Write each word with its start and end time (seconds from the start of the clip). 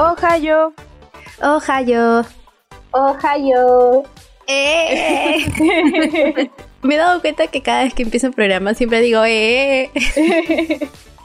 Ohio. 0.00 0.72
Ohio. 1.42 2.24
Ohio. 2.92 4.02
Eh. 4.46 5.44
Me 6.82 6.94
he 6.94 6.98
dado 6.98 7.20
cuenta 7.20 7.48
que 7.48 7.60
cada 7.60 7.84
vez 7.84 7.92
que 7.92 8.02
empiezo 8.02 8.28
un 8.28 8.32
programa 8.32 8.72
siempre 8.72 9.02
digo 9.02 9.22
eh. 9.26 9.90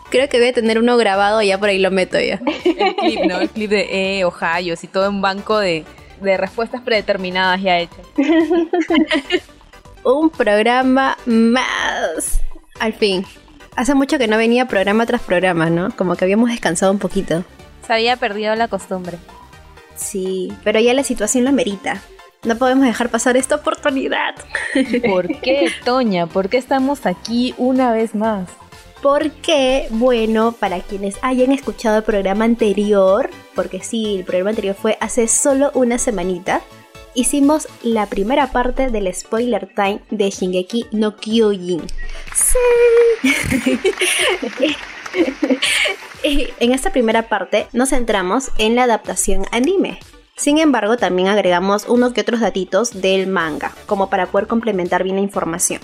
Creo 0.10 0.28
que 0.28 0.40
voy 0.40 0.50
a 0.50 0.54
tener 0.54 0.78
uno 0.78 0.98
grabado 0.98 1.42
ya 1.42 1.58
por 1.58 1.70
ahí 1.70 1.80
lo 1.80 1.90
meto 1.90 2.20
ya. 2.20 2.42
El 2.66 2.96
clip, 2.98 3.20
¿no? 3.22 3.40
El 3.40 3.50
clip 3.50 3.70
de 3.70 4.20
eh, 4.20 4.26
Ohio, 4.26 4.76
y 4.82 4.88
todo 4.88 5.10
un 5.10 5.22
banco 5.22 5.58
de, 5.58 5.86
de 6.20 6.36
respuestas 6.36 6.82
predeterminadas 6.82 7.62
ya 7.62 7.80
hechas. 7.80 8.06
un 10.04 10.30
programa 10.30 11.18
más. 11.26 12.42
Al 12.80 12.92
fin. 12.94 13.26
Hace 13.78 13.96
mucho 13.96 14.18
que 14.18 14.28
no 14.28 14.38
venía 14.38 14.68
programa 14.68 15.06
tras 15.06 15.22
programa, 15.22 15.70
¿no? 15.70 15.96
Como 15.96 16.18
que 16.18 16.26
habíamos 16.26 16.50
descansado 16.50 16.92
un 16.92 17.00
poquito. 17.00 17.46
Se 17.86 17.94
había 17.94 18.18
perdido 18.18 18.56
la 18.56 18.68
costumbre. 18.68 19.18
Sí, 19.96 20.52
pero 20.64 20.80
ya 20.80 20.94
la 20.94 21.04
situación 21.04 21.46
lo 21.46 21.52
merita. 21.52 22.02
No 22.44 22.58
podemos 22.58 22.86
dejar 22.86 23.10
pasar 23.10 23.38
esta 23.38 23.56
oportunidad. 23.56 24.36
¿Por 25.08 25.28
qué, 25.40 25.72
Toña? 25.84 26.28
¿Por 26.28 26.50
qué 26.50 26.58
estamos 26.58 27.06
aquí 27.06 27.56
una 27.58 27.92
vez 27.92 28.14
más? 28.14 28.50
Porque, 29.02 29.88
bueno, 29.92 30.52
para 30.52 30.80
quienes 30.80 31.18
hayan 31.22 31.52
escuchado 31.52 31.98
el 31.98 32.04
programa 32.04 32.46
anterior, 32.46 33.30
porque 33.56 33.84
sí, 33.84 34.16
el 34.18 34.26
programa 34.26 34.52
anterior 34.52 34.76
fue 34.76 34.98
hace 35.00 35.28
solo 35.28 35.72
una 35.74 35.98
semanita, 35.98 36.62
hicimos 37.14 37.68
la 37.82 38.08
primera 38.08 38.52
parte 38.52 38.90
del 38.90 39.14
spoiler 39.14 39.68
time 39.76 40.02
de 40.12 40.30
Shingeki 40.30 40.88
no 40.92 41.16
Kyojin. 41.16 41.82
Sí. 42.34 43.80
en 46.24 46.72
esta 46.72 46.92
primera 46.92 47.30
parte 47.30 47.68
nos 47.74 47.90
centramos 47.90 48.52
en 48.58 48.76
la 48.76 48.84
adaptación 48.84 49.46
anime. 49.52 50.00
Sin 50.36 50.58
embargo, 50.58 50.98
también 50.98 51.30
agregamos 51.30 51.88
unos 51.88 52.12
que 52.12 52.22
otros 52.22 52.42
datitos 52.42 53.02
del 53.02 53.28
manga, 53.28 53.72
como 53.86 54.10
para 54.10 54.28
poder 54.28 54.48
complementar 54.48 55.04
bien 55.04 55.16
la 55.16 55.22
información. 55.22 55.80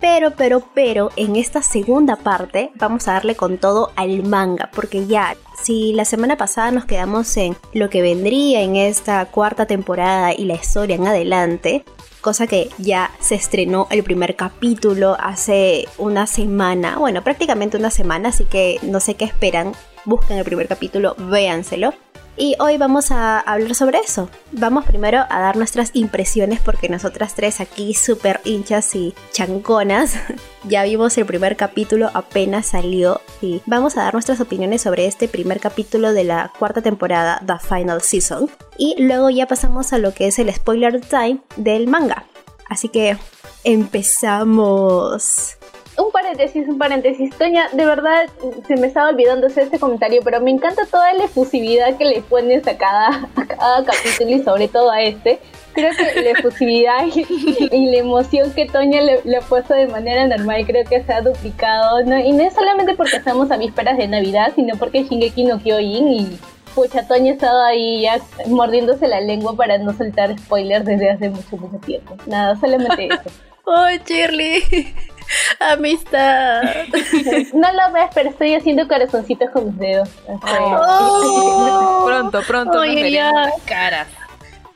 Pero, 0.00 0.32
pero, 0.32 0.62
pero, 0.74 1.10
en 1.16 1.36
esta 1.36 1.62
segunda 1.62 2.16
parte 2.16 2.70
vamos 2.74 3.08
a 3.08 3.12
darle 3.12 3.36
con 3.36 3.56
todo 3.56 3.90
al 3.96 4.22
manga, 4.24 4.68
porque 4.74 5.06
ya, 5.06 5.36
si 5.62 5.92
la 5.92 6.04
semana 6.04 6.36
pasada 6.36 6.72
nos 6.72 6.84
quedamos 6.84 7.34
en 7.36 7.56
lo 7.72 7.88
que 7.88 8.02
vendría 8.02 8.62
en 8.62 8.76
esta 8.76 9.24
cuarta 9.26 9.64
temporada 9.64 10.34
y 10.34 10.44
la 10.44 10.56
historia 10.56 10.96
en 10.96 11.06
adelante, 11.06 11.84
cosa 12.24 12.46
que 12.46 12.70
ya 12.78 13.10
se 13.20 13.34
estrenó 13.34 13.86
el 13.90 14.02
primer 14.02 14.34
capítulo 14.34 15.14
hace 15.20 15.86
una 15.98 16.26
semana, 16.26 16.96
bueno, 16.96 17.22
prácticamente 17.22 17.76
una 17.76 17.90
semana, 17.90 18.30
así 18.30 18.44
que 18.44 18.78
no 18.80 18.98
sé 18.98 19.14
qué 19.14 19.26
esperan, 19.26 19.72
busquen 20.06 20.38
el 20.38 20.44
primer 20.44 20.66
capítulo, 20.66 21.14
véanselo. 21.18 21.92
Y 22.36 22.56
hoy 22.58 22.78
vamos 22.78 23.12
a 23.12 23.38
hablar 23.38 23.76
sobre 23.76 23.98
eso. 23.98 24.28
Vamos 24.50 24.84
primero 24.84 25.24
a 25.28 25.40
dar 25.40 25.56
nuestras 25.56 25.90
impresiones 25.94 26.60
porque 26.60 26.88
nosotras 26.88 27.34
tres 27.34 27.60
aquí 27.60 27.94
súper 27.94 28.40
hinchas 28.44 28.92
y 28.96 29.14
chanconas 29.30 30.14
ya 30.64 30.82
vimos 30.82 31.16
el 31.16 31.26
primer 31.26 31.56
capítulo 31.56 32.10
apenas 32.12 32.66
salió 32.66 33.20
y 33.40 33.62
vamos 33.66 33.96
a 33.96 34.02
dar 34.02 34.14
nuestras 34.14 34.40
opiniones 34.40 34.82
sobre 34.82 35.06
este 35.06 35.28
primer 35.28 35.60
capítulo 35.60 36.12
de 36.12 36.24
la 36.24 36.52
cuarta 36.58 36.82
temporada, 36.82 37.40
The 37.46 37.60
Final 37.60 38.02
Season. 38.02 38.50
Y 38.78 39.00
luego 39.00 39.30
ya 39.30 39.46
pasamos 39.46 39.92
a 39.92 39.98
lo 39.98 40.12
que 40.12 40.26
es 40.26 40.40
el 40.40 40.52
spoiler 40.52 41.00
time 41.00 41.38
del 41.56 41.86
manga. 41.86 42.24
Así 42.68 42.88
que 42.88 43.16
empezamos 43.62 45.56
un 45.98 46.10
paréntesis, 46.10 46.68
un 46.68 46.78
paréntesis. 46.78 47.30
Toña, 47.36 47.68
de 47.72 47.84
verdad 47.84 48.26
se 48.66 48.76
me 48.76 48.86
estaba 48.86 49.10
olvidando 49.10 49.46
hacer 49.46 49.64
este 49.64 49.78
comentario, 49.78 50.20
pero 50.24 50.40
me 50.40 50.50
encanta 50.50 50.86
toda 50.86 51.12
la 51.14 51.24
efusividad 51.24 51.96
que 51.96 52.04
le 52.04 52.20
pones 52.22 52.66
a 52.66 52.76
cada, 52.76 53.28
cada 53.34 53.84
capítulo 53.84 54.30
y 54.30 54.42
sobre 54.42 54.68
todo 54.68 54.90
a 54.90 55.02
este. 55.02 55.38
Creo 55.72 55.90
que 55.96 56.20
la 56.20 56.30
efusividad 56.38 57.04
y, 57.06 57.90
la 57.90 57.96
emoción 57.96 58.52
que 58.52 58.66
Toña 58.66 59.00
le, 59.00 59.36
ha 59.36 59.40
puesto 59.40 59.74
de 59.74 59.88
manera 59.88 60.26
normal 60.26 60.64
creo 60.66 60.84
que 60.84 61.02
se 61.02 61.12
ha 61.12 61.20
duplicado. 61.20 62.04
¿no? 62.04 62.18
Y 62.18 62.32
no 62.32 62.44
es 62.44 62.54
solamente 62.54 62.94
porque 62.94 63.16
estamos 63.16 63.50
a 63.50 63.56
vísperas 63.56 63.98
de 63.98 64.06
Navidad, 64.06 64.52
sino 64.54 64.76
porque 64.76 65.02
Shingeki 65.02 65.44
no 65.44 65.58
Kyojin 65.58 66.08
y 66.08 66.38
pucha, 66.74 67.06
Toña 67.06 67.32
ha 67.32 67.34
estado 67.34 67.64
ahí 67.64 68.02
ya 68.02 68.20
mordiéndose 68.46 69.06
la 69.08 69.20
lengua 69.20 69.56
para 69.56 69.78
no 69.78 69.92
soltar 69.96 70.36
spoilers 70.38 70.84
desde 70.84 71.10
hace 71.10 71.30
mucho, 71.30 71.56
mucho 71.56 71.78
tiempo. 71.78 72.16
Nada, 72.26 72.56
solamente 72.56 73.06
eso. 73.06 73.30
¡Oh, 73.66 73.88
Shirley! 74.06 74.94
Amistad. 75.60 76.62
No 77.52 77.72
lo 77.72 77.92
ves, 77.92 78.10
pero 78.14 78.30
estoy 78.30 78.54
haciendo 78.54 78.86
corazoncitos 78.88 79.50
con 79.50 79.66
mis 79.66 79.78
dedos. 79.78 80.08
Oh. 80.26 82.04
pronto, 82.06 82.42
pronto 82.46 82.80
oh, 82.80 82.84
las 82.84 83.62
caras. 83.62 84.08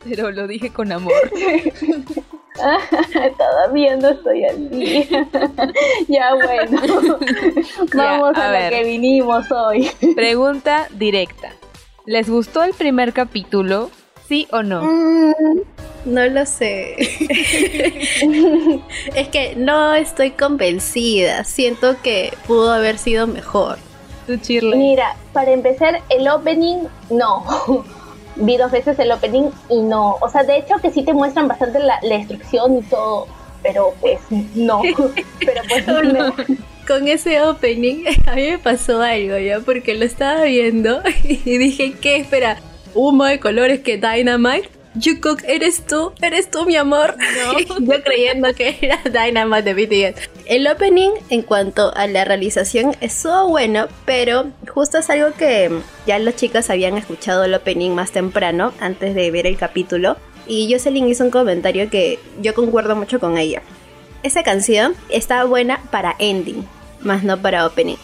Pero 0.04 0.30
lo 0.30 0.46
dije 0.46 0.70
con 0.70 0.92
amor. 0.92 1.12
Todavía 3.38 3.96
no 3.96 4.08
estoy 4.08 4.44
al 4.44 4.70
día. 4.70 5.26
ya 6.08 6.34
bueno. 6.34 6.80
Vamos 7.94 8.36
a, 8.36 8.52
lo 8.52 8.70
que 8.70 8.84
vinimos 8.84 9.50
hoy. 9.50 9.90
Pregunta 10.14 10.88
directa. 10.92 11.52
¿Les 12.06 12.28
gustó 12.28 12.62
el 12.62 12.74
primer 12.74 13.12
capítulo? 13.12 13.90
¿Sí 14.26 14.48
o 14.50 14.62
no? 14.62 14.82
Mm, 14.82 15.62
no 16.08 16.26
lo 16.26 16.46
sé. 16.46 16.96
es 19.14 19.28
que 19.28 19.54
no 19.56 19.94
estoy 19.94 20.32
convencida. 20.32 21.44
Siento 21.44 21.96
que 22.02 22.32
pudo 22.46 22.72
haber 22.72 22.98
sido 22.98 23.26
mejor. 23.26 23.78
Mira, 24.76 25.16
para 25.32 25.52
empezar, 25.52 26.02
el 26.10 26.28
opening 26.28 26.84
no. 27.10 27.44
Vi 28.36 28.56
dos 28.56 28.70
veces 28.70 28.98
el 28.98 29.10
opening 29.10 29.50
y 29.68 29.80
no. 29.80 30.16
O 30.20 30.28
sea, 30.28 30.44
de 30.44 30.58
hecho 30.58 30.76
que 30.80 30.90
sí 30.90 31.02
te 31.02 31.12
muestran 31.12 31.48
bastante 31.48 31.80
la, 31.80 31.98
destrucción 32.02 32.78
y 32.78 32.82
todo. 32.82 33.26
Pero 33.62 33.94
pues 34.00 34.20
no. 34.54 34.82
pero 35.40 35.62
pues 35.68 35.86
no. 35.86 36.34
Con 36.86 37.08
ese 37.08 37.42
opening 37.42 38.04
a 38.26 38.34
mí 38.34 38.50
me 38.50 38.58
pasó 38.58 39.02
algo 39.02 39.36
ya, 39.38 39.60
porque 39.60 39.94
lo 39.94 40.04
estaba 40.04 40.44
viendo 40.44 41.02
y 41.24 41.58
dije, 41.58 41.94
¿qué? 42.00 42.16
Espera, 42.16 42.58
humo 42.94 43.24
de 43.24 43.40
colores 43.40 43.80
que 43.80 43.96
Dynamite. 43.98 44.77
Jungkook, 45.00 45.42
¿eres 45.44 45.86
tú? 45.86 46.12
¿Eres 46.20 46.50
tú, 46.50 46.64
mi 46.64 46.76
amor? 46.76 47.16
No. 47.18 47.58
Yo 47.80 48.02
creyendo 48.02 48.52
que 48.54 48.78
era 48.80 49.00
Dynamite 49.04 49.74
de 49.74 50.12
BTS. 50.14 50.30
El 50.46 50.66
opening, 50.66 51.10
en 51.30 51.42
cuanto 51.42 51.94
a 51.94 52.06
la 52.06 52.24
realización, 52.24 52.96
estuvo 53.00 53.48
bueno, 53.48 53.88
pero 54.04 54.46
justo 54.68 54.98
es 54.98 55.10
algo 55.10 55.32
que 55.36 55.70
ya 56.06 56.18
los 56.18 56.36
chicos 56.36 56.70
habían 56.70 56.96
escuchado 56.96 57.44
el 57.44 57.54
opening 57.54 57.90
más 57.90 58.12
temprano, 58.12 58.72
antes 58.80 59.14
de 59.14 59.30
ver 59.30 59.46
el 59.46 59.56
capítulo. 59.56 60.16
Y 60.46 60.72
Jocelyn 60.72 61.08
hizo 61.08 61.24
un 61.24 61.30
comentario 61.30 61.90
que 61.90 62.18
yo 62.40 62.54
concuerdo 62.54 62.96
mucho 62.96 63.20
con 63.20 63.36
ella. 63.36 63.62
Esa 64.22 64.42
canción 64.42 64.94
está 65.10 65.44
buena 65.44 65.80
para 65.90 66.16
ending, 66.18 66.66
más 67.00 67.22
no 67.22 67.40
para 67.40 67.66
opening. 67.66 67.96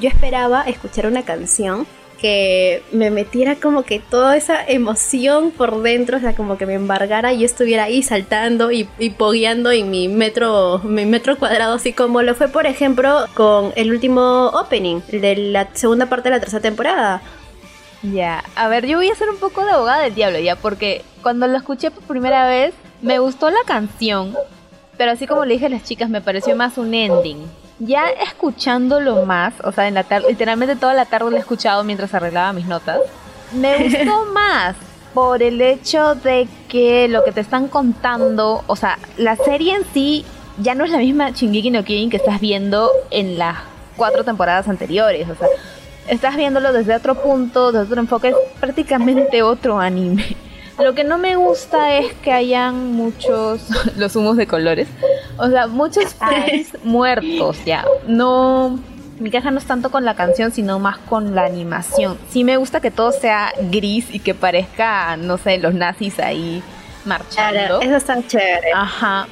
Yo 0.00 0.08
esperaba 0.08 0.62
escuchar 0.62 1.06
una 1.06 1.22
canción 1.22 1.86
que 2.22 2.84
me 2.92 3.10
metiera 3.10 3.56
como 3.56 3.82
que 3.82 3.98
toda 3.98 4.36
esa 4.36 4.64
emoción 4.64 5.50
por 5.50 5.82
dentro, 5.82 6.18
o 6.18 6.20
sea, 6.20 6.36
como 6.36 6.56
que 6.56 6.66
me 6.66 6.74
embargara 6.74 7.32
y 7.32 7.40
yo 7.40 7.46
estuviera 7.46 7.82
ahí 7.82 8.00
saltando 8.04 8.70
y, 8.70 8.88
y 9.00 9.10
pogueando 9.10 9.72
en 9.72 9.90
mi 9.90 10.06
metro, 10.06 10.78
mi 10.84 11.04
metro 11.04 11.36
cuadrado, 11.36 11.74
así 11.74 11.92
como 11.92 12.22
lo 12.22 12.36
fue, 12.36 12.46
por 12.46 12.66
ejemplo, 12.66 13.26
con 13.34 13.72
el 13.74 13.90
último 13.90 14.52
opening 14.54 15.00
de 15.10 15.34
la 15.34 15.68
segunda 15.74 16.06
parte 16.06 16.28
de 16.28 16.36
la 16.36 16.40
tercera 16.40 16.62
temporada. 16.62 17.22
Ya, 18.04 18.44
a 18.54 18.68
ver, 18.68 18.86
yo 18.86 18.98
voy 18.98 19.10
a 19.10 19.16
ser 19.16 19.28
un 19.28 19.38
poco 19.38 19.64
de 19.64 19.72
abogada 19.72 20.04
del 20.04 20.14
diablo 20.14 20.38
ya, 20.38 20.54
porque 20.54 21.02
cuando 21.22 21.48
lo 21.48 21.56
escuché 21.56 21.90
por 21.90 22.04
primera 22.04 22.46
vez, 22.46 22.72
me 23.00 23.18
gustó 23.18 23.50
la 23.50 23.64
canción, 23.66 24.36
pero 24.96 25.10
así 25.10 25.26
como 25.26 25.44
le 25.44 25.54
dije 25.54 25.66
a 25.66 25.70
las 25.70 25.82
chicas, 25.82 26.08
me 26.08 26.20
pareció 26.20 26.54
más 26.54 26.78
un 26.78 26.94
ending 26.94 27.44
ya 27.84 28.08
escuchándolo 28.10 29.26
más, 29.26 29.54
o 29.64 29.72
sea, 29.72 29.88
en 29.88 29.94
la 29.94 30.04
tarde, 30.04 30.28
literalmente 30.28 30.76
toda 30.76 30.94
la 30.94 31.04
tarde 31.04 31.30
lo 31.30 31.36
he 31.36 31.40
escuchado 31.40 31.82
mientras 31.84 32.14
arreglaba 32.14 32.52
mis 32.52 32.66
notas, 32.66 33.00
me 33.52 33.76
gustó 33.84 34.26
más 34.32 34.76
por 35.12 35.42
el 35.42 35.60
hecho 35.60 36.14
de 36.14 36.48
que 36.68 37.08
lo 37.08 37.24
que 37.24 37.32
te 37.32 37.40
están 37.40 37.68
contando, 37.68 38.62
o 38.66 38.76
sea, 38.76 38.98
la 39.16 39.36
serie 39.36 39.74
en 39.74 39.84
sí 39.92 40.24
ya 40.58 40.74
no 40.74 40.84
es 40.84 40.90
la 40.90 40.98
misma 40.98 41.30
Shingeki 41.30 41.70
no 41.70 41.84
Kyojin 41.84 42.10
que 42.10 42.18
estás 42.18 42.40
viendo 42.40 42.90
en 43.10 43.38
las 43.38 43.58
cuatro 43.96 44.24
temporadas 44.24 44.68
anteriores, 44.68 45.28
o 45.28 45.34
sea, 45.34 45.48
estás 46.08 46.36
viéndolo 46.36 46.72
desde 46.72 46.94
otro 46.94 47.16
punto, 47.16 47.72
desde 47.72 47.86
otro 47.86 48.00
enfoque, 48.00 48.28
es 48.28 48.36
prácticamente 48.60 49.42
otro 49.42 49.80
anime. 49.80 50.36
Lo 50.78 50.94
que 50.94 51.04
no 51.04 51.18
me 51.18 51.36
gusta 51.36 51.98
es 51.98 52.12
que 52.14 52.32
hayan 52.32 52.92
muchos, 52.92 53.62
los 53.96 54.16
humos 54.16 54.36
de 54.36 54.46
colores, 54.46 54.88
o 55.38 55.48
sea, 55.48 55.66
muchos 55.66 56.14
fans 56.14 56.68
muertos 56.82 57.64
ya. 57.64 57.84
No, 58.06 58.78
mi 59.18 59.30
caja 59.30 59.50
no 59.50 59.58
es 59.58 59.66
tanto 59.66 59.90
con 59.90 60.04
la 60.04 60.14
canción, 60.14 60.50
sino 60.50 60.78
más 60.78 60.98
con 60.98 61.34
la 61.34 61.44
animación. 61.44 62.18
Sí 62.30 62.44
me 62.44 62.56
gusta 62.56 62.80
que 62.80 62.90
todo 62.90 63.12
sea 63.12 63.52
gris 63.70 64.06
y 64.12 64.20
que 64.20 64.34
parezca, 64.34 65.16
no 65.16 65.38
sé, 65.38 65.58
los 65.58 65.74
nazis 65.74 66.18
ahí 66.18 66.62
marchando. 67.04 67.80
eso 67.80 67.96
está 67.96 68.26
chévere. 68.26 68.72
Ajá. 68.74 69.26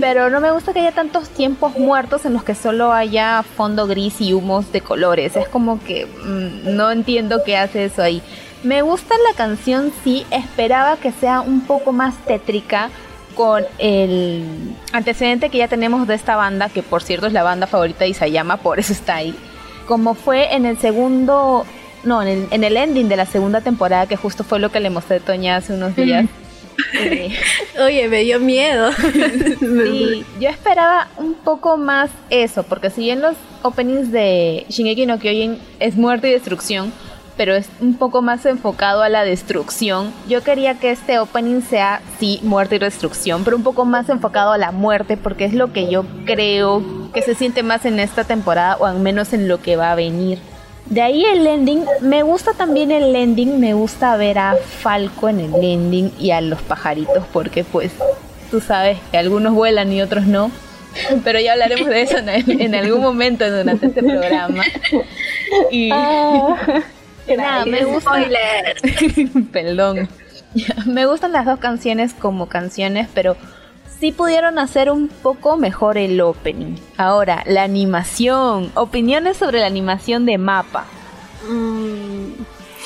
Pero 0.00 0.30
no 0.30 0.40
me 0.40 0.50
gusta 0.50 0.72
que 0.72 0.80
haya 0.80 0.92
tantos 0.92 1.28
tiempos 1.30 1.76
muertos 1.78 2.24
en 2.24 2.32
los 2.32 2.44
que 2.44 2.54
solo 2.54 2.92
haya 2.92 3.42
fondo 3.42 3.86
gris 3.86 4.20
y 4.20 4.32
humos 4.32 4.72
de 4.72 4.80
colores. 4.80 5.36
Es 5.36 5.48
como 5.48 5.82
que 5.82 6.06
mm, 6.06 6.76
no 6.76 6.90
entiendo 6.90 7.42
qué 7.44 7.56
hace 7.56 7.86
eso 7.86 8.02
ahí. 8.02 8.22
Me 8.62 8.82
gusta 8.82 9.14
la 9.28 9.36
canción, 9.36 9.92
sí, 10.02 10.26
esperaba 10.30 10.96
que 10.96 11.12
sea 11.12 11.40
un 11.40 11.60
poco 11.60 11.92
más 11.92 12.16
tétrica 12.26 12.90
con 13.36 13.64
el 13.78 14.44
antecedente 14.92 15.48
que 15.48 15.58
ya 15.58 15.68
tenemos 15.68 16.08
de 16.08 16.16
esta 16.16 16.34
banda, 16.34 16.68
que 16.68 16.82
por 16.82 17.02
cierto 17.02 17.28
es 17.28 17.32
la 17.32 17.44
banda 17.44 17.68
favorita 17.68 18.00
de 18.00 18.10
Isayama, 18.10 18.56
por 18.56 18.80
eso 18.80 18.92
está 18.92 19.16
ahí. 19.16 19.34
Como 19.86 20.14
fue 20.14 20.54
en 20.54 20.66
el 20.66 20.76
segundo, 20.78 21.64
no, 22.02 22.20
en 22.20 22.28
el, 22.28 22.48
en 22.50 22.64
el 22.64 22.76
ending 22.76 23.08
de 23.08 23.16
la 23.16 23.26
segunda 23.26 23.60
temporada, 23.60 24.06
que 24.06 24.16
justo 24.16 24.42
fue 24.42 24.58
lo 24.58 24.72
que 24.72 24.80
le 24.80 24.90
mostré 24.90 25.18
a 25.18 25.20
Toña 25.20 25.56
hace 25.56 25.74
unos 25.74 25.94
días. 25.94 26.26
Oye, 27.80 28.08
me 28.08 28.22
dio 28.22 28.40
miedo. 28.40 28.90
sí, 29.60 30.24
yo 30.40 30.48
esperaba 30.48 31.08
un 31.16 31.34
poco 31.34 31.76
más 31.76 32.10
eso, 32.30 32.64
porque 32.64 32.90
si 32.90 33.02
bien 33.02 33.22
los 33.22 33.36
openings 33.62 34.10
de 34.10 34.66
Shingeki 34.68 35.06
no 35.06 35.20
Kyojin 35.20 35.58
es 35.78 35.96
muerte 35.96 36.28
y 36.28 36.32
destrucción, 36.32 36.92
pero 37.38 37.54
es 37.54 37.68
un 37.80 37.94
poco 37.94 38.20
más 38.20 38.44
enfocado 38.44 39.02
a 39.02 39.08
la 39.08 39.24
destrucción. 39.24 40.12
Yo 40.28 40.42
quería 40.42 40.74
que 40.74 40.90
este 40.90 41.20
opening 41.20 41.62
sea, 41.62 42.02
sí, 42.18 42.40
muerte 42.42 42.76
y 42.76 42.78
destrucción, 42.80 43.44
pero 43.44 43.56
un 43.56 43.62
poco 43.62 43.84
más 43.84 44.08
enfocado 44.10 44.50
a 44.50 44.58
la 44.58 44.72
muerte, 44.72 45.16
porque 45.16 45.44
es 45.44 45.54
lo 45.54 45.72
que 45.72 45.88
yo 45.88 46.04
creo 46.26 46.82
que 47.14 47.22
se 47.22 47.36
siente 47.36 47.62
más 47.62 47.86
en 47.86 48.00
esta 48.00 48.24
temporada, 48.24 48.76
o 48.80 48.86
al 48.86 48.98
menos 48.98 49.32
en 49.32 49.46
lo 49.46 49.62
que 49.62 49.76
va 49.76 49.92
a 49.92 49.94
venir. 49.94 50.40
De 50.86 51.00
ahí 51.00 51.24
el 51.24 51.46
ending, 51.46 51.84
me 52.00 52.24
gusta 52.24 52.54
también 52.54 52.90
el 52.90 53.14
ending, 53.14 53.60
me 53.60 53.72
gusta 53.72 54.16
ver 54.16 54.38
a 54.38 54.56
Falco 54.56 55.28
en 55.28 55.38
el 55.38 55.54
ending 55.54 56.12
y 56.18 56.32
a 56.32 56.40
los 56.40 56.60
pajaritos, 56.62 57.24
porque 57.32 57.62
pues 57.62 57.92
tú 58.50 58.60
sabes 58.60 58.98
que 59.12 59.18
algunos 59.18 59.54
vuelan 59.54 59.92
y 59.92 60.02
otros 60.02 60.26
no. 60.26 60.50
Pero 61.22 61.38
ya 61.38 61.52
hablaremos 61.52 61.86
de 61.86 62.02
eso 62.02 62.16
en, 62.18 62.74
algún 62.74 63.02
momento 63.02 63.48
durante 63.48 63.86
este 63.86 64.02
programa. 64.02 64.64
Y, 65.70 65.90
ah. 65.92 66.56
Nada, 67.36 67.64
me 67.66 67.84
gusta. 67.84 68.12
Perdón. 69.52 70.08
me 70.86 71.06
gustan 71.06 71.32
las 71.32 71.46
dos 71.46 71.58
canciones 71.58 72.14
como 72.14 72.48
canciones, 72.48 73.08
pero 73.14 73.36
sí 73.98 74.12
pudieron 74.12 74.58
hacer 74.58 74.90
un 74.90 75.08
poco 75.08 75.56
mejor 75.56 75.98
el 75.98 76.20
opening. 76.20 76.76
Ahora, 76.96 77.42
la 77.46 77.62
animación. 77.62 78.70
Opiniones 78.74 79.36
sobre 79.36 79.60
la 79.60 79.66
animación 79.66 80.26
de 80.26 80.38
mapa. 80.38 80.86
Mm. 81.48 82.32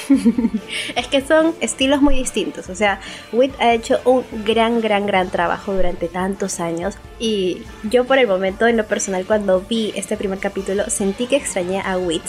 es 0.96 1.06
que 1.06 1.20
son 1.20 1.54
estilos 1.60 2.02
muy 2.02 2.16
distintos. 2.16 2.68
O 2.68 2.74
sea, 2.74 3.00
Wit 3.32 3.54
ha 3.60 3.72
hecho 3.72 4.00
un 4.04 4.24
gran, 4.44 4.80
gran, 4.80 5.06
gran 5.06 5.30
trabajo 5.30 5.72
durante 5.72 6.08
tantos 6.08 6.60
años. 6.60 6.96
Y 7.18 7.62
yo 7.84 8.04
por 8.04 8.18
el 8.18 8.26
momento, 8.26 8.66
en 8.66 8.76
lo 8.76 8.86
personal, 8.86 9.24
cuando 9.26 9.60
vi 9.60 9.92
este 9.94 10.16
primer 10.16 10.38
capítulo, 10.38 10.88
sentí 10.88 11.26
que 11.26 11.36
extrañé 11.36 11.80
a 11.80 11.98
Wit 11.98 12.22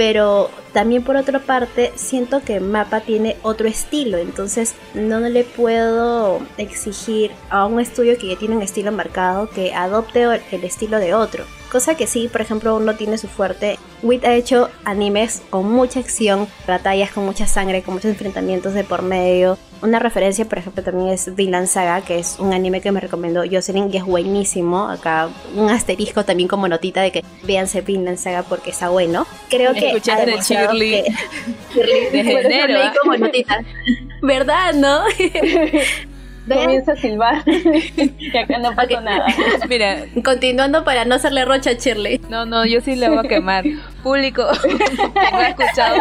pero 0.00 0.48
también 0.72 1.04
por 1.04 1.16
otra 1.16 1.40
parte 1.40 1.92
siento 1.94 2.40
que 2.40 2.58
Mapa 2.58 3.02
tiene 3.02 3.36
otro 3.42 3.68
estilo, 3.68 4.16
entonces 4.16 4.74
no 4.94 5.20
le 5.20 5.44
puedo 5.44 6.40
exigir 6.56 7.32
a 7.50 7.66
un 7.66 7.80
estudio 7.80 8.16
que 8.16 8.28
ya 8.28 8.38
tiene 8.38 8.56
un 8.56 8.62
estilo 8.62 8.92
marcado 8.92 9.50
que 9.50 9.74
adopte 9.74 10.22
el 10.22 10.64
estilo 10.64 10.98
de 11.00 11.12
otro. 11.12 11.44
Cosa 11.70 11.94
que 11.94 12.08
sí, 12.08 12.28
por 12.28 12.40
ejemplo, 12.40 12.76
uno 12.76 12.96
tiene 12.96 13.16
su 13.16 13.28
fuerte. 13.28 13.78
Wit 14.02 14.24
ha 14.24 14.34
hecho 14.34 14.70
animes 14.84 15.42
con 15.50 15.70
mucha 15.70 16.00
acción, 16.00 16.48
batallas 16.66 17.12
con 17.12 17.24
mucha 17.24 17.46
sangre, 17.46 17.82
con 17.82 17.94
muchos 17.94 18.10
enfrentamientos 18.10 18.74
de 18.74 18.82
por 18.82 19.02
medio. 19.02 19.56
Una 19.80 20.00
referencia, 20.00 20.44
por 20.46 20.58
ejemplo, 20.58 20.82
también 20.82 21.10
es 21.10 21.34
Vinland 21.34 21.68
Saga, 21.68 22.00
que 22.02 22.18
es 22.18 22.36
un 22.40 22.52
anime 22.52 22.80
que 22.80 22.90
me 22.90 22.98
recomendó 23.00 23.42
Jocelyn, 23.50 23.90
que 23.90 23.98
es 23.98 24.04
buenísimo. 24.04 24.88
Acá 24.88 25.28
un 25.54 25.70
asterisco 25.70 26.24
también 26.24 26.48
como 26.48 26.66
notita 26.66 27.02
de 27.02 27.12
que 27.12 27.24
véanse 27.44 27.82
Vinland 27.82 28.18
Saga 28.18 28.42
porque 28.42 28.70
está 28.70 28.88
bueno. 28.88 29.26
Creo 29.48 29.72
que 29.72 29.86
Escuchaste 29.90 30.34
el 30.34 30.40
Shirley, 30.40 31.04
de 31.74 32.20
enero. 32.42 32.80
¿ah? 32.82 32.92
como 33.00 33.16
notita. 33.16 33.62
¿Verdad, 34.22 34.74
no? 34.74 35.02
comienza 36.48 36.92
a 36.92 36.96
silbar. 36.96 37.42
y 37.46 38.36
acá 38.36 38.58
no 38.58 38.74
pasa 38.74 39.00
nada. 39.00 39.26
Mira, 39.68 40.04
continuando 40.24 40.84
para 40.84 41.04
no 41.04 41.14
hacerle 41.14 41.44
rocha 41.44 41.70
a 41.70 41.72
Shirley. 41.74 42.20
No, 42.28 42.46
no, 42.46 42.64
yo 42.64 42.80
sí 42.80 42.96
le 42.96 43.08
voy 43.08 43.18
a 43.18 43.22
quemar. 43.28 43.64
Público, 44.02 44.42
no 45.32 45.38
ha 45.38 45.48
escuchado 45.48 45.96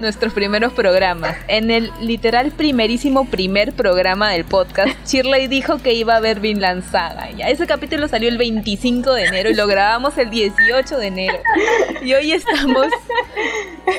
nuestros 0.00 0.32
primeros 0.32 0.72
programas. 0.72 1.36
En 1.48 1.70
el 1.70 1.90
literal 2.00 2.50
primerísimo 2.50 3.24
primer 3.26 3.72
programa 3.72 4.30
del 4.30 4.44
podcast, 4.44 4.90
Shirley 5.06 5.46
dijo 5.46 5.78
que 5.78 5.94
iba 5.94 6.16
a 6.16 6.20
ver 6.20 6.40
Vinland 6.40 6.88
Saga. 6.90 7.30
Ya, 7.30 7.48
ese 7.48 7.66
capítulo 7.66 8.08
salió 8.08 8.28
el 8.28 8.38
25 8.38 9.12
de 9.12 9.24
enero 9.24 9.50
y 9.50 9.54
lo 9.54 9.66
grabamos 9.66 10.18
el 10.18 10.30
18 10.30 10.98
de 10.98 11.06
enero. 11.06 11.38
Y 12.02 12.12
hoy 12.12 12.32
estamos 12.32 12.86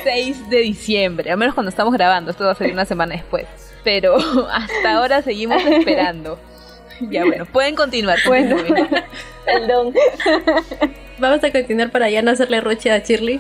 6 0.04 0.50
de 0.50 0.58
diciembre, 0.60 1.32
al 1.32 1.38
menos 1.38 1.56
cuando 1.56 1.70
estamos 1.70 1.94
grabando. 1.94 2.32
Esto 2.32 2.46
va 2.46 2.52
a 2.52 2.56
salir 2.56 2.74
una 2.74 2.86
semana 2.86 3.16
después 3.16 3.69
pero 3.84 4.18
hasta 4.52 4.94
ahora 4.94 5.22
seguimos 5.22 5.64
esperando. 5.64 6.40
Ya 7.02 7.24
bueno, 7.24 7.46
pueden 7.46 7.78
continuar. 7.78 8.20
Bueno, 8.26 8.58
perdón. 9.46 9.94
Vamos 11.18 11.42
a 11.42 11.50
continuar 11.50 11.92
para 11.92 12.10
ya 12.10 12.22
no 12.22 12.32
hacerle 12.32 12.60
roche 12.60 12.92
a 12.92 12.98
Shirley. 12.98 13.40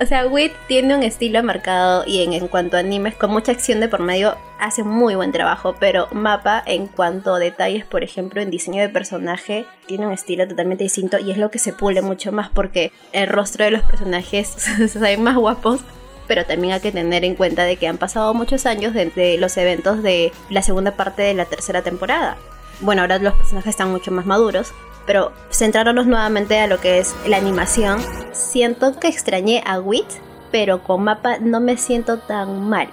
o 0.00 0.06
sea, 0.06 0.26
Wit 0.26 0.54
tiene 0.66 0.96
un 0.96 1.02
estilo 1.02 1.42
marcado 1.42 2.04
y 2.06 2.22
en, 2.22 2.32
en, 2.32 2.48
cuanto 2.48 2.78
a 2.78 2.80
animes 2.80 3.16
con 3.16 3.30
mucha 3.30 3.52
acción 3.52 3.80
de 3.80 3.88
por 3.90 4.00
medio 4.00 4.34
hace 4.58 4.82
muy 4.82 5.14
buen 5.14 5.30
trabajo, 5.30 5.76
pero 5.78 6.08
Mapa 6.10 6.62
en 6.64 6.86
cuanto 6.86 7.34
a 7.34 7.38
detalles, 7.38 7.84
por 7.84 8.02
ejemplo, 8.02 8.40
en 8.40 8.48
diseño 8.48 8.80
de 8.80 8.88
personaje, 8.88 9.66
tiene 9.84 10.06
un 10.06 10.14
estilo 10.14 10.48
totalmente 10.48 10.84
distinto 10.84 11.18
y 11.18 11.32
es 11.32 11.36
lo 11.36 11.50
que 11.50 11.58
se 11.58 11.74
pule 11.74 12.00
mucho 12.00 12.32
más 12.32 12.48
porque 12.48 12.92
el 13.12 13.26
rostro 13.26 13.66
de 13.66 13.72
los 13.72 13.82
personajes 13.82 14.48
se 14.48 14.98
ven 14.98 15.22
más 15.22 15.36
guapos 15.36 15.82
pero 16.26 16.44
también 16.44 16.74
hay 16.74 16.80
que 16.80 16.92
tener 16.92 17.24
en 17.24 17.34
cuenta 17.34 17.64
de 17.64 17.76
que 17.76 17.88
han 17.88 17.98
pasado 17.98 18.34
muchos 18.34 18.66
años 18.66 18.94
desde 18.94 19.38
los 19.38 19.56
eventos 19.56 20.02
de 20.02 20.32
la 20.50 20.62
segunda 20.62 20.92
parte 20.92 21.22
de 21.22 21.34
la 21.34 21.44
tercera 21.44 21.82
temporada. 21.82 22.36
Bueno, 22.80 23.02
ahora 23.02 23.18
los 23.18 23.34
personajes 23.34 23.70
están 23.70 23.90
mucho 23.90 24.10
más 24.10 24.26
maduros, 24.26 24.72
pero 25.06 25.32
centrándonos 25.50 26.06
nuevamente 26.06 26.58
a 26.58 26.66
lo 26.66 26.78
que 26.78 26.98
es 26.98 27.14
la 27.26 27.36
animación, 27.36 28.00
siento 28.32 28.98
que 28.98 29.08
extrañé 29.08 29.62
a 29.64 29.78
Wit, 29.80 30.06
pero 30.50 30.82
con 30.82 31.04
mapa 31.04 31.38
no 31.38 31.60
me 31.60 31.76
siento 31.76 32.18
tan 32.18 32.68
mal. 32.68 32.88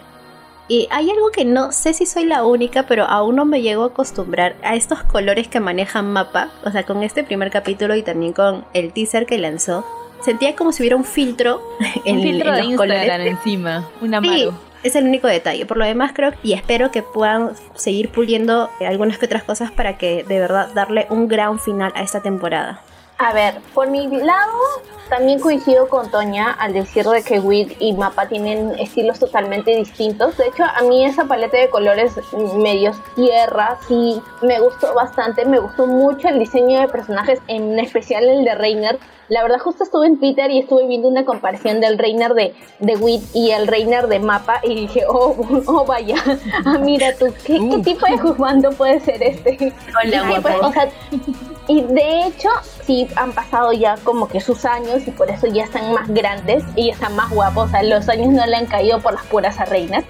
Y 0.70 0.88
hay 0.92 1.10
algo 1.12 1.30
que 1.32 1.44
no 1.44 1.74
sé 1.74 1.94
si 1.94 2.06
soy 2.06 2.26
la 2.26 2.46
única, 2.46 2.84
pero 2.84 3.04
aún 3.04 3.36
no 3.36 3.46
me 3.46 3.62
llego 3.62 3.84
a 3.84 3.88
acostumbrar 3.88 4.56
a 4.64 4.76
estos 4.76 5.04
colores 5.04 5.50
que 5.50 5.60
manejan 5.60 6.12
mapa. 6.14 6.52
O 6.64 6.72
sea, 6.72 6.84
con 6.84 7.04
este 7.04 7.24
primer 7.24 7.52
capítulo 7.52 7.96
y 7.96 8.04
también 8.04 8.32
con 8.32 8.66
el 8.74 8.94
teaser 8.94 9.26
que 9.26 9.38
lanzó, 9.38 9.86
sentía 10.24 10.56
como 10.56 10.72
si 10.72 10.84
hubiera 10.84 10.96
un 10.96 11.06
filtro 11.06 11.62
en, 12.06 12.18
un 12.18 12.24
filtro 12.24 12.52
de 12.54 12.64
Instagram 12.64 13.22
encima, 13.22 13.90
un 14.02 14.14
amaro. 14.14 14.54
es 14.84 14.96
el 14.96 15.06
único 15.06 15.28
detalle. 15.28 15.66
Por 15.66 15.78
lo 15.78 15.86
demás 15.86 16.12
creo 16.14 16.32
y 16.44 16.54
espero 16.54 16.92
que 16.92 17.04
puedan 17.04 17.52
seguir 17.76 18.10
puliendo 18.10 18.70
algunas 18.80 19.18
que 19.18 19.26
otras 19.26 19.44
cosas 19.44 19.72
para 19.72 19.98
que 19.98 20.24
de 20.24 20.40
verdad 20.40 20.70
darle 20.74 21.08
un 21.10 21.28
gran 21.28 21.60
final 21.60 21.92
a 21.96 22.02
esta 22.02 22.22
temporada. 22.22 22.82
A 23.20 23.32
ver, 23.32 23.60
por 23.74 23.90
mi 23.90 24.08
lado, 24.08 24.60
también 25.08 25.40
coincido 25.40 25.88
con 25.88 26.10
Toña 26.10 26.52
al 26.52 26.74
decir 26.74 27.06
de 27.06 27.24
que 27.24 27.40
Wit 27.40 27.76
y 27.80 27.94
Mapa 27.94 28.28
tienen 28.28 28.72
estilos 28.80 29.20
totalmente 29.20 29.76
distintos. 29.76 30.36
De 30.38 30.48
hecho, 30.48 30.64
a 30.64 30.82
mí 30.82 31.06
esa 31.06 31.26
paleta 31.26 31.58
de 31.58 31.70
colores 31.70 32.14
medios 32.58 32.98
tierra 33.16 33.78
sí 33.88 34.22
me 34.42 34.60
gustó 34.60 34.94
bastante. 34.94 35.46
Me 35.46 35.60
gustó 35.60 35.86
mucho 35.86 36.28
el 36.28 36.40
diseño 36.40 36.82
de 36.82 36.88
personajes, 36.88 37.40
en 37.48 37.80
especial 37.80 38.24
el 38.26 38.44
de 38.44 38.56
Reiner. 38.56 39.00
La 39.30 39.42
verdad, 39.42 39.60
justo 39.60 39.84
estuve 39.84 40.08
en 40.08 40.20
Twitter 40.20 40.52
y 40.52 40.60
estuve 40.60 40.86
viendo 40.88 41.08
una 41.08 41.26
comparación 41.26 41.80
del 41.80 41.98
Reiner 41.98 42.34
de, 42.34 42.54
de 42.80 42.96
Wit 42.98 43.24
y 43.34 43.52
el 43.52 43.68
Reiner 43.68 44.08
de 44.08 44.20
Mapa 44.20 44.60
y 44.64 44.76
dije, 44.76 45.04
oh, 45.08 45.36
oh 45.66 45.86
vaya, 45.86 46.16
ah, 46.66 46.78
mira 46.78 47.16
tú, 47.18 47.34
¿qué, 47.46 47.58
¿qué 47.58 47.78
tipo 47.80 48.06
de 48.06 48.20
comando 48.20 48.72
puede 48.72 49.00
ser 49.00 49.24
este? 49.24 49.74
Hola, 50.04 50.40
guapo. 50.42 50.72
y 51.68 51.82
de 51.82 52.28
hecho, 52.28 52.50
sí 52.86 53.08
han 53.16 53.32
pasado 53.32 53.72
ya 53.72 53.96
como 54.04 54.28
que 54.28 54.42
sus 54.42 54.66
años 54.66 55.08
y 55.08 55.12
por 55.12 55.30
eso 55.30 55.48
ya 55.48 55.64
están 55.64 55.94
más 55.94 56.08
grandes 56.10 56.64
y 56.76 56.88
ya 56.88 56.94
están 56.94 57.16
más 57.16 57.30
guapos. 57.30 57.68
O 57.68 57.70
sea, 57.70 57.84
los 57.84 58.10
años 58.10 58.30
no 58.30 58.46
le 58.46 58.56
han 58.56 58.66
caído 58.66 59.00
por 59.00 59.14
las 59.14 59.24
puras 59.26 59.60
a 59.60 59.66
reinas. 59.66 60.04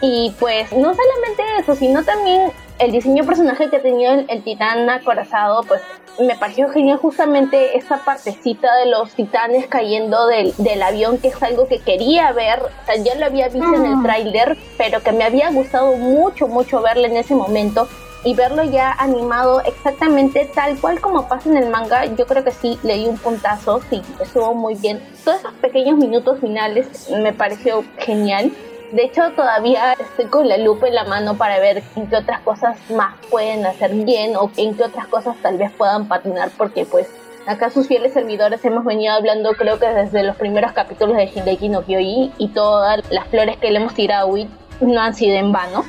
Y 0.00 0.34
pues 0.38 0.70
no 0.72 0.94
solamente 0.94 1.42
eso, 1.58 1.74
sino 1.74 2.02
también 2.02 2.52
el 2.78 2.92
diseño 2.92 3.22
de 3.22 3.28
personaje 3.28 3.70
que 3.70 3.78
tenía 3.78 4.14
el, 4.14 4.26
el, 4.28 4.42
titán 4.42 4.88
acorazado, 4.90 5.62
pues 5.62 5.80
me 6.18 6.36
pareció 6.36 6.68
genial 6.68 6.98
justamente 6.98 7.76
esa 7.76 7.98
partecita 8.04 8.74
de 8.76 8.86
los 8.86 9.12
titanes 9.12 9.66
cayendo 9.66 10.26
del, 10.26 10.54
del 10.58 10.82
avión, 10.82 11.18
que 11.18 11.28
es 11.28 11.42
algo 11.42 11.66
que 11.66 11.80
quería 11.80 12.32
ver, 12.32 12.60
o 12.62 12.86
sea, 12.86 12.96
ya 12.96 13.14
lo 13.16 13.26
había 13.26 13.48
visto 13.48 13.74
en 13.74 13.86
el 13.86 14.02
tráiler, 14.02 14.56
pero 14.78 15.02
que 15.02 15.12
me 15.12 15.24
había 15.24 15.50
gustado 15.50 15.96
mucho, 15.96 16.48
mucho 16.48 16.80
verlo 16.80 17.06
en 17.06 17.16
ese 17.16 17.34
momento 17.34 17.88
y 18.24 18.34
verlo 18.34 18.64
ya 18.64 18.92
animado 18.92 19.60
exactamente 19.60 20.50
tal 20.54 20.78
cual 20.80 21.00
como 21.00 21.28
pasa 21.28 21.50
en 21.50 21.58
el 21.58 21.68
manga, 21.68 22.06
yo 22.06 22.26
creo 22.26 22.42
que 22.42 22.52
sí 22.52 22.78
le 22.82 22.94
di 22.94 23.06
un 23.06 23.18
puntazo, 23.18 23.80
sí, 23.90 24.00
estuvo 24.20 24.54
muy 24.54 24.74
bien. 24.76 25.00
Todos 25.24 25.40
esos 25.40 25.52
pequeños 25.54 25.98
minutos 25.98 26.40
finales 26.40 27.10
me 27.10 27.32
pareció 27.32 27.84
genial. 27.98 28.50
De 28.92 29.04
hecho, 29.04 29.22
todavía 29.34 29.94
estoy 29.94 30.26
con 30.26 30.48
la 30.48 30.56
lupa 30.56 30.86
en 30.86 30.94
la 30.94 31.04
mano 31.04 31.36
para 31.36 31.58
ver 31.58 31.82
en 31.96 32.06
qué 32.06 32.16
otras 32.16 32.40
cosas 32.40 32.78
más 32.90 33.14
pueden 33.30 33.66
hacer 33.66 33.92
bien 33.92 34.36
o 34.36 34.50
en 34.56 34.76
qué 34.76 34.84
otras 34.84 35.06
cosas 35.08 35.36
tal 35.42 35.58
vez 35.58 35.72
puedan 35.72 36.06
patinar, 36.06 36.50
porque 36.56 36.84
pues 36.84 37.08
acá 37.46 37.70
sus 37.70 37.88
fieles 37.88 38.12
servidores 38.12 38.64
hemos 38.64 38.84
venido 38.84 39.12
hablando 39.12 39.52
creo 39.52 39.78
que 39.78 39.86
desde 39.86 40.22
los 40.22 40.36
primeros 40.36 40.72
capítulos 40.72 41.16
de 41.16 41.26
Shingeki 41.26 41.68
no 41.68 41.82
Kyojin 41.82 42.32
y 42.38 42.48
todas 42.48 43.02
las 43.10 43.26
flores 43.28 43.56
que 43.58 43.70
le 43.70 43.78
hemos 43.78 43.94
tirado 43.94 44.28
a 44.28 44.30
Wit 44.30 44.48
no 44.80 45.00
han 45.00 45.14
sido 45.14 45.36
en 45.36 45.52
vano. 45.52 45.84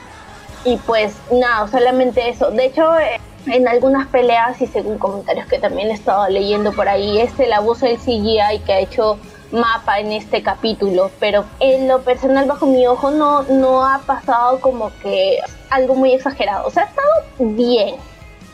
Y 0.64 0.78
pues 0.78 1.16
nada, 1.32 1.68
solamente 1.68 2.28
eso. 2.28 2.50
De 2.50 2.66
hecho, 2.66 2.98
eh, 2.98 3.20
en 3.48 3.68
algunas 3.68 4.08
peleas 4.08 4.60
y 4.62 4.68
según 4.68 4.98
comentarios 4.98 5.46
que 5.48 5.60
también 5.60 5.90
he 5.90 5.94
estado 5.94 6.28
leyendo 6.30 6.72
por 6.74 6.90
ahí, 6.90 7.20
es 7.20 7.40
el 7.40 7.54
abuso 7.54 7.86
del 7.86 7.98
CGI 7.98 8.60
que 8.66 8.74
ha 8.74 8.80
hecho 8.80 9.20
mapa 9.52 10.00
en 10.00 10.12
este 10.12 10.42
capítulo, 10.44 11.12
pero 11.20 11.46
en 11.60 11.88
lo 11.88 12.02
personal 12.02 12.48
bajo 12.48 12.66
mi 12.66 12.86
ojo 12.88 13.12
no, 13.12 13.44
no 13.44 13.86
ha 13.86 14.00
pasado 14.00 14.60
como 14.60 14.92
que 15.02 15.40
algo 15.70 15.96
muy 15.96 16.14
exagerado, 16.14 16.68
o 16.68 16.72
sea, 16.72 16.84
ha 16.84 16.88
estado 16.88 17.56
bien. 17.56 17.96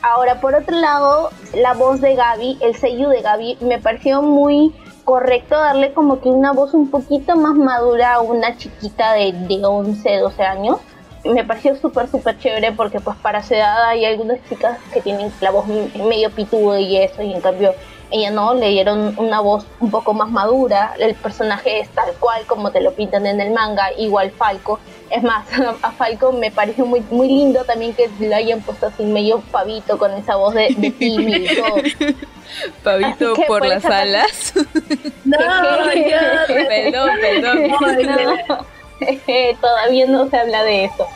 Ahora, 0.03 0.41
por 0.41 0.55
otro 0.55 0.75
lado, 0.77 1.29
la 1.53 1.73
voz 1.73 2.01
de 2.01 2.15
Gaby, 2.15 2.57
el 2.61 2.75
sello 2.75 3.09
de 3.09 3.21
Gaby, 3.21 3.57
me 3.61 3.77
pareció 3.77 4.23
muy 4.23 4.73
correcto 5.03 5.55
darle 5.55 5.93
como 5.93 6.21
que 6.21 6.29
una 6.29 6.53
voz 6.53 6.73
un 6.73 6.89
poquito 6.89 7.35
más 7.35 7.55
madura 7.55 8.15
a 8.15 8.21
una 8.21 8.57
chiquita 8.57 9.13
de, 9.13 9.31
de 9.31 9.63
11, 9.63 10.17
12 10.17 10.43
años. 10.43 10.77
Me 11.23 11.43
pareció 11.43 11.75
súper, 11.75 12.07
súper 12.07 12.39
chévere 12.39 12.71
porque 12.71 12.99
pues 12.99 13.15
para 13.17 13.43
su 13.43 13.53
edad 13.53 13.89
hay 13.89 14.05
algunas 14.05 14.39
chicas 14.49 14.79
que 14.91 15.01
tienen 15.01 15.31
la 15.39 15.51
voz 15.51 15.67
medio 15.67 16.31
pituda 16.31 16.79
y 16.79 16.97
eso, 16.97 17.21
y 17.21 17.33
en 17.33 17.41
cambio 17.41 17.75
ella 18.11 18.31
no, 18.31 18.53
le 18.53 18.69
dieron 18.69 19.13
una 19.17 19.39
voz 19.39 19.65
un 19.79 19.89
poco 19.89 20.13
más 20.13 20.29
madura, 20.29 20.93
el 20.99 21.15
personaje 21.15 21.79
es 21.79 21.89
tal 21.89 22.13
cual 22.19 22.45
como 22.45 22.71
te 22.71 22.81
lo 22.81 22.93
pintan 22.93 23.25
en 23.25 23.39
el 23.39 23.51
manga, 23.51 23.91
igual 23.97 24.31
Falco. 24.31 24.79
Es 25.09 25.23
más, 25.23 25.45
a 25.81 25.91
Falco 25.91 26.31
me 26.31 26.51
pareció 26.51 26.85
muy, 26.85 27.01
muy 27.09 27.27
lindo 27.27 27.63
también 27.63 27.93
que 27.93 28.09
lo 28.19 28.35
hayan 28.35 28.61
puesto 28.61 28.87
así 28.87 29.03
medio 29.03 29.39
pavito 29.51 29.97
con 29.97 30.11
esa 30.13 30.35
voz 30.35 30.53
de, 30.53 30.75
de. 30.77 32.15
Pavito 32.83 33.33
por, 33.47 33.65
las 33.65 33.85
alas. 33.85 34.53
No, 35.23 35.37
perdón, 36.47 37.09
perdón. 37.21 38.37
Todavía 39.61 40.05
no 40.07 40.29
se 40.29 40.37
habla 40.37 40.63
de 40.63 40.85
eso. 40.85 41.07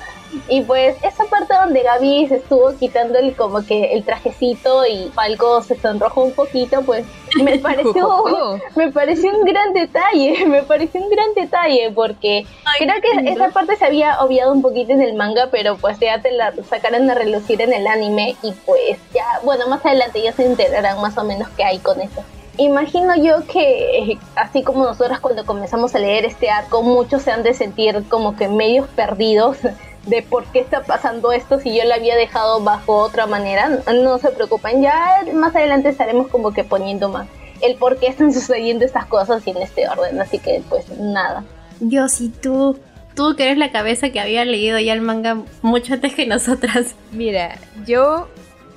Y 0.47 0.61
pues 0.61 0.95
esa 1.03 1.25
parte 1.25 1.53
donde 1.53 1.83
Gaby 1.83 2.27
se 2.27 2.35
estuvo 2.35 2.75
quitando 2.77 3.17
el, 3.17 3.35
como 3.35 3.65
que 3.65 3.93
el 3.93 4.03
trajecito 4.03 4.85
y 4.85 5.09
Falco 5.13 5.61
se 5.61 5.79
sonrojó 5.79 6.23
un 6.23 6.33
poquito, 6.33 6.81
pues 6.81 7.05
me 7.43 7.57
pareció, 7.59 8.59
me 8.75 8.91
pareció 8.91 9.35
un 9.35 9.45
gran 9.45 9.73
detalle, 9.73 10.45
me 10.47 10.63
pareció 10.63 11.01
un 11.01 11.09
gran 11.09 11.33
detalle 11.35 11.91
porque 11.93 12.45
creo 12.77 12.95
que 13.01 13.31
esa 13.31 13.49
parte 13.49 13.75
se 13.75 13.85
había 13.85 14.21
obviado 14.21 14.51
un 14.51 14.61
poquito 14.61 14.91
en 14.91 15.01
el 15.01 15.15
manga, 15.15 15.47
pero 15.51 15.77
pues 15.77 15.99
ya 15.99 16.21
te 16.21 16.31
la 16.31 16.53
sacaron 16.69 17.09
a 17.09 17.15
relucir 17.15 17.61
en 17.61 17.73
el 17.73 17.87
anime 17.87 18.35
y 18.41 18.51
pues 18.65 18.97
ya, 19.13 19.25
bueno, 19.43 19.67
más 19.67 19.85
adelante 19.85 20.21
ya 20.21 20.33
se 20.33 20.45
enterarán 20.45 21.01
más 21.01 21.17
o 21.17 21.23
menos 21.23 21.47
qué 21.55 21.63
hay 21.63 21.79
con 21.79 22.01
eso. 22.01 22.23
Imagino 22.57 23.15
yo 23.17 23.45
que 23.47 24.17
así 24.35 24.63
como 24.63 24.85
nosotros 24.85 25.19
cuando 25.19 25.45
comenzamos 25.45 25.93
a 25.93 25.99
leer 25.99 26.23
este 26.23 26.49
arco, 26.49 26.83
muchos 26.83 27.23
se 27.23 27.31
han 27.31 27.43
de 27.43 27.53
sentir 27.53 28.03
como 28.07 28.37
que 28.37 28.47
medios 28.47 28.87
perdidos 28.87 29.57
de 30.05 30.21
por 30.21 30.45
qué 30.45 30.59
está 30.59 30.83
pasando 30.83 31.31
esto 31.31 31.59
si 31.59 31.75
yo 31.75 31.83
la 31.83 31.95
había 31.95 32.15
dejado 32.15 32.61
bajo 32.61 32.97
otra 32.97 33.25
manera. 33.25 33.69
No 33.93 34.17
se 34.17 34.29
preocupen, 34.29 34.81
ya 34.81 35.23
más 35.33 35.55
adelante 35.55 35.89
estaremos 35.89 36.27
como 36.27 36.51
que 36.53 36.63
poniendo 36.63 37.09
más 37.09 37.27
el 37.61 37.75
por 37.75 37.97
qué 37.97 38.07
están 38.07 38.33
sucediendo 38.33 38.85
estas 38.85 39.05
cosas 39.05 39.45
y 39.47 39.51
en 39.51 39.57
este 39.57 39.87
orden, 39.87 40.19
así 40.21 40.39
que 40.39 40.61
pues 40.69 40.89
nada. 40.89 41.43
Yo 41.79 42.07
si 42.07 42.29
tú, 42.29 42.79
tú 43.15 43.35
que 43.35 43.45
eres 43.45 43.57
la 43.57 43.71
cabeza 43.71 44.09
que 44.09 44.19
había 44.19 44.45
leído 44.45 44.79
ya 44.79 44.93
el 44.93 45.01
manga 45.01 45.43
mucho 45.61 45.93
antes 45.93 46.13
que 46.13 46.25
nosotras. 46.25 46.95
Mira, 47.11 47.57
yo 47.85 48.27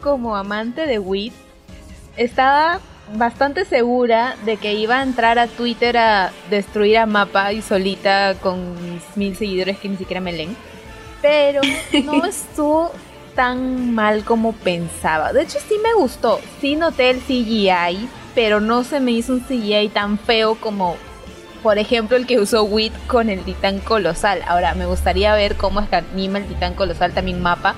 como 0.02 0.36
amante 0.36 0.86
de 0.86 0.98
Wit 0.98 1.32
estaba 2.16 2.80
bastante 3.16 3.64
segura 3.64 4.36
de 4.44 4.56
que 4.56 4.74
iba 4.74 4.98
a 4.98 5.02
entrar 5.02 5.38
a 5.38 5.46
Twitter 5.46 5.96
a 5.96 6.30
destruir 6.50 6.98
a 6.98 7.06
Mapa 7.06 7.52
y 7.52 7.62
solita 7.62 8.34
con 8.40 8.74
mis 8.92 9.02
mil 9.16 9.36
seguidores 9.36 9.78
que 9.78 9.88
ni 9.88 9.96
siquiera 9.96 10.20
me 10.20 10.32
leen 10.32 10.54
pero 11.22 11.60
no 12.04 12.24
estuvo 12.24 12.92
tan 13.34 13.94
mal 13.94 14.24
como 14.24 14.52
pensaba. 14.52 15.32
De 15.32 15.42
hecho, 15.42 15.58
sí 15.60 15.76
me 15.82 15.94
gustó. 15.94 16.40
Sí 16.60 16.76
noté 16.76 17.10
el 17.10 17.20
CGI, 17.20 18.08
pero 18.34 18.60
no 18.60 18.84
se 18.84 19.00
me 19.00 19.12
hizo 19.12 19.32
un 19.32 19.40
CGI 19.40 19.90
tan 19.90 20.18
feo 20.18 20.56
como, 20.56 20.96
por 21.62 21.78
ejemplo, 21.78 22.16
el 22.16 22.26
que 22.26 22.40
usó 22.40 22.64
Wit 22.64 22.92
con 23.06 23.30
el 23.30 23.42
titán 23.42 23.78
colosal. 23.78 24.42
Ahora, 24.46 24.74
me 24.74 24.86
gustaría 24.86 25.34
ver 25.34 25.56
cómo 25.56 25.80
es 25.80 25.88
que 25.88 25.96
anima 25.96 26.38
el 26.38 26.46
titán 26.46 26.74
colosal 26.74 27.12
también 27.12 27.40
mapa 27.40 27.74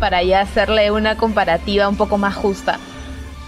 para 0.00 0.22
ya 0.22 0.40
hacerle 0.40 0.90
una 0.90 1.16
comparativa 1.16 1.88
un 1.88 1.96
poco 1.96 2.18
más 2.18 2.34
justa. 2.34 2.78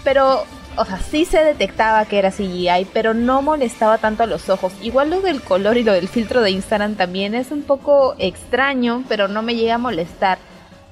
Pero 0.03 0.45
o 0.77 0.85
sea, 0.85 0.99
sí 0.99 1.25
se 1.25 1.43
detectaba 1.43 2.05
que 2.05 2.19
era 2.19 2.31
CGI, 2.31 2.87
pero 2.93 3.13
no 3.13 3.41
molestaba 3.41 3.97
tanto 3.97 4.23
a 4.23 4.27
los 4.27 4.49
ojos. 4.49 4.73
Igual 4.81 5.09
lo 5.09 5.21
del 5.21 5.41
color 5.41 5.77
y 5.77 5.83
lo 5.83 5.93
del 5.93 6.07
filtro 6.07 6.41
de 6.41 6.51
Instagram 6.51 6.95
también 6.95 7.33
es 7.33 7.51
un 7.51 7.63
poco 7.63 8.15
extraño, 8.19 9.03
pero 9.09 9.27
no 9.27 9.41
me 9.41 9.55
llega 9.55 9.75
a 9.75 9.79
molestar. 9.79 10.37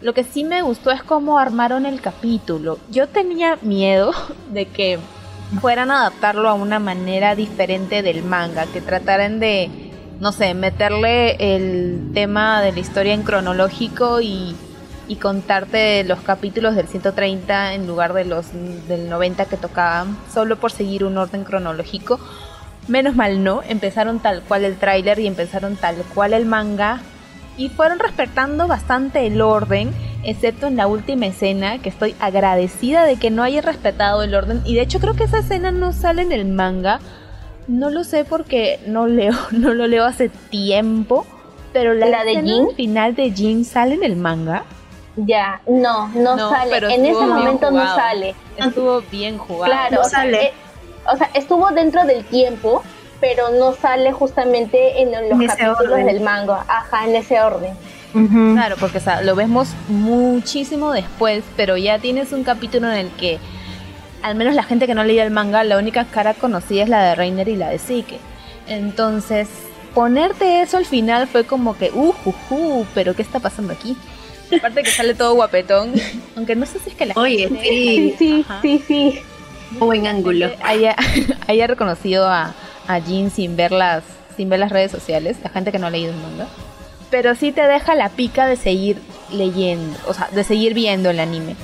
Lo 0.01 0.13
que 0.13 0.23
sí 0.23 0.43
me 0.43 0.61
gustó 0.61 0.91
es 0.91 1.03
cómo 1.03 1.39
armaron 1.39 1.85
el 1.85 2.01
capítulo. 2.01 2.79
Yo 2.89 3.07
tenía 3.07 3.57
miedo 3.61 4.11
de 4.51 4.65
que 4.65 4.99
fueran 5.61 5.91
a 5.91 6.01
adaptarlo 6.01 6.49
a 6.49 6.53
una 6.53 6.79
manera 6.79 7.35
diferente 7.35 8.01
del 8.01 8.23
manga, 8.23 8.65
que 8.65 8.81
trataran 8.81 9.39
de, 9.39 9.69
no 10.19 10.31
sé, 10.31 10.53
meterle 10.53 11.35
el 11.55 12.11
tema 12.13 12.61
de 12.61 12.71
la 12.71 12.79
historia 12.79 13.13
en 13.13 13.23
cronológico 13.23 14.19
y 14.21 14.55
y 15.07 15.17
contarte 15.17 16.03
los 16.03 16.19
capítulos 16.21 16.75
del 16.75 16.87
130 16.87 17.73
en 17.73 17.87
lugar 17.87 18.13
de 18.13 18.25
los 18.25 18.47
del 18.87 19.09
90 19.09 19.45
que 19.45 19.57
tocaban, 19.57 20.17
solo 20.33 20.57
por 20.57 20.71
seguir 20.71 21.03
un 21.03 21.17
orden 21.17 21.43
cronológico. 21.43 22.19
Menos 22.87 23.15
mal 23.15 23.43
no, 23.43 23.61
empezaron 23.67 24.19
tal 24.19 24.41
cual 24.41 24.63
el 24.63 24.77
tráiler 24.77 25.19
y 25.19 25.27
empezaron 25.27 25.75
tal 25.75 25.95
cual 26.13 26.33
el 26.33 26.45
manga 26.45 27.01
y 27.57 27.69
fueron 27.69 27.99
respetando 27.99 28.67
bastante 28.67 29.25
el 29.25 29.41
orden, 29.41 29.91
excepto 30.23 30.67
en 30.67 30.75
la 30.75 30.87
última 30.87 31.27
escena, 31.27 31.79
que 31.79 31.89
estoy 31.89 32.15
agradecida 32.19 33.05
de 33.05 33.15
que 33.15 33.31
no 33.31 33.43
haya 33.43 33.61
respetado 33.61 34.23
el 34.23 34.35
orden 34.35 34.61
y 34.65 34.75
de 34.75 34.81
hecho 34.81 34.99
creo 34.99 35.15
que 35.15 35.23
esa 35.23 35.39
escena 35.39 35.71
no 35.71 35.93
sale 35.93 36.21
en 36.21 36.31
el 36.31 36.45
manga. 36.45 36.99
No 37.67 37.89
lo 37.89 38.03
sé 38.03 38.25
porque 38.25 38.79
no 38.85 39.07
leo, 39.07 39.33
no 39.51 39.73
lo 39.73 39.87
leo 39.87 40.05
hace 40.05 40.29
tiempo, 40.29 41.25
pero 41.73 41.93
la, 41.93 42.23
de 42.23 42.41
Jin 42.41 42.75
final 42.75 43.15
de 43.15 43.31
Jin 43.31 43.65
sale 43.65 43.95
en 43.95 44.03
el 44.03 44.15
manga. 44.15 44.63
Ya, 45.17 45.61
no, 45.67 46.09
no, 46.09 46.49
sale. 46.49 46.77
En 46.93 47.05
ese 47.05 47.25
momento 47.25 47.71
no 47.71 47.95
sale. 47.95 48.35
Estuvo 48.57 49.01
bien 49.01 49.37
jugado. 49.37 49.71
Claro, 49.71 50.01
o, 50.01 50.03
Sea, 50.03 50.25
eh, 50.25 50.53
o 51.11 51.15
sea, 51.15 51.29
estuvo 51.33 51.71
dentro 51.71 52.03
del 52.05 52.25
tiempo, 52.25 52.83
pero 53.21 53.49
no 53.51 53.73
sale 53.73 54.11
justamente 54.11 55.01
en 55.01 55.11
los 55.29 55.55
capítulos 55.55 56.05
del 56.05 56.21
manga. 56.21 56.65
Ajá, 56.67 57.05
en 57.05 57.15
ese 57.15 57.39
orden. 57.41 57.75
Claro, 58.53 58.77
porque 58.79 58.99
o 58.99 59.01
sea, 59.01 59.21
lo 59.21 59.35
vemos 59.35 59.69
muchísimo 59.89 60.93
después, 60.93 61.43
pero 61.57 61.75
ya 61.75 61.99
tienes 61.99 62.31
un 62.31 62.45
capítulo 62.45 62.89
en 62.89 62.97
el 62.97 63.09
que, 63.11 63.39
al 64.21 64.35
menos 64.35 64.55
la 64.55 64.63
gente 64.63 64.87
que 64.87 64.95
no 64.95 65.03
leía 65.03 65.25
el 65.25 65.31
manga, 65.31 65.65
la 65.65 65.77
única 65.77 66.05
cara 66.05 66.33
conocida 66.33 66.83
es 66.83 66.89
la 66.89 67.03
de 67.03 67.15
Reiner 67.15 67.49
y 67.49 67.57
la 67.57 67.69
de 67.69 67.77
Sike. 67.77 68.19
Entonces, 68.67 69.49
ponerte 69.93 70.61
eso 70.61 70.77
al 70.77 70.85
final 70.85 71.27
fue 71.27 71.43
como 71.43 71.77
que, 71.77 71.91
uh, 71.93 72.13
uh, 72.23 72.53
uh, 72.53 72.85
pero 72.93 73.15
¿qué 73.15 73.21
está 73.21 73.41
pasando 73.41 73.73
aquí? 73.73 73.97
Aparte 74.57 74.83
que 74.83 74.91
sale 74.91 75.13
todo 75.13 75.33
guapetón. 75.33 75.93
Aunque 76.35 76.55
no 76.55 76.65
sé 76.65 76.79
si 76.79 76.89
es 76.89 76.95
que 76.95 77.05
la 77.05 77.13
Oye, 77.15 77.49
sí, 77.61 78.15
sí, 78.17 78.45
sí, 78.61 78.83
sí. 78.87 79.19
Buen 79.79 80.07
ángulo. 80.07 80.51
Haya, 80.63 80.95
haya 81.47 81.67
reconocido 81.67 82.27
a, 82.27 82.53
a 82.87 83.01
Jin 83.01 83.31
sin 83.31 83.55
ver 83.55 83.71
las, 83.71 84.03
sin 84.37 84.49
ver 84.49 84.59
las 84.59 84.71
redes 84.71 84.91
sociales, 84.91 85.37
la 85.43 85.49
gente 85.49 85.71
que 85.71 85.79
no 85.79 85.87
ha 85.87 85.89
leído 85.89 86.11
el 86.11 86.19
manga. 86.19 86.47
Pero 87.09 87.35
sí 87.35 87.51
te 87.51 87.61
deja 87.61 87.95
la 87.95 88.09
pica 88.09 88.45
de 88.47 88.55
seguir 88.55 89.01
leyendo, 89.31 89.97
o 90.07 90.13
sea, 90.13 90.29
de 90.31 90.43
seguir 90.43 90.73
viendo 90.73 91.09
el 91.09 91.19
anime. 91.19 91.55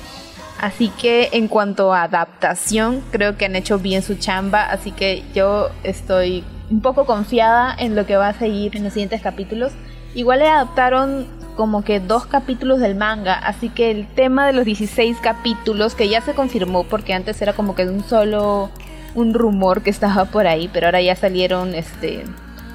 Así 0.60 0.90
que 0.90 1.30
en 1.32 1.48
cuanto 1.48 1.92
a 1.92 2.04
adaptación, 2.04 3.02
creo 3.10 3.36
que 3.36 3.46
han 3.46 3.56
hecho 3.56 3.78
bien 3.78 4.02
su 4.02 4.14
chamba, 4.14 4.62
así 4.62 4.92
que 4.92 5.24
yo 5.34 5.70
estoy 5.82 6.44
un 6.70 6.80
poco 6.80 7.04
confiada 7.04 7.74
en 7.76 7.96
lo 7.96 8.06
que 8.06 8.16
va 8.16 8.28
a 8.28 8.38
seguir 8.38 8.76
en 8.76 8.84
los 8.84 8.92
siguientes 8.92 9.20
capítulos. 9.20 9.72
Igual 10.14 10.40
le 10.40 10.48
adaptaron 10.48 11.26
como 11.56 11.84
que 11.84 12.00
dos 12.00 12.26
capítulos 12.26 12.80
del 12.80 12.94
manga, 12.94 13.34
así 13.34 13.68
que 13.68 13.90
el 13.90 14.06
tema 14.06 14.46
de 14.46 14.52
los 14.52 14.64
16 14.64 15.18
capítulos, 15.22 15.94
que 15.94 16.08
ya 16.08 16.20
se 16.20 16.34
confirmó 16.34 16.84
porque 16.84 17.12
antes 17.12 17.40
era 17.42 17.52
como 17.52 17.74
que 17.74 17.86
un 17.86 18.02
solo 18.04 18.70
un 19.14 19.34
rumor 19.34 19.82
que 19.82 19.90
estaba 19.90 20.24
por 20.24 20.46
ahí, 20.46 20.70
pero 20.72 20.86
ahora 20.86 21.02
ya 21.02 21.14
salieron 21.16 21.74
este 21.74 22.24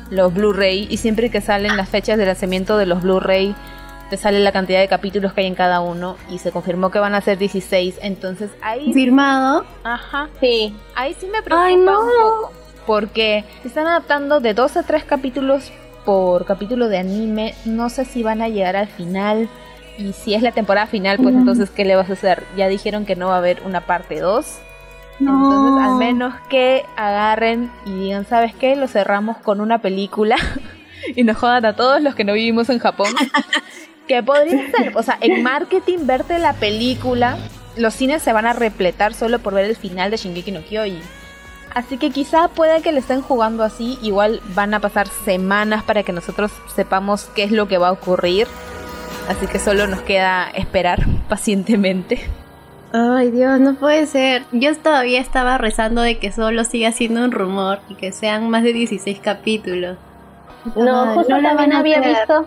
los 0.09 0.33
Blu-ray 0.33 0.87
y 0.89 0.97
siempre 0.97 1.29
que 1.29 1.41
salen 1.41 1.75
las 1.75 1.89
fechas 1.89 2.17
de 2.17 2.25
lanzamiento 2.25 2.77
de 2.77 2.85
los 2.85 3.01
Blu-ray 3.01 3.55
te 4.09 4.15
sale 4.15 4.39
la 4.39 4.53
cantidad 4.53 4.79
de 4.79 4.87
capítulos 4.87 5.33
que 5.33 5.41
hay 5.41 5.47
en 5.47 5.55
cada 5.55 5.81
uno 5.81 6.15
y 6.29 6.37
se 6.37 6.51
confirmó 6.51 6.91
que 6.91 6.99
van 6.99 7.13
a 7.13 7.19
ser 7.19 7.37
16, 7.37 7.99
entonces 8.01 8.51
ahí 8.61 8.93
firmado. 8.93 9.65
Ajá. 9.83 10.29
Sí. 10.39 10.73
Ahí 10.95 11.13
sí 11.19 11.27
me 11.27 11.41
preocupa 11.41 11.73
un 11.73 11.85
poco 11.85 12.51
porque 12.85 13.43
se 13.63 13.67
están 13.67 13.87
adaptando 13.87 14.39
de 14.39 14.53
dos 14.53 14.77
a 14.77 14.83
tres 14.83 15.03
capítulos 15.03 15.73
por 16.07 16.45
capítulo 16.45 16.87
de 16.87 16.99
anime. 16.99 17.53
No 17.65 17.89
sé 17.89 18.05
si 18.05 18.23
van 18.23 18.41
a 18.41 18.47
llegar 18.47 18.77
al 18.77 18.87
final. 18.87 19.49
Y 19.97 20.13
si 20.13 20.35
es 20.35 20.41
la 20.41 20.53
temporada 20.53 20.87
final, 20.87 21.17
pues 21.17 21.35
entonces, 21.35 21.69
¿qué 21.69 21.83
le 21.83 21.97
vas 21.97 22.09
a 22.09 22.13
hacer? 22.13 22.43
Ya 22.55 22.69
dijeron 22.69 23.05
que 23.05 23.17
no 23.17 23.27
va 23.27 23.35
a 23.35 23.39
haber 23.39 23.61
una 23.65 23.81
parte 23.81 24.21
2. 24.21 24.59
Entonces, 25.19 25.85
al 25.85 25.95
menos 25.97 26.33
que 26.49 26.85
agarren 26.95 27.69
y 27.85 27.91
digan, 27.91 28.25
¿sabes 28.25 28.55
qué? 28.55 28.77
Lo 28.77 28.87
cerramos 28.87 29.35
con 29.39 29.59
una 29.59 29.79
película 29.79 30.37
y 31.15 31.25
nos 31.25 31.35
jodan 31.35 31.65
a 31.65 31.75
todos 31.75 32.01
los 32.01 32.15
que 32.15 32.23
no 32.23 32.31
vivimos 32.31 32.69
en 32.69 32.79
Japón. 32.79 33.09
que 34.07 34.23
podría 34.23 34.71
ser, 34.71 34.95
o 34.95 35.03
sea, 35.03 35.17
en 35.19 35.43
marketing 35.43 36.05
verte 36.05 36.39
la 36.39 36.53
película, 36.53 37.37
los 37.75 37.93
cines 37.93 38.21
se 38.21 38.31
van 38.31 38.45
a 38.45 38.53
repletar 38.53 39.13
solo 39.13 39.39
por 39.39 39.53
ver 39.55 39.65
el 39.65 39.75
final 39.75 40.09
de 40.09 40.15
Shingeki 40.15 40.51
no 40.53 40.61
Kyojin. 40.61 41.01
Así 41.77 41.99
que 41.99 42.09
quizá 42.09 42.47
pueda 42.47 42.81
que 42.81 42.91
le 42.91 42.97
estén 42.97 43.21
jugando 43.21 43.61
así, 43.61 43.99
igual 44.01 44.41
van 44.55 44.73
a 44.73 44.79
pasar 44.79 45.07
semanas 45.07 45.83
para 45.83 46.01
que 46.01 46.11
nosotros 46.11 46.51
sepamos 46.75 47.29
qué 47.35 47.43
es 47.43 47.51
lo 47.51 47.67
que 47.67 47.77
va 47.77 47.89
a 47.89 47.91
ocurrir. 47.91 48.47
Así 49.29 49.45
que 49.45 49.59
solo 49.59 49.85
nos 49.85 50.01
queda 50.01 50.49
esperar 50.55 51.05
pacientemente. 51.29 52.19
Ay 52.93 53.29
Dios, 53.29 53.59
no 53.59 53.75
puede 53.75 54.07
ser. 54.07 54.43
Yo 54.51 54.75
todavía 54.75 55.21
estaba 55.21 55.59
rezando 55.59 56.01
de 56.01 56.17
que 56.17 56.31
solo 56.31 56.63
siga 56.63 56.91
siendo 56.91 57.23
un 57.23 57.31
rumor 57.31 57.77
y 57.89 57.93
que 57.93 58.11
sean 58.11 58.49
más 58.49 58.63
de 58.63 58.73
16 58.73 59.19
capítulos. 59.19 59.99
No, 60.75 61.13
justo 61.13 61.41
también 61.41 61.73
había 61.73 61.99
visto, 61.99 62.45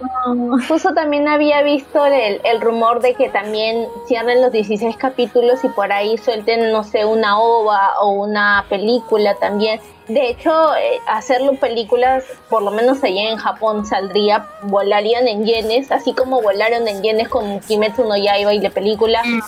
justo 0.69 0.95
también 0.95 1.29
había 1.29 1.63
visto 1.63 2.05
el, 2.07 2.41
el, 2.45 2.61
rumor 2.61 3.01
de 3.01 3.15
que 3.15 3.29
también 3.29 3.87
cierren 4.07 4.43
los 4.43 4.53
16 4.53 4.97
capítulos 4.97 5.65
y 5.65 5.69
por 5.69 5.93
ahí 5.93 6.19
suelten, 6.19 6.73
no 6.73 6.85
sé, 6.85 7.05
una 7.05 7.39
ova 7.39 7.95
o 8.01 8.13
una 8.13 8.65
película 8.69 9.35
también. 9.37 9.81
De 10.13 10.31
hecho, 10.31 10.75
eh, 10.75 11.01
hacerlo 11.07 11.55
películas, 11.55 12.25
por 12.49 12.63
lo 12.63 12.71
menos 12.71 13.03
allá 13.05 13.31
en 13.31 13.37
Japón, 13.37 13.87
saldría, 13.87 14.47
volarían 14.63 15.29
en 15.29 15.45
yenes, 15.45 15.91
así 15.91 16.15
como 16.15 16.43
volaron 16.43 16.87
en 16.89 17.03
yenes 17.03 17.29
con 17.29 17.61
Kimetsu 17.61 18.05
no 18.05 18.17
Yaiba 18.17 18.55
y 18.55 18.61
la 18.61 18.71
película. 18.71 19.23
Mm 19.25 19.41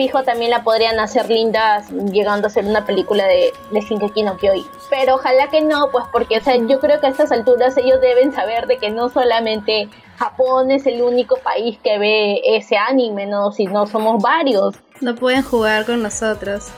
fijo 0.00 0.22
también 0.22 0.50
la 0.50 0.62
podrían 0.62 0.98
hacer 0.98 1.28
lindas 1.28 1.90
llegando 1.90 2.46
a 2.46 2.50
ser 2.50 2.64
una 2.64 2.86
película 2.86 3.26
de, 3.26 3.52
de 3.70 3.80
Shinkeki 3.82 4.22
no 4.22 4.38
Kyoi. 4.38 4.64
Pero 4.88 5.16
ojalá 5.16 5.48
que 5.48 5.60
no, 5.60 5.90
pues 5.92 6.06
porque 6.10 6.38
o 6.38 6.40
sea, 6.42 6.56
yo 6.56 6.80
creo 6.80 6.98
que 7.00 7.06
a 7.06 7.10
estas 7.10 7.30
alturas 7.30 7.76
ellos 7.76 8.00
deben 8.00 8.32
saber 8.32 8.66
de 8.66 8.78
que 8.78 8.88
no 8.88 9.10
solamente 9.10 9.90
Japón 10.16 10.70
es 10.70 10.86
el 10.86 11.02
único 11.02 11.36
país 11.36 11.78
que 11.84 11.98
ve 11.98 12.40
ese 12.46 12.78
anime, 12.78 13.26
¿no? 13.26 13.52
Sino 13.52 13.86
somos 13.86 14.22
varios. 14.22 14.74
No 15.02 15.14
pueden 15.16 15.42
jugar 15.42 15.84
con 15.84 16.02
nosotros. 16.02 16.72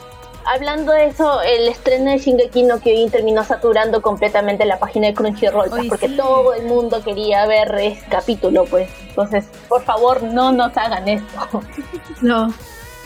Hablando 0.45 0.91
de 0.91 1.05
eso, 1.05 1.41
el 1.41 1.67
estreno 1.67 2.11
de 2.11 2.17
Shingeki 2.17 2.63
no 2.63 2.79
Kyojin 2.79 3.09
terminó 3.09 3.43
saturando 3.43 4.01
completamente 4.01 4.65
la 4.65 4.79
página 4.79 5.07
de 5.07 5.13
Crunchyroll, 5.13 5.69
pues, 5.69 5.85
porque 5.87 6.09
todo 6.09 6.53
el 6.53 6.65
mundo 6.65 7.01
quería 7.03 7.45
ver 7.45 7.73
ese 7.75 8.05
capítulo, 8.09 8.65
pues. 8.65 8.89
Entonces, 9.09 9.45
por 9.69 9.83
favor, 9.83 10.23
no 10.23 10.51
nos 10.51 10.75
hagan 10.77 11.07
esto. 11.07 11.61
No, 12.21 12.53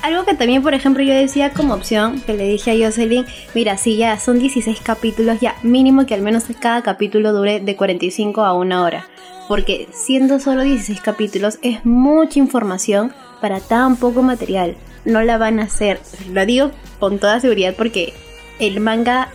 algo 0.03 0.25
que 0.25 0.35
también, 0.35 0.61
por 0.61 0.73
ejemplo, 0.73 1.03
yo 1.03 1.13
decía 1.13 1.51
como 1.53 1.73
opción, 1.73 2.21
que 2.21 2.33
le 2.33 2.47
dije 2.47 2.71
a 2.71 2.85
Jocelyn, 2.87 3.25
mira, 3.53 3.77
si 3.77 3.97
ya 3.97 4.19
son 4.19 4.39
16 4.39 4.79
capítulos, 4.81 5.39
ya 5.39 5.55
mínimo 5.63 6.05
que 6.05 6.13
al 6.13 6.21
menos 6.21 6.45
cada 6.59 6.81
capítulo 6.83 7.33
dure 7.33 7.59
de 7.59 7.75
45 7.75 8.41
a 8.43 8.53
una 8.53 8.83
hora. 8.83 9.07
Porque 9.47 9.87
siendo 9.91 10.39
solo 10.39 10.61
16 10.61 11.01
capítulos 11.01 11.57
es 11.61 11.83
mucha 11.85 12.39
información 12.39 13.13
para 13.41 13.59
tan 13.59 13.95
poco 13.95 14.21
material. 14.21 14.75
No 15.07 15.23
la 15.23 15.37
van 15.37 15.59
a 15.59 15.63
hacer. 15.63 15.99
Lo 16.31 16.45
digo 16.45 16.71
con 16.99 17.17
toda 17.17 17.39
seguridad 17.39 17.73
porque 17.75 18.13
el 18.59 18.79
manga, 18.79 19.29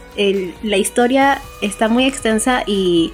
la 0.62 0.76
historia 0.76 1.40
está 1.60 1.88
muy 1.88 2.04
extensa 2.06 2.62
y 2.66 3.12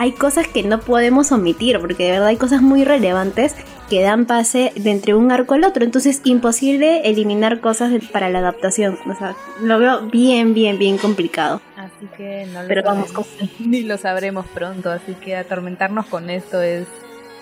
hay 0.00 0.12
cosas 0.12 0.48
que 0.48 0.62
no 0.62 0.80
podemos 0.80 1.30
omitir, 1.30 1.78
porque 1.78 2.04
de 2.04 2.12
verdad 2.12 2.28
hay 2.28 2.38
cosas 2.38 2.62
muy 2.62 2.84
relevantes 2.84 3.54
que 3.90 4.00
dan 4.00 4.24
pase 4.24 4.72
de 4.74 4.90
entre 4.92 5.14
un 5.14 5.30
arco 5.30 5.52
al 5.52 5.64
otro. 5.64 5.84
Entonces, 5.84 6.22
imposible 6.24 7.02
eliminar 7.04 7.60
cosas 7.60 7.92
para 8.10 8.30
la 8.30 8.38
adaptación. 8.38 8.96
O 9.06 9.14
sea, 9.14 9.36
lo 9.60 9.78
veo 9.78 10.06
bien, 10.06 10.54
bien, 10.54 10.78
bien 10.78 10.96
complicado. 10.96 11.60
Así 11.76 12.06
que 12.16 12.46
no 12.50 12.62
lo 12.62 12.68
Pero 12.68 12.82
vamos, 12.82 13.12
ni 13.58 13.82
lo 13.82 13.98
sabremos 13.98 14.46
pronto. 14.46 14.90
Así 14.90 15.12
que 15.14 15.36
atormentarnos 15.36 16.06
con 16.06 16.30
esto 16.30 16.62
es. 16.62 16.86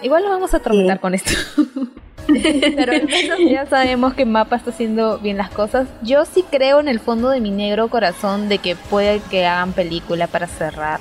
Igual 0.02 0.24
lo 0.24 0.30
vamos 0.30 0.54
a 0.54 0.58
atormentar 0.58 1.00
con 1.00 1.14
esto. 1.14 1.32
Pero 2.26 2.92
al 2.92 3.06
menos 3.06 3.38
ya 3.50 3.66
sabemos 3.66 4.14
que 4.14 4.26
Mapa 4.26 4.56
está 4.56 4.70
haciendo 4.70 5.18
bien 5.18 5.38
las 5.38 5.50
cosas. 5.50 5.88
Yo 6.02 6.24
sí 6.26 6.44
creo 6.50 6.80
en 6.80 6.88
el 6.88 7.00
fondo 7.00 7.30
de 7.30 7.40
mi 7.40 7.50
negro 7.50 7.88
corazón 7.88 8.48
de 8.48 8.58
que 8.58 8.76
puede 8.76 9.20
que 9.30 9.46
hagan 9.46 9.72
película 9.72 10.26
para 10.26 10.46
cerrar. 10.46 11.00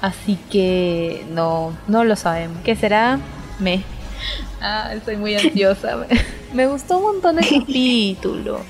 Así 0.00 0.38
que 0.50 1.24
no, 1.30 1.76
no 1.88 2.04
lo 2.04 2.14
sabemos. 2.14 2.58
¿Qué 2.64 2.76
será? 2.76 3.18
Me. 3.58 3.82
Ah, 4.60 4.92
estoy 4.94 5.16
muy 5.16 5.34
ansiosa. 5.34 6.06
Me 6.52 6.66
gustó 6.66 6.98
un 6.98 7.14
montón 7.14 7.38
el 7.38 7.60
capítulo. 7.60 8.60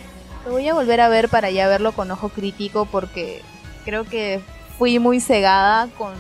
Lo 0.47 0.53
voy 0.53 0.67
a 0.67 0.75
volver 0.75 1.01
a 1.03 1.09
ver 1.09 1.29
para 1.29 1.51
ya 1.51 1.69
verlo 1.69 1.93
con 1.93 2.11
ojo 2.11 2.31
crítico 2.31 2.87
porque 2.87 3.43
creo 3.85 4.05
que 4.05 4.41
fui 4.79 4.99
muy 4.99 5.21
cegada 5.21 5.89
con 5.99 6.15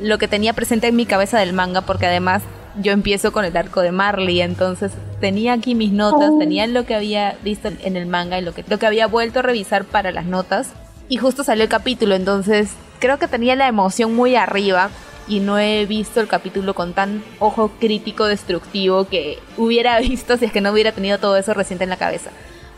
lo 0.00 0.18
que 0.18 0.28
tenía 0.28 0.52
presente 0.52 0.86
en 0.86 0.96
mi 0.96 1.06
cabeza 1.06 1.38
del 1.38 1.52
manga 1.52 1.80
porque 1.82 2.06
además 2.06 2.42
yo 2.80 2.92
empiezo 2.92 3.32
con 3.32 3.44
el 3.44 3.56
arco 3.56 3.80
de 3.80 3.92
Marley, 3.92 4.40
entonces 4.40 4.92
tenía 5.20 5.52
aquí 5.52 5.74
mis 5.74 5.92
notas, 5.92 6.30
oh. 6.32 6.38
tenía 6.38 6.66
lo 6.66 6.84
que 6.84 6.94
había 6.94 7.36
visto 7.42 7.68
en 7.68 7.96
el 7.96 8.06
manga 8.06 8.38
y 8.38 8.42
lo 8.42 8.54
que, 8.54 8.64
lo 8.66 8.78
que 8.78 8.86
había 8.86 9.06
vuelto 9.06 9.40
a 9.40 9.42
revisar 9.42 9.84
para 9.84 10.12
las 10.12 10.26
notas 10.26 10.70
y 11.08 11.16
justo 11.16 11.44
salió 11.44 11.64
el 11.64 11.70
capítulo, 11.70 12.14
entonces 12.14 12.70
creo 12.98 13.18
que 13.18 13.28
tenía 13.28 13.54
la 13.56 13.68
emoción 13.68 14.14
muy 14.14 14.36
arriba 14.36 14.90
y 15.28 15.40
no 15.40 15.58
he 15.58 15.86
visto 15.86 16.20
el 16.20 16.28
capítulo 16.28 16.74
con 16.74 16.94
tan 16.94 17.22
ojo 17.38 17.70
crítico 17.78 18.26
destructivo 18.26 19.06
que 19.06 19.38
hubiera 19.56 19.98
visto 20.00 20.36
si 20.36 20.46
es 20.46 20.52
que 20.52 20.60
no 20.60 20.72
hubiera 20.72 20.92
tenido 20.92 21.18
todo 21.18 21.36
eso 21.36 21.54
reciente 21.54 21.84
en 21.84 21.90
la 21.90 21.96
cabeza. 21.96 22.30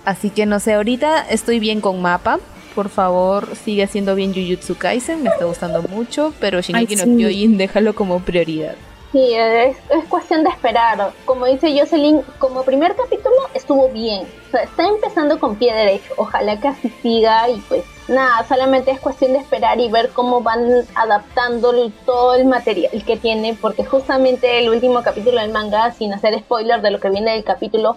Así 0.05 0.31
que 0.31 0.45
no 0.45 0.61
sé, 0.61 0.75
ahorita 0.75 1.27
estoy 1.31 1.59
bien 1.61 1.81
con 1.81 2.03
mapa. 2.03 2.39
Por 2.75 2.89
favor, 2.89 3.55
sigue 3.55 3.87
siendo 3.87 4.15
bien 4.17 4.35
Jujutsu 4.35 4.77
Kaisen, 4.77 5.23
me 5.23 5.31
está 5.31 5.45
gustando 5.45 5.83
mucho, 5.83 6.35
pero 6.41 6.61
Shingeki 6.61 6.97
no 6.97 7.05
Kyojin 7.17 7.57
déjalo 7.57 7.95
como 7.95 8.19
prioridad. 8.21 8.75
Sí, 9.15 9.33
es, 9.33 9.77
cuestión 10.09 10.43
de 10.43 10.51
esperar. 10.51 11.13
Como 11.25 11.47
dice 11.47 11.73
Jocelyn, 11.79 12.23
como 12.41 12.65
primer 12.65 12.97
capítulo 12.97 13.37
estuvo 13.55 13.89
bien. 13.91 14.27
Está 14.53 14.89
empezando 14.89 15.39
con 15.39 15.55
pie 15.55 15.73
derecho. 15.73 16.15
Ojalá 16.17 16.59
que 16.59 16.67
así 16.67 16.89
siga 17.01 17.49
y 17.49 17.61
pues 17.69 17.85
nada, 18.09 18.45
solamente 18.49 18.91
es 18.91 18.99
cuestión 18.99 19.35
de 19.35 19.39
esperar 19.39 19.79
y 19.79 19.89
ver 19.89 20.11
cómo 20.11 20.41
van 20.41 20.85
adaptando 20.97 21.73
todo 22.05 22.35
el 22.35 22.47
material 22.47 23.05
que 23.05 23.17
tiene, 23.17 23.55
porque 23.55 23.85
justamente 23.85 24.59
el 24.59 24.69
último 24.69 25.01
capítulo 25.05 25.41
del 25.41 25.53
manga, 25.53 25.93
sin 25.93 26.13
hacer 26.13 26.37
spoiler 26.41 26.83
de 26.83 26.91
lo 26.91 26.99
que 26.99 27.11
viene 27.11 27.35
del 27.35 27.45
capítulo, 27.45 27.95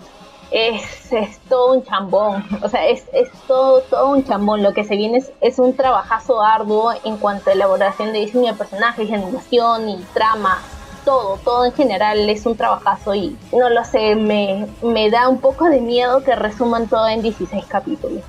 es, 0.51 1.09
todo 1.49 1.73
un 1.73 1.83
chambón, 1.83 2.45
o 2.61 2.69
sea, 2.69 2.85
es, 2.85 3.05
todo, 3.47 3.81
todo 3.81 4.11
un 4.11 4.23
chambón, 4.23 4.61
lo 4.61 4.71
que 4.71 4.83
se 4.83 4.95
viene 4.95 5.23
es, 5.41 5.57
un 5.57 5.75
trabajazo 5.75 6.43
arduo 6.43 6.93
en 7.03 7.17
cuanto 7.17 7.49
a 7.49 7.53
elaboración 7.53 8.13
de 8.13 8.19
diseño 8.19 8.51
de 8.51 8.57
personajes, 8.57 9.11
animación 9.11 9.89
y 9.89 9.97
trama, 10.13 10.61
todo, 11.07 11.39
todo 11.43 11.65
en 11.65 11.71
general 11.71 12.29
es 12.29 12.45
un 12.45 12.57
trabajazo 12.57 13.15
y 13.15 13.37
no 13.53 13.69
lo 13.69 13.85
sé, 13.85 14.15
me, 14.15 14.67
me 14.83 15.09
da 15.09 15.29
un 15.29 15.39
poco 15.39 15.69
de 15.69 15.79
miedo 15.79 16.21
que 16.23 16.35
resuman 16.35 16.87
todo 16.87 17.07
en 17.07 17.21
16 17.21 17.65
capítulos 17.65 18.21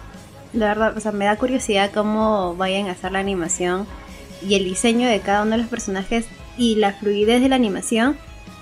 la 0.53 0.69
verdad, 0.69 0.97
o 0.97 1.01
sea, 1.01 1.13
me 1.13 1.25
da 1.25 1.37
curiosidad 1.37 1.91
cómo 1.93 2.55
vayan 2.57 2.89
a 2.89 2.93
hacer 2.93 3.13
la 3.13 3.19
animación 3.19 3.87
y 4.47 4.55
el 4.55 4.65
diseño 4.65 5.09
de 5.09 5.21
cada 5.21 5.43
uno 5.43 5.53
de 5.53 5.59
los 5.59 5.67
personajes 5.67 6.27
y 6.57 6.77
la 6.77 6.93
fluidez 6.93 7.43
de 7.43 7.49
la 7.49 7.57
animación 7.57 8.17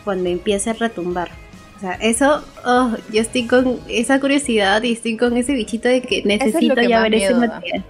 cuando 0.04 0.28
empiece 0.28 0.70
a 0.70 0.72
retumbar. 0.74 1.30
O 1.76 1.80
sea, 1.80 1.92
eso, 1.94 2.42
oh, 2.64 2.92
yo 3.12 3.20
estoy 3.20 3.46
con 3.46 3.78
esa 3.88 4.18
curiosidad 4.18 4.82
y 4.82 4.92
estoy 4.92 5.16
con 5.16 5.36
ese 5.36 5.52
bichito 5.52 5.88
de 5.88 6.00
que 6.00 6.22
necesito 6.24 6.80
ya 6.80 7.02
ver 7.02 7.14
ese 7.14 7.34
material. 7.34 7.84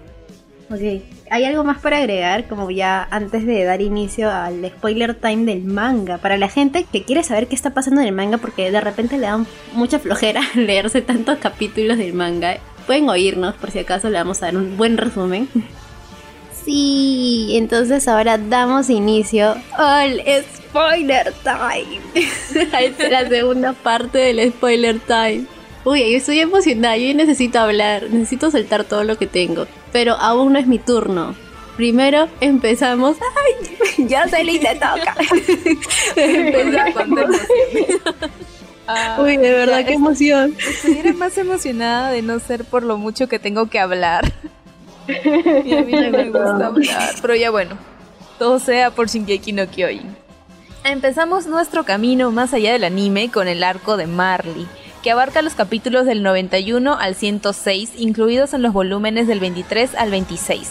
Ok, 0.68 1.02
¿hay 1.30 1.44
algo 1.44 1.62
más 1.62 1.78
para 1.78 1.98
agregar? 1.98 2.48
Como 2.48 2.70
ya 2.70 3.06
antes 3.10 3.46
de 3.46 3.64
dar 3.64 3.80
inicio 3.80 4.30
al 4.30 4.64
spoiler 4.68 5.14
time 5.14 5.44
del 5.44 5.64
manga. 5.64 6.18
Para 6.18 6.36
la 6.38 6.48
gente 6.48 6.84
que 6.90 7.04
quiere 7.04 7.22
saber 7.22 7.46
qué 7.46 7.54
está 7.54 7.70
pasando 7.70 8.00
en 8.00 8.08
el 8.08 8.14
manga, 8.14 8.38
porque 8.38 8.70
de 8.70 8.80
repente 8.80 9.16
le 9.16 9.26
dan 9.26 9.46
mucha 9.72 9.98
flojera 9.98 10.40
leerse 10.54 11.02
tantos 11.02 11.38
capítulos 11.38 11.98
del 11.98 12.14
manga 12.14 12.58
pueden 12.86 13.08
oírnos 13.08 13.54
por 13.56 13.70
si 13.70 13.80
acaso 13.80 14.08
le 14.08 14.18
vamos 14.18 14.42
a 14.42 14.46
dar 14.46 14.56
un 14.56 14.76
buen 14.76 14.96
resumen. 14.96 15.48
Sí, 16.64 17.50
entonces 17.52 18.08
ahora 18.08 18.38
damos 18.38 18.90
inicio 18.90 19.56
al 19.76 20.22
spoiler 20.42 21.32
time. 21.42 22.00
es 22.14 23.10
la 23.10 23.28
segunda 23.28 23.72
parte 23.72 24.18
del 24.18 24.52
spoiler 24.52 24.98
time. 25.00 25.46
Uy, 25.86 26.00
yo 26.00 26.16
estoy 26.18 26.40
emocionada, 26.40 26.96
yo 26.96 27.14
necesito 27.14 27.60
hablar, 27.60 28.10
necesito 28.10 28.50
soltar 28.50 28.82
todo 28.82 29.04
lo 29.04 29.16
que 29.16 29.28
tengo. 29.28 29.68
Pero 29.92 30.14
aún 30.14 30.52
no 30.52 30.58
es 30.58 30.66
mi 30.66 30.80
turno. 30.80 31.36
Primero 31.76 32.28
empezamos. 32.40 33.16
¡Ay! 33.20 33.76
Ya 34.08 34.26
se 34.28 34.42
le 34.42 34.58
toca. 34.58 35.16
Empezamos. 36.16 37.30
Ah, 38.88 39.18
Uy, 39.20 39.36
de 39.36 39.50
verdad, 39.50 39.84
qué 39.84 39.94
emoción. 39.94 40.54
Estuviera 40.58 41.12
más 41.12 41.36
emocionada 41.38 42.12
de 42.12 42.22
no 42.22 42.38
ser 42.38 42.64
por 42.64 42.84
lo 42.84 42.96
mucho 42.98 43.28
que 43.28 43.40
tengo 43.40 43.66
que 43.66 43.80
hablar. 43.80 44.32
y 45.08 45.74
a 45.74 45.82
mí 45.82 45.90
no 45.92 46.10
me 46.10 46.30
gusta 46.30 46.66
hablar. 46.66 47.14
Pero 47.20 47.34
ya 47.34 47.50
bueno. 47.50 47.76
todo 48.38 48.60
sea 48.60 48.92
por 48.92 49.08
Shingeki 49.08 49.52
no 49.52 49.68
Kyojin. 49.68 50.16
Empezamos 50.84 51.48
nuestro 51.48 51.82
camino 51.84 52.30
más 52.30 52.54
allá 52.54 52.72
del 52.74 52.84
anime 52.84 53.28
con 53.28 53.48
el 53.48 53.64
arco 53.64 53.96
de 53.96 54.06
Marley, 54.06 54.68
que 55.06 55.12
abarca 55.12 55.40
los 55.40 55.54
capítulos 55.54 56.04
del 56.04 56.24
91 56.24 56.98
al 56.98 57.14
106, 57.14 57.92
incluidos 57.96 58.54
en 58.54 58.62
los 58.62 58.72
volúmenes 58.72 59.28
del 59.28 59.38
23 59.38 59.94
al 59.94 60.10
26 60.10 60.68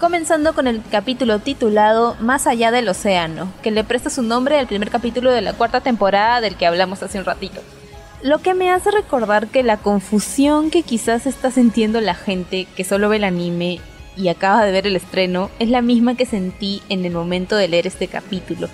comenzando 0.00 0.54
con 0.54 0.66
el 0.66 0.80
capítulo 0.90 1.38
titulado 1.40 2.16
Más 2.18 2.46
allá 2.46 2.70
del 2.70 2.88
océano, 2.88 3.52
que 3.62 3.70
le 3.70 3.84
presta 3.84 4.08
su 4.08 4.22
nombre 4.22 4.58
al 4.58 4.68
primer 4.68 4.88
capítulo 4.88 5.30
de 5.30 5.42
la 5.42 5.52
cuarta 5.52 5.82
temporada 5.82 6.40
del 6.40 6.56
que 6.56 6.64
hablamos 6.64 7.02
hace 7.02 7.18
un 7.18 7.26
ratito. 7.26 7.60
Lo 8.22 8.38
que 8.38 8.54
me 8.54 8.70
hace 8.70 8.90
recordar 8.90 9.48
que 9.48 9.62
la 9.62 9.76
confusión 9.76 10.70
que 10.70 10.82
quizás 10.82 11.26
está 11.26 11.50
sintiendo 11.50 12.00
la 12.00 12.14
gente 12.14 12.66
que 12.74 12.84
solo 12.84 13.10
ve 13.10 13.16
el 13.16 13.24
anime 13.24 13.80
y 14.16 14.28
acaba 14.28 14.64
de 14.64 14.72
ver 14.72 14.86
el 14.86 14.96
estreno 14.96 15.50
es 15.58 15.68
la 15.68 15.82
misma 15.82 16.16
que 16.16 16.24
sentí 16.24 16.80
en 16.88 17.04
el 17.04 17.12
momento 17.12 17.54
de 17.54 17.68
leer 17.68 17.86
este 17.86 18.08
capítulo. 18.08 18.70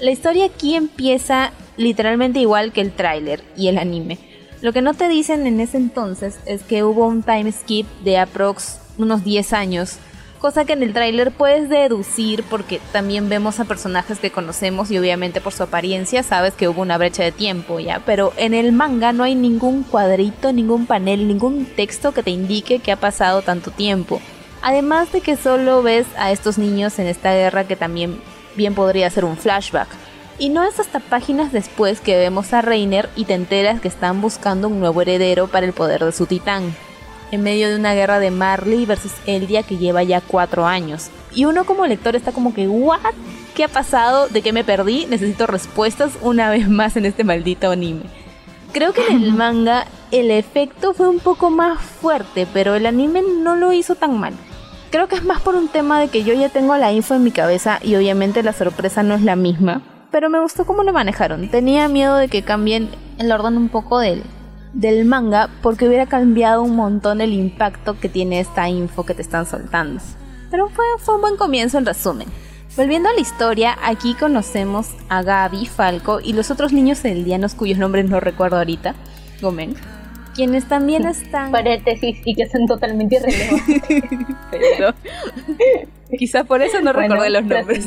La 0.00 0.10
historia 0.10 0.46
aquí 0.46 0.74
empieza 0.74 1.52
literalmente 1.76 2.40
igual 2.40 2.72
que 2.72 2.80
el 2.80 2.90
tráiler 2.90 3.44
y 3.56 3.68
el 3.68 3.78
anime. 3.78 4.27
Lo 4.60 4.72
que 4.72 4.82
no 4.82 4.94
te 4.94 5.08
dicen 5.08 5.46
en 5.46 5.60
ese 5.60 5.76
entonces 5.76 6.38
es 6.46 6.62
que 6.62 6.82
hubo 6.84 7.06
un 7.06 7.22
time 7.22 7.52
skip 7.52 7.86
de 8.02 8.18
aprox 8.18 8.78
unos 8.98 9.24
10 9.24 9.52
años 9.52 9.98
cosa 10.38 10.64
que 10.64 10.72
en 10.72 10.82
el 10.82 10.92
tráiler 10.92 11.32
puedes 11.32 11.68
deducir 11.68 12.44
porque 12.44 12.80
también 12.92 13.28
vemos 13.28 13.60
a 13.60 13.64
personajes 13.64 14.18
que 14.18 14.30
conocemos 14.30 14.90
y 14.90 14.98
obviamente 14.98 15.40
por 15.40 15.52
su 15.52 15.64
apariencia 15.64 16.22
sabes 16.22 16.54
que 16.54 16.68
hubo 16.68 16.82
una 16.82 16.98
brecha 16.98 17.22
de 17.22 17.32
tiempo, 17.32 17.80
¿ya? 17.80 18.00
Pero 18.06 18.32
en 18.36 18.54
el 18.54 18.72
manga 18.72 19.12
no 19.12 19.24
hay 19.24 19.34
ningún 19.34 19.82
cuadrito, 19.82 20.52
ningún 20.52 20.86
panel, 20.86 21.28
ningún 21.28 21.66
texto 21.66 22.12
que 22.12 22.22
te 22.22 22.30
indique 22.30 22.78
que 22.78 22.92
ha 22.92 22.96
pasado 22.96 23.42
tanto 23.42 23.70
tiempo. 23.70 24.20
Además 24.62 25.12
de 25.12 25.20
que 25.20 25.36
solo 25.36 25.82
ves 25.82 26.06
a 26.16 26.32
estos 26.32 26.58
niños 26.58 26.98
en 26.98 27.06
esta 27.06 27.32
guerra 27.32 27.64
que 27.64 27.76
también 27.76 28.20
bien 28.56 28.74
podría 28.74 29.10
ser 29.10 29.24
un 29.24 29.36
flashback. 29.36 29.88
Y 30.38 30.50
no 30.50 30.62
es 30.62 30.78
hasta 30.78 31.00
páginas 31.00 31.52
después 31.52 32.00
que 32.00 32.16
vemos 32.16 32.52
a 32.52 32.62
Reiner 32.62 33.08
y 33.16 33.24
te 33.24 33.34
enteras 33.34 33.80
que 33.80 33.88
están 33.88 34.20
buscando 34.20 34.68
un 34.68 34.80
nuevo 34.80 35.02
heredero 35.02 35.48
para 35.48 35.66
el 35.66 35.72
poder 35.72 36.04
de 36.04 36.12
su 36.12 36.26
titán 36.26 36.74
en 37.30 37.42
medio 37.42 37.68
de 37.68 37.76
una 37.76 37.94
guerra 37.94 38.18
de 38.18 38.30
Marley 38.30 38.86
versus 38.86 39.12
Eldia 39.26 39.62
que 39.62 39.76
lleva 39.76 40.02
ya 40.02 40.20
cuatro 40.20 40.66
años. 40.66 41.10
Y 41.34 41.44
uno 41.44 41.64
como 41.64 41.86
lector 41.86 42.16
está 42.16 42.32
como 42.32 42.54
que, 42.54 42.68
¿what? 42.68 43.14
¿Qué 43.54 43.64
ha 43.64 43.68
pasado? 43.68 44.28
¿De 44.28 44.42
qué 44.42 44.52
me 44.52 44.64
perdí? 44.64 45.06
Necesito 45.06 45.46
respuestas 45.46 46.12
una 46.22 46.50
vez 46.50 46.68
más 46.68 46.96
en 46.96 47.06
este 47.06 47.24
maldito 47.24 47.70
anime. 47.70 48.04
Creo 48.72 48.92
que 48.92 49.06
en 49.06 49.22
el 49.22 49.32
manga 49.34 49.86
el 50.10 50.30
efecto 50.30 50.94
fue 50.94 51.08
un 51.08 51.20
poco 51.20 51.50
más 51.50 51.80
fuerte, 51.80 52.46
pero 52.52 52.74
el 52.74 52.86
anime 52.86 53.22
no 53.42 53.56
lo 53.56 53.72
hizo 53.72 53.94
tan 53.94 54.18
mal. 54.18 54.34
Creo 54.90 55.06
que 55.06 55.16
es 55.16 55.24
más 55.24 55.42
por 55.42 55.54
un 55.54 55.68
tema 55.68 56.00
de 56.00 56.08
que 56.08 56.24
yo 56.24 56.32
ya 56.32 56.48
tengo 56.48 56.74
la 56.78 56.92
info 56.92 57.14
en 57.14 57.22
mi 57.22 57.30
cabeza 57.30 57.78
y 57.82 57.94
obviamente 57.94 58.42
la 58.42 58.54
sorpresa 58.54 59.02
no 59.02 59.14
es 59.14 59.22
la 59.22 59.36
misma. 59.36 59.82
Pero 60.10 60.30
me 60.30 60.40
gustó 60.40 60.64
cómo 60.64 60.82
lo 60.82 60.92
manejaron. 60.92 61.48
Tenía 61.50 61.88
miedo 61.88 62.16
de 62.16 62.28
que 62.28 62.42
cambien 62.42 62.90
el 63.18 63.30
orden 63.30 63.56
un 63.56 63.68
poco 63.68 63.98
de 63.98 64.14
él 64.14 64.22
del 64.72 65.04
manga 65.04 65.48
porque 65.62 65.88
hubiera 65.88 66.06
cambiado 66.06 66.62
un 66.62 66.76
montón 66.76 67.20
el 67.20 67.32
impacto 67.32 67.98
que 67.98 68.08
tiene 68.08 68.40
esta 68.40 68.68
info 68.68 69.04
que 69.04 69.14
te 69.14 69.22
están 69.22 69.46
soltando. 69.46 70.00
Pero 70.50 70.68
fue, 70.68 70.84
fue 70.98 71.16
un 71.16 71.20
buen 71.20 71.36
comienzo 71.36 71.78
en 71.78 71.86
resumen. 71.86 72.28
Volviendo 72.76 73.08
a 73.08 73.12
la 73.12 73.20
historia, 73.20 73.76
aquí 73.82 74.14
conocemos 74.14 74.94
a 75.08 75.22
Gaby, 75.22 75.66
Falco 75.66 76.20
y 76.22 76.32
los 76.32 76.50
otros 76.50 76.72
niños 76.72 77.04
eldianos 77.04 77.54
cuyos 77.54 77.78
nombres 77.78 78.08
no 78.08 78.20
recuerdo 78.20 78.58
ahorita, 78.58 78.94
Gomen, 79.40 79.74
quienes 80.34 80.68
también 80.68 81.06
están... 81.08 81.50
Paréntesis 81.50 82.18
y 82.24 82.34
que 82.34 82.48
son 82.48 82.66
totalmente 82.66 83.16
irrelevantes. 83.20 83.82
Pero, 84.50 84.94
quizá 86.16 86.44
por 86.44 86.62
eso 86.62 86.80
no 86.80 86.92
recordé 86.92 87.30
los 87.30 87.44
nombres. 87.44 87.86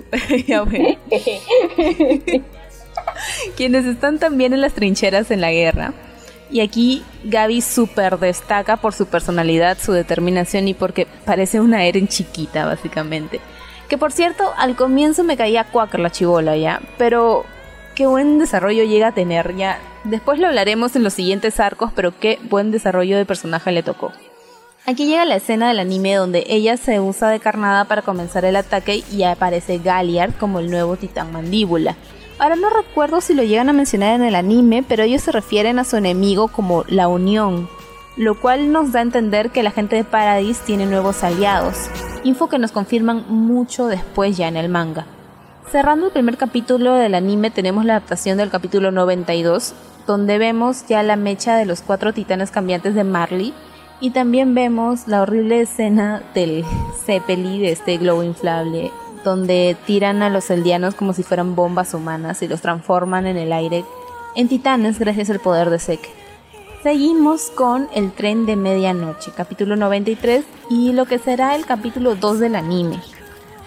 ya 0.46 0.62
bueno. 0.62 0.96
quienes 3.56 3.84
están 3.86 4.18
también 4.18 4.52
en 4.52 4.60
las 4.60 4.72
trincheras 4.74 5.30
en 5.30 5.40
la 5.40 5.50
guerra 5.52 5.92
y 6.52 6.60
aquí 6.60 7.02
Gaby 7.24 7.62
super 7.62 8.18
destaca 8.18 8.76
por 8.76 8.92
su 8.92 9.06
personalidad, 9.06 9.78
su 9.78 9.92
determinación 9.92 10.68
y 10.68 10.74
porque 10.74 11.06
parece 11.24 11.60
una 11.60 11.84
Eren 11.86 12.08
chiquita, 12.08 12.66
básicamente. 12.66 13.40
Que 13.88 13.96
por 13.96 14.12
cierto, 14.12 14.52
al 14.58 14.76
comienzo 14.76 15.24
me 15.24 15.36
caía 15.36 15.64
Quaker 15.64 16.00
la 16.00 16.10
chivola, 16.10 16.56
¿ya? 16.56 16.80
Pero 16.98 17.44
qué 17.94 18.06
buen 18.06 18.38
desarrollo 18.38 18.84
llega 18.84 19.08
a 19.08 19.14
tener, 19.14 19.56
ya. 19.56 19.78
Después 20.04 20.38
lo 20.38 20.46
hablaremos 20.46 20.94
en 20.94 21.04
los 21.04 21.14
siguientes 21.14 21.58
arcos, 21.58 21.90
pero 21.94 22.12
qué 22.18 22.38
buen 22.42 22.70
desarrollo 22.70 23.16
de 23.16 23.24
personaje 23.24 23.72
le 23.72 23.82
tocó. 23.82 24.12
Aquí 24.84 25.06
llega 25.06 25.24
la 25.24 25.36
escena 25.36 25.68
del 25.68 25.78
anime 25.78 26.16
donde 26.16 26.44
ella 26.48 26.76
se 26.76 26.98
usa 26.98 27.28
de 27.28 27.38
carnada 27.38 27.84
para 27.84 28.02
comenzar 28.02 28.44
el 28.44 28.56
ataque 28.56 29.04
y 29.12 29.22
aparece 29.22 29.78
Galliard 29.78 30.34
como 30.40 30.58
el 30.58 30.72
nuevo 30.72 30.96
titán 30.96 31.30
mandíbula. 31.30 31.94
Ahora 32.40 32.56
no 32.56 32.68
recuerdo 32.68 33.20
si 33.20 33.32
lo 33.32 33.44
llegan 33.44 33.68
a 33.68 33.72
mencionar 33.72 34.16
en 34.16 34.24
el 34.24 34.34
anime, 34.34 34.82
pero 34.82 35.04
ellos 35.04 35.22
se 35.22 35.30
refieren 35.30 35.78
a 35.78 35.84
su 35.84 35.96
enemigo 35.96 36.48
como 36.48 36.84
la 36.88 37.06
Unión, 37.06 37.68
lo 38.16 38.40
cual 38.40 38.72
nos 38.72 38.90
da 38.90 38.98
a 38.98 39.02
entender 39.02 39.50
que 39.50 39.62
la 39.62 39.70
gente 39.70 39.94
de 39.94 40.02
Paradise 40.02 40.60
tiene 40.66 40.86
nuevos 40.86 41.22
aliados, 41.22 41.76
info 42.24 42.48
que 42.48 42.58
nos 42.58 42.72
confirman 42.72 43.24
mucho 43.28 43.86
después 43.86 44.36
ya 44.36 44.48
en 44.48 44.56
el 44.56 44.68
manga. 44.68 45.06
Cerrando 45.70 46.06
el 46.06 46.12
primer 46.12 46.36
capítulo 46.36 46.94
del 46.94 47.14
anime 47.14 47.52
tenemos 47.52 47.84
la 47.84 47.94
adaptación 47.94 48.36
del 48.36 48.50
capítulo 48.50 48.90
92, 48.90 49.74
donde 50.08 50.38
vemos 50.38 50.88
ya 50.88 51.04
la 51.04 51.14
mecha 51.14 51.54
de 51.54 51.66
los 51.66 51.82
cuatro 51.82 52.12
titanes 52.12 52.50
cambiantes 52.50 52.96
de 52.96 53.04
Marley 53.04 53.54
y 54.02 54.10
también 54.10 54.52
vemos 54.52 55.06
la 55.06 55.22
horrible 55.22 55.60
escena 55.60 56.24
del 56.34 56.64
Zeppeli 57.06 57.60
de 57.60 57.70
este 57.70 57.96
globo 57.98 58.24
inflable 58.24 58.90
donde 59.24 59.76
tiran 59.86 60.22
a 60.24 60.28
los 60.28 60.50
eldianos 60.50 60.96
como 60.96 61.12
si 61.12 61.22
fueran 61.22 61.54
bombas 61.54 61.94
humanas 61.94 62.42
y 62.42 62.48
los 62.48 62.60
transforman 62.60 63.28
en 63.28 63.36
el 63.36 63.52
aire 63.52 63.84
en 64.34 64.48
titanes 64.48 64.98
gracias 64.98 65.30
al 65.30 65.38
poder 65.38 65.70
de 65.70 65.78
Seke. 65.78 66.10
Seguimos 66.82 67.50
con 67.50 67.88
el 67.94 68.10
tren 68.10 68.44
de 68.44 68.56
medianoche, 68.56 69.30
capítulo 69.36 69.76
93 69.76 70.44
y 70.68 70.92
lo 70.92 71.04
que 71.04 71.20
será 71.20 71.54
el 71.54 71.64
capítulo 71.64 72.16
2 72.16 72.40
del 72.40 72.56
anime. 72.56 72.98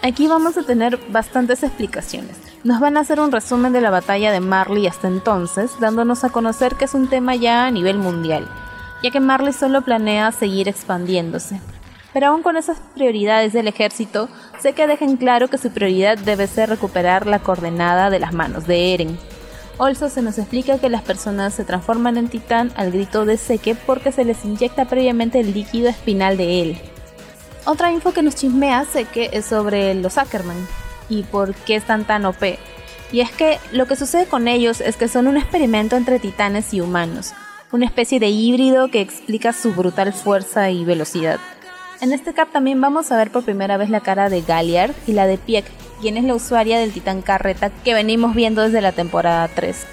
Aquí 0.02 0.28
vamos 0.28 0.58
a 0.58 0.64
tener 0.64 1.00
bastantes 1.12 1.64
explicaciones. 1.64 2.36
Nos 2.66 2.82
van 2.82 2.98
a 2.98 3.00
hacer 3.00 3.22
un 3.22 3.32
resumen 3.32 3.72
de 3.72 3.80
la 3.80 3.90
batalla 3.90 4.34
de 4.34 4.42
Marley 4.42 4.86
hasta 4.86 5.08
entonces, 5.08 5.72
dándonos 5.80 6.26
a 6.26 6.30
conocer 6.30 6.76
que 6.76 6.86
es 6.86 6.94
un 6.94 7.08
tema 7.08 7.36
ya 7.36 7.66
a 7.66 7.72
nivel 7.72 7.98
mundial, 7.98 8.46
ya 9.04 9.12
que 9.12 9.20
Marley 9.20 9.54
solo 9.54 9.82
planea 9.82 10.32
seguir 10.32 10.68
expandiéndose. 10.68 11.60
Pero 12.14 12.28
aún 12.28 12.44
con 12.44 12.56
esas 12.56 12.80
prioridades 12.94 13.52
del 13.52 13.68
ejército, 13.68 14.30
sé 14.62 14.74
que 14.74 14.88
dejen 14.88 15.18
claro 15.18 15.50
que 15.50 15.58
su 15.58 15.70
prioridad 15.70 16.18
debe 16.18 16.48
ser 16.48 16.70
recuperar 16.70 17.28
la 17.28 17.40
coordenada 17.40 18.10
de 18.10 18.20
las 18.20 18.34
manos 18.34 18.68
de 18.68 18.94
Eren. 18.94 19.18
Also 19.78 20.08
se 20.08 20.22
nos 20.22 20.38
explica 20.38 20.78
que 20.78 20.90
las 20.90 21.02
personas 21.02 21.54
se 21.54 21.66
transforman 21.66 22.16
en 22.16 22.30
titán 22.30 22.72
al 22.78 22.92
grito 22.92 23.26
de 23.26 23.36
Seke 23.36 23.76
porque 23.76 24.14
se 24.14 24.24
les 24.24 24.46
inyecta 24.46 24.86
previamente 24.86 25.42
el 25.42 25.54
líquido 25.54 25.90
espinal 25.90 26.38
de 26.38 26.62
él. 26.62 26.78
Otra 27.66 27.92
info 27.92 28.14
que 28.14 28.22
nos 28.22 28.36
chismea 28.36 28.86
Seke 28.86 29.30
es 29.34 29.46
sobre 29.46 29.94
los 29.96 30.18
Ackerman 30.18 30.66
y 31.10 31.24
por 31.24 31.54
qué 31.54 31.76
están 31.76 32.06
tan 32.06 32.26
OP. 32.26 32.58
Y 33.12 33.20
es 33.20 33.32
que 33.32 33.60
lo 33.74 33.88
que 33.88 33.96
sucede 33.96 34.26
con 34.26 34.48
ellos 34.48 34.80
es 34.80 34.96
que 34.96 35.08
son 35.10 35.28
un 35.28 35.36
experimento 35.36 35.98
entre 35.98 36.20
titanes 36.20 36.74
y 36.74 36.80
humanos, 36.80 37.34
una 37.72 37.86
especie 37.86 38.20
de 38.20 38.28
híbrido 38.28 38.90
que 38.90 39.02
explica 39.02 39.54
su 39.54 39.74
brutal 39.74 40.14
fuerza 40.14 40.70
y 40.72 40.86
velocidad. 40.86 41.40
En 42.02 42.12
este 42.14 42.34
cap 42.34 42.52
también 42.52 42.80
vamos 42.82 43.12
a 43.12 43.18
ver 43.18 43.32
por 43.32 43.44
primera 43.44 43.78
vez 43.78 43.90
la 43.90 44.02
cara 44.02 44.30
de 44.30 44.42
Galliard 44.42 44.94
y 45.08 45.14
la 45.14 45.28
de 45.28 45.38
Pieck, 45.38 45.66
quien 46.02 46.18
es 46.18 46.24
la 46.26 46.36
usuaria 46.36 46.78
del 46.78 46.92
titán 46.92 47.22
carreta 47.22 47.70
que 47.70 47.94
venimos 47.94 48.36
viendo 48.36 48.62
desde 48.62 48.82
la 48.82 48.92
temporada 48.92 49.48
3. 49.48 49.86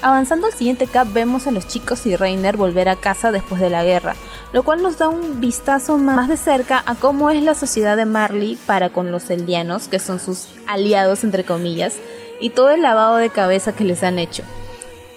Avanzando 0.00 0.48
al 0.48 0.52
siguiente 0.52 0.88
cap 0.88 1.06
vemos 1.12 1.46
a 1.46 1.52
los 1.52 1.68
chicos 1.68 2.06
y 2.06 2.16
Reiner 2.16 2.56
volver 2.56 2.88
a 2.88 2.96
casa 2.96 3.30
después 3.30 3.60
de 3.60 3.70
la 3.70 3.84
guerra, 3.84 4.16
lo 4.52 4.64
cual 4.64 4.82
nos 4.82 4.98
da 4.98 5.08
un 5.08 5.40
vistazo 5.40 5.96
más 5.98 6.28
de 6.28 6.36
cerca 6.36 6.82
a 6.86 6.96
cómo 6.96 7.30
es 7.30 7.40
la 7.42 7.54
sociedad 7.54 7.96
de 7.96 8.06
Marley 8.06 8.58
para 8.66 8.88
con 8.88 9.12
los 9.12 9.30
eldianos, 9.30 9.86
que 9.86 10.00
son 10.00 10.18
sus 10.18 10.48
aliados 10.66 11.22
entre 11.22 11.44
comillas, 11.44 11.98
y 12.40 12.50
todo 12.50 12.70
el 12.70 12.82
lavado 12.82 13.16
de 13.16 13.30
cabeza 13.30 13.74
que 13.74 13.84
les 13.84 14.02
han 14.02 14.18
hecho. 14.18 14.42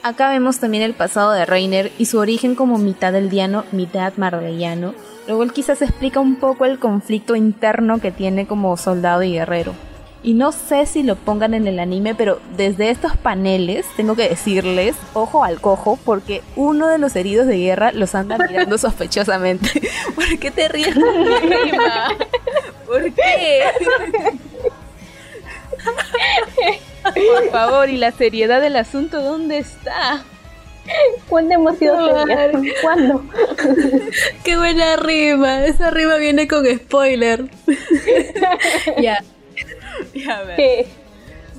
Acá 0.06 0.30
vemos 0.30 0.60
también 0.60 0.84
el 0.84 0.94
pasado 0.94 1.32
de 1.32 1.48
Reiner 1.48 1.92
y 1.98 2.06
su 2.06 2.20
origen 2.20 2.54
como 2.54 2.78
mitad 2.78 3.16
eldiano, 3.16 3.66
mitad 3.72 4.14
marleyano, 4.18 4.94
Luego 5.26 5.42
él 5.42 5.52
quizás 5.52 5.82
explica 5.82 6.20
un 6.20 6.36
poco 6.36 6.66
el 6.66 6.78
conflicto 6.78 7.36
interno 7.36 8.00
que 8.00 8.12
tiene 8.12 8.46
como 8.46 8.78
soldado 8.78 9.24
y 9.24 9.32
guerrero. 9.32 9.74
Y 10.22 10.36
no 10.36 10.52
sé 10.52 10.86
si 10.86 11.02
lo 11.02 11.16
pongan 11.16 11.56
en 11.56 11.66
el 11.66 11.80
anime, 11.80 12.14
pero 12.14 12.40
desde 12.56 12.92
estos 12.92 13.18
paneles 13.18 13.88
tengo 13.98 14.16
que 14.16 14.30
decirles, 14.30 14.96
ojo 15.16 15.44
al 15.44 15.60
cojo, 15.60 15.98
porque 16.06 16.44
uno 16.56 16.88
de 16.88 17.00
los 17.00 17.16
heridos 17.16 17.48
de 17.48 17.58
guerra 17.58 17.92
los 17.92 18.14
anda 18.14 18.38
mirando 18.38 18.78
sospechosamente. 18.78 19.82
¿Por 20.14 20.38
qué 20.38 20.52
te 20.52 20.68
ríes? 20.68 20.96
¿Por 22.86 23.12
qué? 23.12 23.64
Por 27.14 27.52
favor, 27.52 27.90
¿y 27.90 27.98
la 27.98 28.12
seriedad 28.12 28.62
del 28.62 28.76
asunto 28.76 29.22
dónde 29.22 29.60
está? 29.60 30.24
¿Cuándo 31.28 31.56
hemos 31.56 31.78
sido 31.78 31.98
¿Cuándo? 32.82 33.24
Qué 34.44 34.58
buena 34.58 34.96
rima. 34.98 35.66
Esa 35.66 35.90
rima 35.90 36.18
viene 36.18 36.48
con 36.48 36.66
spoiler. 36.66 37.46
ya. 39.02 39.24
Ya, 40.14 40.38
a 40.38 40.44
ver. 40.44 40.86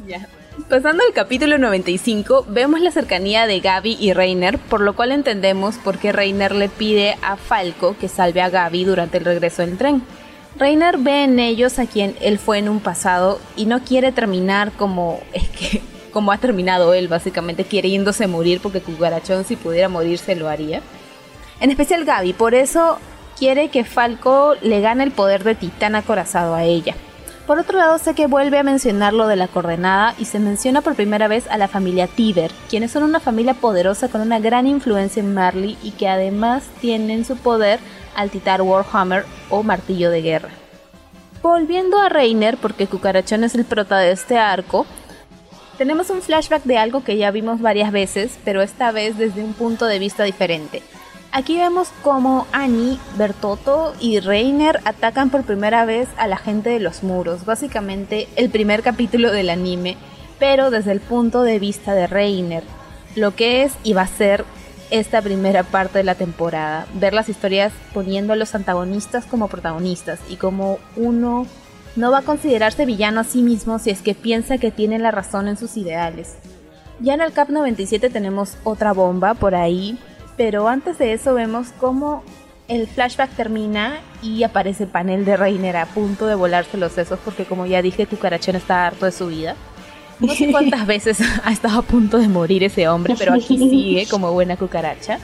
Ya. 0.07 0.29
Pasando 0.69 1.03
al 1.07 1.13
capítulo 1.13 1.59
95, 1.59 2.47
vemos 2.49 2.81
la 2.81 2.91
cercanía 2.91 3.47
de 3.47 3.61
Gaby 3.61 3.99
y 4.01 4.13
Reiner, 4.13 4.59
por 4.59 4.81
lo 4.81 4.95
cual 4.97 5.13
entendemos 5.13 5.77
por 5.77 5.99
qué 5.99 6.13
Reiner 6.13 6.55
le 6.55 6.69
pide 6.69 7.17
a 7.23 7.37
Falco 7.37 7.97
que 7.99 8.09
salve 8.09 8.41
a 8.41 8.51
Gaby 8.51 8.85
durante 8.85 9.19
el 9.19 9.25
regreso 9.25 9.63
del 9.63 9.77
tren. 9.77 10.03
Reiner 10.59 10.97
ve 10.97 11.25
en 11.25 11.39
ellos 11.39 11.79
a 11.79 11.87
quien 11.87 12.17
él 12.21 12.39
fue 12.39 12.59
en 12.59 12.69
un 12.69 12.81
pasado 12.81 13.39
y 13.57 13.67
no 13.67 13.81
quiere 13.83 14.11
terminar 14.13 14.73
como 14.73 15.21
es 15.33 15.49
que 15.51 15.83
como 16.13 16.33
ha 16.33 16.39
terminado 16.39 16.95
él, 16.95 17.09
básicamente 17.09 17.65
queriéndose 17.65 18.27
morir 18.27 18.61
porque 18.63 18.81
Cucarachón 18.81 19.45
si 19.45 19.55
pudiera 19.55 19.91
morirse 19.91 20.35
lo 20.35 20.49
haría. 20.49 20.81
En 21.61 21.71
especial 21.71 22.07
Gaby, 22.07 22.33
por 22.33 22.55
eso 22.55 22.99
quiere 23.39 23.69
que 23.69 23.85
Falco 23.85 24.55
le 24.63 24.81
gane 24.81 25.05
el 25.05 25.11
poder 25.11 25.45
de 25.45 25.55
titán 25.55 25.95
acorazado 25.95 26.55
a 26.55 26.65
ella. 26.65 26.95
Por 27.47 27.61
otro 27.61 27.79
lado, 27.79 27.99
sé 27.99 28.15
que 28.15 28.27
vuelve 28.27 28.59
a 28.59 28.65
mencionar 28.65 29.13
lo 29.13 29.29
de 29.29 29.37
la 29.37 29.47
coordenada 29.47 30.15
y 30.19 30.25
se 30.25 30.41
menciona 30.41 30.81
por 30.81 30.97
primera 30.97 31.29
vez 31.29 31.47
a 31.49 31.59
la 31.59 31.69
familia 31.69 32.09
Tiber, 32.09 32.51
quienes 32.69 32.91
son 32.91 33.05
una 33.05 33.21
familia 33.21 33.55
poderosa 33.55 34.09
con 34.09 34.21
una 34.21 34.41
gran 34.41 34.67
influencia 34.67 35.21
en 35.21 35.33
Marley 35.33 35.79
y 35.83 35.93
que 35.93 36.09
además 36.09 36.65
tienen 36.81 37.25
su 37.25 37.37
poder 37.37 37.79
al 38.17 38.31
titán 38.31 38.63
Warhammer 38.63 39.25
o 39.51 39.63
martillo 39.63 40.11
de 40.11 40.23
guerra. 40.23 40.51
Volviendo 41.43 41.99
a 42.01 42.09
Reiner, 42.09 42.57
porque 42.57 42.89
Cucarachón 42.89 43.45
es 43.45 43.55
el 43.55 43.65
prota 43.65 43.99
de 43.99 44.11
este 44.11 44.39
arco, 44.39 44.87
tenemos 45.79 46.09
un 46.11 46.23
flashback 46.23 46.65
de 46.65 46.79
algo 46.79 47.05
que 47.05 47.19
ya 47.19 47.31
vimos 47.31 47.61
varias 47.61 47.93
veces, 47.93 48.39
pero 48.45 48.63
esta 48.63 48.91
vez 48.93 49.19
desde 49.19 49.45
un 49.45 49.53
punto 49.53 49.87
de 49.87 49.99
vista 49.99 50.25
diferente. 50.25 50.83
Aquí 51.33 51.59
vemos 51.59 51.89
cómo 52.03 52.47
Annie, 52.51 52.99
Bertotto 53.19 53.93
y 54.01 54.21
Reiner 54.21 54.81
atacan 54.85 55.29
por 55.29 55.45
primera 55.45 55.85
vez 55.85 56.09
a 56.17 56.27
la 56.29 56.39
gente 56.39 56.71
de 56.71 56.81
los 56.81 57.03
muros, 57.03 57.45
básicamente 57.45 58.27
el 58.37 58.49
primer 58.49 58.83
capítulo 58.83 59.31
del 59.31 59.51
anime, 59.51 59.99
pero 60.39 60.71
desde 60.71 60.93
el 60.93 61.01
punto 61.01 61.43
de 61.43 61.59
vista 61.59 61.95
de 61.95 62.07
Reiner, 62.07 62.65
lo 63.15 63.37
que 63.37 63.65
es 63.65 63.75
y 63.83 63.93
va 63.93 64.03
a 64.03 64.07
ser 64.07 64.47
esta 64.91 65.23
primera 65.23 65.63
parte 65.63 65.99
de 65.99 66.05
la 66.05 66.15
temporada, 66.15 66.87
ver 66.95 67.15
las 67.15 67.29
historias 67.29 67.73
poniendo 67.93 68.33
a 68.33 68.37
los 68.37 68.55
antagonistas 68.55 69.27
como 69.27 69.49
protagonistas 69.49 70.21
y 70.29 70.37
como 70.37 70.79
uno 70.97 71.47
no 71.97 72.11
va 72.11 72.19
a 72.19 72.23
considerarse 72.23 72.87
villano 72.87 73.21
a 73.21 73.25
sí 73.25 73.43
mismo 73.43 73.79
si 73.79 73.91
es 73.91 74.03
que 74.03 74.15
piensa 74.15 74.59
que 74.59 74.71
tiene 74.71 74.99
la 74.99 75.11
razón 75.11 75.49
en 75.49 75.57
sus 75.57 75.77
ideales. 75.77 76.37
Ya 77.01 77.15
en 77.15 77.21
el 77.21 77.33
Cap 77.33 77.49
97 77.49 78.11
tenemos 78.11 78.57
otra 78.65 78.93
bomba 78.93 79.35
por 79.35 79.55
ahí 79.55 79.99
pero 80.37 80.69
antes 80.69 80.99
de 80.99 81.13
eso 81.13 81.35
vemos 81.35 81.69
cómo 81.81 82.23
el 82.69 82.87
flashback 82.87 83.31
termina 83.31 84.01
y 84.23 84.43
aparece 84.43 84.85
el 84.85 84.91
panel 84.91 85.25
de 85.25 85.37
Reiner 85.37 85.77
a 85.77 85.87
punto 85.87 86.27
de 86.27 86.35
volarse 86.35 86.77
los 86.77 86.93
sesos 86.93 87.19
porque 87.25 87.45
como 87.45 87.67
ya 87.67 87.81
dije, 87.81 88.07
Cucarachón 88.07 88.57
está 88.57 88.87
harto 88.87 89.07
de 89.07 89.13
su 89.13 89.29
vida. 89.29 89.57
No 90.21 90.35
sé 90.35 90.51
cuántas 90.51 90.87
veces 90.87 91.19
ha 91.45 91.53
estado 91.53 91.79
a 91.79 91.83
punto 91.83 92.19
de 92.19 92.29
morir 92.29 92.65
ese 92.65 92.89
hombre, 92.89 93.15
pero 93.19 93.35
aquí 93.35 93.59
sigue 93.59 94.07
como 94.11 94.33
buena 94.33 94.57
cucaracha. 94.57 95.19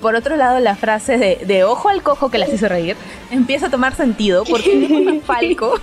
Por 0.00 0.14
otro 0.14 0.36
lado, 0.36 0.60
la 0.60 0.76
frase 0.76 1.16
de, 1.16 1.40
de 1.46 1.64
ojo 1.64 1.88
al 1.88 2.02
cojo 2.02 2.30
que 2.30 2.38
las 2.38 2.52
hizo 2.52 2.68
reír 2.68 2.96
empieza 3.30 3.66
a 3.66 3.70
tomar 3.70 3.94
sentido 3.94 4.44
porque 4.44 4.78
vemos 4.88 5.22
a 5.22 5.26
Falco. 5.26 5.80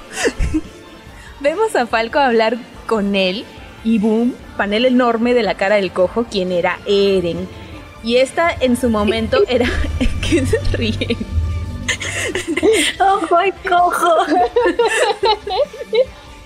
vemos 1.40 1.76
a 1.76 1.88
Falco 1.88 2.20
hablar 2.20 2.58
con 2.86 3.16
él 3.16 3.44
y 3.84 3.98
boom, 4.00 4.34
panel 4.56 4.86
enorme 4.86 5.34
de 5.34 5.44
la 5.44 5.56
cara 5.56 5.76
del 5.76 5.92
cojo, 5.92 6.26
quien 6.30 6.52
era 6.52 6.80
Eren 6.86 7.48
y 8.04 8.18
esta 8.18 8.52
en 8.52 8.78
su 8.78 8.90
momento 8.90 9.44
era. 9.48 9.70
¿Qué 10.22 10.46
se 10.46 10.60
ríe? 10.76 11.18
¡Ojo 13.00 13.36
al 13.38 13.54
cojo! 13.68 14.16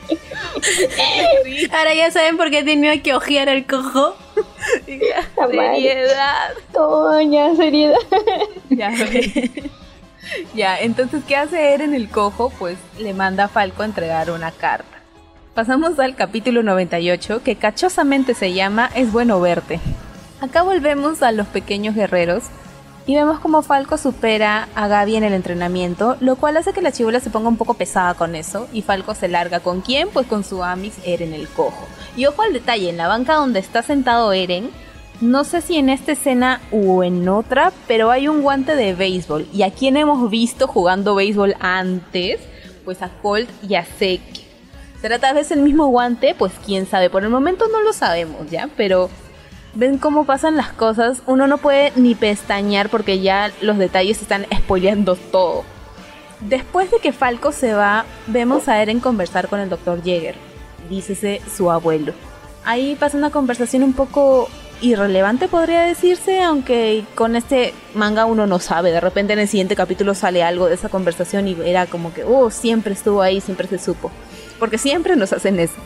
Ahora 1.72 1.93
ya 1.93 2.12
saben 2.12 2.38
por 2.38 2.50
qué 2.50 2.63
tenía 2.63 3.02
que 3.02 3.13
ojear 3.13 3.50
al 3.50 3.65
cojo. 3.65 4.15
seriedad. 5.36 6.54
Toña, 6.74 7.56
seriedad. 7.56 7.98
Ya, 8.70 8.93
ya, 10.54 10.78
entonces, 10.80 11.24
¿qué 11.26 11.38
hace 11.38 11.74
Eren 11.74 11.93
el 11.93 12.10
cojo? 12.10 12.52
Pues 12.60 12.78
le 13.00 13.13
manda 13.13 13.46
a 13.46 13.48
Falco 13.48 13.82
a 13.82 13.86
entregar 13.86 14.30
una 14.30 14.52
carta. 14.52 14.98
Pasamos 15.54 15.98
al 16.00 16.15
capítulo 16.15 16.63
98, 16.63 17.41
que 17.43 17.56
cachosamente 17.56 18.34
se 18.34 18.54
llama 18.54 18.91
Es 18.93 19.12
bueno 19.12 19.39
verte. 19.39 19.80
Acá 20.41 20.62
volvemos 20.62 21.24
a 21.24 21.32
los 21.32 21.48
pequeños 21.48 21.96
guerreros 21.96 22.43
y 23.08 23.15
vemos 23.15 23.39
como 23.39 23.62
Falco 23.62 23.98
supera 23.98 24.67
a 24.76 24.89
Gaby 24.89 25.15
en 25.15 25.24
el 25.24 25.34
entrenamiento, 25.34 26.17
lo 26.20 26.36
cual 26.36 26.58
hace 26.58 26.74
que 26.74 26.82
la 26.82 26.91
chivola 26.91 27.22
se 27.22 27.30
ponga 27.30 27.48
un 27.48 27.56
poco 27.56 27.74
pesada 27.74 28.13
con 28.15 28.36
eso 28.36 28.67
y 28.74 28.82
Falco 28.82 29.15
se 29.15 29.30
larga 29.30 29.62
con 29.62 29.80
quién, 29.80 30.10
pues 30.10 30.28
con 30.28 30.43
su 30.43 30.62
Amix 30.62 30.98
Eren 31.06 31.34
el 31.34 31.48
cojo. 31.48 31.88
Y 32.17 32.26
ojo 32.26 32.41
al 32.41 32.52
detalle, 32.52 32.89
en 32.89 32.98
la 32.98 33.08
banca 33.08 33.36
donde 33.36 33.60
está 33.60 33.82
sentado 33.82 34.34
Eren, 34.34 34.72
no 35.22 35.46
sé 35.46 35.62
si 35.62 35.78
en 35.78 35.89
esta 35.89 36.12
escena 36.12 36.60
o 36.70 37.02
en 37.02 37.30
otra, 37.30 37.72
pero 37.88 38.12
hay 38.12 38.28
un 38.28 38.41
guante 38.41 38.76
de 38.76 38.93
béisbol. 38.93 39.48
¿Y 39.54 39.63
a 39.63 39.72
quién 39.72 39.96
hemos 39.96 40.30
visto 40.30 40.67
jugando 40.67 41.15
béisbol 41.15 41.56
antes? 41.62 42.41
Pues 42.84 43.02
a 43.02 43.10
Colt 43.22 43.50
y 43.67 43.76
a 43.76 43.86
Seki. 43.86 44.46
¿Será 45.02 45.17
tal 45.17 45.36
vez 45.36 45.50
el 45.52 45.62
mismo 45.62 45.88
guante? 45.88 46.36
Pues 46.38 46.52
quién 46.65 46.86
sabe. 46.86 47.10
Por 47.10 47.24
el 47.24 47.30
momento 47.30 47.67
no 47.72 47.82
lo 47.82 47.93
sabemos, 47.93 48.50
¿ya? 48.52 48.70
Pero 48.76 49.10
ven 49.78 50.00
cómo 50.00 50.26
pasan 50.26 50.58
las 50.58 50.74
cosas, 50.74 51.22
uno 51.28 51.46
no 51.46 51.60
puede 51.60 51.94
ni 51.96 52.16
pestañear 52.16 52.90
porque 52.90 53.20
ya 53.20 53.52
los 53.62 53.78
detalles 53.78 54.22
están 54.22 54.48
spoileando 54.54 55.16
todo. 55.16 55.63
Después 56.40 56.90
de 56.90 56.98
que 56.98 57.13
Falco 57.13 57.52
se 57.52 57.74
va, 57.74 58.06
vemos 58.26 58.68
a 58.68 58.82
Eren 58.82 59.00
conversar 59.00 59.48
con 59.48 59.60
el 59.60 59.70
Dr. 59.70 60.02
Jäger, 60.04 60.36
dícese 60.90 61.42
su 61.56 61.70
abuelo. 61.70 62.13
Ahí 62.66 62.96
pasa 62.96 63.18
una 63.18 63.30
conversación 63.30 63.84
un 63.84 63.94
poco 63.94 64.50
irrelevante 64.82 65.48
podría 65.48 65.82
decirse, 65.82 66.42
aunque 66.42 67.04
con 67.16 67.36
este 67.36 67.74
manga 67.96 68.26
uno 68.26 68.46
no 68.46 68.60
sabe, 68.60 68.92
de 68.92 69.00
repente 69.00 69.34
en 69.34 69.40
el 69.40 69.48
siguiente 69.48 69.76
capítulo 69.76 70.13
sale 70.13 70.44
algo 70.44 70.68
de 70.68 70.76
esa 70.76 70.90
conversación 70.90 71.48
y 71.48 71.58
era 71.66 71.88
como 71.88 72.13
que, 72.13 72.24
oh, 72.24 72.52
siempre 72.52 72.94
estuvo 72.94 73.22
ahí, 73.22 73.42
siempre 73.42 73.68
se 73.68 73.80
supo, 73.80 74.12
porque 74.60 74.78
siempre 74.78 75.16
nos 75.16 75.34
hacen 75.34 75.60
eso. 75.60 75.78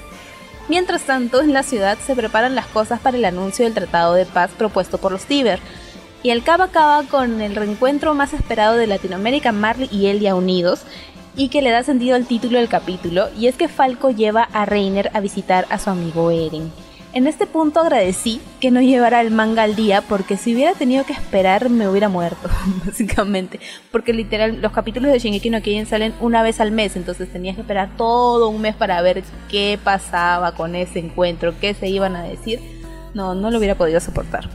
Mientras 0.69 1.03
tanto, 1.03 1.41
en 1.41 1.53
la 1.53 1.63
ciudad 1.63 1.97
se 1.97 2.15
preparan 2.15 2.55
las 2.55 2.67
cosas 2.67 2.99
para 2.99 3.17
el 3.17 3.25
anuncio 3.25 3.65
del 3.65 3.73
tratado 3.73 4.13
de 4.13 4.25
paz 4.25 4.51
propuesto 4.57 4.97
por 4.97 5.11
los 5.11 5.25
Tiber. 5.25 5.59
Y 6.23 6.29
el 6.29 6.43
cabo 6.43 6.63
acaba 6.63 7.03
con 7.03 7.41
el 7.41 7.55
reencuentro 7.55 8.13
más 8.13 8.33
esperado 8.33 8.75
de 8.75 8.87
Latinoamérica, 8.87 9.51
Marley 9.51 9.89
y 9.91 10.05
Elia 10.05 10.35
unidos, 10.35 10.83
y 11.35 11.49
que 11.49 11.61
le 11.61 11.71
da 11.71 11.83
sentido 11.83 12.15
al 12.15 12.27
título 12.27 12.59
del 12.59 12.69
capítulo, 12.69 13.29
y 13.37 13.47
es 13.47 13.55
que 13.55 13.67
Falco 13.67 14.11
lleva 14.11 14.43
a 14.53 14.65
Reiner 14.65 15.09
a 15.13 15.19
visitar 15.19 15.65
a 15.69 15.79
su 15.79 15.89
amigo 15.89 16.29
Eren. 16.29 16.71
En 17.13 17.27
este 17.27 17.45
punto 17.45 17.81
agradecí 17.81 18.39
que 18.61 18.71
no 18.71 18.79
llevara 18.79 19.19
el 19.19 19.31
manga 19.31 19.63
al 19.63 19.75
día 19.75 20.01
porque 20.01 20.37
si 20.37 20.55
hubiera 20.55 20.73
tenido 20.75 21.05
que 21.05 21.11
esperar 21.11 21.69
me 21.69 21.89
hubiera 21.89 22.07
muerto, 22.07 22.49
básicamente. 22.85 23.59
Porque 23.91 24.13
literal 24.13 24.61
los 24.61 24.71
capítulos 24.71 25.11
de 25.11 25.19
Shingeki 25.19 25.49
no 25.49 25.61
Kyojin 25.61 25.87
salen 25.87 26.13
una 26.21 26.41
vez 26.41 26.61
al 26.61 26.71
mes, 26.71 26.95
entonces 26.95 27.29
tenías 27.29 27.55
que 27.55 27.61
esperar 27.61 27.97
todo 27.97 28.47
un 28.47 28.61
mes 28.61 28.75
para 28.75 29.01
ver 29.01 29.23
qué 29.49 29.77
pasaba 29.83 30.53
con 30.53 30.73
ese 30.73 30.99
encuentro, 30.99 31.53
qué 31.59 31.73
se 31.73 31.89
iban 31.89 32.15
a 32.15 32.23
decir. 32.23 32.61
No, 33.13 33.35
no 33.35 33.51
lo 33.51 33.57
hubiera 33.57 33.75
podido 33.75 33.99
soportar. 33.99 34.49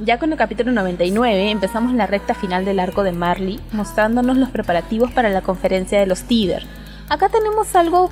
Ya 0.00 0.18
con 0.18 0.32
el 0.32 0.38
capítulo 0.38 0.72
99 0.72 1.52
empezamos 1.52 1.94
la 1.94 2.08
recta 2.08 2.34
final 2.34 2.64
del 2.64 2.80
arco 2.80 3.04
de 3.04 3.12
Marley, 3.12 3.60
mostrándonos 3.70 4.36
los 4.36 4.50
preparativos 4.50 5.12
para 5.12 5.28
la 5.28 5.42
conferencia 5.42 6.00
de 6.00 6.06
los 6.06 6.22
Tiber. 6.22 6.66
Acá 7.08 7.28
tenemos 7.28 7.76
algo 7.76 8.10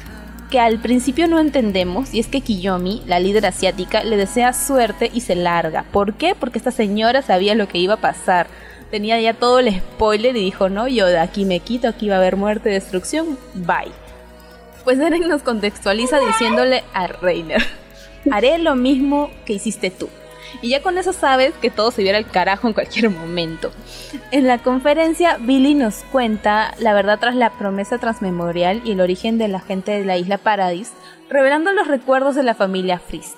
que 0.52 0.60
al 0.60 0.80
principio 0.80 1.28
no 1.28 1.40
entendemos 1.40 2.12
y 2.12 2.20
es 2.20 2.26
que 2.26 2.42
Kiyomi, 2.42 3.04
la 3.06 3.18
líder 3.18 3.46
asiática, 3.46 4.04
le 4.04 4.18
desea 4.18 4.52
suerte 4.52 5.10
y 5.14 5.22
se 5.22 5.34
larga. 5.34 5.86
¿Por 5.90 6.12
qué? 6.12 6.34
Porque 6.38 6.58
esta 6.58 6.70
señora 6.70 7.22
sabía 7.22 7.54
lo 7.54 7.68
que 7.68 7.78
iba 7.78 7.94
a 7.94 8.02
pasar. 8.02 8.48
Tenía 8.90 9.18
ya 9.18 9.32
todo 9.32 9.60
el 9.60 9.74
spoiler 9.74 10.36
y 10.36 10.44
dijo, 10.44 10.68
no, 10.68 10.88
yo 10.88 11.06
de 11.06 11.18
aquí 11.18 11.46
me 11.46 11.60
quito, 11.60 11.88
aquí 11.88 12.10
va 12.10 12.16
a 12.16 12.18
haber 12.18 12.36
muerte 12.36 12.68
destrucción, 12.68 13.38
bye. 13.54 13.90
Pues 14.84 14.98
Eren 14.98 15.26
nos 15.26 15.40
contextualiza 15.40 16.20
diciéndole 16.20 16.84
a 16.92 17.06
Reiner, 17.06 17.62
haré 18.30 18.58
lo 18.58 18.74
mismo 18.74 19.30
que 19.46 19.54
hiciste 19.54 19.90
tú. 19.90 20.10
Y 20.60 20.70
ya 20.70 20.82
con 20.82 20.98
eso 20.98 21.12
sabes 21.12 21.54
que 21.54 21.70
todo 21.70 21.90
se 21.90 22.02
viera 22.02 22.18
al 22.18 22.26
carajo 22.26 22.68
en 22.68 22.74
cualquier 22.74 23.10
momento. 23.10 23.70
En 24.30 24.46
la 24.46 24.58
conferencia, 24.58 25.38
Billy 25.38 25.74
nos 25.74 26.04
cuenta 26.10 26.74
la 26.78 26.92
verdad 26.92 27.18
tras 27.18 27.34
la 27.34 27.50
promesa 27.50 27.98
transmemorial 27.98 28.82
y 28.84 28.92
el 28.92 29.00
origen 29.00 29.38
de 29.38 29.48
la 29.48 29.60
gente 29.60 29.92
de 29.92 30.04
la 30.04 30.18
isla 30.18 30.38
Paradis, 30.38 30.92
revelando 31.30 31.72
los 31.72 31.88
recuerdos 31.88 32.34
de 32.34 32.42
la 32.42 32.54
familia 32.54 32.98
Frist. 32.98 33.36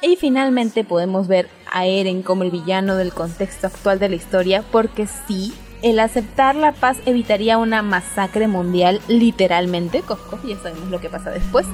Y 0.00 0.16
finalmente 0.16 0.84
podemos 0.84 1.28
ver 1.28 1.48
a 1.72 1.86
Eren 1.86 2.22
como 2.22 2.42
el 2.42 2.50
villano 2.50 2.96
del 2.96 3.12
contexto 3.12 3.66
actual 3.66 3.98
de 3.98 4.10
la 4.10 4.16
historia, 4.16 4.62
porque 4.70 5.06
sí, 5.26 5.54
el 5.82 5.98
aceptar 5.98 6.56
la 6.56 6.72
paz 6.72 6.98
evitaría 7.06 7.58
una 7.58 7.82
masacre 7.82 8.46
mundial, 8.46 9.00
literalmente, 9.08 10.02
Cosco, 10.02 10.38
ya 10.46 10.58
sabemos 10.58 10.90
lo 10.90 11.00
que 11.00 11.08
pasa 11.08 11.30
después 11.30 11.66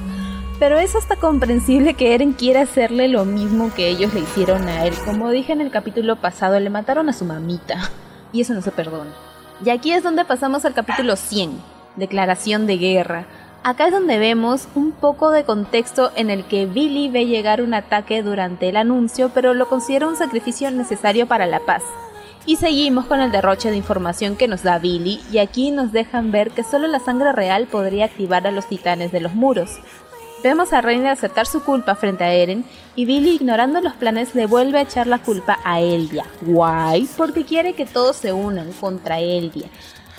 pero 0.60 0.78
es 0.78 0.94
hasta 0.94 1.16
comprensible 1.16 1.94
que 1.94 2.14
Eren 2.14 2.34
quiera 2.34 2.60
hacerle 2.60 3.08
lo 3.08 3.24
mismo 3.24 3.72
que 3.74 3.88
ellos 3.88 4.12
le 4.12 4.20
hicieron 4.20 4.68
a 4.68 4.84
él. 4.84 4.92
Como 5.06 5.30
dije 5.30 5.54
en 5.54 5.62
el 5.62 5.70
capítulo 5.70 6.16
pasado, 6.16 6.60
le 6.60 6.68
mataron 6.68 7.08
a 7.08 7.14
su 7.14 7.24
mamita. 7.24 7.90
Y 8.30 8.42
eso 8.42 8.52
no 8.52 8.60
se 8.60 8.70
perdona. 8.70 9.10
Y 9.64 9.70
aquí 9.70 9.90
es 9.90 10.02
donde 10.02 10.26
pasamos 10.26 10.66
al 10.66 10.74
capítulo 10.74 11.16
100, 11.16 11.58
Declaración 11.96 12.66
de 12.66 12.76
Guerra. 12.76 13.24
Acá 13.64 13.86
es 13.86 13.92
donde 13.92 14.18
vemos 14.18 14.68
un 14.74 14.92
poco 14.92 15.30
de 15.30 15.44
contexto 15.44 16.12
en 16.14 16.28
el 16.28 16.44
que 16.44 16.66
Billy 16.66 17.08
ve 17.08 17.24
llegar 17.24 17.62
un 17.62 17.72
ataque 17.72 18.22
durante 18.22 18.68
el 18.68 18.76
anuncio, 18.76 19.30
pero 19.32 19.54
lo 19.54 19.66
considera 19.66 20.08
un 20.08 20.16
sacrificio 20.16 20.70
necesario 20.70 21.26
para 21.26 21.46
la 21.46 21.60
paz. 21.60 21.82
Y 22.44 22.56
seguimos 22.56 23.06
con 23.06 23.20
el 23.20 23.32
derroche 23.32 23.70
de 23.70 23.78
información 23.78 24.36
que 24.36 24.48
nos 24.48 24.62
da 24.62 24.78
Billy, 24.78 25.22
y 25.32 25.38
aquí 25.38 25.70
nos 25.70 25.90
dejan 25.90 26.32
ver 26.32 26.50
que 26.50 26.64
solo 26.64 26.86
la 26.86 27.00
sangre 27.00 27.32
real 27.32 27.66
podría 27.66 28.04
activar 28.04 28.46
a 28.46 28.50
los 28.50 28.66
titanes 28.66 29.10
de 29.10 29.20
los 29.20 29.34
muros. 29.34 29.80
Vemos 30.42 30.72
a 30.72 30.80
Reiner 30.80 31.08
aceptar 31.08 31.46
su 31.46 31.62
culpa 31.62 31.94
frente 31.94 32.24
a 32.24 32.32
Eren 32.32 32.64
y 32.96 33.04
Billy 33.04 33.32
ignorando 33.34 33.80
los 33.82 33.92
planes 33.92 34.34
le 34.34 34.46
vuelve 34.46 34.78
a 34.78 34.82
echar 34.82 35.06
la 35.06 35.18
culpa 35.18 35.58
a 35.64 35.80
Eldia. 35.80 36.24
Guay, 36.40 37.06
porque 37.18 37.44
quiere 37.44 37.74
que 37.74 37.84
todos 37.84 38.16
se 38.16 38.32
unan 38.32 38.72
contra 38.72 39.20
Eldia. 39.20 39.68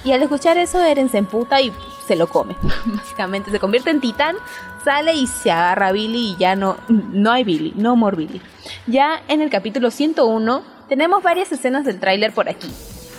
Y 0.03 0.11
al 0.11 0.21
escuchar 0.21 0.57
eso 0.57 0.79
Eren 0.79 1.09
se 1.09 1.17
emputa 1.17 1.59
y 1.59 1.73
se 2.07 2.15
lo 2.15 2.27
come. 2.27 2.55
Básicamente 2.85 3.49
se 3.49 3.59
convierte 3.59 3.89
en 3.89 3.99
titán, 3.99 4.35
sale 4.85 5.13
y 5.13 5.25
se 5.25 5.49
agarra 5.49 5.87
a 5.87 5.91
Billy 5.91 6.33
y 6.33 6.37
ya 6.37 6.55
no, 6.55 6.77
no 6.87 7.31
hay 7.31 7.43
Billy, 7.43 7.73
no 7.75 7.95
more 7.95 8.15
Billy. 8.15 8.41
Ya 8.85 9.23
en 9.27 9.41
el 9.41 9.49
capítulo 9.49 9.89
101 9.89 10.61
tenemos 10.87 11.23
varias 11.23 11.51
escenas 11.51 11.83
del 11.83 11.99
tráiler 11.99 12.31
por 12.31 12.47
aquí. 12.47 12.69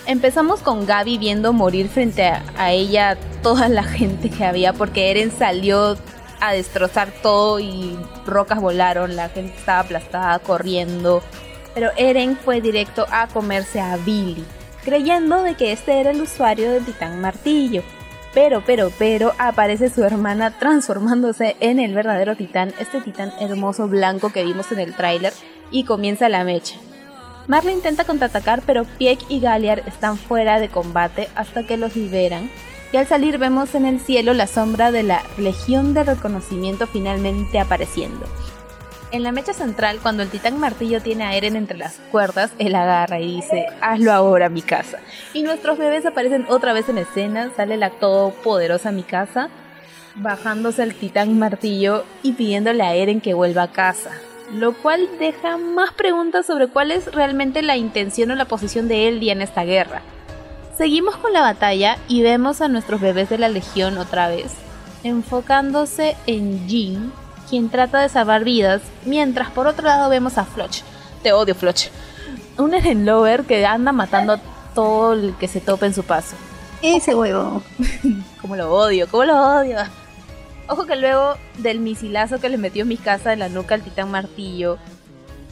Empezamos 0.07 0.61
con 0.61 0.87
Gaby 0.87 1.19
viendo 1.19 1.53
morir 1.53 1.89
frente 1.89 2.27
a, 2.27 2.45
a 2.57 2.71
ella 2.71 3.17
toda 3.43 3.69
la 3.69 3.83
gente 3.83 4.31
que 4.31 4.45
había 4.45 4.73
porque 4.73 5.11
Eren 5.11 5.33
salió 5.33 5.97
a 6.43 6.53
destrozar 6.53 7.13
todo 7.23 7.61
y 7.61 7.97
rocas 8.27 8.61
volaron, 8.61 9.15
la 9.15 9.29
gente 9.29 9.57
estaba 9.57 9.81
aplastada 9.81 10.39
corriendo. 10.41 11.23
Pero 11.73 11.91
Eren 11.97 12.37
fue 12.37 12.61
directo 12.61 13.07
a 13.11 13.29
comerse 13.29 13.81
a 13.81 13.97
Billy, 13.97 14.45
creyendo 14.85 15.43
de 15.43 15.55
que 15.55 15.73
este 15.73 16.01
era 16.01 16.11
el 16.11 16.21
usuario 16.21 16.73
del 16.73 16.85
titán 16.85 17.21
martillo. 17.21 17.83
Pero, 18.35 18.63
pero, 18.67 18.91
pero, 18.99 19.33
aparece 19.39 19.89
su 19.89 20.03
hermana 20.03 20.59
transformándose 20.59 21.57
en 21.61 21.79
el 21.79 21.95
verdadero 21.95 22.35
titán, 22.35 22.73
este 22.79 23.01
titán 23.01 23.33
hermoso 23.39 23.89
blanco 23.89 24.33
que 24.33 24.43
vimos 24.43 24.73
en 24.73 24.81
el 24.81 24.95
tráiler, 24.95 25.33
y 25.71 25.85
comienza 25.85 26.29
la 26.29 26.45
mecha. 26.45 26.77
Marley 27.47 27.75
intenta 27.75 28.05
contraatacar, 28.05 28.63
pero 28.67 28.85
Pieck 28.85 29.21
y 29.29 29.41
Galliard 29.41 29.87
están 29.87 30.17
fuera 30.17 30.61
de 30.61 30.69
combate 30.69 31.29
hasta 31.35 31.67
que 31.67 31.77
los 31.77 31.97
liberan, 31.97 32.51
y 32.93 32.99
al 32.99 33.07
salir 33.07 33.39
vemos 33.39 33.75
en 33.75 33.87
el 33.87 34.01
cielo 34.01 34.35
la 34.35 34.47
sombra 34.47 34.93
de 34.93 35.03
la 35.03 35.23
Legión 35.39 35.95
de 35.95 36.05
Reconocimiento 36.05 36.87
finalmente 36.87 37.59
apareciendo. 37.59 38.27
En 39.11 39.23
la 39.23 39.33
mecha 39.33 39.53
central, 39.53 39.99
cuando 40.01 40.23
el 40.23 40.31
titán 40.31 40.59
martillo 40.59 41.03
tiene 41.03 41.25
a 41.25 41.35
Eren 41.35 41.57
entre 41.57 41.77
las 41.77 41.97
cuerdas, 42.11 42.51
él 42.59 42.75
agarra 42.75 43.21
y 43.21 43.37
dice, 43.37 43.67
hazlo 43.83 44.13
ahora, 44.13 44.49
mi 44.49 44.63
casa. 44.63 44.99
Y 45.35 45.43
nuestros 45.43 45.77
bebés 45.77 46.07
aparecen 46.07 46.47
otra 46.49 46.73
vez 46.73 46.89
en 46.89 46.97
escena, 46.97 47.51
sale 47.55 47.77
la 47.77 47.91
todopoderosa 47.91 48.91
mi 48.91 49.03
casa, 49.03 49.51
bajándose 50.15 50.83
el 50.83 50.95
titán 50.95 51.39
martillo 51.39 52.05
y 52.23 52.33
pidiéndole 52.33 52.83
a 52.83 52.95
Eren 52.95 53.21
que 53.21 53.35
vuelva 53.35 53.65
a 53.65 53.73
casa. 53.73 54.13
Lo 54.55 54.75
cual 54.75 55.09
deja 55.19 55.57
más 55.59 55.93
preguntas 55.93 56.47
sobre 56.47 56.69
cuál 56.69 56.91
es 56.91 57.13
realmente 57.13 57.63
la 57.63 57.77
intención 57.77 58.31
o 58.31 58.35
la 58.35 58.47
posición 58.47 58.89
de 58.89 59.09
Eldia 59.09 59.33
en 59.33 59.43
esta 59.43 59.65
guerra. 59.65 60.03
Seguimos 60.77 61.17
con 61.17 61.35
la 61.35 61.43
batalla 61.43 61.99
y 62.09 62.23
vemos 62.23 62.63
a 62.63 62.69
nuestros 62.69 63.01
bebés 63.01 63.29
de 63.29 63.37
la 63.37 63.51
Legión 63.51 63.99
otra 63.99 64.29
vez, 64.29 64.53
enfocándose 65.05 66.17
en 66.27 66.67
Jin, 66.67 67.13
quien 67.51 67.69
trata 67.69 68.01
de 68.01 68.09
salvar 68.09 68.43
vidas, 68.43 68.81
mientras 69.05 69.51
por 69.51 69.67
otro 69.67 69.87
lado 69.87 70.09
vemos 70.09 70.39
a 70.39 70.45
Floch. 70.45 70.79
Te 71.23 71.33
odio, 71.33 71.55
Floch. 71.55 71.89
Un 72.57 72.73
Eren 72.73 73.05
Lover 73.05 73.45
que 73.45 73.67
anda 73.67 73.93
matando 73.93 74.33
a 74.33 74.41
todo 74.75 75.13
el 75.13 75.35
que 75.39 75.47
se 75.47 75.61
tope 75.61 75.85
en 75.85 75.95
su 75.95 76.05
paso. 76.05 76.37
Ese 76.81 77.15
huevo. 77.15 77.63
como 78.41 78.57
lo 78.57 78.73
odio, 78.73 79.07
como 79.09 79.25
lo 79.25 79.59
odio. 79.59 79.79
Ojo 80.69 80.87
que 80.87 80.97
luego 80.97 81.35
del 81.59 81.81
misilazo 81.81 82.41
que 82.41 82.49
le 82.49 82.57
metió 82.57 82.83
en 82.83 82.89
mi 82.89 82.97
casa 82.97 83.35
en 83.35 83.41
la 83.41 83.51
nuca 83.51 83.75
al 83.75 83.83
titán 83.83 84.11
martillo, 84.11 84.79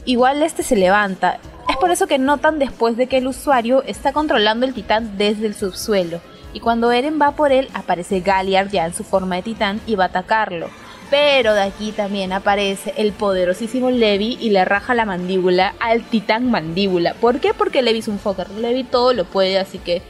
igual 0.05 0.41
este 0.41 0.63
se 0.63 0.75
levanta 0.75 1.39
es 1.71 1.77
por 1.77 1.89
eso 1.89 2.05
que 2.05 2.17
notan 2.17 2.59
después 2.59 2.97
de 2.97 3.07
que 3.07 3.17
el 3.17 3.27
usuario 3.27 3.81
está 3.83 4.11
controlando 4.11 4.65
el 4.65 4.73
titán 4.73 5.17
desde 5.17 5.47
el 5.47 5.55
subsuelo, 5.55 6.19
y 6.53 6.59
cuando 6.59 6.91
Eren 6.91 7.17
va 7.19 7.31
por 7.31 7.53
él 7.53 7.69
aparece 7.73 8.19
Galliard 8.19 8.69
ya 8.69 8.85
en 8.85 8.93
su 8.93 9.05
forma 9.05 9.37
de 9.37 9.43
titán 9.43 9.79
y 9.87 9.95
va 9.95 10.05
a 10.05 10.07
atacarlo. 10.07 10.69
Pero 11.09 11.53
de 11.53 11.61
aquí 11.61 11.91
también 11.91 12.33
aparece 12.33 12.93
el 12.97 13.13
poderosísimo 13.13 13.89
Levi 13.89 14.37
y 14.39 14.49
le 14.49 14.63
raja 14.65 14.93
la 14.93 15.05
mandíbula 15.05 15.73
al 15.79 16.03
titán 16.03 16.51
mandíbula. 16.51 17.13
¿Por 17.15 17.39
qué? 17.39 17.53
Porque 17.53 17.81
Levi 17.81 17.99
es 17.99 18.07
un 18.07 18.19
fucker. 18.19 18.49
Levi 18.51 18.83
todo 18.83 19.13
lo 19.13 19.25
puede, 19.25 19.59
así 19.59 19.77
que 19.77 20.01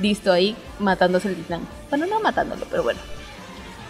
listo 0.00 0.32
ahí 0.32 0.56
matándose 0.80 1.28
el 1.28 1.36
titán. 1.36 1.60
Bueno, 1.88 2.06
no 2.06 2.20
matándolo, 2.20 2.66
pero 2.68 2.82
bueno. 2.82 3.00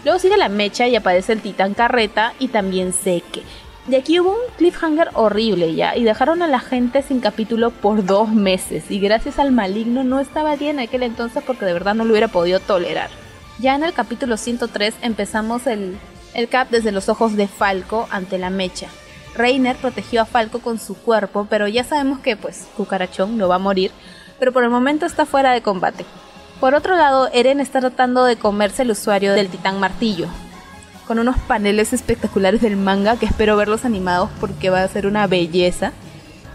Luego 0.04 0.18
sigue 0.18 0.36
la 0.36 0.50
mecha 0.50 0.86
y 0.86 0.96
aparece 0.96 1.32
el 1.32 1.40
titán 1.40 1.72
carreta 1.72 2.34
y 2.38 2.48
también 2.48 2.92
Seque. 2.92 3.42
De 3.87 3.99
aquí 3.99 4.18
hubo 4.18 4.31
un 4.31 4.55
cliffhanger 4.57 5.11
horrible 5.12 5.75
ya 5.75 5.94
y 5.94 6.05
dejaron 6.05 6.42
a 6.42 6.47
la 6.47 6.59
gente 6.59 7.03
sin 7.03 7.20
capítulo 7.20 7.70
por 7.70 8.07
dos 8.07 8.31
meses 8.31 8.90
y 8.90 8.99
gracias 8.99 9.38
al 9.38 9.53
maligno 9.53 10.05
no 10.05 10.20
estaba 10.20 10.57
bien 10.57 10.79
en 10.79 10.88
aquel 10.88 11.03
entonces 11.03 11.42
porque 11.47 11.66
de 11.66 11.75
verdad 11.75 11.94
no 11.94 12.05
lo 12.05 12.12
hubiera 12.12 12.29
podido 12.29 12.61
tolerar. 12.61 13.11
Ya 13.59 13.75
en 13.75 13.85
el 13.85 13.92
capítulo 13.92 14.38
103 14.38 14.94
empezamos 15.03 15.66
el, 15.66 15.99
el 16.33 16.49
cap 16.49 16.68
desde 16.70 16.92
los 16.92 17.11
ojos 17.11 17.37
de 17.37 17.47
Falco 17.47 18.09
ante 18.11 18.38
la 18.38 18.49
mecha. 18.49 18.88
Reiner 19.35 19.77
protegió 19.77 20.23
a 20.23 20.27
Falco 20.27 20.61
con 20.61 20.79
su 20.79 20.94
cuerpo, 20.94 21.47
pero 21.51 21.68
ya 21.68 21.85
sabemos 21.85 22.20
que 22.20 22.38
pues 22.38 22.66
Cucarachón 22.79 23.37
no 23.37 23.49
va 23.49 23.57
a 23.57 23.59
morir, 23.59 23.90
pero 24.38 24.51
por 24.51 24.64
el 24.64 24.70
momento 24.70 25.05
está 25.05 25.27
fuera 25.27 25.53
de 25.53 25.61
combate. 25.61 26.07
Por 26.59 26.75
otro 26.75 26.97
lado, 26.97 27.29
Eren 27.35 27.61
está 27.61 27.81
tratando 27.81 28.25
de 28.25 28.37
comerse 28.37 28.83
el 28.83 28.92
usuario 28.92 29.35
del 29.35 29.51
titán 29.51 29.79
martillo, 29.79 30.29
con 31.06 31.18
unos 31.18 31.36
paneles 31.38 31.92
espectaculares 31.92 32.60
del 32.60 32.76
manga 32.76 33.16
que 33.16 33.26
espero 33.26 33.56
verlos 33.56 33.84
animados 33.84 34.30
porque 34.40 34.70
va 34.70 34.82
a 34.82 34.88
ser 34.88 35.06
una 35.06 35.26
belleza. 35.26 35.92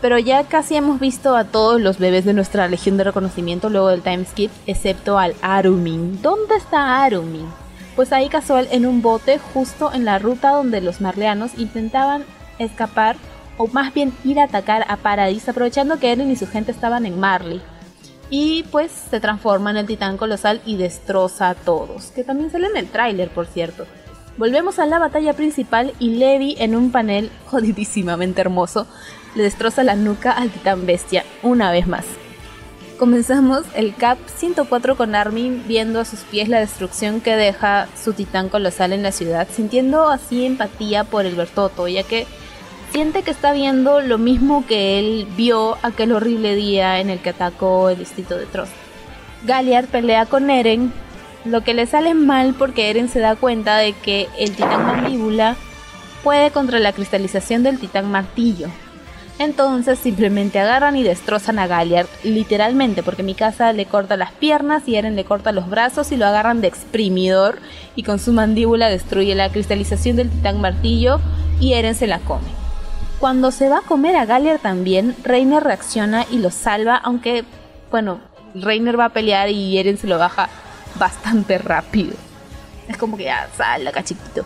Pero 0.01 0.17
ya 0.17 0.43
casi 0.45 0.75
hemos 0.75 0.99
visto 0.99 1.35
a 1.35 1.43
todos 1.43 1.81
los 1.81 1.99
bebés 1.99 2.23
de 2.25 2.33
nuestra 2.33 2.67
Legión 2.67 2.97
de 2.97 3.03
Reconocimiento 3.03 3.69
luego 3.69 3.89
del 3.89 4.01
time 4.01 4.25
skip, 4.25 4.51
excepto 4.65 5.19
al 5.19 5.35
Arumin. 5.41 6.21
¿Dónde 6.21 6.55
está 6.55 7.03
Arumin? 7.03 7.47
Pues 7.95 8.13
ahí 8.13 8.29
casual 8.29 8.67
en 8.71 8.85
un 8.85 9.01
bote 9.01 9.39
justo 9.53 9.91
en 9.93 10.05
la 10.05 10.19
ruta 10.19 10.51
donde 10.51 10.79
los 10.79 11.01
marleanos 11.01 11.57
intentaban 11.57 12.23
escapar 12.57 13.17
o 13.57 13.67
más 13.67 13.93
bien 13.93 14.13
ir 14.23 14.39
a 14.39 14.45
atacar 14.45 14.85
a 14.87 14.95
Paradis 14.95 15.49
aprovechando 15.49 15.99
que 15.99 16.13
Eren 16.13 16.31
y 16.31 16.37
su 16.37 16.47
gente 16.47 16.71
estaban 16.71 17.05
en 17.05 17.19
Marley. 17.19 17.61
Y 18.29 18.63
pues 18.71 18.91
se 18.91 19.19
transforma 19.19 19.71
en 19.71 19.77
el 19.77 19.85
titán 19.85 20.15
colosal 20.15 20.61
y 20.65 20.77
destroza 20.77 21.49
a 21.49 21.55
todos, 21.55 22.11
que 22.11 22.23
también 22.23 22.51
sale 22.51 22.67
en 22.67 22.77
el 22.77 22.87
tráiler 22.87 23.29
por 23.29 23.47
cierto. 23.47 23.85
Volvemos 24.39 24.79
a 24.79 24.85
la 24.85 24.99
batalla 24.99 25.33
principal 25.33 25.93
y 25.99 26.11
Levi 26.11 26.55
en 26.59 26.73
un 26.73 26.93
panel 26.93 27.29
jodidísimamente 27.47 28.39
hermoso 28.39 28.87
le 29.35 29.43
destroza 29.43 29.83
la 29.83 29.97
nuca 29.97 30.31
al 30.31 30.49
titán 30.49 30.85
bestia 30.85 31.25
una 31.43 31.73
vez 31.73 31.87
más. 31.87 32.05
Comenzamos 32.97 33.65
el 33.75 33.93
Cap 33.93 34.17
104 34.37 34.95
con 34.95 35.13
Armin 35.13 35.65
viendo 35.67 35.99
a 35.99 36.05
sus 36.05 36.21
pies 36.21 36.47
la 36.47 36.61
destrucción 36.61 37.19
que 37.19 37.35
deja 37.35 37.89
su 38.01 38.13
titán 38.13 38.47
colosal 38.47 38.93
en 38.93 39.03
la 39.03 39.11
ciudad, 39.11 39.45
sintiendo 39.53 40.07
así 40.07 40.45
empatía 40.45 41.03
por 41.03 41.25
el 41.25 41.35
Bertoto, 41.35 41.89
ya 41.89 42.03
que 42.03 42.25
siente 42.93 43.23
que 43.23 43.31
está 43.31 43.51
viendo 43.51 43.99
lo 43.99 44.17
mismo 44.17 44.65
que 44.65 44.99
él 44.99 45.27
vio 45.35 45.77
aquel 45.81 46.13
horrible 46.13 46.55
día 46.55 47.01
en 47.01 47.09
el 47.09 47.19
que 47.19 47.31
atacó 47.31 47.89
el 47.89 47.99
distrito 47.99 48.37
de 48.37 48.45
Trost. 48.45 48.71
Galliard 49.45 49.87
pelea 49.87 50.25
con 50.27 50.49
Eren 50.49 50.93
lo 51.45 51.61
que 51.63 51.73
le 51.73 51.85
sale 51.85 52.13
mal 52.13 52.53
porque 52.57 52.89
Eren 52.89 53.09
se 53.09 53.19
da 53.19 53.35
cuenta 53.35 53.77
de 53.77 53.93
que 53.93 54.27
el 54.37 54.51
titán 54.51 54.85
mandíbula 54.85 55.55
puede 56.23 56.51
contra 56.51 56.79
la 56.79 56.93
cristalización 56.93 57.63
del 57.63 57.79
titán 57.79 58.11
martillo. 58.11 58.67
Entonces 59.39 59.97
simplemente 59.99 60.59
agarran 60.59 60.97
y 60.97 61.03
destrozan 61.03 61.59
a 61.59 61.67
Galliard, 61.67 62.07
literalmente, 62.25 63.03
porque 63.03 63.23
mi 63.23 63.35
casa 63.35 63.71
le 63.71 63.85
corta 63.85 64.17
las 64.17 64.33
piernas 64.33 64.83
y 64.85 64.97
Eren 64.97 65.15
le 65.15 65.23
corta 65.23 65.53
los 65.53 65.69
brazos 65.69 66.11
y 66.11 66.17
lo 66.17 66.25
agarran 66.25 66.59
de 66.59 66.67
exprimidor 66.67 67.59
y 67.95 68.03
con 68.03 68.19
su 68.19 68.33
mandíbula 68.33 68.89
destruye 68.89 69.33
la 69.35 69.49
cristalización 69.49 70.17
del 70.17 70.29
titán 70.29 70.59
martillo 70.59 71.21
y 71.61 71.73
Eren 71.73 71.95
se 71.95 72.07
la 72.07 72.19
come. 72.19 72.49
Cuando 73.21 73.51
se 73.51 73.69
va 73.69 73.77
a 73.77 73.81
comer 73.81 74.17
a 74.17 74.25
Galliard 74.25 74.59
también, 74.59 75.15
Reiner 75.23 75.63
reacciona 75.63 76.25
y 76.29 76.39
lo 76.39 76.51
salva, 76.51 76.97
aunque, 76.97 77.45
bueno, 77.91 78.19
Reiner 78.55 78.99
va 78.99 79.05
a 79.05 79.13
pelear 79.13 79.49
y 79.49 79.77
Eren 79.77 79.97
se 79.97 80.07
lo 80.07 80.17
baja 80.17 80.49
bastante 80.95 81.57
rápido. 81.57 82.13
Es 82.87 82.97
como 82.97 83.17
que 83.17 83.25
ya 83.25 83.49
sale 83.55 83.89
acá 83.89 84.03
chiquito. 84.03 84.45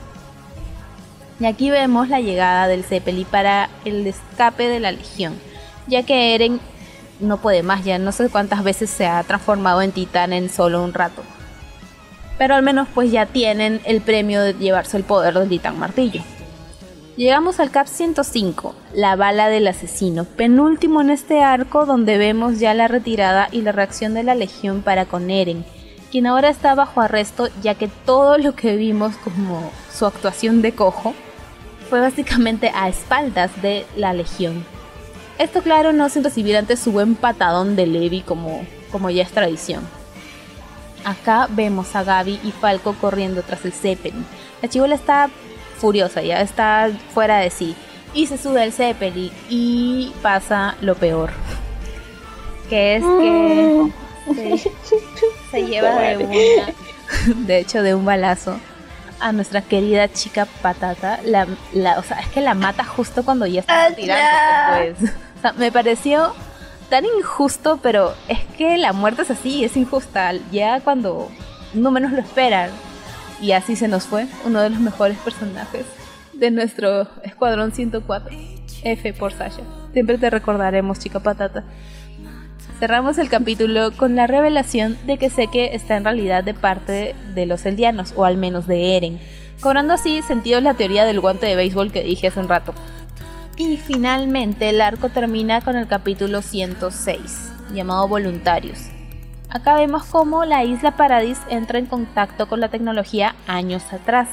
Y 1.39 1.45
aquí 1.45 1.69
vemos 1.69 2.09
la 2.09 2.19
llegada 2.19 2.67
del 2.67 2.83
Zeppeli 2.83 3.25
para 3.25 3.69
el 3.85 4.05
escape 4.05 4.67
de 4.67 4.79
la 4.79 4.91
Legión, 4.91 5.33
ya 5.87 6.03
que 6.03 6.35
Eren 6.35 6.59
no 7.19 7.37
puede 7.37 7.63
más, 7.63 7.83
ya 7.83 7.97
no 7.97 8.11
sé 8.11 8.29
cuántas 8.29 8.63
veces 8.63 8.89
se 8.89 9.07
ha 9.07 9.23
transformado 9.23 9.81
en 9.81 9.91
titán 9.91 10.33
en 10.33 10.49
solo 10.49 10.83
un 10.83 10.93
rato. 10.93 11.23
Pero 12.37 12.55
al 12.55 12.63
menos 12.63 12.87
pues 12.93 13.11
ya 13.11 13.25
tienen 13.25 13.81
el 13.85 14.01
premio 14.01 14.41
de 14.41 14.53
llevarse 14.53 14.97
el 14.97 15.03
poder 15.03 15.33
del 15.33 15.49
titán 15.49 15.79
martillo. 15.79 16.21
Llegamos 17.15 17.59
al 17.59 17.69
Cap 17.69 17.87
105, 17.87 18.73
la 18.93 19.15
bala 19.15 19.47
del 19.47 19.67
asesino, 19.67 20.25
penúltimo 20.25 21.01
en 21.01 21.11
este 21.11 21.43
arco 21.43 21.85
donde 21.85 22.17
vemos 22.17 22.59
ya 22.59 22.73
la 22.73 22.87
retirada 22.87 23.49
y 23.51 23.61
la 23.61 23.71
reacción 23.71 24.15
de 24.15 24.23
la 24.23 24.33
Legión 24.33 24.81
para 24.81 25.05
con 25.05 25.29
Eren, 25.29 25.63
quien 26.13 26.27
ahora 26.27 26.49
está 26.49 26.75
bajo 26.75 27.01
arresto 27.01 27.49
ya 27.63 27.73
que 27.73 27.87
todo 27.87 28.37
lo 28.37 28.53
que 28.53 28.75
vimos 28.75 29.15
como 29.23 29.71
su 29.91 30.05
actuación 30.05 30.61
de 30.61 30.71
cojo 30.71 31.15
fue 31.89 32.01
básicamente 32.01 32.71
a 32.75 32.87
espaldas 32.87 33.49
de 33.63 33.87
la 33.95 34.13
Legión. 34.13 34.63
Esto 35.39 35.63
claro 35.63 35.91
no 35.91 36.09
sin 36.09 36.23
recibir 36.23 36.55
antes 36.55 36.79
su 36.79 36.91
buen 36.91 37.15
patadón 37.15 37.75
de 37.75 37.87
Levi 37.87 38.21
como, 38.21 38.63
como 38.91 39.09
ya 39.09 39.23
es 39.23 39.31
tradición. 39.31 39.81
Acá 41.03 41.47
vemos 41.49 41.95
a 41.95 42.03
Gaby 42.03 42.41
y 42.43 42.51
Falco 42.51 42.93
corriendo 43.01 43.41
tras 43.41 43.65
el 43.65 43.73
Zeppelin. 43.73 44.23
La 44.61 44.69
chivola 44.69 44.93
está 44.93 45.31
furiosa, 45.79 46.21
ya 46.21 46.41
está 46.41 46.91
fuera 47.11 47.39
de 47.39 47.49
sí. 47.49 47.75
Y 48.13 48.27
se 48.27 48.37
sube 48.37 48.61
al 48.61 48.71
Zeppelin 48.71 49.31
y 49.49 50.13
pasa 50.21 50.75
lo 50.79 50.93
peor. 50.93 51.31
Que 52.69 52.97
es 52.97 53.03
que 53.03 53.91
se, 55.51 55.65
lleva 55.65 55.89
de 55.95 56.17
una, 56.17 56.73
de 57.47 57.59
hecho 57.59 57.81
de 57.81 57.95
un 57.95 58.05
balazo 58.05 58.59
a 59.19 59.31
nuestra 59.31 59.61
querida 59.61 60.11
chica 60.11 60.45
patata. 60.61 61.19
La, 61.23 61.47
o 61.97 62.03
sea, 62.03 62.19
es 62.19 62.27
que 62.27 62.41
la 62.41 62.53
mata 62.53 62.83
justo 62.83 63.23
cuando 63.23 63.45
ya 63.45 63.61
está 63.61 63.93
tirando. 63.95 64.97
Pues. 64.99 65.11
O 65.37 65.41
sea, 65.41 65.53
me 65.53 65.71
pareció 65.71 66.33
tan 66.89 67.05
injusto, 67.05 67.79
pero 67.81 68.13
es 68.27 68.39
que 68.57 68.77
la 68.77 68.93
muerte 68.93 69.21
es 69.23 69.31
así, 69.31 69.63
es 69.63 69.77
injusta. 69.77 70.33
Ya 70.51 70.81
cuando 70.81 71.29
no 71.73 71.91
menos 71.91 72.11
lo 72.11 72.19
esperan. 72.19 72.69
Y 73.41 73.51
así 73.51 73.75
se 73.75 73.87
nos 73.87 74.05
fue 74.05 74.27
uno 74.45 74.61
de 74.61 74.69
los 74.69 74.79
mejores 74.79 75.17
personajes 75.17 75.85
de 76.33 76.51
nuestro 76.51 77.07
Escuadrón 77.23 77.71
104. 77.71 78.37
F 78.83 79.13
por 79.13 79.31
Sasha. 79.33 79.63
Siempre 79.93 80.17
te 80.17 80.29
recordaremos, 80.29 80.99
chica 80.99 81.19
patata. 81.19 81.63
Cerramos 82.83 83.17
el 83.17 83.29
capítulo 83.29 83.95
con 83.95 84.17
la 84.17 84.27
revelación 84.27 84.97
de 85.07 85.17
que 85.17 85.29
Seke 85.29 85.73
está 85.73 85.95
en 85.95 86.03
realidad 86.03 86.43
de 86.43 86.53
parte 86.53 87.15
de 87.33 87.45
los 87.45 87.65
eldianos, 87.65 88.13
o 88.17 88.25
al 88.25 88.35
menos 88.35 88.67
de 88.67 88.97
Eren, 88.97 89.21
cobrando 89.61 89.93
así 89.93 90.21
sentido 90.21 90.59
la 90.59 90.73
teoría 90.73 91.05
del 91.05 91.21
guante 91.21 91.45
de 91.45 91.55
béisbol 91.55 91.93
que 91.93 92.03
dije 92.03 92.27
hace 92.27 92.41
un 92.41 92.49
rato. 92.49 92.73
Y 93.55 93.77
finalmente 93.77 94.67
el 94.67 94.81
arco 94.81 95.07
termina 95.07 95.61
con 95.61 95.77
el 95.77 95.87
capítulo 95.87 96.41
106, 96.41 97.53
llamado 97.73 98.05
Voluntarios. 98.09 98.79
Acá 99.47 99.75
vemos 99.75 100.03
cómo 100.03 100.43
la 100.43 100.65
isla 100.65 100.97
Paradis 100.97 101.39
entra 101.47 101.79
en 101.79 101.85
contacto 101.85 102.49
con 102.49 102.59
la 102.59 102.67
tecnología 102.67 103.33
años 103.47 103.81
atrás, 103.93 104.27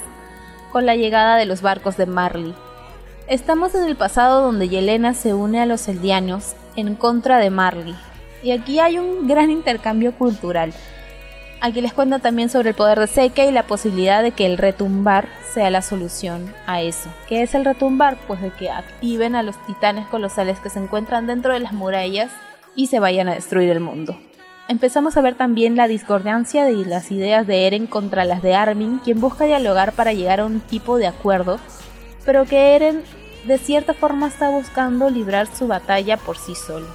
con 0.73 0.87
la 0.87 0.97
llegada 0.97 1.37
de 1.37 1.47
los 1.47 1.63
barcos 1.63 1.97
de 1.97 2.07
Marley. 2.07 2.53
Estamos 3.29 3.77
en 3.77 3.85
el 3.85 3.95
pasado 3.95 4.43
donde 4.43 4.69
Yelena 4.69 5.15
se 5.15 5.35
une 5.35 5.61
a 5.61 5.67
los 5.67 5.87
eldianos 5.87 6.57
en 6.75 6.97
contra 6.97 7.39
de 7.39 7.51
Marley, 7.51 7.95
y 8.43 8.53
aquí 8.53 8.79
hay 8.79 8.99
un 8.99 9.29
gran 9.29 9.51
intercambio 9.51 10.13
cultural. 10.13 10.73
Aquí 11.63 11.83
les 11.83 11.93
cuento 11.93 12.21
también 12.21 12.49
sobre 12.49 12.71
el 12.71 12.75
poder 12.75 12.99
de 12.99 13.07
Seca 13.07 13.45
y 13.45 13.53
la 13.53 13.65
posibilidad 13.65 14.23
de 14.23 14.31
que 14.31 14.47
el 14.47 14.57
retumbar 14.57 15.29
sea 15.53 15.69
la 15.69 15.83
solución 15.83 16.55
a 16.67 16.81
eso. 16.81 17.11
¿Qué 17.29 17.43
es 17.43 17.55
el 17.55 17.67
retumbar? 17.67 18.17
Pues 18.27 18.41
de 18.41 18.51
que 18.51 18.71
activen 18.71 19.35
a 19.35 19.43
los 19.43 19.57
titanes 19.67 20.07
colosales 20.07 20.59
que 20.61 20.71
se 20.71 20.79
encuentran 20.79 21.27
dentro 21.27 21.53
de 21.53 21.61
las 21.61 21.75
murallas 21.75 22.31
y 22.75 22.87
se 22.87 22.99
vayan 22.99 23.29
a 23.29 23.35
destruir 23.35 23.69
el 23.69 23.81
mundo. 23.81 24.17
Empezamos 24.69 25.17
a 25.17 25.21
ver 25.21 25.35
también 25.35 25.77
la 25.77 25.89
discordancia 25.89 26.65
de 26.65 26.73
las 26.87 27.11
ideas 27.11 27.47
de 27.47 27.67
Eren 27.67 27.87
contra 27.87 28.25
las 28.25 28.41
de 28.41 28.55
Armin, 28.55 28.99
quien 28.99 29.21
busca 29.21 29.45
dialogar 29.45 29.93
para 29.93 30.15
llegar 30.15 30.41
a 30.41 30.47
un 30.47 30.61
tipo 30.61 30.97
de 30.97 31.09
acuerdo, 31.09 31.59
pero 32.25 32.47
que 32.47 32.77
Eren 32.77 33.03
de 33.45 33.59
cierta 33.59 33.95
forma 33.95 34.29
está 34.29 34.49
buscando 34.49 35.11
librar 35.11 35.47
su 35.47 35.67
batalla 35.67 36.17
por 36.17 36.39
sí 36.39 36.55
solo. 36.55 36.87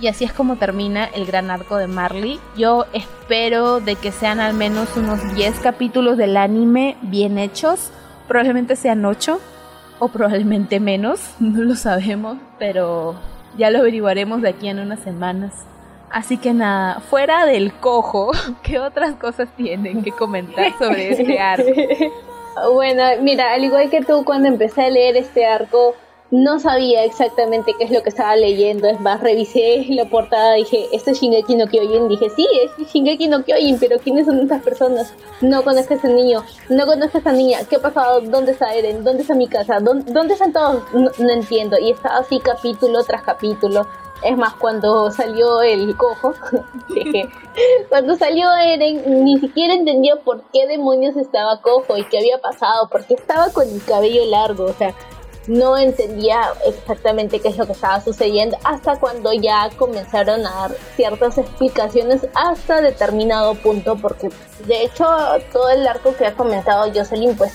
Y 0.00 0.08
así 0.08 0.24
es 0.24 0.32
como 0.32 0.56
termina 0.56 1.04
el 1.04 1.24
gran 1.24 1.50
arco 1.50 1.76
de 1.76 1.86
Marley. 1.86 2.40
Yo 2.56 2.86
espero 2.92 3.80
de 3.80 3.96
que 3.96 4.12
sean 4.12 4.40
al 4.40 4.54
menos 4.54 4.96
unos 4.96 5.34
10 5.34 5.60
capítulos 5.60 6.16
del 6.16 6.36
anime 6.36 6.96
bien 7.02 7.38
hechos. 7.38 7.90
Probablemente 8.26 8.76
sean 8.76 9.04
8 9.04 9.40
o 9.98 10.08
probablemente 10.08 10.80
menos, 10.80 11.20
no 11.40 11.62
lo 11.62 11.76
sabemos, 11.76 12.38
pero 12.58 13.14
ya 13.56 13.70
lo 13.70 13.78
averiguaremos 13.78 14.42
de 14.42 14.50
aquí 14.50 14.68
en 14.68 14.80
unas 14.80 15.00
semanas. 15.00 15.64
Así 16.10 16.36
que 16.36 16.52
nada, 16.52 17.00
fuera 17.00 17.44
del 17.46 17.72
cojo, 17.72 18.32
¿qué 18.62 18.78
otras 18.78 19.16
cosas 19.16 19.48
tienen 19.56 20.02
que 20.02 20.12
comentar 20.12 20.76
sobre 20.78 21.10
este 21.12 21.38
arco? 21.40 21.70
Bueno, 22.72 23.02
mira, 23.20 23.52
al 23.52 23.64
igual 23.64 23.90
que 23.90 24.00
tú 24.00 24.24
cuando 24.24 24.48
empecé 24.48 24.84
a 24.84 24.90
leer 24.90 25.16
este 25.16 25.44
arco, 25.44 25.96
no 26.34 26.58
sabía 26.58 27.04
exactamente 27.04 27.74
qué 27.78 27.84
es 27.84 27.92
lo 27.92 28.02
que 28.02 28.08
estaba 28.08 28.34
leyendo. 28.34 28.88
Es 28.88 29.00
más, 29.00 29.20
revisé 29.20 29.86
la 29.90 30.06
portada, 30.06 30.54
dije, 30.54 30.88
¿esto 30.90 31.12
es 31.12 31.20
Shingeki 31.20 31.54
no 31.54 31.68
Kyojin? 31.68 32.08
Dije, 32.08 32.28
sí, 32.30 32.44
es 32.64 32.88
Shingeki 32.88 33.28
no 33.28 33.44
Kyojin, 33.44 33.78
pero 33.78 33.98
¿quiénes 34.00 34.26
son 34.26 34.40
estas 34.40 34.60
personas? 34.60 35.14
No 35.40 35.62
conozco 35.62 35.94
a 35.94 35.96
ese 35.96 36.08
niño, 36.08 36.42
no 36.70 36.86
conozco 36.86 37.18
a 37.18 37.20
esa 37.20 37.30
niña. 37.30 37.58
¿Qué 37.70 37.76
ha 37.76 37.78
pasado? 37.78 38.20
¿Dónde 38.20 38.50
está 38.50 38.74
Eren? 38.74 39.04
¿Dónde 39.04 39.22
está 39.22 39.36
mi 39.36 39.46
casa? 39.46 39.78
¿Dónde, 39.78 40.32
están 40.32 40.52
todos? 40.52 40.82
No, 40.92 41.30
entiendo. 41.30 41.78
Y 41.78 41.92
estaba 41.92 42.16
así 42.16 42.40
capítulo 42.40 43.04
tras 43.04 43.22
capítulo. 43.22 43.86
Es 44.24 44.36
más, 44.36 44.54
cuando 44.54 45.12
salió 45.12 45.62
el 45.62 45.96
cojo, 45.96 46.34
dije, 46.88 47.28
cuando 47.88 48.16
salió 48.16 48.52
Eren, 48.54 49.24
ni 49.24 49.38
siquiera 49.38 49.74
entendió 49.74 50.18
por 50.24 50.42
qué 50.52 50.66
demonios 50.66 51.16
estaba 51.16 51.60
cojo 51.60 51.96
y 51.96 52.04
qué 52.06 52.18
había 52.18 52.38
pasado, 52.38 52.88
porque 52.90 53.14
estaba 53.14 53.52
con 53.52 53.68
el 53.68 53.84
cabello 53.84 54.24
largo, 54.24 54.64
o 54.64 54.72
sea, 54.72 54.94
no 55.46 55.76
entendía 55.76 56.52
exactamente 56.66 57.40
qué 57.40 57.48
es 57.48 57.58
lo 57.58 57.66
que 57.66 57.72
estaba 57.72 58.00
sucediendo 58.00 58.56
hasta 58.64 58.96
cuando 58.96 59.32
ya 59.32 59.70
comenzaron 59.76 60.46
a 60.46 60.50
dar 60.54 60.70
ciertas 60.96 61.38
explicaciones 61.38 62.26
hasta 62.34 62.80
determinado 62.80 63.54
punto 63.54 63.96
porque 63.96 64.30
de 64.66 64.84
hecho 64.84 65.04
todo 65.52 65.70
el 65.70 65.86
arco 65.86 66.14
que 66.16 66.26
ha 66.26 66.34
comentado 66.34 66.90
Jocelyn 66.92 67.36
pues 67.36 67.52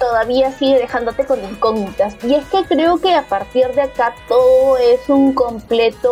todavía 0.00 0.50
sigue 0.52 0.78
dejándote 0.78 1.26
con 1.26 1.44
incógnitas. 1.44 2.16
Y 2.24 2.34
es 2.34 2.46
que 2.46 2.64
creo 2.64 2.98
que 2.98 3.14
a 3.14 3.28
partir 3.28 3.68
de 3.74 3.82
acá 3.82 4.14
todo 4.26 4.78
es 4.78 5.08
un 5.08 5.34
completo 5.34 6.10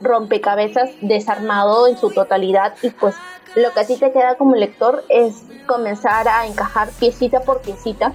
rompecabezas 0.00 0.90
desarmado 1.02 1.86
en 1.86 1.98
su 1.98 2.10
totalidad 2.10 2.74
y 2.82 2.90
pues 2.90 3.14
lo 3.54 3.72
que 3.72 3.80
a 3.80 3.86
ti 3.86 3.96
te 3.96 4.12
queda 4.12 4.36
como 4.36 4.56
lector 4.56 5.04
es 5.08 5.42
comenzar 5.66 6.26
a 6.26 6.46
encajar 6.46 6.88
piecita 6.98 7.40
por 7.40 7.60
piecita 7.60 8.12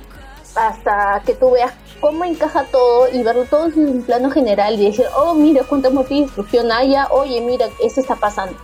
hasta 0.56 1.22
que 1.26 1.34
tú 1.34 1.52
veas 1.52 1.74
cómo 2.02 2.26
encaja 2.26 2.66
todo 2.66 3.08
y 3.10 3.24
verlo 3.24 3.46
todo 3.46 3.68
en 3.68 3.88
un 3.88 4.02
plano 4.02 4.32
general 4.32 4.74
y 4.80 4.88
decir, 4.88 5.06
oh, 5.16 5.36
mira 5.36 5.64
cuánta 5.64 5.90
muerte 5.92 6.16
y 6.16 6.22
destrucción 6.24 6.72
hay, 6.72 6.96
oye, 7.12 7.40
mira, 7.40 7.68
eso 7.80 8.02
está 8.02 8.16
pasando. 8.16 8.58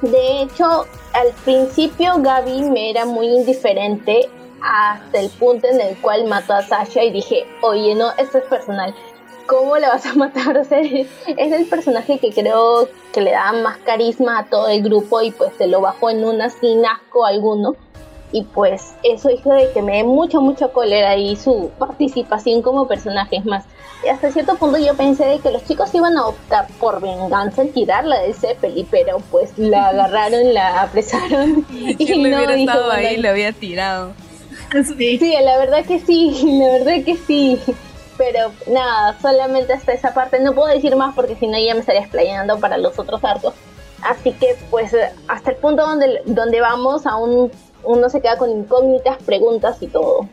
De 0.00 0.42
hecho, 0.42 0.86
al 1.12 1.28
principio 1.44 2.14
Gaby 2.18 2.62
me 2.62 2.90
era 2.90 3.04
muy 3.04 3.26
indiferente 3.26 4.28
hasta 4.60 5.20
el 5.20 5.28
punto 5.30 5.68
en 5.68 5.80
el 5.80 5.96
cual 5.98 6.24
mató 6.26 6.54
a 6.54 6.62
Sasha 6.62 7.04
y 7.04 7.12
dije, 7.12 7.46
oye, 7.60 7.94
no, 7.94 8.10
esto 8.18 8.38
es 8.38 8.44
personal. 8.44 8.94
¿Cómo 9.46 9.76
le 9.76 9.86
vas 9.86 10.06
a 10.06 10.14
matar? 10.16 10.56
O 10.56 10.64
sea, 10.64 10.80
es 10.80 11.08
el 11.26 11.66
personaje 11.66 12.18
que 12.18 12.32
creo 12.32 12.88
que 13.12 13.20
le 13.20 13.32
da 13.32 13.52
más 13.52 13.78
carisma 13.78 14.38
a 14.38 14.46
todo 14.46 14.68
el 14.68 14.82
grupo 14.82 15.20
y 15.20 15.30
pues 15.30 15.52
se 15.58 15.66
lo 15.66 15.80
bajó 15.80 16.10
en 16.10 16.24
una 16.24 16.48
sin 16.48 16.84
asco 16.86 17.26
alguno 17.26 17.76
y 18.32 18.42
pues 18.42 18.94
eso 19.02 19.30
hizo 19.30 19.50
de 19.50 19.70
que 19.72 19.82
me 19.82 19.98
dé 19.98 20.04
mucha, 20.04 20.40
mucha 20.40 20.68
cólera 20.68 21.16
y 21.16 21.36
su 21.36 21.70
participación 21.78 22.62
como 22.62 22.88
personaje. 22.88 23.36
Es 23.36 23.44
más, 23.44 23.64
hasta 24.10 24.32
cierto 24.32 24.56
punto 24.56 24.78
yo 24.78 24.94
pensé 24.94 25.24
de 25.26 25.38
que 25.38 25.50
los 25.50 25.64
chicos 25.64 25.94
iban 25.94 26.16
a 26.16 26.26
optar 26.26 26.66
por 26.80 27.00
venganza 27.00 27.62
en 27.62 27.72
tirarla 27.72 28.20
del 28.20 28.34
Zeppelin, 28.34 28.86
pero 28.90 29.18
pues 29.30 29.56
la 29.58 29.88
agarraron, 29.88 30.54
la 30.54 30.82
apresaron 30.82 31.66
y 31.70 32.04
no 32.18 32.36
hubiera 32.36 32.54
estado 32.54 32.90
ahí, 32.90 33.18
le 33.18 33.28
había 33.28 33.52
tirado. 33.52 34.12
Sí. 34.96 35.18
sí, 35.18 35.34
la 35.42 35.58
verdad 35.58 35.84
que 35.84 36.00
sí, 36.00 36.58
la 36.58 36.72
verdad 36.72 37.04
que 37.04 37.16
sí. 37.16 37.60
Pero 38.16 38.52
nada, 38.66 39.16
solamente 39.20 39.72
hasta 39.72 39.92
esa 39.92 40.14
parte. 40.14 40.38
No 40.40 40.54
puedo 40.54 40.68
decir 40.68 40.94
más 40.96 41.14
porque 41.14 41.34
si 41.34 41.46
no 41.46 41.58
ya 41.58 41.74
me 41.74 41.80
estaría 41.80 42.02
explayando 42.02 42.58
para 42.58 42.78
los 42.78 42.98
otros 42.98 43.22
arcos. 43.24 43.54
Así 44.02 44.32
que 44.32 44.56
pues 44.70 44.94
hasta 45.28 45.50
el 45.50 45.56
punto 45.56 45.86
donde, 45.86 46.22
donde 46.26 46.60
vamos 46.60 47.06
aún 47.06 47.50
uno 47.84 48.08
se 48.08 48.20
queda 48.20 48.36
con 48.36 48.50
incógnitas, 48.50 49.18
preguntas 49.24 49.76
y 49.80 49.86
todo. 49.86 50.28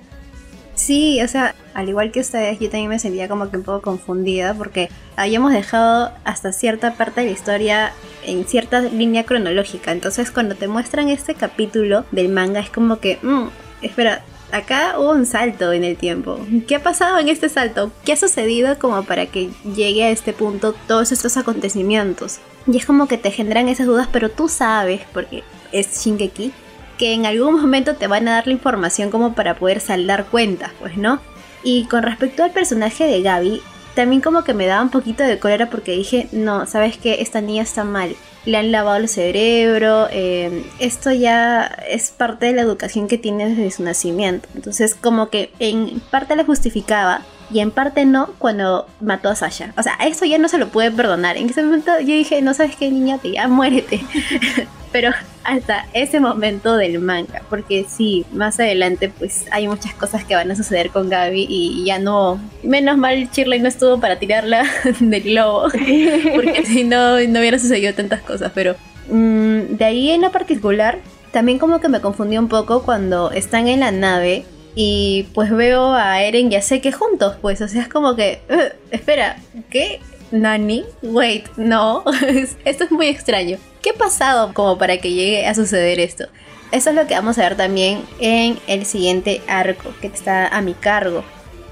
Sí, 0.80 1.22
o 1.22 1.28
sea, 1.28 1.56
al 1.74 1.90
igual 1.90 2.12
que 2.12 2.22
ustedes, 2.22 2.58
yo 2.60 2.70
también 2.70 2.90
me 2.90 3.00
sentía 3.00 3.28
como 3.28 3.52
que 3.52 3.58
un 3.58 3.64
poco 3.64 3.82
confundida 3.82 4.54
porque 4.54 4.90
habíamos 5.18 5.52
dejado 5.52 6.12
hasta 6.24 6.54
cierta 6.54 6.94
parte 6.94 7.20
de 7.20 7.28
la 7.28 7.34
historia 7.34 7.94
en 8.26 8.46
cierta 8.46 8.80
línea 8.80 9.26
cronológica. 9.26 9.92
Entonces, 9.92 10.32
cuando 10.32 10.56
te 10.56 10.70
muestran 10.70 11.10
este 11.10 11.36
capítulo 11.36 12.06
del 12.12 12.30
manga, 12.30 12.62
es 12.62 12.70
como 12.70 13.00
que, 13.02 13.20
mmm, 13.22 13.48
espera, 13.82 14.24
acá 14.54 14.98
hubo 14.98 15.12
un 15.12 15.26
salto 15.26 15.74
en 15.74 15.84
el 15.84 15.98
tiempo. 15.98 16.40
¿Qué 16.66 16.76
ha 16.76 16.84
pasado 16.84 17.20
en 17.20 17.28
este 17.28 17.50
salto? 17.50 17.92
¿Qué 18.06 18.14
ha 18.14 18.18
sucedido 18.18 18.80
como 18.80 19.04
para 19.04 19.26
que 19.26 19.50
llegue 19.76 20.06
a 20.06 20.12
este 20.12 20.32
punto 20.32 20.74
todos 20.88 21.12
estos 21.12 21.36
acontecimientos? 21.36 22.40
Y 22.68 22.78
es 22.78 22.86
como 22.86 23.08
que 23.08 23.18
te 23.18 23.32
generan 23.32 23.68
esas 23.68 23.88
dudas, 23.88 24.08
pero 24.12 24.30
tú 24.30 24.48
sabes, 24.48 25.02
porque 25.14 25.44
es 25.74 26.04
Shingeki, 26.04 26.54
que 27.00 27.14
en 27.14 27.26
algún 27.26 27.60
momento 27.60 27.96
te 27.96 28.08
van 28.08 28.28
a 28.28 28.34
dar 28.34 28.46
la 28.46 28.54
información 28.54 29.10
como 29.10 29.34
para 29.34 29.56
poder 29.56 29.80
saldar 29.80 30.26
cuentas, 30.26 30.72
pues, 30.80 30.98
¿no? 30.98 31.20
Y 31.64 31.86
con 31.86 32.04
respecto 32.04 32.44
al 32.44 32.52
personaje 32.52 33.06
de 33.06 33.22
Gaby, 33.22 33.62
también 33.96 34.22
como 34.22 34.44
que 34.44 34.54
me 34.54 34.68
daba 34.68 34.84
un 34.84 34.90
poquito 34.90 35.24
de 35.24 35.40
cólera 35.40 35.70
porque 35.70 35.94
dije, 35.94 36.28
no, 36.32 36.66
¿sabes 36.68 36.98
qué? 36.98 37.22
Esta 37.22 37.42
niña 37.42 37.64
está 37.64 37.86
mal. 37.86 38.16
Le 38.46 38.58
han 38.58 38.72
lavado 38.72 38.98
el 38.98 39.10
cerebro, 39.10 40.08
eh, 40.12 40.64
esto 40.80 41.12
ya 41.12 41.66
es 41.88 42.12
parte 42.12 42.48
de 42.48 42.54
la 42.54 42.62
educación 42.62 43.08
que 43.08 43.18
tiene 43.18 43.50
desde 43.50 43.72
su 43.72 43.84
nacimiento. 43.84 44.48
Entonces 44.56 44.94
como 44.94 45.30
que 45.30 45.52
en 45.60 46.02
parte 46.12 46.36
le 46.36 46.44
justificaba 46.44 47.22
y 47.52 47.60
en 47.60 47.72
parte 47.72 48.06
no 48.06 48.28
cuando 48.38 48.88
mató 49.02 49.30
a 49.30 49.36
Sasha. 49.36 49.74
O 49.78 49.84
sea, 49.84 49.94
esto 50.06 50.26
ya 50.26 50.38
no 50.38 50.48
se 50.48 50.58
lo 50.58 50.70
puede 50.70 50.92
perdonar. 50.92 51.38
En 51.38 51.50
ese 51.50 51.64
momento 51.64 51.92
yo 52.00 52.08
dije, 52.08 52.42
no 52.42 52.54
sabes 52.54 52.76
qué 52.76 52.90
niña, 52.90 53.18
te 53.18 53.32
ya 53.32 53.48
muérete. 53.48 54.02
Pero 54.92 55.12
hasta 55.44 55.86
ese 55.94 56.20
momento 56.20 56.76
del 56.76 57.00
manga, 57.00 57.44
porque 57.50 57.86
sí, 57.88 58.26
más 58.32 58.60
adelante 58.60 59.10
pues 59.10 59.46
hay 59.52 59.68
muchas 59.68 59.94
cosas 59.94 60.24
que 60.24 60.36
van 60.36 60.50
a 60.50 60.56
suceder 60.56 60.90
con 60.90 61.10
Gaby 61.10 61.46
y 61.48 61.86
ya 61.86 62.00
no, 62.00 62.40
menos 62.64 62.98
mal 62.98 63.30
Shirley 63.32 63.60
no 63.60 63.68
estuvo 63.68 64.00
para 64.00 64.18
tirarla 64.18 64.64
del 65.00 65.22
globo, 65.22 65.64
porque 66.34 66.64
si 66.66 66.84
no, 66.84 67.20
no 67.20 67.40
hubiera 67.40 67.60
sucedido 67.60 67.94
tantas 67.94 68.22
cosas, 68.22 68.52
pero 68.56 68.76
mm, 69.12 69.76
de 69.78 69.86
ahí 69.86 70.10
en 70.10 70.22
lo 70.22 70.32
particular, 70.32 70.98
también 71.32 71.60
como 71.60 71.80
que 71.80 71.90
me 71.90 72.02
confundió 72.02 72.40
un 72.40 72.48
poco 72.48 72.82
cuando 72.84 73.32
están 73.32 73.68
en 73.68 73.82
la 73.82 73.92
nave 73.92 74.46
y 74.82 75.24
pues 75.34 75.52
veo 75.52 75.92
a 75.94 76.22
Eren 76.24 76.54
y 76.54 76.56
a 76.56 76.62
Seke 76.62 76.94
juntos, 76.94 77.36
pues, 77.42 77.60
o 77.60 77.68
sea, 77.68 77.82
es 77.82 77.90
como 77.90 78.16
que, 78.16 78.40
uh, 78.50 78.74
espera, 78.92 79.36
¿qué? 79.70 80.00
Nani, 80.32 80.86
wait, 81.02 81.50
no, 81.58 82.06
esto 82.64 82.86
es 82.86 82.90
muy 82.90 83.08
extraño. 83.08 83.58
¿Qué 83.82 83.90
ha 83.90 83.96
pasado 83.96 84.54
como 84.54 84.78
para 84.78 84.98
que 85.00 85.12
llegue 85.12 85.46
a 85.46 85.54
suceder 85.54 86.00
esto? 86.00 86.28
Eso 86.72 86.92
es 86.92 86.96
lo 86.96 87.08
que 87.08 87.14
vamos 87.14 87.38
a 87.38 87.42
ver 87.42 87.58
también 87.58 88.06
en 88.22 88.58
el 88.68 88.86
siguiente 88.86 89.42
arco 89.50 89.92
que 90.00 90.08
está 90.08 90.48
a 90.48 90.62
mi 90.62 90.76
cargo. 90.76 91.26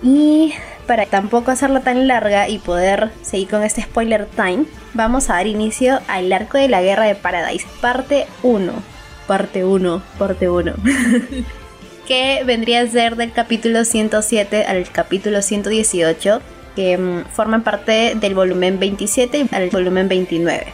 Y 0.04 0.52
para 0.86 1.06
tampoco 1.06 1.52
hacerla 1.52 1.80
tan 1.80 2.10
larga 2.10 2.50
y 2.50 2.60
poder 2.60 3.12
seguir 3.22 3.48
con 3.48 3.64
este 3.64 3.84
spoiler 3.84 4.26
time, 4.36 4.66
vamos 4.94 5.30
a 5.30 5.36
dar 5.36 5.48
inicio 5.48 6.02
al 6.10 6.30
arco 6.34 6.58
de 6.58 6.68
la 6.68 6.82
guerra 6.82 7.06
de 7.06 7.16
Paradise, 7.16 7.68
parte 7.80 8.28
1. 8.44 8.74
Parte 9.28 9.64
1, 9.64 10.04
parte 10.18 10.50
1. 10.50 10.74
que 12.08 12.42
vendría 12.46 12.82
a 12.82 12.88
ser 12.88 13.18
del 13.18 13.34
capítulo 13.34 13.84
107 13.84 14.64
al 14.66 14.90
capítulo 14.90 15.42
118, 15.42 16.42
que 16.76 16.98
mm, 16.98 17.26
forman 17.26 17.64
parte 17.64 18.16
del 18.16 18.34
volumen 18.34 18.80
27 18.80 19.38
y 19.52 19.56
al 19.56 19.70
volumen 19.70 20.08
29. 20.08 20.68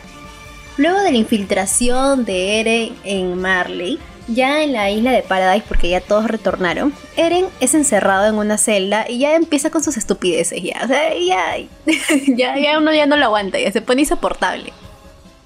Luego 0.77 0.99
de 0.99 1.11
la 1.11 1.17
infiltración 1.17 2.23
de 2.25 2.59
Eren 2.59 2.95
en 3.03 3.39
Marley, 3.41 3.99
ya 4.27 4.63
en 4.63 4.73
la 4.73 4.89
isla 4.89 5.11
de 5.11 5.23
Paradise, 5.23 5.65
porque 5.67 5.89
ya 5.89 6.01
todos 6.01 6.27
retornaron, 6.27 6.93
Eren 7.17 7.45
es 7.59 7.73
encerrado 7.73 8.27
en 8.27 8.35
una 8.35 8.57
celda 8.57 9.05
y 9.09 9.19
ya 9.19 9.35
empieza 9.35 9.69
con 9.69 9.83
sus 9.83 9.97
estupideces, 9.97 10.61
ya, 10.61 10.81
o 10.83 10.87
sea, 10.87 11.13
ya, 11.17 11.57
ya, 12.35 12.57
ya 12.57 12.77
uno 12.77 12.93
ya 12.93 13.05
no 13.05 13.17
lo 13.17 13.25
aguanta, 13.25 13.59
ya 13.59 13.71
se 13.71 13.81
pone 13.81 14.01
insoportable. 14.01 14.71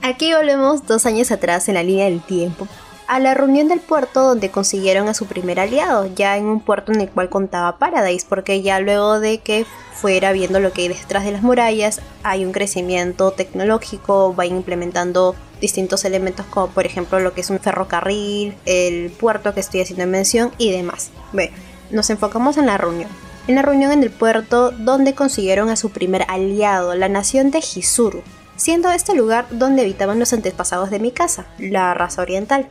Aquí 0.02 0.34
volvemos 0.34 0.86
dos 0.86 1.06
años 1.06 1.32
atrás 1.32 1.68
en 1.70 1.74
la 1.74 1.84
línea 1.84 2.06
del 2.06 2.22
tiempo, 2.22 2.68
a 3.08 3.20
la 3.20 3.34
reunión 3.34 3.70
del 3.70 3.80
puerto 3.80 4.22
donde 4.22 4.52
consiguieron 4.52 5.08
a 5.08 5.14
su 5.14 5.26
primer 5.26 5.60
aliado, 5.60 6.10
ya 6.14 6.38
en 6.38 6.46
un 6.46 6.60
puerto 6.60 6.92
en 6.92 7.02
el 7.02 7.10
cual 7.10 7.30
contaba 7.30 7.78
Paradise, 7.78 8.26
porque 8.28 8.62
ya 8.62 8.80
luego 8.80 9.20
de 9.20 9.40
que 9.40 9.66
fuera 9.94 10.34
viendo 10.34 10.60
lo 10.60 10.74
que 10.74 10.82
hay 10.84 10.88
detrás 10.90 11.24
de 11.24 11.32
las 11.32 11.42
murallas, 11.42 12.02
hay 12.24 12.46
un 12.46 12.52
crecimiento 12.52 13.32
tecnológico, 13.32 14.36
va 14.36 14.46
implementando 14.46 15.36
distintos 15.62 16.06
elementos 16.06 16.46
como 16.46 16.68
por 16.68 16.86
ejemplo 16.86 17.20
lo 17.20 17.34
que 17.34 17.42
es 17.42 17.50
un 17.50 17.60
ferrocarril, 17.60 18.56
el 18.66 19.10
puerto 19.10 19.54
que 19.54 19.62
estoy 19.62 19.82
haciendo 19.82 20.06
mención 20.06 20.52
y 20.58 20.72
demás. 20.72 21.10
Bueno, 21.34 21.56
nos 21.90 22.10
enfocamos 22.10 22.58
en 22.58 22.68
la 22.68 22.78
reunión. 22.78 23.10
En 23.48 23.56
la 23.56 23.62
reunión 23.62 23.94
en 23.94 24.04
el 24.04 24.12
puerto 24.12 24.72
donde 24.72 25.16
consiguieron 25.16 25.70
a 25.70 25.78
su 25.78 25.90
primer 25.92 26.26
aliado, 26.28 26.94
la 26.96 27.08
nación 27.08 27.50
de 27.50 27.60
Hisuru, 27.60 28.22
siendo 28.58 28.92
este 28.92 29.16
lugar 29.16 29.46
donde 29.50 29.84
habitaban 29.84 30.20
los 30.20 30.34
antepasados 30.34 30.90
de 30.90 31.00
mi 31.00 31.12
casa, 31.12 31.46
la 31.58 31.94
raza 31.94 32.22
oriental. 32.22 32.68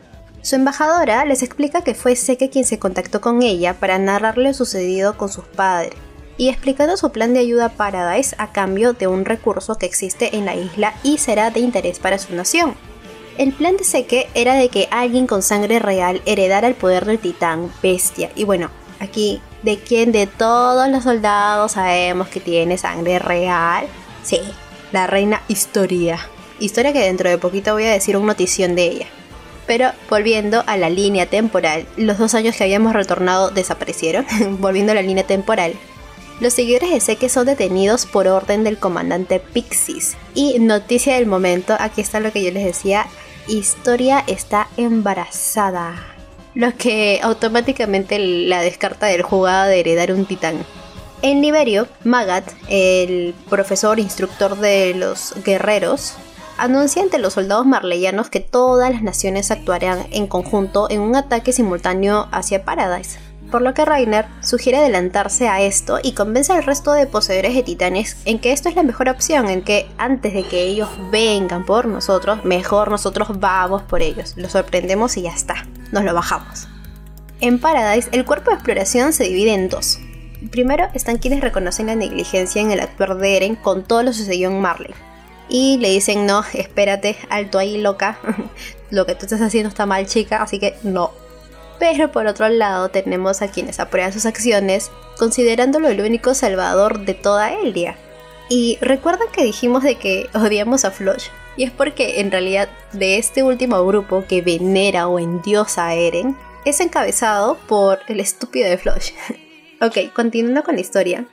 Su 0.47 0.55
embajadora 0.55 1.25
les 1.25 1.43
explica 1.43 1.81
que 1.81 1.93
fue 1.93 2.15
Seke 2.15 2.49
quien 2.49 2.63
se 2.63 2.79
contactó 2.79 3.19
con 3.19 3.43
ella 3.43 3.73
para 3.73 3.99
narrarle 3.99 4.45
lo 4.47 4.53
sucedido 4.53 5.17
con 5.17 5.27
sus 5.27 5.43
padres, 5.43 5.91
y 6.37 6.47
explicando 6.47 6.95
su 6.95 7.11
plan 7.11 7.33
de 7.33 7.41
ayuda 7.41 7.65
a 7.65 7.73
Paradise 7.73 8.33
a 8.37 8.53
cambio 8.53 8.93
de 8.93 9.07
un 9.07 9.25
recurso 9.25 9.77
que 9.77 9.85
existe 9.85 10.37
en 10.37 10.45
la 10.45 10.55
isla 10.55 10.93
y 11.03 11.17
será 11.17 11.51
de 11.51 11.59
interés 11.59 11.99
para 11.99 12.17
su 12.17 12.33
nación. 12.33 12.75
El 13.37 13.51
plan 13.51 13.75
de 13.75 13.83
Seke 13.83 14.29
era 14.35 14.53
de 14.53 14.69
que 14.69 14.87
alguien 14.89 15.27
con 15.27 15.41
sangre 15.41 15.79
real 15.79 16.21
heredara 16.25 16.69
el 16.69 16.75
poder 16.75 17.03
del 17.03 17.19
titán 17.19 17.69
bestia, 17.83 18.31
y 18.33 18.45
bueno, 18.45 18.69
aquí, 19.01 19.41
¿de 19.63 19.77
quién 19.77 20.13
de 20.13 20.27
todos 20.27 20.87
los 20.87 21.03
soldados 21.03 21.73
sabemos 21.73 22.29
que 22.29 22.39
tiene 22.39 22.77
sangre 22.77 23.19
real? 23.19 23.85
Sí, 24.23 24.39
la 24.93 25.07
reina 25.07 25.41
Historia. 25.49 26.19
Historia 26.61 26.93
que 26.93 27.01
dentro 27.01 27.29
de 27.29 27.37
poquito 27.37 27.73
voy 27.73 27.83
a 27.83 27.91
decir 27.91 28.15
una 28.15 28.27
notición 28.27 28.75
de 28.75 28.83
ella. 28.85 29.07
Pero 29.67 29.91
volviendo 30.09 30.63
a 30.65 30.77
la 30.77 30.89
línea 30.89 31.25
temporal, 31.25 31.85
los 31.97 32.17
dos 32.17 32.33
años 32.33 32.55
que 32.55 32.63
habíamos 32.63 32.93
retornado 32.93 33.51
desaparecieron. 33.51 34.25
volviendo 34.59 34.93
a 34.93 34.95
la 34.95 35.01
línea 35.01 35.27
temporal, 35.27 35.73
los 36.39 36.53
seguidores 36.53 36.91
de 36.91 36.99
Seke 36.99 37.29
son 37.29 37.47
detenidos 37.47 38.05
por 38.05 38.27
orden 38.27 38.63
del 38.63 38.77
comandante 38.77 39.39
Pixis. 39.39 40.15
Y 40.33 40.59
noticia 40.59 41.15
del 41.15 41.25
momento, 41.25 41.75
aquí 41.79 42.01
está 42.01 42.19
lo 42.19 42.31
que 42.31 42.43
yo 42.43 42.51
les 42.51 42.63
decía, 42.63 43.07
Historia 43.47 44.23
está 44.27 44.67
embarazada. 44.77 45.95
Lo 46.53 46.75
que 46.75 47.19
automáticamente 47.23 48.19
la 48.19 48.61
descarta 48.61 49.05
del 49.05 49.21
jugada 49.21 49.67
de 49.67 49.79
heredar 49.79 50.11
un 50.11 50.25
titán. 50.25 50.65
En 51.21 51.41
Liberio, 51.41 51.87
Magat, 52.03 52.47
el 52.69 53.33
profesor 53.49 53.99
instructor 53.99 54.57
de 54.57 54.93
los 54.93 55.33
guerreros, 55.43 56.15
anuncia 56.57 57.01
ante 57.01 57.19
los 57.19 57.33
soldados 57.33 57.65
marleyanos 57.65 58.29
que 58.29 58.39
todas 58.39 58.91
las 58.91 59.03
naciones 59.03 59.51
actuarán 59.51 60.05
en 60.11 60.27
conjunto 60.27 60.89
en 60.89 61.01
un 61.01 61.15
ataque 61.15 61.53
simultáneo 61.53 62.27
hacia 62.31 62.63
Paradise. 62.65 63.19
Por 63.51 63.61
lo 63.61 63.73
que 63.73 63.85
Rainer 63.85 64.25
sugiere 64.41 64.79
adelantarse 64.79 65.47
a 65.47 65.61
esto 65.61 65.99
y 66.03 66.11
convence 66.11 66.51
al 66.51 66.63
resto 66.63 66.91
de 66.91 67.07
poseedores 67.07 67.55
de 67.55 67.63
titanes 67.63 68.17
en 68.25 68.39
que 68.39 68.51
esto 68.51 68.67
es 68.67 68.75
la 68.75 68.83
mejor 68.83 69.07
opción, 69.07 69.47
en 69.47 69.61
que 69.61 69.87
antes 69.97 70.33
de 70.33 70.43
que 70.43 70.63
ellos 70.63 70.89
vengan 71.11 71.65
por 71.65 71.85
nosotros, 71.85 72.43
mejor 72.43 72.91
nosotros 72.91 73.39
vamos 73.39 73.83
por 73.83 74.01
ellos, 74.01 74.33
los 74.35 74.51
sorprendemos 74.51 75.15
y 75.15 75.21
ya 75.21 75.31
está, 75.31 75.65
nos 75.93 76.03
lo 76.03 76.13
bajamos. 76.13 76.67
En 77.39 77.59
Paradise, 77.59 78.09
el 78.11 78.25
cuerpo 78.25 78.49
de 78.49 78.55
exploración 78.55 79.13
se 79.13 79.23
divide 79.23 79.53
en 79.53 79.69
dos. 79.69 79.99
Primero 80.51 80.87
están 80.93 81.17
quienes 81.17 81.41
reconocen 81.41 81.87
la 81.87 81.95
negligencia 81.95 82.61
en 82.61 82.71
el 82.71 82.79
actuar 82.79 83.15
de 83.17 83.37
Eren 83.37 83.55
con 83.55 83.83
todo 83.83 84.03
lo 84.03 84.11
sucedido 84.11 84.51
en 84.51 84.59
Marley, 84.59 84.93
y 85.49 85.77
le 85.77 85.89
dicen, 85.89 86.25
no, 86.25 86.43
espérate, 86.53 87.17
alto 87.29 87.59
ahí, 87.59 87.77
loca, 87.77 88.19
lo 88.89 89.05
que 89.05 89.15
tú 89.15 89.25
estás 89.25 89.41
haciendo 89.41 89.69
está 89.69 89.85
mal, 89.85 90.07
chica, 90.07 90.41
así 90.41 90.59
que 90.59 90.75
no. 90.83 91.11
Pero 91.79 92.11
por 92.11 92.25
otro 92.27 92.49
lado 92.49 92.89
tenemos 92.89 93.41
a 93.41 93.49
quienes 93.49 93.79
aprueban 93.79 94.13
sus 94.13 94.25
acciones, 94.25 94.91
considerándolo 95.17 95.89
el 95.89 96.01
único 96.01 96.33
salvador 96.33 97.05
de 97.05 97.13
toda 97.13 97.53
Elia. 97.53 97.97
Y 98.49 98.77
recuerdan 98.81 99.27
que 99.31 99.43
dijimos 99.43 99.83
de 99.83 99.95
que 99.95 100.29
odiamos 100.33 100.85
a 100.85 100.91
Flush, 100.91 101.27
y 101.55 101.63
es 101.63 101.71
porque 101.71 102.19
en 102.19 102.31
realidad 102.31 102.69
de 102.93 103.17
este 103.17 103.43
último 103.43 103.83
grupo 103.85 104.25
que 104.27 104.41
venera 104.41 105.07
o 105.07 105.19
endiosa 105.19 105.87
a 105.87 105.95
Eren, 105.95 106.37
es 106.65 106.79
encabezado 106.79 107.57
por 107.67 107.99
el 108.07 108.19
estúpido 108.19 108.69
de 108.69 108.77
Flush. 108.77 109.11
ok, 109.81 110.13
continuando 110.13 110.63
con 110.63 110.75
la 110.75 110.81
historia. 110.81 111.25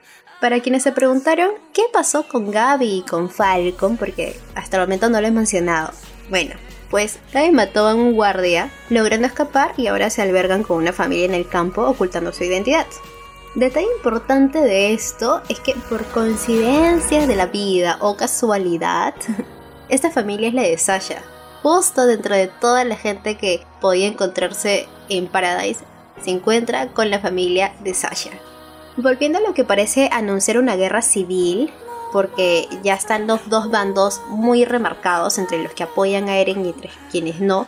Para 0.45 0.61
quienes 0.61 0.83
se 0.83 0.93
preguntaron 0.93 1.53
qué 1.73 1.85
pasó 1.91 2.29
con 2.29 2.51
Gaby 2.51 2.99
y 2.99 3.01
con 3.01 3.31
Falcon, 3.31 3.97
porque 3.97 4.39
hasta 4.55 4.77
el 4.77 4.83
momento 4.83 5.09
no 5.09 5.19
lo 5.23 5.27
he 5.27 5.31
mencionado. 5.31 5.91
Bueno, 6.29 6.55
pues 6.91 7.19
Gaby 7.33 7.51
mató 7.51 7.89
a 7.89 7.95
un 7.95 8.13
guardia, 8.13 8.71
logrando 8.91 9.27
escapar 9.27 9.73
y 9.79 9.87
ahora 9.87 10.11
se 10.11 10.21
albergan 10.21 10.63
con 10.63 10.77
una 10.77 10.93
familia 10.93 11.25
en 11.25 11.33
el 11.33 11.49
campo 11.49 11.81
ocultando 11.87 12.31
su 12.31 12.45
identidad. 12.45 12.85
Detalle 13.55 13.87
importante 13.97 14.61
de 14.61 14.93
esto 14.93 15.41
es 15.49 15.61
que 15.61 15.75
por 15.89 16.05
coincidencia 16.09 17.27
de 17.27 17.37
la 17.37 17.47
vida 17.47 17.97
o 18.03 18.19
casualidad, 18.19 19.15
esta 19.89 20.11
familia 20.11 20.49
es 20.49 20.55
la 20.55 20.63
de 20.65 20.77
Sasha. 20.77 21.23
Justo 21.63 22.05
dentro 22.05 22.35
de 22.35 22.49
toda 22.49 22.85
la 22.85 22.97
gente 22.97 23.39
que 23.39 23.65
podía 23.81 24.09
encontrarse 24.09 24.89
en 25.09 25.27
Paradise, 25.27 25.87
se 26.23 26.33
encuentra 26.33 26.89
con 26.89 27.11
la 27.11 27.19
familia 27.19 27.73
de 27.83 27.95
Sasha. 27.95 28.33
Volviendo 28.97 29.39
a 29.39 29.43
lo 29.43 29.55
que 29.55 29.65
parece 29.65 30.09
anunciar 30.13 30.59
una 30.59 30.77
guerra 30.77 31.03
civil, 31.03 31.73
porque 32.13 32.69
ya 32.85 32.95
están 32.95 33.27
los 33.27 33.49
dos 33.49 33.69
bandos 33.69 34.21
muy 34.29 34.65
remarcados 34.65 35.37
entre 35.39 35.61
los 35.61 35.73
que 35.73 35.83
apoyan 35.83 36.29
a 36.29 36.39
Eren 36.39 36.65
y 36.65 36.69
entre 36.69 36.91
quienes 37.11 37.41
no, 37.41 37.67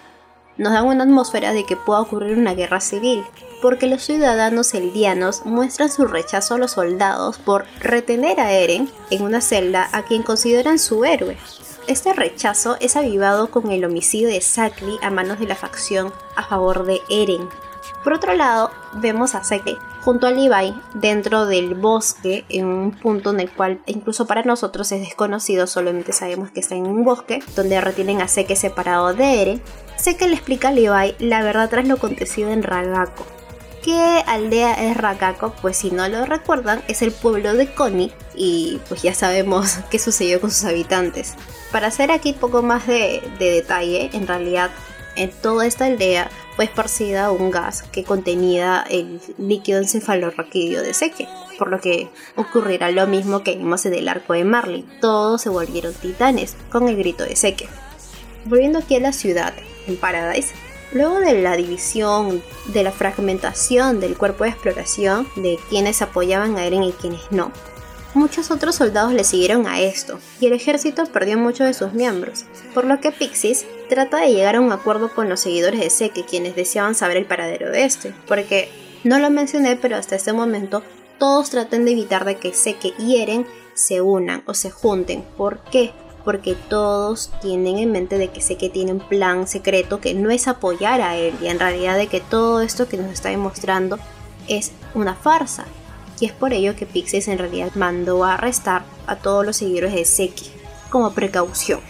nos 0.56 0.72
dan 0.72 0.86
una 0.86 1.02
atmósfera 1.02 1.52
de 1.52 1.64
que 1.64 1.76
pueda 1.76 2.00
ocurrir 2.00 2.38
una 2.38 2.54
guerra 2.54 2.80
civil, 2.80 3.24
porque 3.60 3.88
los 3.88 4.02
ciudadanos 4.02 4.72
eldianos 4.72 5.44
muestran 5.44 5.90
su 5.90 6.06
rechazo 6.06 6.54
a 6.54 6.58
los 6.58 6.72
soldados 6.72 7.38
por 7.38 7.64
retener 7.80 8.38
a 8.38 8.52
Eren 8.52 8.88
en 9.10 9.22
una 9.22 9.40
celda 9.40 9.88
a 9.92 10.04
quien 10.04 10.22
consideran 10.22 10.78
su 10.78 11.04
héroe. 11.04 11.36
Este 11.88 12.12
rechazo 12.12 12.76
es 12.80 12.96
avivado 12.96 13.50
con 13.50 13.72
el 13.72 13.84
homicidio 13.84 14.28
de 14.28 14.40
Sakli 14.40 14.96
a 15.02 15.10
manos 15.10 15.40
de 15.40 15.46
la 15.46 15.56
facción 15.56 16.12
a 16.36 16.44
favor 16.44 16.84
de 16.84 17.00
Eren, 17.10 17.48
Por 18.06 18.12
otro 18.12 18.34
lado, 18.34 18.70
vemos 18.92 19.34
a 19.34 19.42
Seke 19.42 19.76
junto 20.02 20.28
a 20.28 20.30
Levi 20.30 20.80
dentro 20.94 21.44
del 21.44 21.74
bosque 21.74 22.44
en 22.48 22.66
un 22.66 22.92
punto 22.92 23.30
en 23.30 23.40
el 23.40 23.50
cual 23.50 23.80
incluso 23.86 24.28
para 24.28 24.44
nosotros 24.44 24.92
es 24.92 25.00
desconocido, 25.00 25.66
solamente 25.66 26.12
sabemos 26.12 26.52
que 26.52 26.60
está 26.60 26.76
en 26.76 26.86
un 26.86 27.02
bosque 27.02 27.40
donde 27.56 27.80
retienen 27.80 28.22
a 28.22 28.28
Seke 28.28 28.54
separado 28.54 29.12
de 29.12 29.42
Eren. 29.42 29.62
Seke 29.96 30.28
le 30.28 30.34
explica 30.34 30.68
a 30.68 30.70
Levi 30.70 31.16
la 31.18 31.42
verdad 31.42 31.68
tras 31.68 31.88
lo 31.88 31.94
acontecido 31.94 32.50
en 32.50 32.62
Ragako. 32.62 33.26
¿Qué 33.82 34.22
aldea 34.28 34.74
es 34.88 34.96
Ragako? 34.96 35.52
Pues 35.60 35.76
si 35.76 35.90
no 35.90 36.06
lo 36.08 36.26
recuerdan, 36.26 36.82
es 36.86 37.02
el 37.02 37.10
pueblo 37.10 37.54
de 37.54 37.74
Koni 37.74 38.12
y 38.36 38.80
pues 38.88 39.02
ya 39.02 39.14
sabemos 39.14 39.78
qué 39.90 39.98
sucedió 39.98 40.40
con 40.40 40.52
sus 40.52 40.64
habitantes. 40.64 41.34
Para 41.72 41.88
hacer 41.88 42.12
aquí 42.12 42.34
poco 42.34 42.62
más 42.62 42.86
de, 42.86 43.28
de 43.40 43.50
detalle, 43.50 44.10
en 44.12 44.28
realidad 44.28 44.70
en 45.16 45.30
toda 45.30 45.66
esta 45.66 45.86
aldea 45.86 46.30
fue 46.54 46.64
esparcida 46.66 47.30
un 47.30 47.50
gas 47.50 47.82
que 47.82 48.04
contenía 48.04 48.84
el 48.88 49.20
líquido 49.38 49.78
encefalorraquídeo 49.78 50.82
de 50.82 50.94
Seque, 50.94 51.28
por 51.58 51.70
lo 51.70 51.80
que 51.80 52.08
ocurrirá 52.36 52.90
lo 52.90 53.06
mismo 53.06 53.42
que 53.42 53.56
vimos 53.56 53.84
en 53.86 53.94
el 53.94 54.08
arco 54.08 54.34
de 54.34 54.44
Marley. 54.44 54.86
Todos 55.00 55.42
se 55.42 55.48
volvieron 55.48 55.94
titanes 55.94 56.56
con 56.70 56.88
el 56.88 56.96
grito 56.96 57.24
de 57.24 57.36
Seque. 57.36 57.68
Volviendo 58.44 58.78
aquí 58.78 58.96
a 58.96 59.00
la 59.00 59.12
ciudad, 59.12 59.54
en 59.86 59.96
Paradise, 59.96 60.54
luego 60.92 61.18
de 61.20 61.40
la 61.40 61.56
división, 61.56 62.42
de 62.66 62.82
la 62.82 62.92
fragmentación 62.92 64.00
del 64.00 64.16
cuerpo 64.16 64.44
de 64.44 64.50
exploración, 64.50 65.26
de 65.36 65.58
quienes 65.68 66.02
apoyaban 66.02 66.56
a 66.56 66.64
Eren 66.64 66.84
y 66.84 66.92
quienes 66.92 67.20
no, 67.30 67.50
Muchos 68.16 68.50
otros 68.50 68.76
soldados 68.76 69.12
le 69.12 69.24
siguieron 69.24 69.66
a 69.66 69.78
esto, 69.78 70.18
y 70.40 70.46
el 70.46 70.54
ejército 70.54 71.04
perdió 71.04 71.36
muchos 71.36 71.66
de 71.66 71.74
sus 71.74 71.92
miembros, 71.92 72.46
por 72.72 72.86
lo 72.86 72.98
que 72.98 73.12
Pixis 73.12 73.66
trata 73.90 74.16
de 74.16 74.32
llegar 74.32 74.56
a 74.56 74.62
un 74.62 74.72
acuerdo 74.72 75.14
con 75.14 75.28
los 75.28 75.40
seguidores 75.40 75.80
de 75.80 75.90
Seke, 75.90 76.24
quienes 76.24 76.56
deseaban 76.56 76.94
saber 76.94 77.18
el 77.18 77.26
paradero 77.26 77.70
de 77.70 77.84
este, 77.84 78.14
porque 78.26 78.70
no 79.04 79.18
lo 79.18 79.28
mencioné, 79.28 79.76
pero 79.76 79.96
hasta 79.96 80.16
este 80.16 80.32
momento 80.32 80.82
todos 81.18 81.50
tratan 81.50 81.84
de 81.84 81.92
evitar 81.92 82.24
de 82.24 82.36
que 82.36 82.54
Seke 82.54 82.94
y 82.98 83.20
Eren 83.20 83.46
se 83.74 84.00
unan 84.00 84.42
o 84.46 84.54
se 84.54 84.70
junten. 84.70 85.22
¿Por 85.36 85.58
qué? 85.64 85.92
Porque 86.24 86.54
todos 86.70 87.30
tienen 87.42 87.76
en 87.76 87.92
mente 87.92 88.16
de 88.16 88.28
que 88.28 88.40
Seke 88.40 88.70
tiene 88.70 88.92
un 88.92 89.06
plan 89.06 89.46
secreto 89.46 90.00
que 90.00 90.14
no 90.14 90.30
es 90.30 90.48
apoyar 90.48 91.02
a 91.02 91.16
él, 91.18 91.34
y 91.42 91.48
en 91.48 91.58
realidad 91.58 91.98
de 91.98 92.06
que 92.06 92.22
todo 92.22 92.62
esto 92.62 92.88
que 92.88 92.96
nos 92.96 93.12
está 93.12 93.28
demostrando 93.28 93.98
es 94.48 94.72
una 94.94 95.14
farsa 95.14 95.66
y 96.20 96.26
es 96.26 96.32
por 96.32 96.52
ello 96.52 96.76
que 96.76 96.86
Pixis 96.86 97.28
en 97.28 97.38
realidad 97.38 97.72
mandó 97.74 98.24
a 98.24 98.34
arrestar 98.34 98.84
a 99.06 99.16
todos 99.16 99.44
los 99.44 99.56
seguidores 99.56 99.94
de 99.94 100.04
Seki 100.04 100.50
como 100.90 101.12
precaución. 101.12 101.80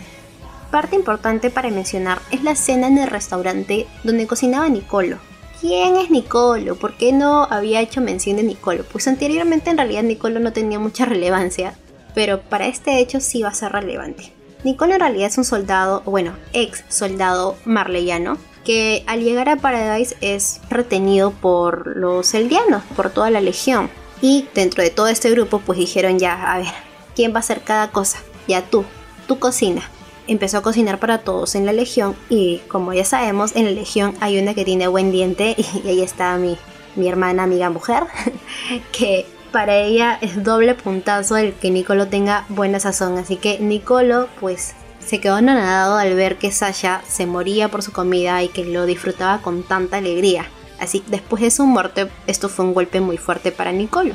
Parte 0.70 0.97
importante 0.97 1.51
para 1.51 1.70
mencionar 1.70 2.20
es 2.31 2.43
la 2.43 2.57
cena 2.57 2.89
en 2.89 2.99
el 2.99 3.09
restaurante 3.09 3.87
donde 4.05 4.27
cocinaba 4.27 4.68
Nicolo. 4.68 5.18
¿Quién 5.61 5.97
es 5.97 6.11
Nicolo? 6.11 6.77
¿Por 6.77 6.97
qué 6.97 7.12
no 7.12 7.45
había 7.45 7.81
hecho 7.81 8.01
mención 8.01 8.37
de 8.37 8.43
Nicolo? 8.43 8.85
Pues 8.85 9.09
anteriormente 9.09 9.70
en 9.70 9.79
realidad 9.79 10.03
Nicolo 10.03 10.39
no 10.39 10.53
tenía 10.53 10.79
mucha 10.79 11.07
relevancia, 11.07 11.74
pero 12.14 12.43
para 12.43 12.66
este 12.66 12.99
hecho 12.99 13.20
sí 13.20 13.43
va 13.43 13.49
a 13.49 13.55
ser 13.55 13.72
relevante. 13.72 14.33
Nicolo 14.64 14.95
en 14.95 15.01
realidad 15.01 15.29
es 15.29 15.39
un 15.39 15.45
soldado, 15.45 16.03
bueno, 16.05 16.35
ex 16.53 16.85
soldado 16.89 17.57
marleyano, 17.64 18.37
que 18.64 19.05
al 19.07 19.22
llegar 19.22 19.49
a 19.49 19.57
Paradise 19.57 20.16
es 20.20 20.61
retenido 20.68 21.31
por 21.31 21.97
los 21.97 22.35
eldianos, 22.35 22.83
por 22.97 23.11
toda 23.11 23.31
la 23.31 23.41
legión. 23.41 23.89
Y 24.20 24.48
dentro 24.54 24.82
de 24.82 24.90
todo 24.90 25.08
este 25.08 25.30
grupo 25.30 25.60
pues 25.60 25.78
dijeron 25.78 26.18
ya, 26.18 26.52
a 26.52 26.58
ver, 26.58 26.72
¿quién 27.14 27.32
va 27.32 27.36
a 27.36 27.40
hacer 27.40 27.62
cada 27.62 27.90
cosa? 27.90 28.18
Ya 28.48 28.62
tú, 28.62 28.84
tú 29.26 29.38
cocina. 29.38 29.82
Empezó 30.26 30.58
a 30.58 30.62
cocinar 30.62 30.98
para 30.98 31.18
todos 31.18 31.54
en 31.54 31.66
la 31.66 31.72
legión 31.72 32.16
y 32.28 32.58
como 32.68 32.92
ya 32.92 33.04
sabemos, 33.04 33.54
en 33.54 33.66
la 33.66 33.70
legión 33.70 34.16
hay 34.20 34.40
una 34.40 34.54
que 34.54 34.64
tiene 34.64 34.88
buen 34.88 35.12
diente 35.12 35.54
y 35.84 35.88
ahí 35.88 36.02
está 36.02 36.36
mi, 36.36 36.58
mi 36.96 37.08
hermana 37.08 37.44
amiga 37.44 37.70
mujer, 37.70 38.04
que 38.92 39.26
para 39.52 39.76
ella 39.76 40.18
es 40.20 40.42
doble 40.42 40.74
puntazo 40.74 41.36
el 41.36 41.54
que 41.54 41.70
Nicolo 41.70 42.08
tenga 42.08 42.44
buena 42.48 42.80
sazón. 42.80 43.18
Así 43.18 43.36
que 43.36 43.58
Nicolo 43.58 44.28
pues 44.40 44.74
se 45.06 45.20
quedó 45.20 45.36
anonadado 45.36 45.96
al 45.96 46.14
ver 46.14 46.36
que 46.36 46.50
Sasha 46.50 47.00
se 47.06 47.26
moría 47.26 47.68
por 47.70 47.82
su 47.82 47.92
comida 47.92 48.42
y 48.42 48.48
que 48.48 48.64
lo 48.64 48.86
disfrutaba 48.86 49.40
con 49.40 49.62
tanta 49.62 49.98
alegría. 49.98 50.46
Así 50.79 51.03
después 51.07 51.43
de 51.43 51.51
su 51.51 51.66
muerte, 51.66 52.09
esto 52.27 52.49
fue 52.49 52.64
un 52.64 52.74
golpe 52.74 53.01
muy 53.01 53.16
fuerte 53.16 53.53
para 53.53 53.72
Nicolo. 53.72 54.14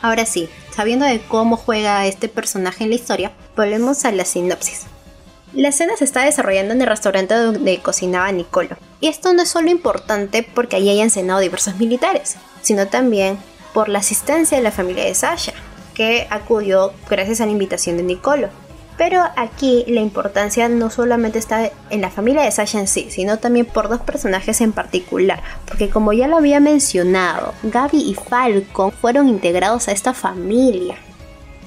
Ahora 0.00 0.26
sí, 0.26 0.48
sabiendo 0.74 1.06
de 1.06 1.20
cómo 1.20 1.56
juega 1.56 2.06
este 2.06 2.28
personaje 2.28 2.84
en 2.84 2.90
la 2.90 2.96
historia, 2.96 3.32
volvemos 3.56 4.04
a 4.04 4.12
la 4.12 4.24
sinopsis. 4.24 4.82
La 5.54 5.68
escena 5.68 5.96
se 5.96 6.04
está 6.04 6.24
desarrollando 6.24 6.72
en 6.72 6.80
el 6.80 6.88
restaurante 6.88 7.34
donde 7.34 7.78
cocinaba 7.80 8.32
Nicolo. 8.32 8.76
Y 9.00 9.08
esto 9.08 9.32
no 9.32 9.42
es 9.42 9.50
solo 9.50 9.70
importante 9.70 10.42
porque 10.42 10.76
allí 10.76 10.90
hayan 10.90 11.10
cenado 11.10 11.40
diversos 11.40 11.76
militares, 11.76 12.36
sino 12.62 12.88
también 12.88 13.38
por 13.74 13.88
la 13.88 13.98
asistencia 13.98 14.56
de 14.56 14.62
la 14.62 14.70
familia 14.70 15.04
de 15.04 15.14
Sasha, 15.14 15.52
que 15.94 16.26
acudió 16.30 16.92
gracias 17.08 17.40
a 17.40 17.46
la 17.46 17.52
invitación 17.52 17.96
de 17.96 18.02
Nicolo. 18.02 18.48
Pero 18.96 19.22
aquí 19.36 19.84
la 19.88 20.00
importancia 20.00 20.68
no 20.68 20.90
solamente 20.90 21.38
está 21.38 21.70
en 21.90 22.00
la 22.00 22.10
familia 22.10 22.42
de 22.42 22.50
Sasha 22.50 22.78
en 22.78 22.86
sí, 22.86 23.08
sino 23.10 23.38
también 23.38 23.66
por 23.66 23.88
dos 23.88 24.00
personajes 24.00 24.60
en 24.60 24.72
particular. 24.72 25.42
Porque 25.66 25.88
como 25.88 26.12
ya 26.12 26.28
lo 26.28 26.36
había 26.36 26.60
mencionado, 26.60 27.54
Gaby 27.62 27.98
y 27.98 28.14
Falcon 28.14 28.92
fueron 28.92 29.28
integrados 29.28 29.88
a 29.88 29.92
esta 29.92 30.12
familia. 30.12 30.96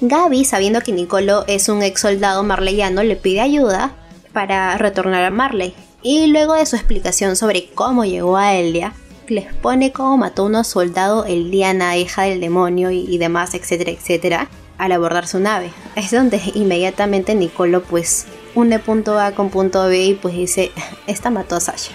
Gaby, 0.02 0.46
sabiendo 0.46 0.82
que 0.82 0.92
Nicolo 0.92 1.46
es 1.48 1.68
un 1.68 1.82
ex 1.82 2.02
soldado 2.02 2.44
marleyano, 2.44 3.02
le 3.02 3.16
pide 3.16 3.42
ayuda 3.42 3.94
para 4.32 4.78
retornar 4.78 5.24
a 5.24 5.32
Marley. 5.32 5.74
Y 6.04 6.28
luego 6.28 6.54
de 6.54 6.66
su 6.68 6.76
explicación 6.76 7.36
sobre 7.36 7.70
cómo 7.74 8.06
llegó 8.06 8.38
a 8.38 8.54
Elia, 8.54 8.94
les 9.28 9.52
pone 9.56 9.92
cómo 9.92 10.18
mató 10.18 10.44
a 10.44 10.46
un 10.46 10.64
soldado 10.64 11.26
Eldiana, 11.26 11.98
hija 11.98 12.24
del 12.24 12.40
demonio 12.40 12.92
y, 12.92 13.00
y 13.10 13.18
demás, 13.18 13.56
etcétera, 13.56 13.92
etcétera 13.92 14.50
al 14.78 14.92
abordar 14.92 15.28
su 15.28 15.40
nave. 15.40 15.72
Es 15.96 16.12
donde 16.12 16.42
inmediatamente 16.54 17.36
Nicolo 17.36 17.84
pues 17.84 18.26
une 18.56 18.80
punto 18.80 19.20
A 19.20 19.32
con 19.32 19.50
punto 19.50 19.88
B 19.88 20.04
y 20.04 20.14
pues 20.16 20.34
dice, 20.34 20.72
esta 21.08 21.30
mató 21.30 21.56
a 21.56 21.60
Sasha. 21.60 21.92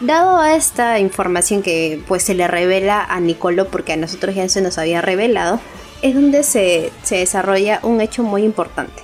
Dado 0.00 0.38
a 0.38 0.56
esta 0.56 0.98
información 0.98 1.62
que 1.62 2.02
pues 2.08 2.24
se 2.24 2.34
le 2.34 2.48
revela 2.48 3.04
a 3.04 3.20
Nicolo 3.20 3.68
porque 3.68 3.92
a 3.92 3.96
nosotros 3.96 4.34
ya 4.34 4.48
se 4.48 4.60
nos 4.60 4.78
había 4.78 5.00
revelado, 5.00 5.60
es 6.02 6.14
donde 6.14 6.42
se, 6.42 6.90
se 7.04 7.18
desarrolla 7.18 7.78
un 7.82 8.00
hecho 8.00 8.24
muy 8.24 8.42
importante. 8.42 9.02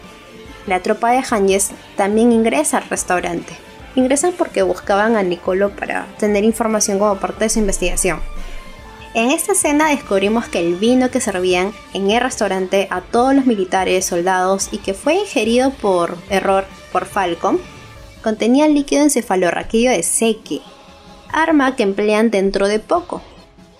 La 0.66 0.80
tropa 0.80 1.12
de 1.12 1.22
Hanges 1.30 1.70
también 1.96 2.32
ingresa 2.32 2.78
al 2.78 2.88
restaurante. 2.88 3.52
Ingresan 3.94 4.32
porque 4.36 4.62
buscaban 4.62 5.16
a 5.16 5.22
Nicolo 5.22 5.70
para 5.70 6.06
tener 6.18 6.44
información 6.44 6.98
como 6.98 7.16
parte 7.16 7.44
de 7.44 7.50
su 7.50 7.58
investigación. 7.60 8.20
En 9.18 9.32
esta 9.32 9.50
escena 9.50 9.88
descubrimos 9.88 10.46
que 10.46 10.60
el 10.60 10.76
vino 10.76 11.10
que 11.10 11.20
servían 11.20 11.72
en 11.92 12.08
el 12.08 12.20
restaurante 12.20 12.86
a 12.88 13.00
todos 13.00 13.34
los 13.34 13.46
militares, 13.46 14.04
soldados 14.04 14.68
y 14.70 14.78
que 14.78 14.94
fue 14.94 15.14
ingerido 15.14 15.72
por 15.72 16.16
error 16.30 16.66
por 16.92 17.04
Falcon, 17.04 17.58
contenía 18.22 18.68
líquido 18.68 19.02
encefalorraquídeo 19.02 19.90
de 19.90 20.04
Seque, 20.04 20.60
arma 21.32 21.74
que 21.74 21.82
emplean 21.82 22.30
dentro 22.30 22.68
de 22.68 22.78
poco. 22.78 23.20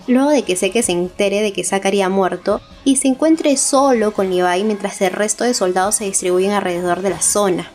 Luego 0.07 0.29
de 0.29 0.43
que 0.43 0.57
Seque 0.57 0.83
se 0.83 0.91
entere 0.91 1.41
de 1.41 1.53
que 1.53 1.63
Zachary 1.63 2.01
ha 2.01 2.09
muerto 2.09 2.59
y 2.83 2.97
se 2.97 3.07
encuentre 3.07 3.55
solo 3.55 4.11
con 4.11 4.35
Levi 4.35 4.65
mientras 4.65 5.01
el 5.01 5.13
resto 5.13 5.45
de 5.45 5.53
soldados 5.53 5.95
se 5.95 6.03
distribuyen 6.03 6.51
alrededor 6.51 7.01
de 7.01 7.11
la 7.11 7.21
zona. 7.21 7.71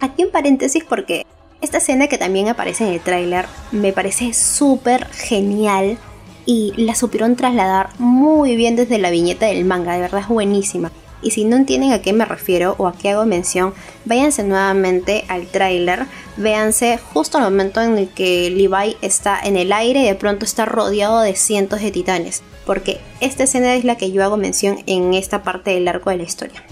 Aquí 0.00 0.22
en 0.22 0.30
paréntesis 0.30 0.82
porque 0.82 1.26
esta 1.60 1.76
escena 1.76 2.06
que 2.06 2.16
también 2.16 2.48
aparece 2.48 2.86
en 2.86 2.94
el 2.94 3.00
tráiler 3.00 3.44
me 3.70 3.92
parece 3.92 4.32
súper 4.32 5.06
genial 5.08 5.98
y 6.46 6.72
la 6.76 6.94
supieron 6.94 7.36
trasladar 7.36 7.90
muy 7.98 8.56
bien 8.56 8.76
desde 8.76 8.98
la 8.98 9.10
viñeta 9.10 9.46
del 9.46 9.64
manga, 9.64 9.92
de 9.92 10.00
verdad 10.00 10.20
es 10.20 10.28
buenísima. 10.28 10.90
Y 11.22 11.32
si 11.32 11.44
no 11.44 11.56
entienden 11.56 11.92
a 11.92 12.02
qué 12.02 12.12
me 12.12 12.24
refiero 12.24 12.76
o 12.78 12.86
a 12.86 12.92
qué 12.92 13.10
hago 13.10 13.26
mención, 13.26 13.74
váyanse 14.04 14.44
nuevamente 14.44 15.24
al 15.28 15.46
tráiler, 15.46 16.06
véanse 16.36 16.98
justo 16.98 17.38
al 17.38 17.44
momento 17.44 17.80
en 17.82 17.98
el 17.98 18.08
que 18.08 18.48
Levi 18.50 18.96
está 19.02 19.40
en 19.42 19.56
el 19.56 19.72
aire 19.72 20.02
y 20.02 20.06
de 20.06 20.14
pronto 20.14 20.44
está 20.44 20.66
rodeado 20.66 21.20
de 21.20 21.34
cientos 21.34 21.80
de 21.80 21.90
titanes, 21.90 22.42
porque 22.64 23.00
esta 23.20 23.44
escena 23.44 23.74
es 23.74 23.84
la 23.84 23.96
que 23.96 24.12
yo 24.12 24.22
hago 24.22 24.36
mención 24.36 24.78
en 24.86 25.14
esta 25.14 25.42
parte 25.42 25.70
del 25.72 25.88
arco 25.88 26.10
de 26.10 26.18
la 26.18 26.22
historia. 26.22 26.62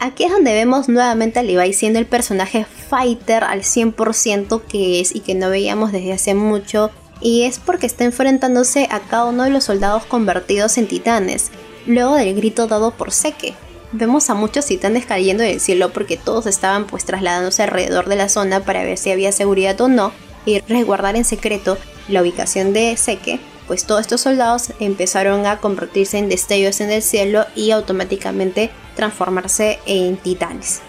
Aquí 0.00 0.24
es 0.24 0.32
donde 0.32 0.52
vemos 0.52 0.88
nuevamente 0.88 1.38
a 1.38 1.44
Levi 1.44 1.72
siendo 1.72 2.00
el 2.00 2.06
personaje 2.06 2.66
fighter 2.88 3.44
al 3.44 3.60
100% 3.60 4.62
que 4.62 5.00
es 5.00 5.14
y 5.14 5.20
que 5.20 5.36
no 5.36 5.48
veíamos 5.48 5.92
desde 5.92 6.12
hace 6.12 6.34
mucho 6.34 6.90
y 7.22 7.44
es 7.44 7.58
porque 7.58 7.86
está 7.86 8.04
enfrentándose 8.04 8.88
a 8.90 9.00
cada 9.00 9.26
uno 9.26 9.44
de 9.44 9.50
los 9.50 9.64
soldados 9.64 10.04
convertidos 10.04 10.76
en 10.78 10.88
titanes, 10.88 11.50
luego 11.86 12.16
del 12.16 12.34
grito 12.34 12.66
dado 12.66 12.90
por 12.90 13.12
Seke. 13.12 13.54
Vemos 13.92 14.30
a 14.30 14.34
muchos 14.34 14.66
titanes 14.66 15.06
cayendo 15.06 15.42
del 15.42 15.60
cielo 15.60 15.92
porque 15.92 16.16
todos 16.16 16.46
estaban 16.46 16.86
pues 16.86 17.04
trasladándose 17.04 17.62
alrededor 17.62 18.08
de 18.08 18.16
la 18.16 18.28
zona 18.28 18.60
para 18.60 18.84
ver 18.84 18.98
si 18.98 19.10
había 19.10 19.32
seguridad 19.32 19.80
o 19.80 19.88
no 19.88 20.12
y 20.46 20.60
resguardar 20.60 21.14
en 21.16 21.24
secreto 21.24 21.78
la 22.08 22.22
ubicación 22.22 22.72
de 22.72 22.96
Seke, 22.96 23.38
pues 23.66 23.84
todos 23.84 24.00
estos 24.00 24.22
soldados 24.22 24.72
empezaron 24.80 25.46
a 25.46 25.58
convertirse 25.58 26.18
en 26.18 26.28
destellos 26.28 26.80
en 26.80 26.90
el 26.90 27.02
cielo 27.02 27.46
y 27.54 27.70
automáticamente 27.70 28.70
transformarse 28.96 29.78
en 29.86 30.16
titanes. 30.16 30.80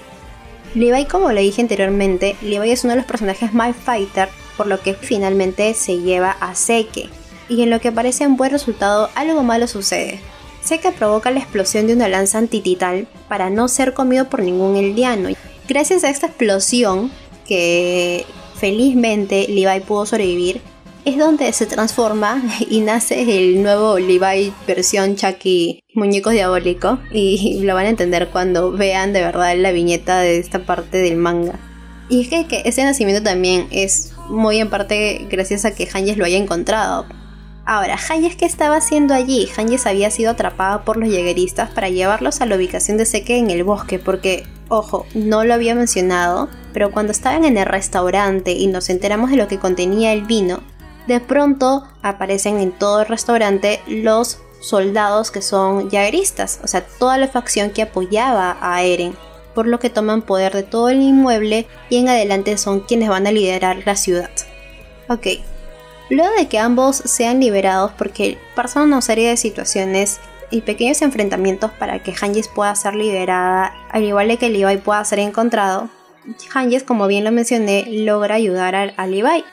Levi, 0.73 1.05
como 1.05 1.31
le 1.31 1.41
dije 1.41 1.61
anteriormente, 1.61 2.36
Levi 2.41 2.71
es 2.71 2.84
uno 2.84 2.93
de 2.93 2.97
los 2.97 3.05
personajes 3.05 3.53
más 3.53 3.75
fighter 3.75 4.29
por 4.58 4.68
lo 4.68 4.82
que 4.82 4.93
finalmente 4.93 5.74
se 5.74 5.99
lleva 5.99 6.32
a 6.39 6.56
Seke. 6.56 7.10
y 7.49 7.62
en 7.62 7.70
lo 7.70 7.82
que 7.82 7.91
parece 7.91 8.26
un 8.26 8.38
buen 8.38 8.51
resultado 8.51 9.10
algo 9.16 9.43
malo 9.43 9.68
sucede. 9.68 10.20
que 10.70 10.91
provoca 10.91 11.30
la 11.30 11.39
explosión 11.39 11.88
de 11.88 11.93
una 11.93 12.08
lanza 12.08 12.38
antitital 12.38 13.08
para 13.28 13.49
no 13.49 13.68
ser 13.68 13.93
comido 13.93 14.30
por 14.30 14.41
ningún 14.41 14.78
eldiano. 14.78 15.30
Gracias 15.68 16.04
a 16.04 16.10
esta 16.10 16.28
explosión, 16.28 17.12
que 17.45 18.26
felizmente 18.56 19.45
Levi 19.49 19.82
pudo 19.82 20.06
sobrevivir, 20.06 20.62
es 21.06 21.18
donde 21.18 21.51
se 21.51 21.66
transforma 21.66 22.41
y 22.70 22.80
nace 22.80 23.22
el 23.39 23.62
nuevo 23.62 23.99
Levi 23.99 24.54
versión 24.66 25.16
Chucky 25.16 25.82
muñeco 25.93 26.30
diabólico 26.30 26.99
y 27.12 27.62
lo 27.64 27.76
van 27.76 27.86
a 27.86 27.89
entender 27.89 28.30
cuando 28.30 28.72
vean 28.72 29.14
de 29.14 29.22
verdad 29.22 29.56
la 29.58 29.72
viñeta 29.72 30.20
de 30.20 30.38
esta 30.38 30.66
parte 30.66 30.97
del 30.97 31.18
manga. 31.18 31.60
Y 32.10 32.22
es 32.22 32.28
que, 32.30 32.47
que 32.47 32.64
ese 32.66 32.84
nacimiento 32.84 33.24
también 33.24 33.68
es 33.72 34.12
muy 34.30 34.59
en 34.59 34.69
parte 34.69 35.28
gracias 35.30 35.65
a 35.65 35.71
que 35.71 35.88
Hanges 35.91 36.17
lo 36.17 36.26
haya 36.26 36.38
encontrado. 36.38 37.05
Ahora, 37.65 37.97
Hanges 38.09 38.36
¿qué 38.36 38.45
estaba 38.45 38.76
haciendo 38.76 39.13
allí? 39.13 39.49
Hanges 39.55 39.86
había 39.86 40.11
sido 40.11 40.32
atrapada 40.32 40.84
por 40.84 40.97
los 40.97 41.09
yegueristas 41.09 41.69
para 41.69 41.89
llevarlos 41.89 42.41
a 42.41 42.45
la 42.45 42.57
ubicación 42.57 42.97
de 42.97 43.05
Seke 43.05 43.38
en 43.38 43.49
el 43.49 43.63
bosque 43.63 43.99
porque, 43.99 44.45
ojo, 44.67 45.05
no 45.13 45.45
lo 45.45 45.53
había 45.53 45.74
mencionado, 45.74 46.49
pero 46.74 46.91
cuando 46.91 47.13
estaban 47.13 47.45
en 47.45 47.57
el 47.57 47.65
restaurante 47.65 48.51
y 48.51 48.67
nos 48.67 48.89
enteramos 48.89 49.32
de 49.32 49.38
lo 49.38 49.47
que 49.47 49.59
contenía 49.59 50.11
el 50.11 50.24
vino, 50.26 50.61
de 51.07 51.21
pronto 51.21 51.86
aparecen 52.01 52.59
en 52.59 52.71
todo 52.71 53.01
el 53.01 53.07
restaurante 53.07 53.82
los 53.88 54.39
soldados 54.59 55.32
que 55.32 55.41
son 55.41 55.89
jaeristas, 55.89 56.59
o 56.63 56.67
sea, 56.67 56.86
toda 56.86 57.17
la 57.17 57.28
facción 57.28 57.69
que 57.69 57.82
apoyaba 57.82 58.57
a 58.61 58.84
Eren, 58.84 59.15
por 59.54 59.68
lo 59.68 59.80
que 59.80 59.89
toman 59.89 60.22
poder 60.22 60.54
de 60.54 60.64
todo 60.64 60.89
el 60.89 61.01
inmueble 61.01 61.68
y 61.89 61.97
en 61.97 62.10
adelante 62.10 62.58
son 62.58 62.82
quienes 62.82 63.10
van 63.10 63.28
a 63.28 63.32
liderar 63.32 63.84
la 63.86 63.95
ciudad. 63.95 64.32
Ok, 65.10 65.28
luego 66.10 66.34
de 66.38 66.47
que 66.47 66.60
ambos 66.60 66.97
sean 66.97 67.39
liberados 67.39 67.91
porque 67.97 68.38
pasan 68.56 68.84
una 68.84 69.01
serie 69.01 69.30
de 69.30 69.38
situaciones 69.38 70.20
y 70.51 70.62
pequeños 70.62 71.01
enfrentamientos 71.01 71.72
para 71.72 72.04
que 72.04 72.14
Hanges 72.20 72.47
pueda 72.47 72.76
ser 72.76 72.95
liberada, 72.95 73.74
al 73.89 74.04
igual 74.04 74.38
que 74.38 74.49
Levi 74.49 74.78
pueda 74.78 75.04
ser 75.04 75.20
encontrado, 75.20 75.89
Hanges, 76.54 76.84
como 76.84 77.08
bien 77.08 77.24
lo 77.24 77.32
mencioné, 77.32 77.86
logra 77.89 78.36
ayudar 78.36 78.76
a, 78.76 78.84
a 78.95 79.08
Levi 79.08 79.43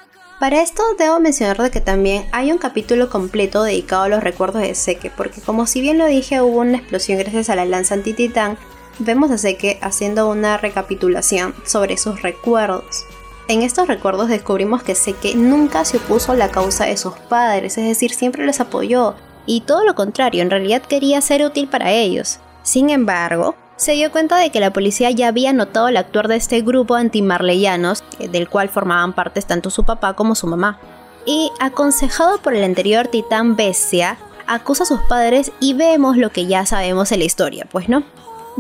para 0.41 0.63
esto 0.63 0.83
debo 0.99 1.21
mencionar 1.21 1.59
de 1.59 1.71
que 1.71 1.83
también 1.83 2.25
hay 2.33 2.51
un 2.51 2.57
capítulo 2.57 3.11
completo 3.11 3.63
dedicado 3.63 4.05
a 4.05 4.09
los 4.09 4.23
recuerdos 4.23 4.63
de 4.63 4.75
Seke, 4.75 5.13
porque 5.15 5.43
como 5.43 5.67
si 5.67 5.83
bien 5.83 5.99
lo 5.99 6.07
dije 6.07 6.41
hubo 6.41 6.61
una 6.61 6.79
explosión 6.79 7.19
gracias 7.19 7.51
a 7.51 7.57
la 7.57 7.67
lanza 7.67 7.93
anti-titán, 7.93 8.57
vemos 9.01 9.31
a 9.31 9.39
Seke 9.39 9.79
haciendo 9.83 10.29
una 10.29 10.57
recapitulación 10.57 11.55
sobre 11.65 11.97
sus 11.97 12.23
recuerdos. 12.23 13.05
En 13.49 13.63
estos 13.63 13.89
recuerdos 13.89 14.29
descubrimos 14.29 14.83
que 14.83 14.95
Seke 14.95 15.35
nunca 15.35 15.85
se 15.85 15.97
opuso 15.97 16.33
a 16.33 16.37
la 16.37 16.51
causa 16.51 16.85
de 16.85 16.97
sus 16.97 17.15
padres, 17.15 17.77
es 17.79 17.87
decir, 17.87 18.13
siempre 18.13 18.47
les 18.47 18.61
apoyó, 18.61 19.17
y 19.47 19.63
todo 19.63 19.85
lo 19.85 19.95
contrario, 19.95 20.43
en 20.43 20.51
realidad 20.51 20.83
quería 20.83 21.21
ser 21.21 21.45
útil 21.45 21.67
para 21.67 21.91
ellos. 21.91 22.39
Sin 22.63 22.91
embargo, 22.91 23.57
se 23.77 23.93
dio 23.93 24.13
cuenta 24.13 24.37
de 24.37 24.51
que 24.51 24.61
la 24.61 24.73
policía 24.73 25.11
ya 25.11 25.29
había 25.29 25.53
notado 25.53 25.89
el 25.89 25.97
actuar 25.97 26.29
de 26.29 26.37
este 26.37 26.61
grupo 26.61 26.95
antimarleyanos, 26.95 28.05
eh, 28.19 28.29
del 28.29 28.49
cual 28.49 28.69
formaban 28.69 29.15
parte 29.15 29.41
tanto 29.43 29.71
su 29.71 29.85
papá 29.85 30.13
como 30.15 30.35
su 30.35 30.47
mamá. 30.47 30.79
Y 31.27 31.51
aconsejado 31.59 32.39
por 32.43 32.55
el 32.55 32.63
anterior 32.63 33.09
titán 33.09 33.57
Bestia, 33.57 34.19
acusa 34.47 34.83
a 34.83 34.87
sus 34.87 35.01
padres 35.09 35.51
y 35.61 35.75
vemos 35.75 36.17
lo 36.17 36.31
que 36.31 36.47
ya 36.47 36.67
sabemos 36.67 37.11
en 37.13 37.21
la 37.21 37.25
historia, 37.25 37.67
pues 37.71 37.89
no. 37.89 38.05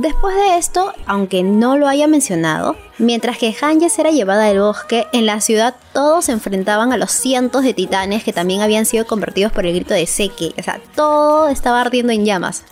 Después 0.00 0.34
de 0.34 0.56
esto, 0.56 0.94
aunque 1.04 1.42
no 1.42 1.76
lo 1.76 1.86
haya 1.86 2.06
mencionado, 2.06 2.74
mientras 2.96 3.36
que 3.36 3.54
Hanges 3.60 3.98
era 3.98 4.10
llevada 4.10 4.46
al 4.46 4.58
bosque, 4.58 5.06
en 5.12 5.26
la 5.26 5.42
ciudad 5.42 5.74
todos 5.92 6.24
se 6.24 6.32
enfrentaban 6.32 6.94
a 6.94 6.96
los 6.96 7.10
cientos 7.10 7.64
de 7.64 7.74
titanes 7.74 8.24
que 8.24 8.32
también 8.32 8.62
habían 8.62 8.86
sido 8.86 9.06
convertidos 9.06 9.52
por 9.52 9.66
el 9.66 9.74
grito 9.74 9.92
de 9.92 10.06
Seki. 10.06 10.54
O 10.58 10.62
sea, 10.62 10.80
todo 10.94 11.48
estaba 11.48 11.82
ardiendo 11.82 12.14
en 12.14 12.24
llamas. 12.24 12.64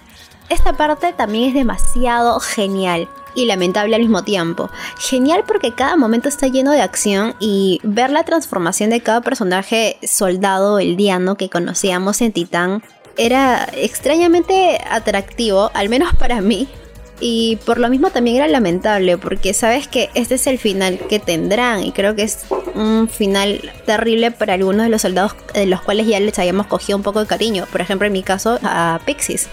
Esta 0.49 0.72
parte 0.79 1.12
también 1.12 1.51
es 1.51 1.55
demasiado 1.55 2.41
genial 2.41 3.11
y 3.35 3.45
lamentable 3.45 3.95
al 3.95 4.01
mismo 4.01 4.24
tiempo. 4.24 4.70
Genial 4.99 5.45
porque 5.47 5.74
cada 5.74 5.99
momento 5.99 6.31
está 6.31 6.47
lleno 6.47 6.72
de 6.72 6.81
acción 6.81 7.35
y 7.41 7.79
ver 7.83 8.09
la 8.11 8.24
transformación 8.24 8.89
de 8.89 9.03
cada 9.03 9.20
personaje 9.20 9.99
soldado 10.03 10.79
eldiano 10.79 11.35
que 11.35 11.51
conocíamos 11.51 12.22
en 12.22 12.33
Titán 12.33 12.83
era 13.18 13.68
extrañamente 13.74 14.81
atractivo, 14.89 15.70
al 15.74 15.91
menos 15.91 16.14
para 16.14 16.41
mí. 16.41 16.68
Y 17.21 17.57
por 17.64 17.79
lo 17.79 17.89
mismo 17.89 18.11
también 18.11 18.37
era 18.37 18.49
lamentable 18.49 19.19
porque 19.19 19.53
sabes 19.53 19.89
que 19.89 20.09
este 20.14 20.37
es 20.37 20.47
el 20.47 20.59
final 20.59 20.99
que 21.09 21.19
tendrán 21.19 21.83
y 21.83 21.91
creo 21.91 22.14
que 22.14 22.23
es 22.23 22.45
un 22.75 23.09
final 23.09 23.73
terrible 23.87 24.31
para 24.31 24.55
algunos 24.55 24.85
de 24.85 24.89
los 24.89 25.03
soldados 25.03 25.35
de 25.53 25.66
los 25.66 25.83
cuales 25.83 26.07
ya 26.07 26.21
les 26.21 26.39
habíamos 26.39 26.66
cogido 26.66 26.97
un 26.97 27.03
poco 27.03 27.21
de 27.21 27.27
cariño. 27.27 27.66
Por 27.73 27.81
ejemplo, 27.81 28.07
en 28.07 28.12
mi 28.12 28.23
caso, 28.23 28.59
a 28.62 29.01
Pixis. 29.05 29.49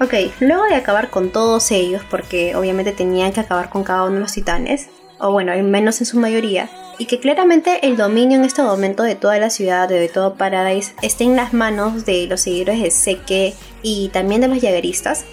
Ok, 0.00 0.14
luego 0.40 0.64
de 0.64 0.76
acabar 0.76 1.10
con 1.10 1.30
todos 1.30 1.70
ellos, 1.70 2.02
porque 2.10 2.56
obviamente 2.56 2.92
tenían 2.92 3.32
que 3.32 3.40
acabar 3.40 3.68
con 3.68 3.84
cada 3.84 4.04
uno 4.04 4.14
de 4.14 4.20
los 4.20 4.32
titanes, 4.32 4.88
o 5.18 5.30
bueno, 5.30 5.52
al 5.52 5.62
menos 5.62 6.00
en 6.00 6.06
su 6.06 6.18
mayoría, 6.18 6.70
y 6.98 7.04
que 7.04 7.20
claramente 7.20 7.86
el 7.86 7.98
dominio 7.98 8.38
en 8.38 8.46
este 8.46 8.62
momento 8.62 9.02
de 9.02 9.14
toda 9.14 9.38
la 9.38 9.50
ciudad, 9.50 9.90
de 9.90 10.08
todo 10.08 10.36
Paradise, 10.36 10.94
esté 11.02 11.24
en 11.24 11.36
las 11.36 11.52
manos 11.52 12.06
de 12.06 12.26
los 12.26 12.40
seguidores 12.40 12.82
de 12.82 12.90
Seke 12.90 13.54
y 13.82 14.08
también 14.08 14.40
de 14.40 14.48
los 14.48 14.60
jagueristas, 14.60 15.26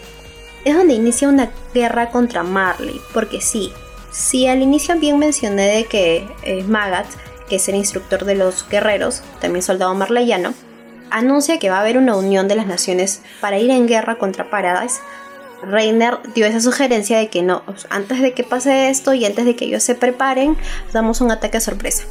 es 0.67 0.75
donde 0.75 0.93
inicia 0.93 1.29
una 1.29 1.49
guerra 1.73 2.09
contra 2.09 2.43
Marley, 2.43 2.99
porque 3.13 3.41
sí, 3.41 3.71
sí 4.11 4.47
al 4.47 4.61
inicio 4.61 4.97
bien 4.99 5.19
mencioné 5.19 5.67
de 5.67 5.85
que 5.85 6.27
eh, 6.43 6.63
Magat, 6.63 7.07
que 7.47 7.55
es 7.57 7.69
el 7.69 7.75
instructor 7.75 8.25
de 8.25 8.35
los 8.35 8.67
guerreros, 8.67 9.21
también 9.39 9.63
soldado 9.63 9.93
marleyano, 9.93 10.53
anuncia 11.09 11.59
que 11.59 11.69
va 11.69 11.77
a 11.77 11.81
haber 11.81 11.97
una 11.97 12.15
unión 12.15 12.47
de 12.47 12.55
las 12.55 12.67
naciones 12.67 13.21
para 13.39 13.59
ir 13.59 13.69
en 13.69 13.87
guerra 13.87 14.17
contra 14.17 14.49
Paradise, 14.49 14.99
Reiner 15.63 16.19
dio 16.35 16.45
esa 16.45 16.59
sugerencia 16.59 17.17
de 17.17 17.29
que 17.29 17.41
no, 17.41 17.63
antes 17.89 18.21
de 18.21 18.33
que 18.33 18.43
pase 18.43 18.89
esto 18.89 19.13
y 19.13 19.25
antes 19.25 19.45
de 19.45 19.55
que 19.55 19.65
ellos 19.65 19.83
se 19.83 19.95
preparen, 19.95 20.55
damos 20.93 21.21
un 21.21 21.31
ataque 21.31 21.59
sorpresa. 21.59 22.03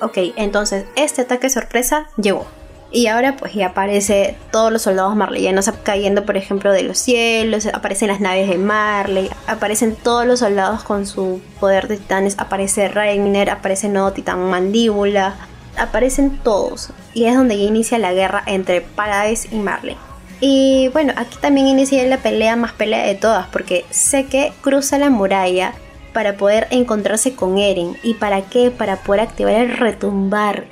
Ok, 0.00 0.18
entonces 0.36 0.86
este 0.96 1.22
ataque 1.22 1.50
sorpresa 1.50 2.08
llegó. 2.16 2.46
Y 2.94 3.08
ahora 3.08 3.34
pues 3.36 3.52
ya 3.54 3.66
aparece 3.66 4.36
todos 4.52 4.70
los 4.70 4.82
soldados 4.82 5.16
marleyanos 5.16 5.68
cayendo 5.82 6.24
por 6.24 6.36
ejemplo 6.36 6.70
de 6.70 6.84
los 6.84 6.96
cielos, 6.96 7.66
aparecen 7.66 8.06
las 8.06 8.20
naves 8.20 8.48
de 8.48 8.56
Marley, 8.56 9.30
aparecen 9.48 9.96
todos 9.96 10.24
los 10.24 10.38
soldados 10.38 10.84
con 10.84 11.04
su 11.04 11.42
poder 11.58 11.88
de 11.88 11.96
titanes, 11.96 12.36
aparece 12.38 12.86
Reiner, 12.86 13.50
aparece 13.50 13.88
nuevo 13.88 14.12
titán 14.12 14.48
mandíbula, 14.48 15.34
aparecen 15.76 16.38
todos 16.38 16.90
y 17.14 17.24
es 17.24 17.34
donde 17.34 17.58
ya 17.58 17.64
inicia 17.64 17.98
la 17.98 18.12
guerra 18.12 18.44
entre 18.46 18.80
Paradise 18.80 19.48
y 19.50 19.56
Marley. 19.56 19.96
Y 20.38 20.86
bueno, 20.92 21.14
aquí 21.16 21.36
también 21.40 21.66
inicia 21.66 22.00
la 22.04 22.18
pelea 22.18 22.54
más 22.54 22.74
pelea 22.74 23.04
de 23.04 23.16
todas 23.16 23.48
porque 23.48 23.84
sé 23.90 24.26
que 24.26 24.52
cruza 24.60 24.98
la 24.98 25.10
muralla 25.10 25.74
para 26.12 26.36
poder 26.36 26.68
encontrarse 26.70 27.34
con 27.34 27.58
Eren. 27.58 27.96
¿Y 28.04 28.14
para 28.14 28.42
qué? 28.42 28.70
Para 28.70 28.98
poder 28.98 29.22
activar 29.22 29.54
el 29.54 29.76
retumbar, 29.76 30.66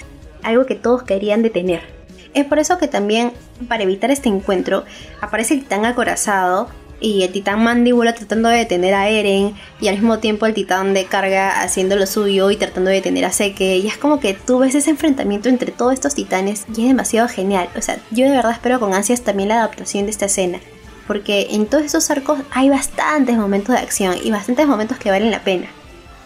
algo 0.44 0.66
que 0.66 0.76
todos 0.76 1.02
querían 1.02 1.42
detener. 1.42 2.01
Es 2.34 2.46
por 2.46 2.58
eso 2.58 2.78
que 2.78 2.88
también, 2.88 3.32
para 3.68 3.82
evitar 3.82 4.10
este 4.10 4.28
encuentro, 4.28 4.84
aparece 5.20 5.54
el 5.54 5.60
titán 5.60 5.84
acorazado 5.84 6.68
y 7.00 7.24
el 7.24 7.32
titán 7.32 7.62
mandíbula 7.62 8.14
tratando 8.14 8.48
de 8.48 8.58
detener 8.58 8.94
a 8.94 9.08
Eren 9.08 9.54
y 9.80 9.88
al 9.88 9.96
mismo 9.96 10.18
tiempo 10.20 10.46
el 10.46 10.54
titán 10.54 10.94
de 10.94 11.04
carga 11.04 11.60
haciendo 11.60 11.96
lo 11.96 12.06
suyo 12.06 12.50
y 12.50 12.56
tratando 12.56 12.90
de 12.90 12.96
detener 12.96 13.24
a 13.24 13.32
Seke. 13.32 13.76
Y 13.76 13.86
es 13.88 13.98
como 13.98 14.20
que 14.20 14.34
tú 14.34 14.60
ves 14.60 14.74
ese 14.74 14.90
enfrentamiento 14.90 15.48
entre 15.48 15.72
todos 15.72 15.92
estos 15.92 16.14
titanes 16.14 16.64
y 16.74 16.82
es 16.82 16.88
demasiado 16.88 17.28
genial, 17.28 17.68
o 17.76 17.82
sea, 17.82 17.98
yo 18.12 18.24
de 18.24 18.36
verdad 18.36 18.52
espero 18.52 18.78
con 18.78 18.94
ansias 18.94 19.22
también 19.22 19.48
la 19.48 19.56
adaptación 19.56 20.04
de 20.04 20.12
esta 20.12 20.26
escena 20.26 20.60
porque 21.06 21.48
en 21.50 21.66
todos 21.66 21.84
estos 21.84 22.10
arcos 22.10 22.40
hay 22.50 22.68
bastantes 22.68 23.36
momentos 23.36 23.74
de 23.74 23.80
acción 23.80 24.14
y 24.22 24.30
bastantes 24.30 24.66
momentos 24.66 24.98
que 24.98 25.10
valen 25.10 25.30
la 25.30 25.42
pena. 25.42 25.66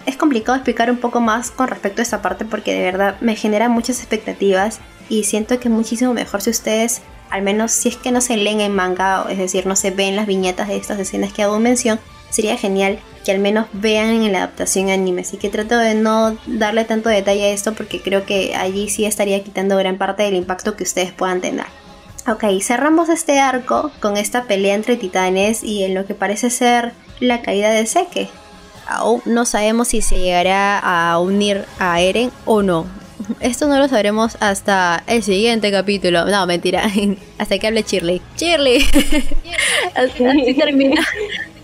Es 0.04 0.16
complicado 0.16 0.56
explicar 0.56 0.90
un 0.90 0.98
poco 0.98 1.20
más 1.20 1.50
con 1.50 1.66
respecto 1.66 2.00
a 2.00 2.04
esta 2.04 2.22
parte 2.22 2.44
porque 2.44 2.74
de 2.74 2.84
verdad 2.84 3.16
me 3.20 3.34
genera 3.34 3.68
muchas 3.68 3.98
expectativas 3.98 4.78
y 5.08 5.24
siento 5.24 5.58
que 5.60 5.68
es 5.68 5.74
muchísimo 5.74 6.12
mejor 6.12 6.42
si 6.42 6.50
ustedes 6.50 7.02
al 7.30 7.42
menos 7.42 7.72
si 7.72 7.88
es 7.88 7.96
que 7.96 8.12
no 8.12 8.20
se 8.20 8.36
leen 8.36 8.60
en 8.60 8.74
manga, 8.74 9.26
es 9.28 9.38
decir, 9.38 9.66
no 9.66 9.76
se 9.76 9.90
ven 9.90 10.16
las 10.16 10.26
viñetas 10.26 10.68
de 10.68 10.76
estas 10.76 10.98
escenas 10.98 11.32
que 11.32 11.42
hago 11.42 11.58
mención, 11.58 11.98
sería 12.30 12.56
genial 12.56 12.98
que 13.24 13.32
al 13.32 13.38
menos 13.40 13.66
vean 13.72 14.22
en 14.22 14.32
la 14.32 14.38
adaptación 14.38 14.90
anime. 14.90 15.22
Así 15.22 15.36
que 15.36 15.48
trato 15.48 15.76
de 15.76 15.94
no 15.94 16.36
darle 16.46 16.84
tanto 16.84 17.08
detalle 17.08 17.44
a 17.44 17.52
esto 17.52 17.74
porque 17.74 18.00
creo 18.00 18.24
que 18.24 18.54
allí 18.54 18.88
sí 18.88 19.04
estaría 19.04 19.42
quitando 19.42 19.76
gran 19.76 19.98
parte 19.98 20.22
del 20.22 20.34
impacto 20.34 20.76
que 20.76 20.84
ustedes 20.84 21.12
puedan 21.12 21.40
tener. 21.40 21.66
Ok, 22.28 22.44
cerramos 22.60 23.08
este 23.08 23.38
arco 23.38 23.90
con 24.00 24.16
esta 24.16 24.44
pelea 24.44 24.74
entre 24.74 24.96
titanes 24.96 25.62
y 25.62 25.84
en 25.84 25.94
lo 25.94 26.06
que 26.06 26.14
parece 26.14 26.50
ser 26.50 26.92
la 27.20 27.42
caída 27.42 27.70
de 27.70 27.86
Seke. 27.86 28.28
Aún 28.88 29.22
no 29.24 29.44
sabemos 29.44 29.88
si 29.88 30.02
se 30.02 30.18
llegará 30.18 30.78
a 30.78 31.18
unir 31.18 31.64
a 31.78 32.00
Eren 32.00 32.30
o 32.44 32.62
no. 32.62 32.86
Esto 33.40 33.66
no 33.66 33.78
lo 33.78 33.88
sabremos 33.88 34.36
hasta 34.40 35.02
el 35.06 35.22
siguiente 35.22 35.70
capítulo. 35.70 36.26
No, 36.26 36.46
mentira. 36.46 36.90
hasta 37.38 37.58
que 37.58 37.66
hable 37.66 37.82
Shirley. 37.82 38.20
Shirley. 38.36 38.84
así, 39.94 40.54
termina. 40.54 41.02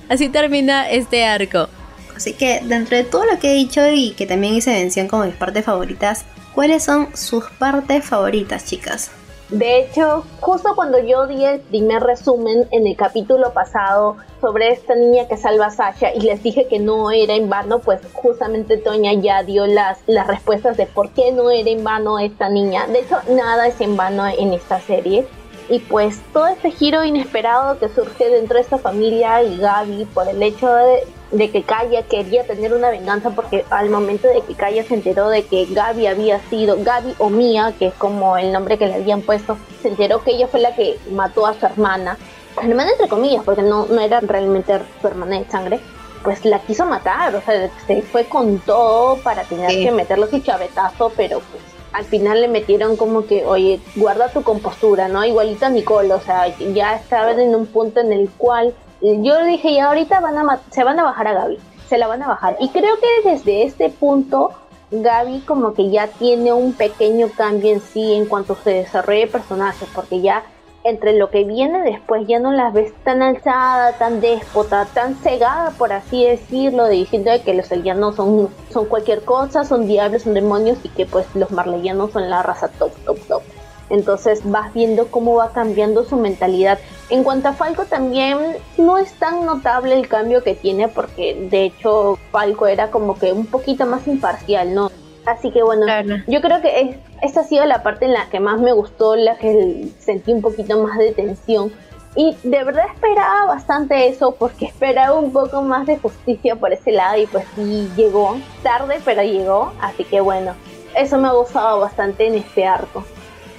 Así 0.08 0.28
termina 0.28 0.90
este 0.90 1.24
arco. 1.24 1.68
Así 2.16 2.34
que 2.34 2.60
dentro 2.64 2.96
de 2.96 3.04
todo 3.04 3.24
lo 3.24 3.38
que 3.38 3.52
he 3.52 3.54
dicho 3.54 3.80
y 3.90 4.12
que 4.12 4.26
también 4.26 4.54
hice 4.54 4.70
mención 4.70 5.08
como 5.08 5.24
mis 5.24 5.34
partes 5.34 5.64
favoritas, 5.64 6.24
¿cuáles 6.54 6.84
son 6.84 7.08
sus 7.16 7.44
partes 7.58 8.04
favoritas, 8.04 8.64
chicas? 8.64 9.10
De 9.52 9.80
hecho, 9.80 10.24
justo 10.40 10.74
cuando 10.74 10.98
yo 10.98 11.26
di 11.26 11.44
el 11.44 11.60
primer 11.60 12.02
resumen 12.02 12.66
en 12.70 12.86
el 12.86 12.96
capítulo 12.96 13.52
pasado 13.52 14.16
sobre 14.40 14.70
esta 14.70 14.94
niña 14.94 15.28
que 15.28 15.36
salva 15.36 15.66
a 15.66 15.70
Sasha 15.70 16.14
y 16.14 16.20
les 16.20 16.42
dije 16.42 16.68
que 16.68 16.78
no 16.78 17.10
era 17.10 17.34
en 17.34 17.50
vano, 17.50 17.80
pues 17.80 18.00
justamente 18.14 18.78
Toña 18.78 19.12
ya 19.12 19.42
dio 19.42 19.66
las, 19.66 19.98
las 20.06 20.26
respuestas 20.26 20.78
de 20.78 20.86
por 20.86 21.10
qué 21.10 21.32
no 21.32 21.50
era 21.50 21.68
en 21.68 21.84
vano 21.84 22.18
esta 22.18 22.48
niña. 22.48 22.86
De 22.86 23.00
hecho, 23.00 23.18
nada 23.28 23.66
es 23.66 23.78
en 23.82 23.94
vano 23.94 24.26
en 24.26 24.54
esta 24.54 24.80
serie. 24.80 25.26
Y 25.68 25.78
pues 25.78 26.20
todo 26.32 26.48
este 26.48 26.70
giro 26.70 27.04
inesperado 27.04 27.78
que 27.78 27.88
surge 27.88 28.28
dentro 28.28 28.56
de 28.56 28.62
esta 28.62 28.78
familia 28.78 29.42
y 29.42 29.58
Gaby 29.58 30.06
por 30.06 30.28
el 30.28 30.42
hecho 30.42 30.68
de, 30.74 31.06
de 31.30 31.50
que 31.50 31.62
Kaya 31.62 32.02
quería 32.02 32.44
tener 32.44 32.74
una 32.74 32.90
venganza 32.90 33.30
porque 33.30 33.64
al 33.70 33.88
momento 33.88 34.28
de 34.28 34.42
que 34.42 34.54
Kaya 34.54 34.84
se 34.84 34.94
enteró 34.94 35.28
de 35.28 35.44
que 35.44 35.66
Gaby 35.66 36.06
había 36.06 36.40
sido, 36.48 36.76
Gaby 36.82 37.14
o 37.18 37.30
Mía, 37.30 37.74
que 37.78 37.86
es 37.86 37.94
como 37.94 38.36
el 38.36 38.52
nombre 38.52 38.76
que 38.76 38.86
le 38.86 38.94
habían 38.94 39.22
puesto, 39.22 39.56
se 39.80 39.88
enteró 39.88 40.22
que 40.22 40.32
ella 40.32 40.48
fue 40.48 40.60
la 40.60 40.74
que 40.74 40.98
mató 41.10 41.46
a 41.46 41.54
su 41.54 41.64
hermana, 41.64 42.18
hermana 42.60 42.90
entre 42.90 43.08
comillas, 43.08 43.44
porque 43.44 43.62
no, 43.62 43.86
no 43.86 44.00
era 44.00 44.20
realmente 44.20 44.78
su 45.00 45.06
hermana 45.06 45.38
de 45.38 45.48
sangre, 45.48 45.80
pues 46.22 46.44
la 46.44 46.58
quiso 46.60 46.86
matar, 46.86 47.34
o 47.34 47.40
sea, 47.40 47.70
se 47.86 48.02
fue 48.02 48.24
con 48.24 48.58
todo 48.60 49.16
para 49.18 49.42
tener 49.44 49.70
que 49.70 49.90
meterlo 49.90 50.26
su 50.28 50.38
chavetazo, 50.40 51.12
pero 51.16 51.40
pues 51.40 51.71
al 51.92 52.04
final 52.04 52.40
le 52.40 52.48
metieron 52.48 52.96
como 52.96 53.26
que, 53.26 53.44
oye, 53.44 53.80
guarda 53.96 54.28
tu 54.28 54.42
compostura, 54.42 55.08
¿no? 55.08 55.24
Igualita 55.24 55.66
a 55.66 55.70
Nicole, 55.70 56.12
o 56.12 56.20
sea, 56.20 56.48
ya 56.56 56.94
estaban 56.94 57.38
en 57.40 57.54
un 57.54 57.66
punto 57.66 58.00
en 58.00 58.12
el 58.12 58.30
cual 58.30 58.74
yo 59.00 59.44
dije, 59.44 59.74
ya 59.74 59.88
ahorita 59.88 60.20
van 60.20 60.38
a 60.38 60.60
se 60.70 60.84
van 60.84 60.98
a 60.98 61.04
bajar 61.04 61.26
a 61.28 61.32
Gaby, 61.34 61.58
se 61.88 61.98
la 61.98 62.06
van 62.06 62.22
a 62.22 62.28
bajar. 62.28 62.56
Y 62.60 62.68
creo 62.68 62.96
que 62.96 63.30
desde 63.30 63.64
este 63.64 63.90
punto 63.90 64.52
Gaby 64.92 65.40
como 65.40 65.74
que 65.74 65.90
ya 65.90 66.06
tiene 66.06 66.52
un 66.52 66.74
pequeño 66.74 67.28
cambio 67.36 67.72
en 67.72 67.80
sí 67.80 68.14
en 68.14 68.26
cuanto 68.26 68.56
se 68.62 68.70
desarrolle 68.70 69.26
personaje, 69.26 69.86
porque 69.94 70.20
ya 70.20 70.44
entre 70.84 71.12
lo 71.12 71.30
que 71.30 71.44
viene 71.44 71.82
después 71.82 72.26
ya 72.26 72.38
no 72.38 72.52
las 72.52 72.72
ves 72.72 72.92
tan 73.04 73.22
alzada, 73.22 73.92
tan 73.98 74.20
déspota, 74.20 74.86
tan 74.92 75.14
cegada, 75.16 75.70
por 75.70 75.92
así 75.92 76.24
decirlo, 76.24 76.88
diciendo 76.88 77.30
que 77.44 77.54
los 77.54 77.70
elianos 77.70 78.16
son, 78.16 78.48
son 78.70 78.86
cualquier 78.86 79.22
cosa, 79.22 79.64
son 79.64 79.86
diablos, 79.86 80.22
son 80.22 80.34
demonios 80.34 80.78
y 80.82 80.88
que 80.88 81.06
pues 81.06 81.26
los 81.34 81.50
marleyanos 81.50 82.12
son 82.12 82.28
la 82.28 82.42
raza 82.42 82.68
top, 82.68 82.92
top, 83.04 83.18
top. 83.28 83.42
Entonces 83.90 84.40
vas 84.44 84.72
viendo 84.72 85.08
cómo 85.08 85.34
va 85.34 85.52
cambiando 85.52 86.04
su 86.04 86.16
mentalidad. 86.16 86.78
En 87.10 87.24
cuanto 87.24 87.48
a 87.48 87.52
Falco 87.52 87.84
también 87.84 88.38
no 88.78 88.96
es 88.96 89.12
tan 89.14 89.44
notable 89.44 89.94
el 89.94 90.08
cambio 90.08 90.42
que 90.42 90.54
tiene 90.54 90.88
porque 90.88 91.48
de 91.50 91.64
hecho 91.64 92.18
Falco 92.30 92.66
era 92.66 92.90
como 92.90 93.18
que 93.18 93.32
un 93.32 93.46
poquito 93.46 93.84
más 93.84 94.08
imparcial, 94.08 94.74
¿no? 94.74 94.90
Así 95.26 95.50
que 95.52 95.62
bueno, 95.62 95.86
yo 96.26 96.40
creo 96.40 96.60
que 96.60 96.80
es, 96.80 96.96
esta 97.22 97.40
ha 97.40 97.44
sido 97.44 97.64
la 97.64 97.82
parte 97.82 98.06
en 98.06 98.12
la 98.12 98.28
que 98.28 98.40
más 98.40 98.60
me 98.60 98.72
gustó, 98.72 99.14
la 99.14 99.36
que 99.38 99.88
sentí 99.98 100.32
un 100.32 100.42
poquito 100.42 100.82
más 100.82 100.98
de 100.98 101.12
tensión. 101.12 101.72
Y 102.14 102.36
de 102.42 102.64
verdad 102.64 102.84
esperaba 102.94 103.46
bastante 103.46 104.08
eso 104.08 104.34
porque 104.38 104.66
esperaba 104.66 105.18
un 105.18 105.32
poco 105.32 105.62
más 105.62 105.86
de 105.86 105.96
justicia 105.96 106.56
por 106.56 106.72
ese 106.72 106.92
lado 106.92 107.22
y 107.22 107.26
pues 107.26 107.44
sí 107.54 107.90
llegó, 107.96 108.36
tarde 108.62 109.00
pero 109.02 109.22
llegó, 109.22 109.72
así 109.80 110.04
que 110.04 110.20
bueno, 110.20 110.54
eso 110.94 111.16
me 111.16 111.28
ha 111.28 111.32
gustado 111.32 111.80
bastante 111.80 112.26
en 112.26 112.34
este 112.34 112.66
arco. 112.66 113.04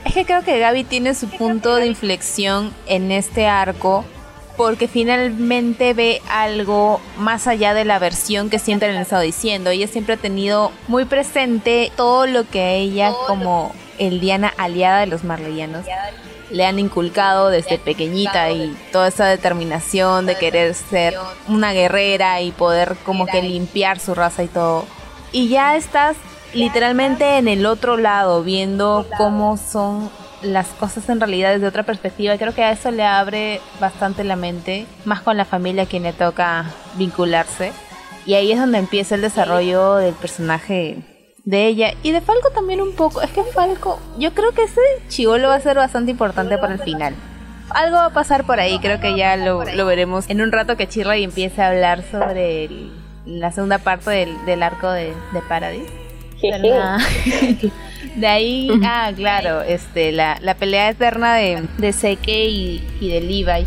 Es 0.05 0.13
que 0.13 0.25
creo 0.25 0.43
que 0.43 0.59
Gaby 0.59 0.83
tiene 0.83 1.15
su 1.15 1.29
punto 1.29 1.77
de 1.77 1.87
inflexión 1.87 2.73
en 2.85 3.11
este 3.11 3.47
arco 3.47 4.03
porque 4.57 4.87
finalmente 4.87 5.93
ve 5.93 6.21
algo 6.29 7.01
más 7.17 7.47
allá 7.47 7.73
de 7.73 7.85
la 7.85 7.99
versión 7.99 8.49
que 8.49 8.59
siempre 8.59 8.89
le 8.89 8.97
han 8.97 9.01
estado 9.03 9.21
diciendo. 9.21 9.69
Ella 9.69 9.87
siempre 9.87 10.15
ha 10.15 10.17
tenido 10.17 10.71
muy 10.87 11.05
presente 11.05 11.91
todo 11.95 12.27
lo 12.27 12.47
que 12.47 12.77
ella 12.77 13.11
como 13.27 13.73
el 13.97 14.19
Diana 14.19 14.53
aliada 14.57 14.99
de 14.99 15.07
los 15.07 15.23
marleyanos 15.23 15.85
le 16.49 16.65
han 16.65 16.77
inculcado 16.77 17.49
desde 17.49 17.79
pequeñita 17.79 18.51
y 18.51 18.77
toda 18.91 19.07
esa 19.07 19.25
determinación 19.25 20.27
de 20.27 20.37
querer 20.37 20.75
ser 20.75 21.15
una 21.47 21.73
guerrera 21.73 22.41
y 22.41 22.51
poder 22.51 22.95
como 23.03 23.25
que 23.25 23.41
limpiar 23.41 23.99
su 23.99 24.13
raza 24.13 24.43
y 24.43 24.47
todo. 24.47 24.85
Y 25.31 25.49
ya 25.49 25.75
estás 25.75 26.15
literalmente 26.53 27.37
en 27.37 27.47
el 27.47 27.65
otro 27.65 27.97
lado, 27.97 28.43
viendo 28.43 29.07
cómo 29.17 29.57
son 29.57 30.11
las 30.43 30.67
cosas 30.67 31.07
en 31.09 31.19
realidad 31.19 31.53
desde 31.53 31.67
otra 31.67 31.83
perspectiva. 31.83 32.37
Creo 32.37 32.53
que 32.53 32.63
a 32.63 32.71
eso 32.71 32.91
le 32.91 33.03
abre 33.03 33.61
bastante 33.79 34.23
la 34.23 34.35
mente, 34.35 34.85
más 35.05 35.21
con 35.21 35.37
la 35.37 35.45
familia 35.45 35.83
a 35.83 35.85
quien 35.85 36.03
le 36.03 36.13
toca 36.13 36.65
vincularse. 36.95 37.71
Y 38.25 38.35
ahí 38.35 38.51
es 38.51 38.59
donde 38.59 38.77
empieza 38.77 39.15
el 39.15 39.21
desarrollo 39.21 39.95
del 39.95 40.13
personaje 40.13 40.97
de 41.43 41.67
ella. 41.67 41.93
Y 42.03 42.11
de 42.11 42.21
Falco 42.21 42.49
también 42.51 42.81
un 42.81 42.93
poco. 42.93 43.21
Es 43.21 43.31
que 43.31 43.43
Falco, 43.43 43.99
yo 44.17 44.33
creo 44.33 44.51
que 44.51 44.63
ese 44.63 44.81
chivolo 45.09 45.49
va 45.49 45.55
a 45.55 45.61
ser 45.61 45.77
bastante 45.77 46.11
importante 46.11 46.57
para 46.57 46.73
el 46.73 46.79
final. 46.79 47.15
Algo 47.69 47.95
va 47.95 48.05
a 48.05 48.13
pasar 48.13 48.45
por 48.45 48.59
ahí, 48.59 48.77
creo 48.79 48.99
que 48.99 49.15
ya 49.17 49.35
lo, 49.35 49.57
veremos 49.85 50.29
en 50.29 50.41
un 50.41 50.51
rato 50.51 50.77
que 50.77 50.87
Chirra 50.87 51.17
y 51.17 51.23
empiece 51.23 51.61
a 51.61 51.69
hablar 51.69 52.03
sobre 52.11 52.69
la 53.25 53.51
segunda 53.51 53.79
parte 53.79 54.27
del, 54.45 54.63
arco 54.63 54.91
de, 54.91 55.13
de 55.33 55.41
Paradise. 55.47 55.91
de 58.15 58.27
ahí, 58.27 58.69
ah, 58.83 59.11
claro, 59.15 59.61
este, 59.61 60.11
la, 60.11 60.37
la 60.41 60.55
pelea 60.55 60.89
eterna 60.89 61.35
de, 61.35 61.67
de 61.77 61.93
Seke 61.93 62.45
y, 62.45 62.87
y 62.99 63.09
de 63.09 63.21
Levi. 63.21 63.65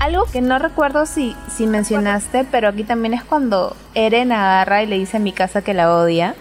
Algo 0.00 0.26
que 0.26 0.42
no 0.42 0.58
recuerdo 0.58 1.06
si, 1.06 1.34
si 1.48 1.66
mencionaste, 1.66 2.44
pero 2.50 2.68
aquí 2.68 2.84
también 2.84 3.14
es 3.14 3.24
cuando 3.24 3.74
Eren 3.94 4.30
agarra 4.30 4.82
y 4.82 4.86
le 4.86 4.98
dice 4.98 5.16
a 5.16 5.20
mi 5.20 5.32
casa 5.32 5.62
que 5.62 5.72
la 5.72 5.94
odia. 5.94 6.34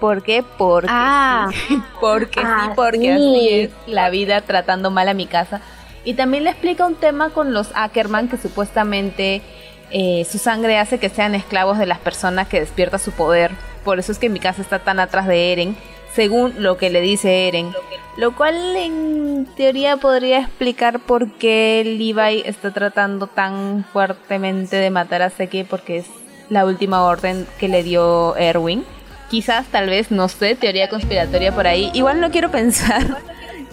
¿Por 0.00 0.22
qué? 0.22 0.42
Porque 0.58 0.90
ah. 0.90 1.48
sí. 1.68 1.80
Porque 2.00 2.40
sí, 2.40 2.46
ah, 2.46 2.72
porque 2.74 3.12
así 3.12 3.48
es 3.50 3.70
la 3.86 4.10
vida 4.10 4.40
tratando 4.40 4.90
mal 4.90 5.08
a 5.08 5.14
mi 5.14 5.26
casa. 5.26 5.60
Y 6.04 6.14
también 6.14 6.44
le 6.44 6.50
explica 6.50 6.86
un 6.86 6.96
tema 6.96 7.30
con 7.30 7.52
los 7.52 7.70
Ackerman 7.74 8.28
que 8.28 8.36
supuestamente 8.36 9.42
eh, 9.90 10.26
su 10.28 10.38
sangre 10.38 10.78
hace 10.78 10.98
que 10.98 11.08
sean 11.08 11.36
esclavos 11.36 11.78
de 11.78 11.86
las 11.86 11.98
personas 11.98 12.48
que 12.48 12.58
despierta 12.58 12.98
su 12.98 13.12
poder 13.12 13.52
por 13.84 13.98
eso 13.98 14.12
es 14.12 14.18
que 14.18 14.28
mi 14.28 14.38
casa 14.38 14.62
está 14.62 14.78
tan 14.78 15.00
atrás 15.00 15.26
de 15.26 15.52
Eren, 15.52 15.76
según 16.14 16.54
lo 16.58 16.76
que 16.76 16.90
le 16.90 17.00
dice 17.00 17.48
Eren. 17.48 17.72
Lo 18.16 18.36
cual 18.36 18.56
en 18.76 19.46
teoría 19.56 19.96
podría 19.96 20.40
explicar 20.40 21.00
por 21.00 21.32
qué 21.32 21.82
Levi 21.84 22.42
está 22.44 22.70
tratando 22.72 23.26
tan 23.26 23.84
fuertemente 23.92 24.76
de 24.76 24.90
matar 24.90 25.22
a 25.22 25.30
Seki 25.30 25.64
porque 25.64 25.98
es 25.98 26.06
la 26.50 26.66
última 26.66 27.04
orden 27.04 27.46
que 27.58 27.68
le 27.68 27.82
dio 27.82 28.36
Erwin. 28.36 28.84
Quizás, 29.30 29.66
tal 29.68 29.88
vez, 29.88 30.10
no 30.10 30.28
sé, 30.28 30.54
teoría 30.54 30.90
conspiratoria 30.90 31.54
por 31.54 31.66
ahí. 31.66 31.90
Igual 31.94 32.20
no 32.20 32.30
quiero 32.30 32.50
pensar 32.52 33.16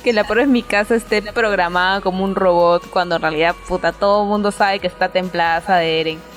que 0.04 0.14
la 0.14 0.24
prueba 0.24 0.44
en 0.44 0.54
mi 0.54 0.64
casa 0.64 0.96
esté 0.96 1.22
programada 1.22 2.00
como 2.00 2.24
un 2.24 2.36
robot 2.36 2.90
cuando 2.90 3.18
en 3.18 3.22
realidad, 3.22 3.56
puta, 3.68 3.92
todo 3.92 4.24
el 4.24 4.30
mundo 4.30 4.52
sabe 4.52 4.80
que 4.80 4.88
está 4.88 5.10
templada 5.10 5.80
de 5.80 6.00
Eren. 6.00 6.29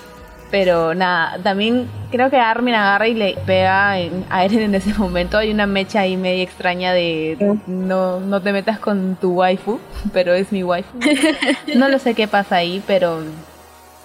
Pero 0.53 0.94
nada, 0.94 1.38
también 1.42 1.88
creo 2.11 2.28
que 2.28 2.36
Armin 2.36 2.74
agarra 2.74 3.09
y 3.09 3.14
le 3.14 3.38
pega 3.46 3.92
a 3.92 4.44
Eren 4.44 4.61
en 4.61 4.74
ese 4.74 4.92
momento. 4.92 5.38
Hay 5.38 5.50
una 5.50 5.66
mecha 5.66 6.00
ahí 6.00 6.18
media 6.18 6.42
extraña 6.42 6.92
de 6.92 7.57
no, 7.66 8.20
no 8.20 8.42
te 8.42 8.53
metas 8.53 8.78
con 8.78 9.16
tu 9.18 9.32
waifu, 9.32 9.80
pero 10.12 10.34
es 10.34 10.53
mi 10.53 10.62
waifu. 10.62 10.98
No 11.74 11.88
lo 11.88 11.98
sé 11.98 12.12
qué 12.12 12.28
pasa 12.28 12.57
ahí, 12.57 12.82
pero 12.86 13.22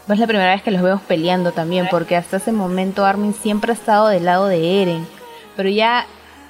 es 0.08 0.20
la 0.20 0.26
primera 0.26 0.54
vez 0.54 0.64
que 0.64 0.72
los 0.72 0.82
vemos 0.82 1.02
peleando 1.02 1.52
también, 1.52 1.90
porque 1.92 2.16
hasta 2.16 2.38
ese 2.38 2.54
momento 2.54 3.06
Armin 3.06 3.34
siempre 3.34 3.74
ha 3.74 3.76
estado 3.76 4.08
del 4.08 4.24
lado 4.24 4.48
de 4.48 4.82
Eren. 4.82 5.06
Pero 5.58 5.68
ya 5.68 6.06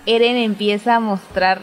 Eren 0.06 0.38
empieza 0.38 0.98
a 0.98 1.00
mostrar 1.00 1.60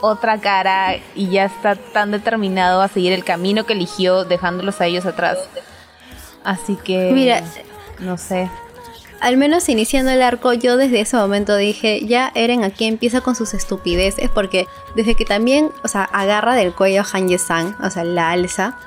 otra 0.00 0.38
cara 0.38 0.96
y 1.14 1.28
ya 1.28 1.44
está 1.44 1.76
tan 1.76 2.10
determinado 2.10 2.82
a 2.82 2.88
seguir 2.88 3.12
el 3.12 3.22
camino 3.22 3.66
que 3.66 3.74
eligió, 3.74 4.24
dejándolos 4.24 4.80
a 4.80 4.86
ellos 4.86 5.06
atrás. 5.06 5.38
Así 6.42 6.76
que... 6.76 7.10
Mira, 7.12 7.42
no 8.00 8.18
sé. 8.18 8.50
Al 9.20 9.36
menos 9.36 9.68
iniciando 9.68 10.12
el 10.12 10.22
arco, 10.22 10.52
yo 10.52 10.76
desde 10.76 11.00
ese 11.00 11.16
momento 11.16 11.56
dije, 11.56 12.06
ya 12.06 12.30
Eren 12.36 12.62
aquí 12.62 12.84
empieza 12.84 13.20
con 13.20 13.34
sus 13.34 13.52
estupideces, 13.52 14.30
porque 14.30 14.66
desde 14.94 15.16
que 15.16 15.24
también, 15.24 15.70
o 15.82 15.88
sea, 15.88 16.04
agarra 16.04 16.54
del 16.54 16.72
cuello 16.72 17.02
a 17.02 17.06
Han 17.12 17.28
Yesan, 17.28 17.76
o 17.82 17.90
sea, 17.90 18.04
la 18.04 18.30
alza, 18.30 18.78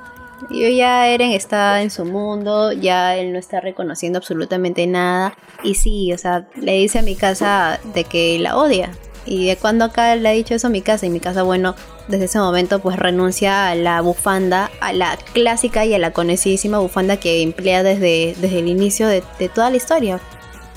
yo 0.50 0.70
ya 0.70 1.08
Eren 1.10 1.32
está 1.32 1.82
en 1.82 1.92
su 1.92 2.06
mundo, 2.06 2.72
ya 2.72 3.18
él 3.18 3.34
no 3.34 3.40
está 3.40 3.60
reconociendo 3.60 4.20
absolutamente 4.20 4.88
nada, 4.88 5.36
y 5.64 5.76
sí, 5.76 6.14
o 6.14 6.18
sea, 6.18 6.48
le 6.56 6.74
dice 6.74 7.00
a 7.00 7.04
mi 7.04 7.16
casa 7.16 7.80
de 7.94 8.06
que 8.06 8.40
la 8.40 8.58
odia, 8.58 8.92
y 9.26 9.48
de 9.48 9.56
cuando 9.58 9.86
acá 9.86 10.16
le 10.16 10.30
ha 10.30 10.32
dicho 10.32 10.56
eso 10.56 10.68
a 10.68 10.70
mi 10.70 10.82
casa, 10.82 11.06
y 11.06 11.10
mi 11.10 11.20
casa, 11.20 11.44
bueno, 11.44 11.76
desde 12.08 12.26
ese 12.26 12.40
momento 12.40 12.80
pues 12.80 12.98
renuncia 12.98 13.70
a 13.70 13.76
la 13.76 14.02
bufanda, 14.02 14.70
a 14.80 14.94
la 14.94 15.18
clásica 15.34 15.86
y 15.86 15.94
a 15.94 16.00
la 16.00 16.12
conocidísima 16.12 16.80
bufanda 16.80 17.18
que 17.18 17.42
emplea 17.42 17.84
desde, 17.84 18.36
desde 18.40 18.60
el 18.60 18.68
inicio 18.68 19.08
de, 19.08 19.22
toda 19.54 19.70
la 19.70 19.78
historia. 19.78 20.20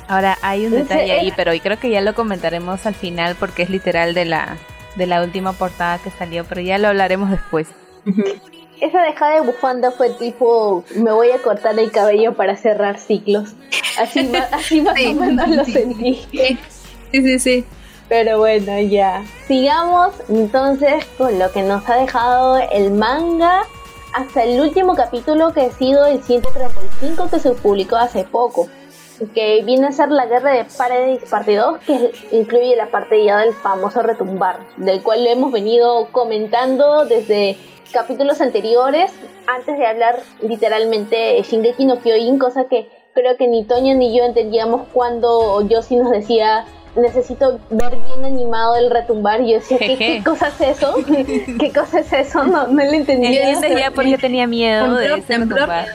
Ahora 0.07 0.39
hay 0.43 0.67
un 0.67 0.73
detalle 0.73 1.13
ahí, 1.13 1.33
pero 1.35 1.53
creo 1.63 1.79
que 1.79 1.91
ya 1.91 2.01
lo 2.03 2.15
comentaremos 2.15 2.85
al 2.87 2.95
final 2.95 3.37
porque 3.39 3.63
es 3.63 3.71
literal 3.71 4.13
de 4.15 4.27
la, 4.27 4.59
de 4.97 5.07
la 5.07 5.23
última 5.23 5.53
portada 5.55 5.99
que 5.99 6.11
salió, 6.11 6.45
pero 6.45 6.61
ya 6.61 6.79
lo 6.79 6.89
hablaremos 6.89 7.31
después. 7.31 7.69
Esa 8.81 9.03
dejada 9.03 9.37
de 9.37 9.41
bufanda 9.41 9.93
fue 9.93 10.11
tipo, 10.11 10.85
me 10.95 11.11
voy 11.11 11.31
a 11.31 11.39
cortar 11.39 11.79
el 11.79 11.91
cabello 11.91 12.35
para 12.35 12.57
cerrar 12.57 12.99
ciclos. 12.99 13.55
Así, 13.99 14.31
así 14.53 14.83
más 14.83 14.95
o 15.01 15.15
menos 15.15 15.49
lo 15.49 15.65
sentí. 15.65 16.21
Sí, 16.31 17.23
sí, 17.23 17.39
sí. 17.39 17.65
Pero 18.09 18.39
bueno, 18.39 18.81
ya. 18.81 19.25
Sigamos 19.47 20.15
entonces 20.29 21.05
con 21.17 21.39
lo 21.39 21.51
que 21.53 21.63
nos 21.63 21.89
ha 21.89 21.97
dejado 21.97 22.59
el 22.59 22.91
manga 22.91 23.63
hasta 24.13 24.45
el 24.45 24.61
último 24.61 24.95
capítulo 24.95 25.53
que 25.53 25.63
ha 25.63 25.71
sido 25.73 26.07
el 26.07 26.23
135 26.23 27.29
que 27.31 27.39
se 27.41 27.51
publicó 27.53 27.97
hace 27.97 28.25
poco. 28.25 28.69
Que 29.33 29.63
viene 29.65 29.87
a 29.87 29.93
ser 29.93 30.11
la 30.11 30.27
guerra 30.27 30.53
de 30.53 30.67
Paradis 30.77 31.23
parte 31.31 31.55
2, 31.55 31.79
que 31.87 32.13
incluye 32.33 32.77
la 32.77 32.91
parte 32.91 33.25
ya 33.25 33.39
del 33.39 33.55
famoso 33.55 34.03
retumbar, 34.03 34.59
del 34.77 35.03
cual 35.03 35.27
hemos 35.27 35.53
venido 35.53 36.09
comentando 36.11 37.07
desde 37.07 37.57
capítulos 37.93 38.41
anteriores, 38.41 39.13
antes 39.47 39.79
de 39.79 39.87
hablar 39.87 40.21
literalmente 40.43 41.15
de 41.15 41.43
Shingeki 41.43 41.87
no 41.87 42.01
Kyojin, 42.01 42.41
cosa 42.41 42.65
que 42.65 42.89
creo 43.15 43.37
que 43.37 43.47
ni 43.47 43.65
Toño 43.65 43.95
ni 43.95 44.17
yo 44.17 44.25
entendíamos 44.25 44.89
cuando 44.93 45.61
Yoshi 45.63 45.97
nos 45.97 46.11
decía 46.11 46.67
necesito 46.97 47.59
ver 47.71 47.91
bien 47.91 48.25
animado 48.25 48.77
el 48.77 48.91
retumbar. 48.91 49.41
Y 49.41 49.53
yo 49.53 49.59
decía, 49.59 49.79
¿qué, 49.79 50.23
cosa 50.25 50.49
es 50.49 50.77
eso? 50.77 50.95
¿Qué 51.59 51.73
cosa 51.73 52.01
es 52.01 52.13
eso? 52.13 52.45
No, 52.45 52.67
no 52.67 52.85
lo 52.85 52.93
entendía. 52.93 53.45
Yo 53.45 53.57
entendía 53.57 53.91
porque 53.91 54.19
tenía 54.19 54.47
miedo 54.47 54.95
de 54.95 55.19
ese 55.19 55.39
retumbar. 55.39 55.89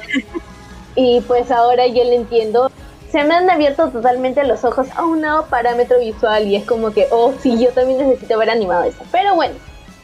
Y 0.95 1.21
pues 1.21 1.51
ahora 1.51 1.87
yo 1.87 2.03
lo 2.03 2.11
entiendo. 2.11 2.71
Se 3.11 3.23
me 3.23 3.33
han 3.33 3.49
abierto 3.49 3.89
totalmente 3.89 4.43
los 4.43 4.63
ojos 4.63 4.87
a 4.95 5.03
un 5.03 5.21
nuevo 5.21 5.45
parámetro 5.45 5.99
visual 5.99 6.47
y 6.47 6.55
es 6.55 6.65
como 6.65 6.91
que, 6.91 7.07
oh, 7.09 7.33
sí, 7.41 7.57
yo 7.59 7.69
también 7.69 8.07
necesito 8.07 8.37
ver 8.37 8.51
animado 8.51 8.83
eso. 8.83 9.01
Pero 9.11 9.33
bueno, 9.33 9.55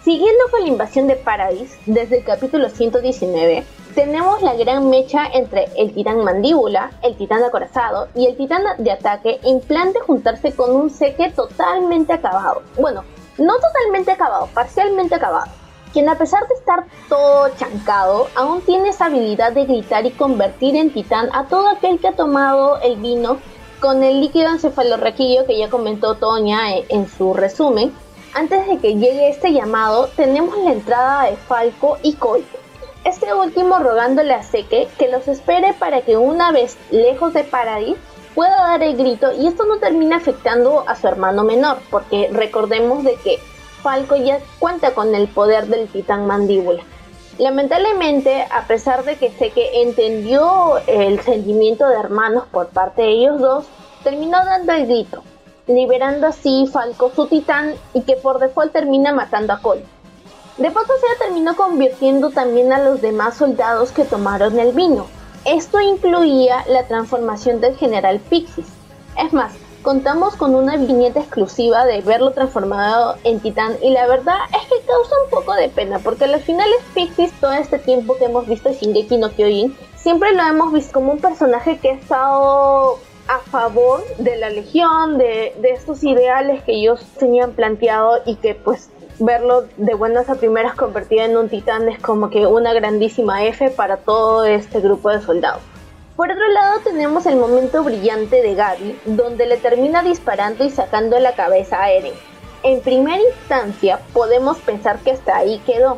siguiendo 0.03 0.43
con 0.49 0.61
la 0.61 0.69
invasión 0.69 1.07
de 1.07 1.15
Paradis, 1.15 1.77
desde 1.85 2.17
el 2.17 2.23
capítulo 2.23 2.69
119, 2.69 3.63
tenemos 3.95 4.41
la 4.41 4.53
gran 4.55 4.89
mecha 4.89 5.25
entre 5.33 5.69
el 5.77 5.93
titán 5.93 6.21
mandíbula, 6.23 6.91
el 7.01 7.15
titán 7.15 7.41
acorazado 7.43 8.09
y 8.13 8.25
el 8.25 8.35
titán 8.35 8.63
de 8.77 8.91
ataque 8.91 9.39
en 9.43 9.61
plan 9.61 9.93
de 9.93 10.01
juntarse 10.01 10.51
con 10.53 10.75
un 10.75 10.89
seque 10.89 11.31
totalmente 11.31 12.11
acabado. 12.11 12.61
Bueno, 12.77 13.05
no 13.37 13.53
totalmente 13.57 14.11
acabado, 14.11 14.49
parcialmente 14.53 15.15
acabado. 15.15 15.49
Quien 15.93 16.09
a 16.09 16.17
pesar 16.17 16.45
de 16.49 16.55
estar 16.55 16.85
todo 17.07 17.47
chancado, 17.57 18.27
aún 18.35 18.59
tiene 18.61 18.89
esa 18.89 19.05
habilidad 19.05 19.53
de 19.53 19.63
gritar 19.63 20.05
y 20.05 20.11
convertir 20.11 20.75
en 20.75 20.91
titán 20.91 21.29
a 21.31 21.45
todo 21.45 21.69
aquel 21.69 21.97
que 21.99 22.09
ha 22.09 22.15
tomado 22.15 22.81
el 22.81 22.97
vino 22.97 23.37
con 23.79 24.03
el 24.03 24.19
líquido 24.19 24.49
encefalorraquillo 24.49 25.45
que 25.45 25.57
ya 25.57 25.69
comentó 25.69 26.15
Toña 26.15 26.77
en 26.89 27.07
su 27.07 27.33
resumen. 27.33 27.93
Antes 28.33 28.67
de 28.67 28.77
que 28.79 28.95
llegue 28.95 29.29
este 29.29 29.53
llamado, 29.53 30.09
tenemos 30.17 30.57
la 30.57 30.73
entrada 30.73 31.23
de 31.23 31.37
Falco 31.37 31.97
y 32.03 32.13
Coito 32.15 32.64
este 33.15 33.33
último 33.33 33.79
rogándole 33.79 34.33
a 34.33 34.43
Seke 34.43 34.89
que 34.99 35.07
los 35.07 35.25
espere 35.29 35.73
para 35.73 36.01
que 36.01 36.17
una 36.17 36.51
vez 36.51 36.77
lejos 36.91 37.33
de 37.33 37.45
Paradis 37.45 37.95
pueda 38.33 38.57
dar 38.57 38.83
el 38.83 38.97
grito 38.97 39.31
y 39.31 39.47
esto 39.47 39.63
no 39.63 39.77
termina 39.77 40.17
afectando 40.17 40.83
a 40.85 40.97
su 40.97 41.07
hermano 41.07 41.45
menor, 41.45 41.77
porque 41.89 42.29
recordemos 42.33 43.05
de 43.05 43.15
que 43.15 43.39
Falco 43.81 44.17
ya 44.17 44.39
cuenta 44.59 44.93
con 44.93 45.15
el 45.15 45.29
poder 45.29 45.67
del 45.67 45.87
titán 45.87 46.27
mandíbula. 46.27 46.83
Lamentablemente, 47.37 48.45
a 48.51 48.63
pesar 48.67 49.05
de 49.05 49.15
que 49.15 49.31
Seke 49.31 49.81
entendió 49.81 50.77
el 50.85 51.21
sentimiento 51.21 51.87
de 51.87 51.95
hermanos 51.95 52.43
por 52.51 52.67
parte 52.67 53.03
de 53.03 53.11
ellos 53.11 53.39
dos, 53.39 53.65
terminó 54.03 54.43
dando 54.43 54.73
el 54.73 54.87
grito, 54.87 55.23
liberando 55.67 56.27
así 56.27 56.67
Falco 56.67 57.13
su 57.15 57.27
titán 57.27 57.75
y 57.93 58.01
que 58.01 58.17
por 58.17 58.39
default 58.39 58.73
termina 58.73 59.13
matando 59.13 59.53
a 59.53 59.61
Cole. 59.61 59.94
De 60.57 60.69
se 60.69 61.19
terminó 61.19 61.55
convirtiendo 61.57 62.29
también 62.29 62.71
a 62.71 62.79
los 62.79 63.01
demás 63.01 63.35
soldados 63.35 63.91
que 63.91 64.05
tomaron 64.05 64.57
el 64.57 64.71
vino. 64.71 65.07
Esto 65.43 65.81
incluía 65.81 66.63
la 66.67 66.87
transformación 66.87 67.59
del 67.59 67.75
general 67.75 68.21
Pixis. 68.29 68.65
Es 69.21 69.33
más, 69.33 69.51
contamos 69.81 70.37
con 70.37 70.55
una 70.55 70.77
viñeta 70.77 71.19
exclusiva 71.19 71.85
de 71.85 71.99
verlo 72.01 72.31
transformado 72.31 73.17
en 73.25 73.41
titán 73.41 73.73
y 73.83 73.91
la 73.91 74.07
verdad 74.07 74.37
es 74.49 74.67
que 74.69 74.85
causa 74.87 75.15
un 75.25 75.29
poco 75.29 75.53
de 75.53 75.69
pena 75.69 75.99
porque 75.99 76.23
a 76.23 76.27
los 76.27 76.41
finales 76.41 76.77
Pixis 76.95 77.31
todo 77.39 77.51
este 77.51 77.77
tiempo 77.77 78.17
que 78.17 78.25
hemos 78.25 78.47
visto 78.47 78.71
Shingeki 78.71 79.17
no 79.17 79.29
Kyojin 79.29 79.77
siempre 79.95 80.33
lo 80.33 80.41
hemos 80.41 80.73
visto 80.73 80.93
como 80.93 81.11
un 81.11 81.19
personaje 81.19 81.77
que 81.77 81.91
ha 81.91 81.93
estado 81.93 82.97
a 83.27 83.39
favor 83.51 84.03
de 84.17 84.37
la 84.37 84.49
legión, 84.49 85.17
de, 85.19 85.55
de 85.61 85.69
estos 85.71 86.03
ideales 86.03 86.63
que 86.63 86.73
ellos 86.73 87.05
tenían 87.19 87.53
planteado 87.53 88.21
y 88.25 88.35
que 88.37 88.55
pues 88.55 88.89
verlo 89.19 89.65
de 89.77 89.93
buenas 89.93 90.29
a 90.29 90.35
primeras 90.35 90.75
convertido 90.75 91.23
en 91.23 91.37
un 91.37 91.49
titán 91.49 91.87
es 91.89 91.99
como 91.99 92.29
que 92.29 92.45
una 92.45 92.73
grandísima 92.73 93.43
F 93.45 93.69
para 93.71 93.97
todo 93.97 94.43
este 94.45 94.79
grupo 94.79 95.09
de 95.09 95.21
soldados. 95.21 95.61
Por 96.15 96.31
otro 96.31 96.47
lado 96.49 96.79
tenemos 96.83 97.25
el 97.25 97.35
momento 97.35 97.83
brillante 97.83 98.41
de 98.41 98.55
Gaby, 98.55 98.99
donde 99.05 99.47
le 99.47 99.57
termina 99.57 100.01
disparando 100.01 100.63
y 100.63 100.69
sacando 100.69 101.19
la 101.19 101.33
cabeza 101.33 101.81
a 101.81 101.91
Eren. 101.91 102.13
En 102.63 102.81
primera 102.81 103.21
instancia 103.21 103.99
podemos 104.13 104.57
pensar 104.59 104.99
que 104.99 105.11
hasta 105.11 105.35
ahí 105.35 105.61
quedó, 105.65 105.97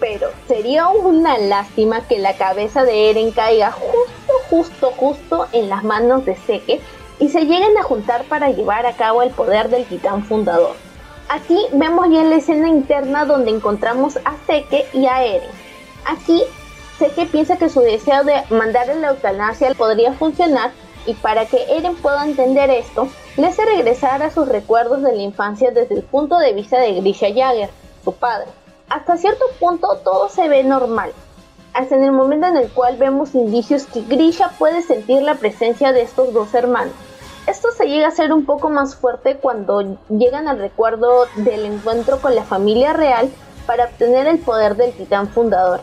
pero 0.00 0.28
sería 0.46 0.88
una 0.88 1.38
lástima 1.38 2.06
que 2.08 2.18
la 2.18 2.34
cabeza 2.36 2.84
de 2.84 3.10
Eren 3.10 3.30
caiga 3.30 3.70
justo, 3.70 4.32
justo, 4.48 4.92
justo 4.96 5.46
en 5.52 5.68
las 5.68 5.84
manos 5.84 6.24
de 6.24 6.34
Seke 6.36 6.80
y 7.18 7.28
se 7.28 7.40
lleguen 7.40 7.76
a 7.76 7.82
juntar 7.82 8.24
para 8.24 8.50
llevar 8.50 8.86
a 8.86 8.94
cabo 8.94 9.22
el 9.22 9.30
poder 9.30 9.68
del 9.68 9.84
titán 9.84 10.24
fundador. 10.24 10.87
Aquí 11.28 11.58
vemos 11.72 12.06
ya 12.10 12.24
la 12.24 12.36
escena 12.36 12.68
interna 12.68 13.26
donde 13.26 13.50
encontramos 13.50 14.16
a 14.24 14.36
Seke 14.46 14.86
y 14.94 15.06
a 15.06 15.24
Eren. 15.24 15.50
Aquí 16.06 16.42
Seke 16.98 17.26
piensa 17.26 17.58
que 17.58 17.68
su 17.68 17.80
deseo 17.80 18.24
de 18.24 18.42
mandar 18.48 18.88
la 18.96 19.10
eutanasia 19.10 19.74
podría 19.74 20.14
funcionar 20.14 20.70
y 21.04 21.12
para 21.14 21.44
que 21.44 21.76
Eren 21.76 21.96
pueda 21.96 22.24
entender 22.24 22.70
esto, 22.70 23.08
le 23.36 23.46
hace 23.46 23.64
regresar 23.66 24.22
a 24.22 24.30
sus 24.30 24.48
recuerdos 24.48 25.02
de 25.02 25.12
la 25.12 25.22
infancia 25.22 25.70
desde 25.70 25.96
el 25.96 26.02
punto 26.02 26.38
de 26.38 26.54
vista 26.54 26.78
de 26.80 26.94
Grisha 26.94 27.28
Jagger, 27.28 27.68
su 28.04 28.14
padre. 28.14 28.48
Hasta 28.88 29.18
cierto 29.18 29.44
punto 29.60 29.98
todo 30.02 30.30
se 30.30 30.48
ve 30.48 30.64
normal, 30.64 31.12
hasta 31.74 31.94
en 31.94 32.04
el 32.04 32.12
momento 32.12 32.46
en 32.46 32.56
el 32.56 32.70
cual 32.70 32.96
vemos 32.96 33.34
indicios 33.34 33.84
que 33.84 34.00
Grisha 34.00 34.50
puede 34.58 34.80
sentir 34.82 35.22
la 35.22 35.34
presencia 35.34 35.92
de 35.92 36.02
estos 36.02 36.32
dos 36.32 36.54
hermanos. 36.54 36.94
Esto 37.48 37.68
se 37.74 37.86
llega 37.86 38.08
a 38.08 38.10
ser 38.10 38.30
un 38.34 38.44
poco 38.44 38.68
más 38.68 38.94
fuerte 38.94 39.36
cuando 39.36 39.96
llegan 40.10 40.48
al 40.48 40.58
recuerdo 40.58 41.24
del 41.36 41.64
encuentro 41.64 42.20
con 42.20 42.34
la 42.34 42.42
familia 42.42 42.92
real 42.92 43.30
para 43.66 43.86
obtener 43.86 44.26
el 44.26 44.38
poder 44.38 44.76
del 44.76 44.92
titán 44.92 45.28
fundador. 45.28 45.80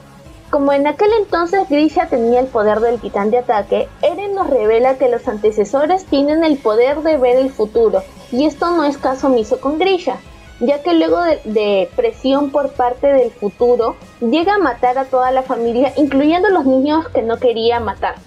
Como 0.52 0.74
en 0.74 0.86
aquel 0.86 1.10
entonces 1.20 1.68
Grisha 1.68 2.08
tenía 2.08 2.40
el 2.40 2.46
poder 2.46 2.82
del 2.82 3.02
titán 3.02 3.32
de 3.32 3.40
ataque, 3.40 3.90
Eren 4.04 4.36
nos 4.36 4.48
revela 4.48 5.00
que 5.00 5.10
los 5.10 5.28
antecesores 5.28 6.06
tienen 6.06 6.44
el 6.44 6.60
poder 6.60 7.02
de 7.02 7.18
ver 7.18 7.38
el 7.38 7.50
futuro, 7.50 8.04
y 8.32 8.46
esto 8.46 8.70
no 8.70 8.84
es 8.84 9.00
caso 9.00 9.26
omiso 9.26 9.60
con 9.60 9.80
Grisha, 9.80 10.18
ya 10.60 10.84
que 10.84 10.94
luego 10.94 11.20
de, 11.24 11.42
de, 11.46 11.90
presión 11.96 12.52
por 12.52 12.74
parte 12.74 13.08
del 13.08 13.32
futuro, 13.32 13.96
llega 14.22 14.54
a 14.54 14.60
matar 14.60 15.00
a 15.00 15.06
toda 15.06 15.32
la 15.32 15.42
familia, 15.42 15.94
incluyendo 15.98 16.48
los 16.50 16.66
niños 16.66 17.10
que 17.10 17.24
no 17.24 17.38
quería 17.38 17.80
matar. 17.80 18.18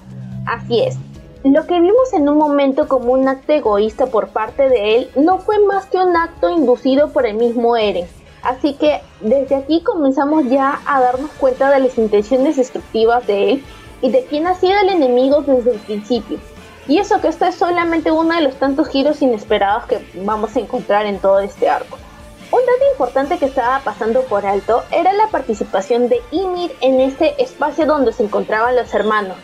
Así 0.45 0.81
es, 0.81 0.97
lo 1.45 1.67
que 1.67 1.81
vimos 1.81 2.13
en 2.15 2.29
un 2.29 2.37
momento 2.37 2.89
como 2.89 3.13
un 3.13 3.29
acto 3.29 3.53
egoísta 3.53 4.07
por 4.07 4.29
parte 4.29 4.69
de 4.69 4.97
él 4.97 5.11
no 5.15 5.39
fue 5.39 5.59
más 5.61 5.87
que 5.87 5.99
un 5.99 6.17
acto 6.17 6.51
inducido 6.51 7.11
por 7.11 7.27
el 7.27 7.37
mismo 7.37 7.77
Eren. 7.77 8.07
Así 8.43 8.75
que 8.75 9.01
desde 9.21 9.57
aquí 9.57 9.83
comenzamos 9.83 10.47
ya 10.47 10.81
a 10.87 11.01
darnos 11.01 11.31
cuenta 11.33 11.71
de 11.71 11.81
las 11.81 11.97
intenciones 11.97 12.57
destructivas 12.57 13.27
de 13.27 13.53
él 13.53 13.65
y 14.01 14.11
de 14.11 14.25
quién 14.25 14.47
ha 14.47 14.55
sido 14.55 14.81
el 14.81 14.89
enemigo 14.89 15.43
desde 15.43 15.73
el 15.73 15.79
principio. 15.79 16.39
Y 16.89 16.99
eso 16.99 17.21
que 17.21 17.29
esto 17.29 17.45
es 17.45 17.55
solamente 17.55 18.11
uno 18.11 18.35
de 18.35 18.43
los 18.43 18.55
tantos 18.57 18.89
giros 18.89 19.23
inesperados 19.23 19.85
que 19.87 20.05
vamos 20.15 20.57
a 20.57 20.61
encontrar 20.61 21.07
en 21.07 21.19
todo 21.19 21.41
este 21.41 21.69
arco. 21.69 21.99
Un 22.51 22.61
dato 22.61 22.91
importante 22.93 23.39
que 23.39 23.45
estaba 23.45 23.81
pasando 23.81 24.23
por 24.23 24.47
alto 24.47 24.83
era 24.91 25.13
la 25.13 25.27
participación 25.29 26.09
de 26.09 26.21
Ymir 26.31 26.73
en 26.81 27.01
este 27.01 27.41
espacio 27.43 27.85
donde 27.85 28.13
se 28.13 28.23
encontraban 28.23 28.75
los 28.75 28.95
hermanos, 28.95 29.37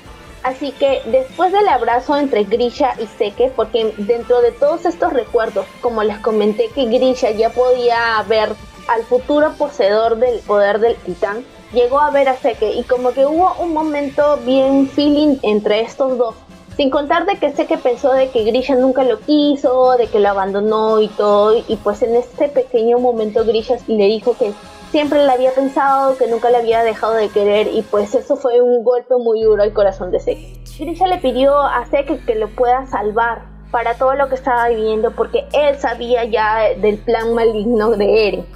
Así 0.45 0.73
que 0.73 1.01
después 1.07 1.53
del 1.53 1.67
abrazo 1.69 2.17
entre 2.19 2.45
Grisha 2.45 2.93
y 3.01 3.07
Seke, 3.07 3.51
porque 3.57 3.95
dentro 3.97 4.43
de 4.43 4.53
todos 4.53 4.85
estos 4.85 5.11
recuerdos, 5.11 5.65
como 5.81 6.03
les 6.03 6.19
comenté 6.19 6.69
que 6.69 6.85
Grisha 6.85 7.31
ya 7.31 7.49
podía 7.49 8.23
ver 8.29 8.51
al 8.89 9.03
futuro 9.05 9.55
poseedor 9.57 10.17
del 10.19 10.41
poder 10.41 10.81
del 10.81 10.97
titán, 10.97 11.47
llegó 11.73 11.99
a 11.99 12.11
ver 12.11 12.29
a 12.29 12.37
Seke 12.37 12.73
y 12.75 12.83
como 12.83 13.13
que 13.13 13.25
hubo 13.25 13.55
un 13.59 13.73
momento 13.73 14.37
bien 14.45 14.87
feeling 14.91 15.39
entre 15.41 15.81
estos 15.81 16.19
dos. 16.19 16.35
Sin 16.77 16.91
contar 16.91 17.25
de 17.25 17.37
que 17.37 17.51
Seke 17.53 17.79
pensó 17.79 18.13
de 18.13 18.29
que 18.29 18.45
Grisha 18.45 18.75
nunca 18.75 19.03
lo 19.03 19.21
quiso, 19.21 19.97
de 19.97 20.09
que 20.09 20.21
lo 20.21 20.29
abandonó 20.29 21.01
y 21.01 21.09
todo, 21.09 21.57
y 21.57 21.77
pues 21.83 22.03
en 22.03 22.17
este 22.17 22.49
pequeño 22.51 22.99
momento 22.99 23.47
Grisha 23.47 23.77
le 23.87 24.05
dijo 24.05 24.37
que 24.37 24.53
siempre 24.95 25.27
la 25.27 25.33
había 25.33 25.51
pensado, 25.51 26.17
que 26.17 26.29
nunca 26.29 26.51
le 26.51 26.59
había 26.59 26.85
dejado 26.85 27.15
de 27.15 27.29
querer 27.29 27.67
y 27.67 27.83
pues 27.83 28.15
eso 28.15 28.37
fue 28.37 28.61
un 28.61 28.85
golpe 28.85 29.17
muy 29.17 29.43
duro 29.43 29.61
al 29.65 29.73
corazón 29.73 30.13
de 30.13 30.21
Seke. 30.21 30.63
Grisha 30.79 31.09
le 31.09 31.19
pidió 31.19 31.59
a 31.59 31.85
Seke 31.87 32.25
que 32.25 32.37
lo 32.37 32.49
pueda 32.55 32.87
salvar 32.87 33.43
para 33.73 33.95
todo 33.95 34.15
lo 34.15 34.29
que 34.29 34.37
estaba 34.37 34.69
viviendo 34.69 35.11
porque 35.11 35.49
él 35.53 35.77
sabía 35.81 36.25
ya 36.27 36.77
del 36.81 36.99
plan 36.99 37.35
maligno 37.35 37.91
de 37.97 38.29
Eren. 38.29 38.47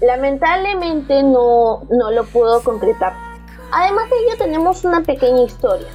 Lamentablemente 0.00 1.24
no, 1.24 1.82
no 1.90 2.12
lo 2.12 2.22
pudo 2.26 2.62
concretar. 2.62 3.12
Además 3.72 4.08
de 4.10 4.16
ello 4.16 4.38
tenemos 4.38 4.84
una 4.84 5.02
pequeña 5.02 5.42
historia. 5.42 5.88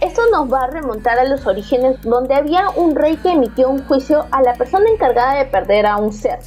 Esto 0.00 0.22
nos 0.32 0.52
va 0.52 0.64
a 0.64 0.66
remontar 0.66 1.16
a 1.20 1.24
los 1.26 1.46
orígenes 1.46 2.02
donde 2.02 2.34
había 2.34 2.70
un 2.70 2.96
rey 2.96 3.16
que 3.18 3.30
emitió 3.30 3.70
un 3.70 3.86
juicio 3.86 4.26
a 4.32 4.42
la 4.42 4.54
persona 4.54 4.90
encargada 4.90 5.34
de 5.34 5.44
perder 5.44 5.86
a 5.86 5.96
un 5.98 6.12
ser. 6.12 6.40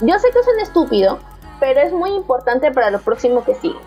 Yo 0.00 0.18
sé 0.18 0.28
que 0.32 0.40
es 0.40 0.48
un 0.52 0.60
estúpido, 0.60 1.20
pero 1.62 1.80
es 1.80 1.92
muy 1.92 2.10
importante 2.10 2.72
para 2.72 2.90
lo 2.90 2.98
próximo 2.98 3.44
que 3.44 3.54
sigue. 3.54 3.78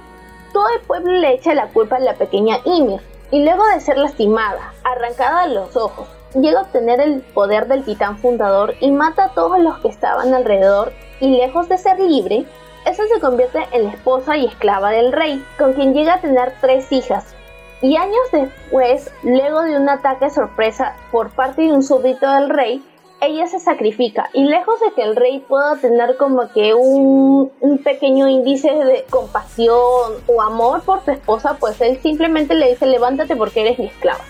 Todo 0.54 0.66
el 0.70 0.80
pueblo 0.88 1.12
le 1.12 1.34
echa 1.34 1.54
la 1.54 1.68
culpa 1.68 1.98
a 1.98 2.00
la 2.00 2.14
pequeña 2.14 2.60
Ymir, 2.64 3.02
y 3.32 3.44
luego 3.44 3.68
de 3.68 3.82
ser 3.82 3.98
lastimada, 3.98 4.74
arrancada 4.86 5.46
de 5.46 5.56
los 5.56 5.76
ojos, 5.76 6.08
llega 6.36 6.60
a 6.60 6.64
obtener 6.64 7.02
el 7.02 7.20
poder 7.20 7.68
del 7.68 7.84
titán 7.84 8.18
fundador 8.18 8.76
y 8.80 8.92
mata 8.92 9.26
a 9.26 9.34
todos 9.34 9.60
los 9.60 9.78
que 9.80 9.90
estaban 9.90 10.34
alrededor 10.34 10.94
y 11.20 11.36
lejos 11.36 11.68
de 11.68 11.78
ser 11.78 12.00
libre, 12.00 12.46
esa 12.86 13.04
se 13.08 13.20
convierte 13.20 13.68
en 13.74 13.84
la 13.84 13.90
esposa 13.92 14.38
y 14.38 14.46
esclava 14.46 14.92
del 14.92 15.12
rey, 15.12 15.46
con 15.58 15.74
quien 15.74 15.94
llega 15.94 16.14
a 16.14 16.22
tener 16.22 16.54
tres 16.62 16.90
hijas. 16.94 17.36
Y 17.82 17.98
años 17.98 18.32
después, 18.32 19.12
luego 19.22 19.64
de 19.64 19.76
un 19.76 19.90
ataque 19.90 20.30
sorpresa 20.30 20.96
por 21.12 21.30
parte 21.32 21.64
de 21.64 21.74
un 21.74 21.84
súbdito 21.84 22.32
del 22.32 22.50
rey, 22.50 22.82
ella 23.22 23.48
se 23.48 23.60
sacrifica 23.60 24.30
y 24.34 24.44
lejos 24.44 24.80
de 24.80 24.92
que 24.94 25.04
el 25.04 25.16
rey 25.16 25.40
pueda 25.40 25.76
tener 25.78 26.18
como 26.18 26.50
que 26.52 26.74
un, 26.74 27.52
pequeño 27.84 28.28
índice 28.28 28.72
de 28.72 29.06
compasión 29.10 30.14
o 30.28 30.42
amor 30.42 30.82
por 30.84 31.04
su 31.04 31.12
esposa, 31.12 31.58
pues 31.60 31.80
él 31.82 32.00
simplemente 32.02 32.56
le 32.56 32.70
dice 32.70 32.86
levántate 32.86 33.36
porque 33.36 33.62
eres 33.62 33.80
mi 33.80 33.88
esclava. 33.88 34.24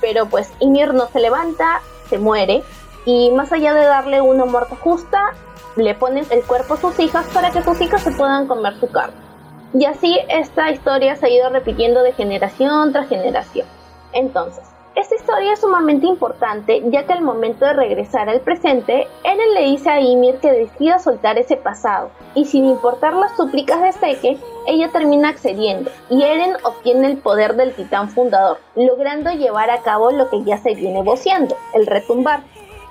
Pero 0.00 0.26
pues 0.26 0.52
Ymir 0.60 0.94
no 0.94 1.06
se 1.08 1.20
levanta, 1.20 1.80
se 2.08 2.18
muere 2.18 2.62
y 3.04 3.30
más 3.30 3.52
allá 3.52 3.74
de 3.74 3.84
darle 3.84 4.20
una 4.20 4.44
muerte 4.44 4.76
justa, 4.76 5.34
le 5.76 5.94
ponen 5.94 6.24
el 6.30 6.42
cuerpo 6.42 6.74
a 6.74 6.76
sus 6.78 6.98
hijas 7.00 7.26
para 7.34 7.50
que 7.50 7.62
sus 7.62 7.80
hijas 7.80 8.02
se 8.02 8.12
puedan 8.12 8.46
comer 8.46 8.78
su 8.78 8.90
carne. 8.90 9.16
Y 9.72 9.86
así 9.86 10.18
esta 10.28 10.70
historia 10.70 11.16
se 11.16 11.26
ha 11.26 11.30
ido 11.30 11.50
repitiendo 11.50 12.02
de 12.02 12.12
generación 12.12 12.92
tras 12.92 13.08
generación. 13.08 13.66
Entonces, 14.12 14.64
esta 14.96 15.16
historia 15.16 15.52
es 15.52 15.60
sumamente 15.60 16.06
importante 16.06 16.82
ya 16.86 17.04
que 17.04 17.12
al 17.12 17.22
momento 17.22 17.64
de 17.64 17.72
regresar 17.72 18.28
al 18.28 18.40
presente, 18.40 19.08
Eren 19.24 19.54
le 19.54 19.64
dice 19.64 19.90
a 19.90 20.00
Ymir 20.00 20.36
que 20.36 20.52
decida 20.52 21.00
soltar 21.00 21.36
ese 21.36 21.56
pasado, 21.56 22.10
y 22.34 22.44
sin 22.44 22.64
importar 22.64 23.12
las 23.14 23.36
súplicas 23.36 23.82
de 23.82 23.92
Seke, 23.92 24.38
ella 24.66 24.90
termina 24.92 25.30
accediendo, 25.30 25.90
y 26.10 26.22
Eren 26.22 26.56
obtiene 26.62 27.08
el 27.08 27.16
poder 27.16 27.56
del 27.56 27.74
titán 27.74 28.08
fundador, 28.08 28.58
logrando 28.76 29.30
llevar 29.32 29.70
a 29.70 29.82
cabo 29.82 30.12
lo 30.12 30.30
que 30.30 30.44
ya 30.44 30.58
se 30.58 30.74
viene 30.74 31.02
voceando, 31.02 31.56
el 31.74 31.86
retumbar. 31.86 32.42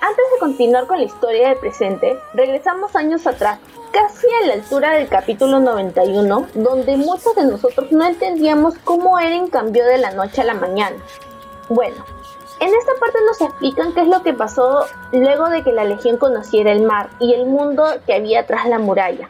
Antes 0.02 0.24
de 0.34 0.40
continuar 0.40 0.86
con 0.86 0.98
la 0.98 1.04
historia 1.04 1.48
del 1.48 1.58
presente, 1.58 2.18
regresamos 2.34 2.94
años 2.94 3.26
atrás, 3.26 3.58
casi 3.92 4.26
a 4.42 4.46
la 4.48 4.54
altura 4.54 4.90
del 4.92 5.08
capítulo 5.08 5.58
91, 5.58 6.48
donde 6.52 6.98
muchos 6.98 7.34
de 7.34 7.46
nosotros 7.46 7.90
no 7.92 8.04
entendíamos 8.04 8.74
cómo 8.84 9.18
Eren 9.18 9.48
cambió 9.48 9.86
de 9.86 9.96
la 9.96 10.10
noche 10.10 10.42
a 10.42 10.44
la 10.44 10.54
mañana. 10.54 10.96
Bueno, 11.68 12.04
en 12.60 12.74
esta 12.74 12.92
parte 13.00 13.18
nos 13.26 13.40
explican 13.40 13.94
qué 13.94 14.02
es 14.02 14.08
lo 14.08 14.22
que 14.22 14.34
pasó 14.34 14.86
luego 15.12 15.48
de 15.48 15.62
que 15.62 15.72
la 15.72 15.84
Legión 15.84 16.18
conociera 16.18 16.72
el 16.72 16.82
mar 16.82 17.10
y 17.20 17.34
el 17.34 17.46
mundo 17.46 17.84
que 18.06 18.14
había 18.14 18.46
tras 18.46 18.66
la 18.66 18.78
muralla. 18.78 19.28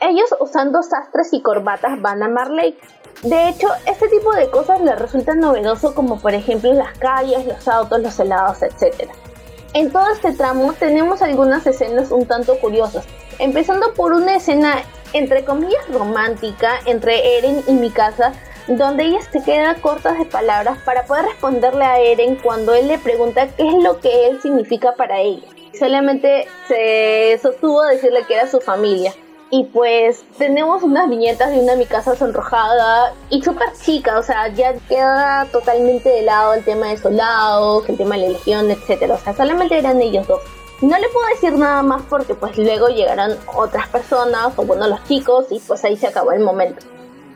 Ellos 0.00 0.34
usando 0.40 0.82
sastres 0.82 1.32
y 1.32 1.42
corbatas 1.42 2.00
van 2.00 2.22
a 2.22 2.28
Marley. 2.28 2.78
De 3.22 3.48
hecho, 3.48 3.68
este 3.86 4.08
tipo 4.08 4.32
de 4.32 4.50
cosas 4.50 4.80
les 4.80 4.98
resulta 4.98 5.34
novedoso 5.34 5.94
como 5.94 6.18
por 6.18 6.34
ejemplo 6.34 6.72
las 6.72 6.98
calles, 6.98 7.46
los 7.46 7.68
autos, 7.68 8.00
los 8.00 8.18
helados, 8.18 8.62
etc. 8.62 9.10
En 9.72 9.90
todo 9.90 10.10
este 10.10 10.32
tramo 10.32 10.72
tenemos 10.72 11.22
algunas 11.22 11.66
escenas 11.66 12.10
un 12.10 12.26
tanto 12.26 12.58
curiosas, 12.60 13.04
empezando 13.38 13.94
por 13.94 14.12
una 14.12 14.36
escena 14.36 14.82
entre 15.12 15.44
comillas 15.44 15.88
romántica 15.90 16.80
entre 16.86 17.38
Eren 17.38 17.62
y 17.66 17.72
Mikasa 17.72 18.32
donde 18.66 19.04
ella 19.04 19.20
se 19.30 19.42
queda 19.42 19.74
cortas 19.76 20.18
de 20.18 20.24
palabras 20.24 20.78
para 20.84 21.04
poder 21.04 21.26
responderle 21.26 21.84
a 21.84 22.00
Eren 22.00 22.36
cuando 22.36 22.72
él 22.74 22.88
le 22.88 22.98
pregunta 22.98 23.48
qué 23.48 23.68
es 23.68 23.74
lo 23.82 24.00
que 24.00 24.28
él 24.28 24.40
significa 24.40 24.94
para 24.94 25.20
ella. 25.20 25.46
Solamente 25.78 26.46
se 26.68 27.38
sostuvo 27.42 27.82
a 27.82 27.90
decirle 27.90 28.24
que 28.26 28.34
era 28.34 28.46
su 28.46 28.60
familia. 28.60 29.12
Y 29.50 29.64
pues 29.64 30.24
tenemos 30.38 30.82
unas 30.82 31.08
viñetas 31.08 31.50
de 31.50 31.60
una 31.60 31.76
mi 31.76 31.86
casa 31.86 32.16
sonrojada 32.16 33.12
y 33.30 33.40
súper 33.42 33.68
chica, 33.74 34.18
o 34.18 34.22
sea, 34.22 34.48
ya 34.48 34.74
queda 34.88 35.46
totalmente 35.52 36.08
de 36.08 36.22
lado 36.22 36.54
el 36.54 36.64
tema 36.64 36.88
de 36.88 36.96
soldados, 36.96 37.88
el 37.88 37.96
tema 37.96 38.16
de 38.16 38.22
la 38.22 38.28
legión, 38.30 38.70
etc. 38.70 39.12
O 39.12 39.18
sea, 39.18 39.34
solamente 39.34 39.78
eran 39.78 40.00
ellos 40.00 40.26
dos. 40.26 40.40
No 40.80 40.98
le 40.98 41.08
puedo 41.08 41.26
decir 41.28 41.52
nada 41.52 41.82
más 41.82 42.02
porque 42.08 42.34
pues 42.34 42.58
luego 42.58 42.88
llegaron 42.88 43.36
otras 43.54 43.88
personas, 43.88 44.52
o 44.56 44.64
bueno, 44.64 44.88
los 44.88 45.04
chicos, 45.04 45.46
y 45.50 45.60
pues 45.60 45.84
ahí 45.84 45.96
se 45.96 46.08
acabó 46.08 46.32
el 46.32 46.40
momento. 46.40 46.84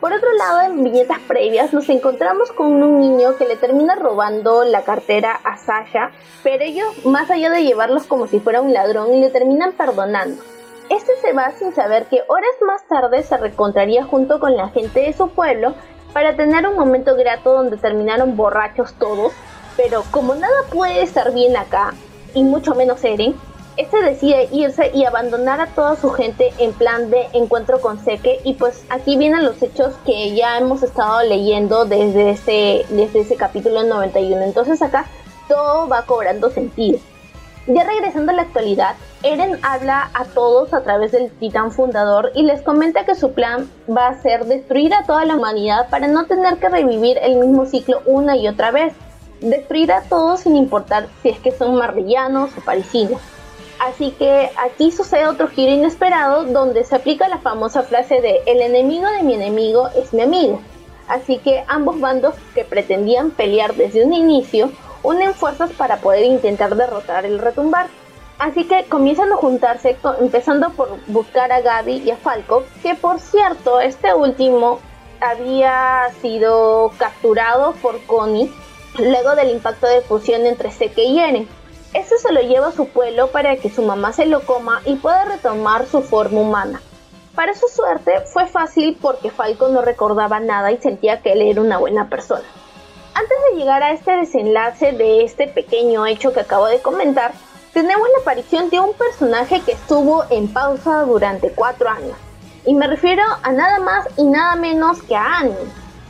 Por 0.00 0.12
otro 0.12 0.32
lado, 0.34 0.60
en 0.60 0.84
viñetas 0.84 1.18
previas 1.26 1.72
nos 1.72 1.88
encontramos 1.88 2.52
con 2.52 2.82
un 2.84 3.00
niño 3.00 3.34
que 3.36 3.48
le 3.48 3.56
termina 3.56 3.96
robando 3.96 4.62
la 4.62 4.84
cartera 4.84 5.32
a 5.42 5.56
Sasha, 5.56 6.12
pero 6.44 6.62
ellos, 6.62 7.04
más 7.04 7.28
allá 7.32 7.50
de 7.50 7.64
llevarlos 7.64 8.04
como 8.04 8.28
si 8.28 8.38
fuera 8.38 8.60
un 8.60 8.72
ladrón, 8.72 9.20
le 9.20 9.30
terminan 9.30 9.72
perdonando. 9.72 10.40
Este 10.88 11.16
se 11.16 11.32
va 11.32 11.50
sin 11.50 11.74
saber 11.74 12.06
que 12.06 12.22
horas 12.28 12.54
más 12.64 12.86
tarde 12.86 13.24
se 13.24 13.36
reencontraría 13.36 14.04
junto 14.04 14.38
con 14.38 14.56
la 14.56 14.68
gente 14.68 15.00
de 15.00 15.12
su 15.12 15.30
pueblo 15.30 15.74
para 16.12 16.36
tener 16.36 16.68
un 16.68 16.76
momento 16.76 17.16
grato 17.16 17.52
donde 17.52 17.76
terminaron 17.76 18.36
borrachos 18.36 18.94
todos, 18.94 19.32
pero 19.76 20.04
como 20.12 20.36
nada 20.36 20.62
puede 20.72 21.02
estar 21.02 21.34
bien 21.34 21.56
acá, 21.56 21.92
y 22.34 22.44
mucho 22.44 22.76
menos 22.76 23.02
Eren, 23.02 23.34
este 23.78 24.02
decide 24.02 24.48
irse 24.50 24.90
y 24.92 25.04
abandonar 25.04 25.60
a 25.60 25.68
toda 25.68 25.94
su 25.94 26.10
gente 26.10 26.52
en 26.58 26.72
plan 26.72 27.10
de 27.10 27.28
encuentro 27.32 27.80
con 27.80 28.04
Seke 28.04 28.40
y 28.42 28.54
pues 28.54 28.84
aquí 28.90 29.16
vienen 29.16 29.44
los 29.44 29.62
hechos 29.62 29.94
que 30.04 30.34
ya 30.34 30.58
hemos 30.58 30.82
estado 30.82 31.22
leyendo 31.22 31.84
desde 31.84 32.30
ese, 32.30 32.84
desde 32.90 33.20
ese 33.20 33.36
capítulo 33.36 33.84
91. 33.84 34.42
Entonces 34.42 34.82
acá 34.82 35.06
todo 35.46 35.88
va 35.88 36.02
cobrando 36.02 36.50
sentido. 36.50 36.98
Ya 37.68 37.84
regresando 37.84 38.32
a 38.32 38.34
la 38.34 38.42
actualidad, 38.42 38.96
Eren 39.22 39.60
habla 39.62 40.10
a 40.12 40.24
todos 40.24 40.74
a 40.74 40.82
través 40.82 41.12
del 41.12 41.30
titán 41.30 41.70
fundador 41.70 42.32
y 42.34 42.42
les 42.42 42.62
comenta 42.62 43.04
que 43.04 43.14
su 43.14 43.32
plan 43.32 43.70
va 43.88 44.08
a 44.08 44.20
ser 44.20 44.46
destruir 44.46 44.92
a 44.92 45.04
toda 45.04 45.24
la 45.24 45.36
humanidad 45.36 45.88
para 45.88 46.08
no 46.08 46.26
tener 46.26 46.56
que 46.56 46.68
revivir 46.68 47.16
el 47.18 47.36
mismo 47.36 47.66
ciclo 47.66 48.02
una 48.06 48.36
y 48.36 48.48
otra 48.48 48.72
vez. 48.72 48.92
Destruir 49.40 49.92
a 49.92 50.02
todos 50.02 50.40
sin 50.40 50.56
importar 50.56 51.06
si 51.22 51.28
es 51.28 51.38
que 51.38 51.52
son 51.52 51.76
marrillanos 51.76 52.50
o 52.56 52.60
parisinos. 52.62 53.20
Así 53.78 54.10
que 54.12 54.50
aquí 54.56 54.90
sucede 54.90 55.26
otro 55.26 55.48
giro 55.48 55.72
inesperado 55.72 56.44
donde 56.44 56.84
se 56.84 56.96
aplica 56.96 57.28
la 57.28 57.38
famosa 57.38 57.82
frase 57.82 58.20
de 58.20 58.42
el 58.46 58.60
enemigo 58.60 59.08
de 59.08 59.22
mi 59.22 59.34
enemigo 59.34 59.88
es 59.96 60.12
mi 60.12 60.22
amigo. 60.22 60.60
Así 61.06 61.38
que 61.38 61.64
ambos 61.68 62.00
bandos 62.00 62.34
que 62.54 62.64
pretendían 62.64 63.30
pelear 63.30 63.74
desde 63.74 64.04
un 64.04 64.12
inicio 64.12 64.70
unen 65.02 65.32
fuerzas 65.32 65.70
para 65.70 65.98
poder 65.98 66.24
intentar 66.24 66.74
derrotar 66.74 67.24
el 67.24 67.38
retumbar. 67.38 67.86
Así 68.38 68.64
que 68.64 68.84
comienzan 68.84 69.32
a 69.32 69.36
juntarse, 69.36 69.96
empezando 70.20 70.70
por 70.70 70.98
buscar 71.06 71.50
a 71.50 71.60
Gaby 71.60 72.02
y 72.04 72.10
a 72.10 72.16
Falco, 72.16 72.64
que 72.82 72.94
por 72.94 73.18
cierto, 73.18 73.80
este 73.80 74.14
último 74.14 74.78
había 75.20 76.08
sido 76.20 76.92
capturado 76.98 77.72
por 77.82 78.00
Connie 78.06 78.52
luego 78.98 79.34
del 79.34 79.50
impacto 79.50 79.86
de 79.86 80.02
fusión 80.02 80.46
entre 80.46 80.70
Seke 80.70 81.04
y 81.04 81.18
Eren. 81.18 81.48
Este 81.94 82.18
se 82.18 82.32
lo 82.32 82.42
lleva 82.42 82.68
a 82.68 82.72
su 82.72 82.86
pueblo 82.88 83.28
para 83.28 83.56
que 83.56 83.70
su 83.70 83.82
mamá 83.82 84.12
se 84.12 84.26
lo 84.26 84.42
coma 84.42 84.82
y 84.84 84.96
pueda 84.96 85.24
retomar 85.24 85.86
su 85.86 86.02
forma 86.02 86.40
humana. 86.40 86.82
Para 87.34 87.54
su 87.54 87.66
suerte 87.68 88.20
fue 88.26 88.46
fácil 88.46 88.98
porque 89.00 89.30
Falco 89.30 89.68
no 89.68 89.80
recordaba 89.80 90.38
nada 90.38 90.70
y 90.70 90.76
sentía 90.78 91.22
que 91.22 91.32
él 91.32 91.40
era 91.40 91.62
una 91.62 91.78
buena 91.78 92.08
persona. 92.10 92.44
Antes 93.14 93.36
de 93.50 93.58
llegar 93.58 93.82
a 93.82 93.92
este 93.92 94.12
desenlace 94.12 94.92
de 94.92 95.24
este 95.24 95.48
pequeño 95.48 96.04
hecho 96.04 96.32
que 96.32 96.40
acabo 96.40 96.66
de 96.66 96.80
comentar, 96.80 97.32
tenemos 97.72 98.06
la 98.14 98.22
aparición 98.22 98.68
de 98.68 98.80
un 98.80 98.92
personaje 98.92 99.60
que 99.62 99.72
estuvo 99.72 100.24
en 100.30 100.52
pausa 100.52 101.02
durante 101.02 101.50
cuatro 101.50 101.88
años. 101.88 102.16
Y 102.66 102.74
me 102.74 102.86
refiero 102.86 103.22
a 103.42 103.50
nada 103.52 103.80
más 103.80 104.06
y 104.18 104.24
nada 104.24 104.56
menos 104.56 105.02
que 105.02 105.16
a 105.16 105.38
Annie, 105.38 105.54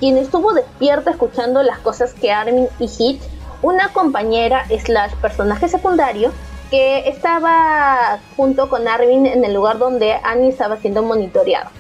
quien 0.01 0.19
estuvo 0.19 0.53
despierta 0.55 1.11
escuchando 1.11 1.63
las 1.63 1.79
cosas 1.79 2.15
que 2.15 2.33
Armin 2.33 2.69
y 2.81 2.85
Hitch 2.85 3.23
una 3.63 3.89
compañera 3.93 4.65
slash 4.69 5.15
personaje 5.17 5.69
secundario 5.69 6.33
que 6.71 7.09
estaba 7.09 8.19
junto 8.37 8.69
con 8.69 8.87
Armin 8.87 9.27
en 9.27 9.45
el 9.45 9.55
lugar 9.55 9.79
donde 9.79 10.13
Annie 10.23 10.51
estaba 10.51 10.77
siendo 10.77 11.03
monitoreada. 11.03 11.71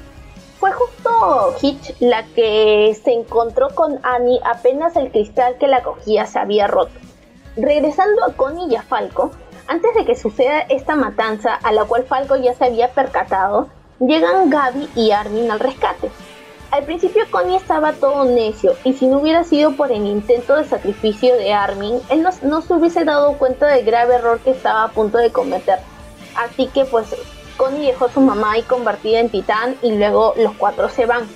Fue 0.58 0.72
justo 0.72 1.54
Hitch 1.62 1.94
la 2.00 2.24
que 2.24 2.96
se 3.04 3.12
encontró 3.12 3.68
con 3.74 4.00
Annie 4.02 4.40
apenas 4.44 4.96
el 4.96 5.10
cristal 5.10 5.56
que 5.58 5.68
la 5.68 5.82
cogía 5.82 6.26
se 6.26 6.38
había 6.38 6.66
roto. 6.66 6.98
Regresando 7.56 8.24
a 8.24 8.32
Connie 8.32 8.72
y 8.72 8.76
a 8.76 8.82
Falco, 8.82 9.30
antes 9.68 9.94
de 9.94 10.04
que 10.04 10.16
suceda 10.16 10.60
esta 10.60 10.96
matanza 10.96 11.54
a 11.54 11.72
la 11.72 11.84
cual 11.84 12.04
Falco 12.04 12.34
ya 12.36 12.54
se 12.54 12.64
había 12.64 12.88
percatado, 12.88 13.68
llegan 14.00 14.50
Gaby 14.50 14.88
y 14.96 15.10
Armin 15.10 15.50
al 15.50 15.60
rescate. 15.60 16.10
Al 16.70 16.84
principio 16.84 17.24
Connie 17.30 17.56
estaba 17.56 17.94
todo 17.94 18.26
necio 18.26 18.76
y 18.84 18.92
si 18.92 19.06
no 19.06 19.18
hubiera 19.18 19.42
sido 19.42 19.72
por 19.72 19.90
el 19.90 20.04
intento 20.04 20.54
de 20.54 20.64
sacrificio 20.64 21.34
de 21.34 21.54
Armin, 21.54 21.98
él 22.10 22.22
no, 22.42 22.60
se 22.60 22.74
hubiese 22.74 23.06
dado 23.06 23.38
cuenta 23.38 23.66
del 23.66 23.86
grave 23.86 24.16
error 24.16 24.38
que 24.40 24.50
estaba 24.50 24.84
a 24.84 24.88
punto 24.88 25.16
de 25.16 25.32
cometer. 25.32 25.78
Así 26.36 26.66
que 26.66 26.84
pues 26.84 27.16
Connie 27.56 27.86
dejó 27.86 28.04
a 28.04 28.12
su 28.12 28.20
mamá 28.20 28.52
ahí 28.52 28.62
convertida 28.62 29.18
en 29.18 29.30
titán 29.30 29.76
y 29.80 29.92
luego 29.92 30.34
los 30.36 30.52
cuatro 30.56 30.90
se 30.90 31.06
van. 31.06 31.26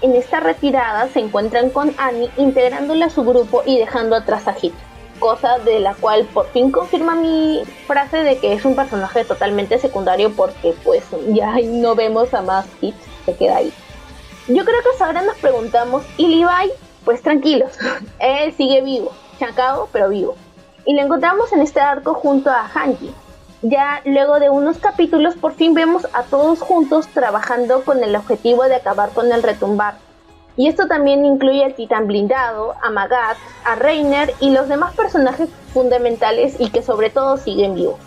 en 0.00 0.16
esta 0.16 0.40
retirada 0.40 1.08
se 1.08 1.20
encuentran 1.20 1.68
con 1.68 1.94
Annie 1.98 2.30
integrándola 2.38 3.06
a 3.06 3.10
su 3.10 3.22
grupo 3.22 3.62
y 3.66 3.76
dejando 3.76 4.16
atrás 4.16 4.48
a 4.48 4.54
Hit, 4.54 4.72
cosa 5.18 5.58
de 5.58 5.78
la 5.80 5.92
cual 5.92 6.24
por 6.32 6.46
fin 6.52 6.72
confirma 6.72 7.14
mi 7.16 7.62
frase 7.86 8.16
de 8.22 8.38
que 8.38 8.54
es 8.54 8.64
un 8.64 8.74
personaje 8.74 9.26
totalmente 9.26 9.78
secundario 9.78 10.34
porque 10.34 10.74
pues 10.82 11.04
ya 11.28 11.54
no 11.62 11.94
vemos 11.94 12.32
a 12.32 12.40
más 12.40 12.66
Hit, 12.80 12.94
se 13.26 13.36
queda 13.36 13.58
ahí. 13.58 13.74
Yo 14.48 14.64
creo 14.64 14.80
que 14.82 15.04
ahora 15.04 15.22
nos 15.22 15.36
preguntamos, 15.36 16.04
¿y 16.16 16.26
Levi? 16.26 16.72
Pues 17.04 17.22
tranquilos, 17.22 17.72
él 18.18 18.54
sigue 18.54 18.82
vivo, 18.82 19.12
chancado 19.38 19.88
pero 19.92 20.08
vivo. 20.08 20.36
Y 20.84 20.94
lo 20.94 21.02
encontramos 21.02 21.52
en 21.52 21.60
este 21.60 21.80
arco 21.80 22.14
junto 22.14 22.50
a 22.50 22.68
Hanji, 22.72 23.14
ya 23.62 24.00
luego 24.06 24.40
de 24.40 24.48
unos 24.48 24.78
capítulos 24.78 25.36
por 25.36 25.52
fin 25.52 25.74
vemos 25.74 26.06
a 26.14 26.22
todos 26.22 26.60
juntos 26.60 27.08
trabajando 27.08 27.84
con 27.84 28.02
el 28.02 28.16
objetivo 28.16 28.64
de 28.64 28.76
acabar 28.76 29.10
con 29.10 29.30
el 29.32 29.42
retumbar. 29.42 29.96
Y 30.56 30.68
esto 30.68 30.88
también 30.88 31.26
incluye 31.26 31.64
al 31.64 31.74
titán 31.74 32.06
blindado, 32.06 32.74
a 32.82 32.90
Magat, 32.90 33.36
a 33.66 33.74
Reiner 33.74 34.32
y 34.40 34.50
los 34.50 34.68
demás 34.68 34.94
personajes 34.94 35.50
fundamentales 35.74 36.56
y 36.58 36.70
que 36.70 36.82
sobre 36.82 37.10
todo 37.10 37.36
siguen 37.36 37.74
vivos. 37.74 37.98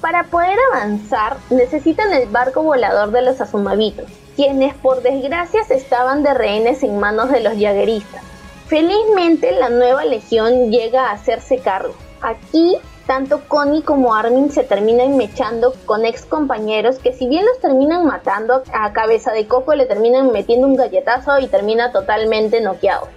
Para 0.00 0.24
poder 0.24 0.58
avanzar 0.72 1.36
necesitan 1.50 2.12
el 2.12 2.28
barco 2.28 2.62
volador 2.62 3.12
de 3.12 3.22
los 3.22 3.40
Azumavitos, 3.40 4.10
quienes 4.40 4.74
por 4.76 5.02
desgracia 5.02 5.60
estaban 5.68 6.22
de 6.22 6.32
rehenes 6.32 6.82
en 6.82 6.98
manos 6.98 7.30
de 7.30 7.40
los 7.40 7.52
jagueristas. 7.60 8.22
Felizmente 8.68 9.52
la 9.52 9.68
nueva 9.68 10.06
legión 10.06 10.70
llega 10.70 11.08
a 11.08 11.12
hacerse 11.12 11.58
cargo. 11.58 11.92
Aquí 12.22 12.78
tanto 13.06 13.42
Connie 13.48 13.82
como 13.82 14.14
Armin 14.14 14.50
se 14.50 14.62
terminan 14.62 15.18
mechando 15.18 15.74
con 15.84 16.06
ex 16.06 16.24
compañeros 16.24 16.98
que 17.00 17.12
si 17.12 17.28
bien 17.28 17.44
los 17.44 17.60
terminan 17.60 18.06
matando 18.06 18.62
a 18.72 18.90
cabeza 18.94 19.30
de 19.32 19.46
coco 19.46 19.74
le 19.74 19.84
terminan 19.84 20.32
metiendo 20.32 20.68
un 20.68 20.76
galletazo 20.76 21.38
y 21.38 21.46
termina 21.46 21.92
totalmente 21.92 22.62
noqueado. 22.62 23.08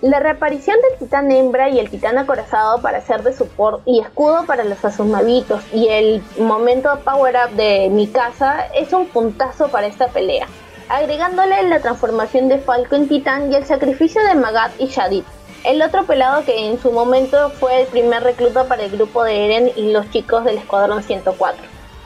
La 0.00 0.18
reaparición 0.18 0.78
del 0.80 0.98
titán 0.98 1.30
hembra 1.30 1.68
y 1.68 1.78
el 1.78 1.90
titán 1.90 2.16
acorazado 2.16 2.80
para 2.80 3.02
ser 3.02 3.22
de 3.22 3.34
support 3.34 3.82
y 3.84 4.00
escudo 4.00 4.46
para 4.46 4.64
los 4.64 4.82
asumavitos 4.82 5.62
y 5.74 5.88
el 5.88 6.22
momento 6.38 6.98
power 7.04 7.36
up 7.44 7.54
de 7.54 7.90
mi 7.90 8.06
casa 8.06 8.64
es 8.74 8.94
un 8.94 9.08
puntazo 9.08 9.68
para 9.68 9.86
esta 9.86 10.08
pelea, 10.08 10.46
agregándole 10.90 11.62
la 11.68 11.80
transformación 11.80 12.48
de 12.48 12.58
Falco 12.58 12.94
en 12.94 13.08
titán 13.08 13.50
y 13.50 13.56
el 13.56 13.64
sacrificio 13.64 14.22
de 14.24 14.34
Magat 14.34 14.72
y 14.78 14.86
Shadid 14.86 15.24
el 15.64 15.82
otro 15.82 16.04
pelado 16.04 16.44
que 16.44 16.68
en 16.68 16.80
su 16.80 16.90
momento 16.90 17.50
fue 17.50 17.82
el 17.82 17.86
primer 17.86 18.22
recluta 18.22 18.64
para 18.64 18.84
el 18.84 18.90
grupo 18.90 19.24
de 19.24 19.44
Eren 19.44 19.70
y 19.76 19.92
los 19.92 20.10
chicos 20.10 20.44
del 20.44 20.56
Escuadrón 20.56 21.02
104. 21.02 21.62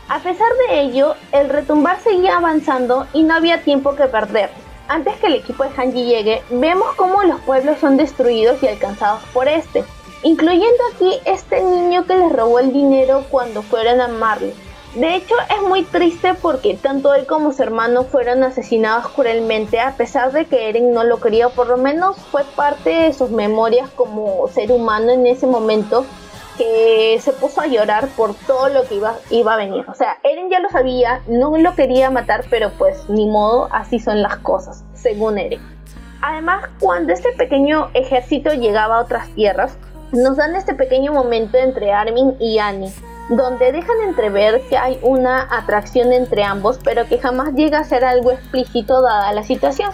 A 0.09 0.19
pesar 0.19 0.49
de 0.69 0.81
ello, 0.81 1.15
el 1.33 1.49
retumbar 1.49 2.01
seguía 2.01 2.37
avanzando 2.37 3.07
y 3.13 3.23
no 3.23 3.35
había 3.35 3.63
tiempo 3.63 3.95
que 3.95 4.07
perder. 4.07 4.51
Antes 4.89 5.17
que 5.17 5.29
el 5.29 5.35
equipo 5.37 5.63
de 5.63 5.71
Hanji 5.71 6.05
llegue, 6.05 6.43
vemos 6.51 6.95
cómo 6.97 7.23
los 7.23 7.41
pueblos 7.43 7.79
son 7.79 7.97
destruidos 7.97 8.63
y 8.63 8.69
alcanzados 8.69 9.23
por 9.33 9.49
este, 9.49 9.85
incluyendo 10.25 10.83
aquí 10.93 11.21
este 11.25 11.63
niño 11.63 12.05
que 12.07 12.17
les 12.17 12.33
robó 12.33 12.59
el 12.59 12.73
dinero 12.73 13.25
cuando 13.31 13.63
fueron 13.63 14.01
a 14.01 14.09
Marley. 14.09 14.53
De 14.95 15.17
hecho, 15.17 15.35
es 15.51 15.69
muy 15.69 15.83
triste 15.83 16.35
porque 16.35 16.79
tanto 16.81 17.15
él 17.15 17.27
como 17.27 17.53
su 17.53 17.65
hermano 17.65 18.05
fueron 18.05 18.45
asesinados 18.45 19.09
cruelmente, 19.09 19.81
a 19.81 19.97
pesar 19.97 20.31
de 20.31 20.45
que 20.45 20.69
Eren 20.69 20.93
no 20.93 21.03
lo 21.03 21.19
quería, 21.19 21.49
por 21.49 21.67
lo 21.67 21.77
menos 21.77 22.17
fue 22.31 22.45
parte 22.55 22.91
de 22.91 23.13
sus 23.13 23.31
memorias 23.31 23.91
como 23.91 24.47
ser 24.47 24.71
humano 24.71 25.11
en 25.11 25.27
ese 25.27 25.49
momento 25.49 26.07
que 26.57 27.19
se 27.21 27.33
puso 27.33 27.61
a 27.61 27.67
llorar 27.67 28.07
por 28.17 28.35
todo 28.47 28.69
lo 28.69 28.85
que 28.85 28.95
iba, 28.95 29.17
iba 29.31 29.55
a 29.55 29.57
venir. 29.57 29.85
O 29.89 29.95
sea, 29.95 30.19
Eren 30.23 30.49
ya 30.49 30.61
lo 30.61 30.69
sabía, 30.69 31.23
no 31.27 31.59
lo 31.59 31.75
quería 31.75 32.13
matar, 32.13 32.45
pero 32.49 32.71
pues 32.79 33.09
ni 33.09 33.27
modo, 33.27 33.69
así 33.73 33.99
son 33.99 34.23
las 34.23 34.37
cosas, 34.37 34.85
según 34.95 35.39
Eren. 35.39 35.61
Además, 36.23 36.71
cuando 36.79 37.13
este 37.13 37.33
pequeño 37.33 37.91
ejército 37.95 38.53
llegaba 38.53 38.99
a 38.99 39.03
otras 39.03 39.29
tierras, 39.31 39.77
nos 40.13 40.37
dan 40.37 40.55
este 40.55 40.75
pequeño 40.75 41.13
momento 41.13 41.59
entre 41.59 41.93
Armin 41.93 42.37
y 42.39 42.61
Annie 42.61 42.93
donde 43.29 43.73
dejan 43.73 44.01
entrever 44.07 44.61
que 44.69 44.77
hay 44.77 44.99
una 45.03 45.49
atracción 45.51 46.13
entre 46.13 46.45
ambos, 46.45 46.79
pero 46.83 47.07
que 47.07 47.19
jamás 47.19 47.55
llega 47.55 47.79
a 47.79 47.85
ser 47.85 48.05
algo 48.05 48.33
explícito 48.33 49.01
dada 49.03 49.33
la 49.33 49.43
situación. 49.43 49.91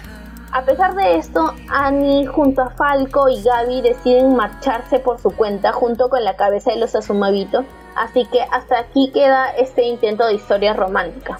A 0.52 0.62
pesar 0.62 0.96
de 0.96 1.16
esto, 1.16 1.54
Annie 1.68 2.26
junto 2.26 2.62
a 2.62 2.70
Falco 2.70 3.28
y 3.28 3.40
Gaby 3.40 3.82
deciden 3.82 4.34
marcharse 4.34 4.98
por 4.98 5.20
su 5.20 5.30
cuenta 5.30 5.72
junto 5.72 6.08
con 6.08 6.24
la 6.24 6.34
cabeza 6.34 6.72
de 6.72 6.78
los 6.78 6.96
Asumabito, 6.96 7.64
así 7.94 8.26
que 8.26 8.40
hasta 8.50 8.80
aquí 8.80 9.12
queda 9.14 9.50
este 9.50 9.84
intento 9.84 10.26
de 10.26 10.34
historia 10.34 10.72
romántica. 10.72 11.38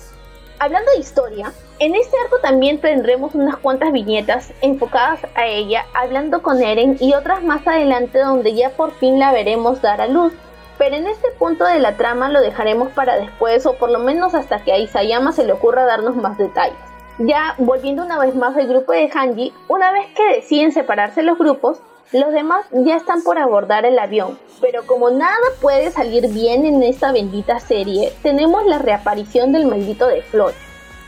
Hablando 0.60 0.92
de 0.92 1.00
historia, 1.00 1.52
en 1.80 1.96
este 1.96 2.16
arco 2.22 2.38
también 2.40 2.80
tendremos 2.80 3.34
unas 3.34 3.56
cuantas 3.56 3.90
viñetas 3.90 4.52
enfocadas 4.60 5.20
a 5.34 5.46
ella 5.46 5.86
hablando 5.94 6.42
con 6.42 6.62
Eren 6.62 6.96
y 7.00 7.14
otras 7.14 7.42
más 7.42 7.66
adelante 7.66 8.18
donde 8.18 8.54
ya 8.54 8.70
por 8.70 8.92
fin 8.92 9.18
la 9.18 9.32
veremos 9.32 9.82
dar 9.82 10.00
a 10.00 10.06
luz 10.06 10.32
pero 10.80 10.96
en 10.96 11.06
este 11.06 11.30
punto 11.32 11.66
de 11.66 11.78
la 11.78 11.98
trama 11.98 12.30
lo 12.30 12.40
dejaremos 12.40 12.90
para 12.92 13.16
después 13.16 13.66
o 13.66 13.74
por 13.74 13.90
lo 13.90 13.98
menos 13.98 14.34
hasta 14.34 14.64
que 14.64 14.72
a 14.72 14.78
Isayama 14.78 15.30
se 15.32 15.44
le 15.44 15.52
ocurra 15.52 15.84
darnos 15.84 16.16
más 16.16 16.38
detalles. 16.38 16.78
Ya 17.18 17.54
volviendo 17.58 18.02
una 18.02 18.18
vez 18.18 18.34
más 18.34 18.56
al 18.56 18.66
grupo 18.66 18.92
de 18.92 19.10
Hanji, 19.10 19.52
una 19.68 19.92
vez 19.92 20.06
que 20.16 20.36
deciden 20.36 20.72
separarse 20.72 21.22
los 21.22 21.36
grupos, 21.36 21.82
los 22.12 22.32
demás 22.32 22.64
ya 22.72 22.96
están 22.96 23.22
por 23.22 23.38
abordar 23.38 23.84
el 23.84 23.98
avión, 23.98 24.38
pero 24.62 24.86
como 24.86 25.10
nada 25.10 25.36
puede 25.60 25.90
salir 25.90 26.26
bien 26.32 26.64
en 26.64 26.82
esta 26.82 27.12
bendita 27.12 27.60
serie, 27.60 28.14
tenemos 28.22 28.64
la 28.64 28.78
reaparición 28.78 29.52
del 29.52 29.66
maldito 29.66 30.06
de 30.06 30.22
Floyd, 30.22 30.54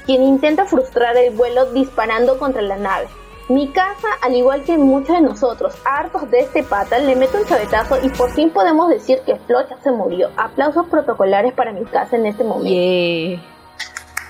quien 0.05 0.23
intenta 0.23 0.67
frustrar 0.67 1.17
el 1.17 1.35
vuelo 1.35 1.73
disparando 1.73 2.39
contra 2.39 2.61
la 2.61 2.77
nave. 2.77 3.07
Mi 3.49 3.69
casa, 3.69 4.09
al 4.23 4.35
igual 4.35 4.63
que 4.63 4.79
muchos 4.79 5.17
de 5.17 5.21
nosotros, 5.21 5.75
hartos 5.85 6.31
de 6.31 6.41
este 6.41 6.63
pata, 6.63 6.99
le 6.99 7.17
mete 7.17 7.39
un 7.39 7.45
chavetazo 7.45 7.99
y 8.03 8.09
por 8.11 8.31
fin 8.31 8.51
podemos 8.51 8.89
decir 8.89 9.21
que 9.27 9.37
Flocha 9.37 9.77
se 9.83 9.91
murió. 9.91 10.31
Aplausos 10.37 10.87
protocolares 10.87 11.53
para 11.53 11.73
mi 11.73 11.85
casa 11.85 12.17
en 12.17 12.27
este 12.27 12.45
momento. 12.45 12.69
Yeah. 12.69 13.43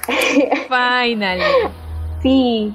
Finally. 0.69 1.43
Sí. 2.23 2.75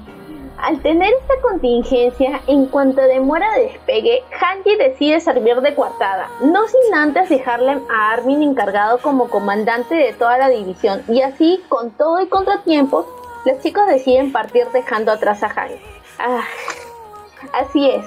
Al 0.58 0.80
tener 0.82 1.12
esta 1.20 1.34
contingencia, 1.40 2.40
en 2.48 2.66
cuanto 2.66 3.00
demora 3.00 3.52
de 3.54 3.62
despegue, 3.64 4.24
Hanji 4.40 4.74
decide 4.76 5.20
servir 5.20 5.60
de 5.60 5.74
coartada, 5.74 6.28
no 6.40 6.66
sin 6.66 6.94
antes 6.94 7.28
dejarle 7.28 7.78
a 7.88 8.10
Armin 8.10 8.42
encargado 8.42 8.98
como 8.98 9.30
comandante 9.30 9.94
de 9.94 10.12
toda 10.14 10.36
la 10.36 10.48
división, 10.48 11.04
y 11.06 11.20
así, 11.22 11.60
con 11.68 11.92
todo 11.92 12.20
y 12.20 12.26
contratiempos, 12.26 13.06
los 13.44 13.60
chicos 13.60 13.86
deciden 13.86 14.32
partir 14.32 14.66
dejando 14.72 15.12
atrás 15.12 15.44
a 15.44 15.46
Hanji. 15.46 15.97
Ah, 16.18 16.44
así 17.52 17.90
es. 17.90 18.04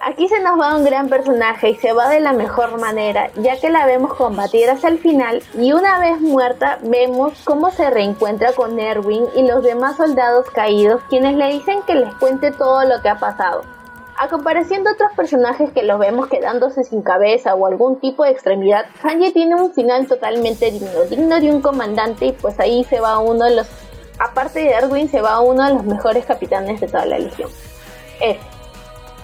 Aquí 0.00 0.28
se 0.28 0.40
nos 0.40 0.60
va 0.60 0.76
un 0.76 0.84
gran 0.84 1.08
personaje 1.08 1.70
y 1.70 1.76
se 1.76 1.92
va 1.94 2.10
de 2.10 2.20
la 2.20 2.34
mejor 2.34 2.78
manera, 2.78 3.30
ya 3.36 3.58
que 3.58 3.70
la 3.70 3.86
vemos 3.86 4.12
combatir 4.12 4.68
hasta 4.68 4.88
el 4.88 4.98
final 4.98 5.42
y 5.54 5.72
una 5.72 5.98
vez 5.98 6.20
muerta 6.20 6.78
vemos 6.82 7.40
cómo 7.44 7.70
se 7.70 7.88
reencuentra 7.88 8.52
con 8.52 8.78
Erwin 8.78 9.24
y 9.34 9.46
los 9.46 9.62
demás 9.62 9.96
soldados 9.96 10.50
caídos 10.50 11.00
quienes 11.08 11.36
le 11.36 11.46
dicen 11.52 11.80
que 11.86 11.94
les 11.94 12.12
cuente 12.16 12.50
todo 12.50 12.84
lo 12.84 13.00
que 13.00 13.08
ha 13.08 13.18
pasado. 13.18 13.62
A 14.16 14.28
comparación 14.28 14.84
de 14.84 14.92
otros 14.92 15.10
personajes 15.16 15.72
que 15.72 15.82
los 15.82 15.98
vemos 15.98 16.28
quedándose 16.28 16.84
sin 16.84 17.02
cabeza 17.02 17.54
o 17.54 17.66
algún 17.66 17.98
tipo 17.98 18.24
de 18.24 18.30
extremidad, 18.30 18.84
Hanji 19.02 19.32
tiene 19.32 19.54
un 19.54 19.72
final 19.72 20.06
totalmente 20.06 20.70
digno, 20.70 21.02
digno 21.08 21.40
de 21.40 21.50
un 21.50 21.62
comandante 21.62 22.26
y 22.26 22.32
pues 22.32 22.60
ahí 22.60 22.84
se 22.84 23.00
va 23.00 23.18
uno 23.18 23.44
de 23.46 23.56
los 23.56 23.66
aparte 24.18 24.60
de 24.60 24.70
Erwin, 24.70 25.08
se 25.08 25.20
va 25.20 25.40
uno 25.40 25.66
de 25.66 25.74
los 25.74 25.84
mejores 25.84 26.24
capitanes 26.24 26.80
de 26.80 26.88
toda 26.88 27.06
la 27.06 27.18
legión. 27.18 27.50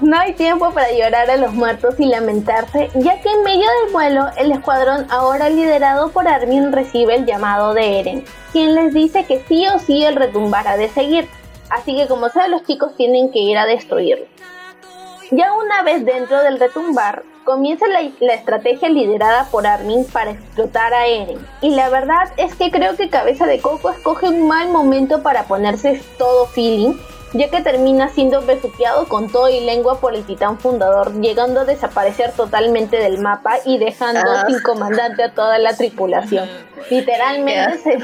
No 0.01 0.19
hay 0.19 0.33
tiempo 0.33 0.73
para 0.73 0.91
llorar 0.93 1.31
a 1.31 1.37
los 1.37 1.53
muertos 1.53 1.95
y 1.99 2.07
lamentarse, 2.07 2.89
ya 2.95 3.21
que 3.21 3.31
en 3.31 3.43
medio 3.43 3.67
del 3.85 3.93
vuelo, 3.93 4.29
el 4.39 4.51
escuadrón, 4.51 5.07
ahora 5.11 5.51
liderado 5.51 6.11
por 6.11 6.27
Armin, 6.27 6.73
recibe 6.73 7.17
el 7.17 7.27
llamado 7.27 7.75
de 7.75 8.01
Eren, 8.01 8.25
quien 8.51 8.75
les 8.75 8.95
dice 8.95 9.27
que 9.27 9.45
sí 9.47 9.67
o 9.69 9.79
sí 9.79 10.03
el 10.03 10.17
retumbar 10.17 10.67
ha 10.69 10.79
de 10.79 10.89
seguir, 10.89 11.29
así 11.69 11.95
que 11.95 12.09
como 12.09 12.31
sea 12.31 12.49
los 12.49 12.65
chicos 12.65 12.97
tienen 12.97 13.31
que 13.31 13.41
ir 13.41 13.59
a 13.59 13.67
destruirlo. 13.67 14.25
Ya 15.33 15.53
una 15.53 15.83
vez 15.83 16.03
dentro 16.07 16.43
del 16.43 16.59
retumbar, 16.59 17.23
comienza 17.51 17.85
la, 17.89 18.33
estrategia 18.33 18.89
liderada 18.89 19.49
por 19.51 19.67
Armin 19.67 20.05
para 20.05 20.31
explotar 20.31 20.95
a 20.95 21.09
Eren. 21.09 21.45
Y 21.61 21.71
la 21.71 21.89
verdad 21.89 22.33
es 22.37 22.55
que 22.55 22.71
creo 22.71 22.97
que 22.97 23.09
Cabeza 23.09 23.45
de 23.45 23.59
Coco 23.59 23.91
escoge 23.91 24.29
un 24.29 24.47
mal 24.47 24.69
momento 24.69 25.25
para 25.25 25.43
ponerse 25.49 26.01
todo 26.17 26.47
feeling, 26.47 26.95
ya 27.33 27.49
que 27.49 27.61
termina 27.61 28.09
siendo 28.09 28.43
besuqueado 28.43 29.07
con 29.07 29.31
todo 29.31 29.49
y 29.49 29.61
lengua 29.61 30.01
por 30.01 30.15
el 30.15 30.25
titán 30.25 30.59
fundador, 30.59 31.21
llegando 31.21 31.61
a 31.61 31.65
desaparecer 31.65 32.33
totalmente 32.33 32.97
del 32.97 33.19
mapa 33.19 33.59
y 33.65 33.79
dejando 33.79 34.23
ah. 34.27 34.45
sin 34.49 34.61
comandante 34.63 35.23
a 35.23 35.33
toda 35.33 35.59
la 35.59 35.77
tripulación. 35.77 36.49
Literalmente, 36.91 37.99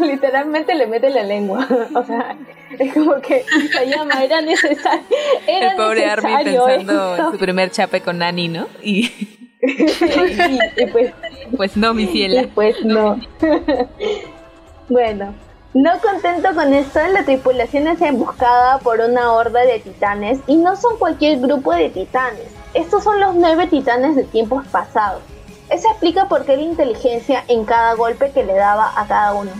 literalmente 0.00 0.74
le 0.74 0.86
mete 0.86 1.10
la 1.10 1.22
lengua. 1.22 1.66
o 1.94 2.04
sea, 2.04 2.36
es 2.78 2.94
como 2.94 3.20
que 3.20 3.44
la 3.74 3.84
llama 3.84 4.24
era 4.24 4.40
necesario. 4.40 5.04
el 5.46 5.76
pobre 5.76 6.06
Armin 6.06 6.36
pensando 6.44 7.16
en 7.16 7.32
su 7.32 7.38
primer 7.38 7.70
chape 7.70 8.00
con 8.00 8.18
Nani, 8.18 8.48
¿no? 8.48 8.66
Y, 8.82 9.12
y 10.76 10.86
pues, 10.92 11.12
pues 11.56 11.76
no, 11.76 11.92
mi 11.92 12.06
ciela. 12.06 12.46
pues 12.54 12.84
no. 12.84 13.18
bueno, 14.88 15.34
No 15.78 15.90
contento 16.00 16.54
con 16.54 16.72
esto, 16.72 17.00
la 17.12 17.26
tripulación 17.26 17.86
es 17.86 18.00
emboscada 18.00 18.78
por 18.78 18.98
una 19.00 19.30
horda 19.34 19.60
de 19.60 19.78
titanes 19.78 20.38
y 20.46 20.56
no 20.56 20.74
son 20.74 20.96
cualquier 20.96 21.38
grupo 21.38 21.70
de 21.74 21.90
titanes. 21.90 22.48
Estos 22.72 23.04
son 23.04 23.20
los 23.20 23.34
nueve 23.34 23.66
titanes 23.66 24.16
de 24.16 24.24
tiempos 24.24 24.66
pasados. 24.68 25.20
Eso 25.68 25.86
explica 25.90 26.28
por 26.28 26.46
qué 26.46 26.56
la 26.56 26.62
inteligencia 26.62 27.44
en 27.48 27.66
cada 27.66 27.92
golpe 27.92 28.30
que 28.30 28.42
le 28.42 28.54
daba 28.54 28.90
a 28.98 29.06
cada 29.06 29.34
uno. 29.34 29.50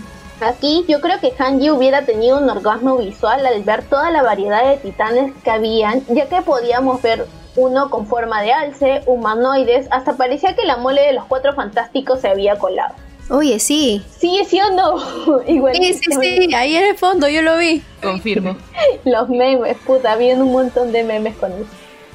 Aquí 0.41 0.85
yo 0.87 1.01
creo 1.01 1.19
que 1.19 1.35
Hanji 1.37 1.69
hubiera 1.69 2.03
tenido 2.03 2.39
un 2.39 2.49
orgasmo 2.49 2.97
visual 2.97 3.45
al 3.45 3.61
ver 3.61 3.83
toda 3.83 4.09
la 4.09 4.23
variedad 4.23 4.67
de 4.67 4.77
titanes 4.77 5.35
que 5.43 5.51
habían, 5.51 6.03
ya 6.07 6.27
que 6.27 6.41
podíamos 6.41 6.99
ver 7.03 7.27
uno 7.55 7.91
con 7.91 8.07
forma 8.07 8.41
de 8.41 8.53
alce, 8.53 9.03
humanoides, 9.05 9.87
hasta 9.91 10.13
parecía 10.13 10.55
que 10.55 10.65
la 10.65 10.77
mole 10.77 11.03
de 11.03 11.13
los 11.13 11.25
cuatro 11.25 11.53
fantásticos 11.53 12.21
se 12.21 12.29
había 12.29 12.57
colado. 12.57 12.95
Oye, 13.29 13.59
sí. 13.59 14.05
Sí, 14.17 14.41
sí 14.47 14.59
o 14.61 14.71
no. 14.71 15.41
Igual. 15.47 15.75
Sí, 15.75 15.93
sí, 15.93 16.11
sí, 16.21 16.53
ahí 16.55 16.75
en 16.75 16.85
el 16.85 16.97
fondo 16.97 17.27
yo 17.27 17.41
lo 17.41 17.57
vi. 17.57 17.81
Confirmo. 18.01 18.55
los 19.05 19.29
memes, 19.29 19.77
puta, 19.85 20.13
había 20.13 20.35
un 20.35 20.51
montón 20.51 20.91
de 20.91 21.03
memes 21.03 21.35
con 21.35 21.51
eso. 21.51 21.69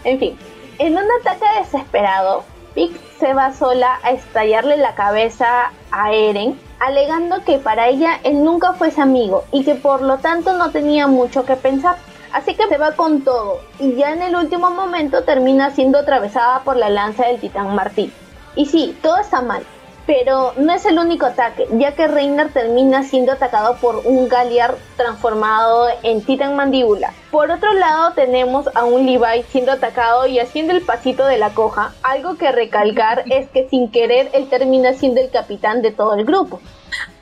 En 0.04 0.18
fin, 0.18 0.38
en 0.78 0.94
un 0.94 1.04
ataque 1.20 1.44
desesperado, 1.60 2.44
Pick 2.74 2.92
se 3.18 3.34
va 3.34 3.52
sola 3.52 4.00
a 4.02 4.12
estallarle 4.12 4.78
la 4.78 4.94
cabeza 4.94 5.72
a 5.90 6.12
Eren, 6.12 6.58
alegando 6.80 7.44
que 7.44 7.58
para 7.58 7.88
ella 7.88 8.18
él 8.24 8.42
nunca 8.42 8.72
fue 8.72 8.90
su 8.90 9.02
amigo 9.02 9.44
y 9.52 9.64
que 9.64 9.74
por 9.74 10.00
lo 10.02 10.18
tanto 10.18 10.56
no 10.56 10.70
tenía 10.70 11.06
mucho 11.06 11.44
que 11.44 11.56
pensar. 11.56 11.96
Así 12.32 12.54
que 12.54 12.66
se 12.66 12.78
va 12.78 12.92
con 12.92 13.22
todo 13.22 13.60
y 13.78 13.94
ya 13.94 14.12
en 14.12 14.22
el 14.22 14.34
último 14.34 14.70
momento 14.70 15.22
termina 15.22 15.70
siendo 15.70 15.98
atravesada 15.98 16.60
por 16.60 16.76
la 16.76 16.88
lanza 16.88 17.26
del 17.26 17.38
titán 17.38 17.74
Martín. 17.74 18.10
Y 18.56 18.66
sí, 18.66 18.96
todo 19.02 19.18
está 19.18 19.42
mal, 19.42 19.62
pero 20.06 20.52
no 20.56 20.72
es 20.72 20.84
el 20.86 20.98
único 20.98 21.26
ataque, 21.26 21.66
ya 21.72 21.94
que 21.94 22.08
Reiner 22.08 22.52
termina 22.52 23.02
siendo 23.02 23.32
atacado 23.32 23.76
por 23.76 24.02
un 24.04 24.28
Galliard 24.28 24.76
transformado 24.96 25.88
en 26.02 26.22
Titan 26.22 26.56
Mandíbula. 26.56 27.12
Por 27.30 27.50
otro 27.50 27.72
lado 27.72 28.12
tenemos 28.12 28.68
a 28.74 28.84
un 28.84 29.06
Levi 29.06 29.42
siendo 29.50 29.72
atacado 29.72 30.26
y 30.26 30.38
haciendo 30.38 30.72
el 30.72 30.82
pasito 30.82 31.26
de 31.26 31.38
la 31.38 31.50
coja. 31.50 31.92
Algo 32.02 32.36
que 32.36 32.52
recalcar 32.52 33.24
es 33.30 33.48
que 33.48 33.68
sin 33.68 33.90
querer 33.90 34.30
él 34.32 34.48
termina 34.48 34.92
siendo 34.94 35.20
el 35.20 35.30
capitán 35.30 35.82
de 35.82 35.92
todo 35.92 36.14
el 36.14 36.24
grupo. 36.24 36.60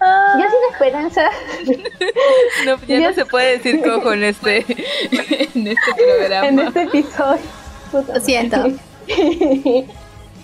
Ah. 0.00 0.36
Ya 0.38 0.50
sin 0.50 0.72
esperanza. 0.72 1.30
No, 2.66 2.76
ya, 2.86 3.00
no 3.00 3.12
se 3.14 3.24
puede 3.24 3.56
decir 3.56 3.82
cojo 3.82 4.12
en 4.12 4.24
este, 4.24 4.58
en 5.54 5.66
este 5.66 5.94
programa. 5.94 6.46
En 6.46 6.58
este 6.58 6.82
episodio. 6.82 7.40
Lo 7.92 8.20
siento. 8.20 8.66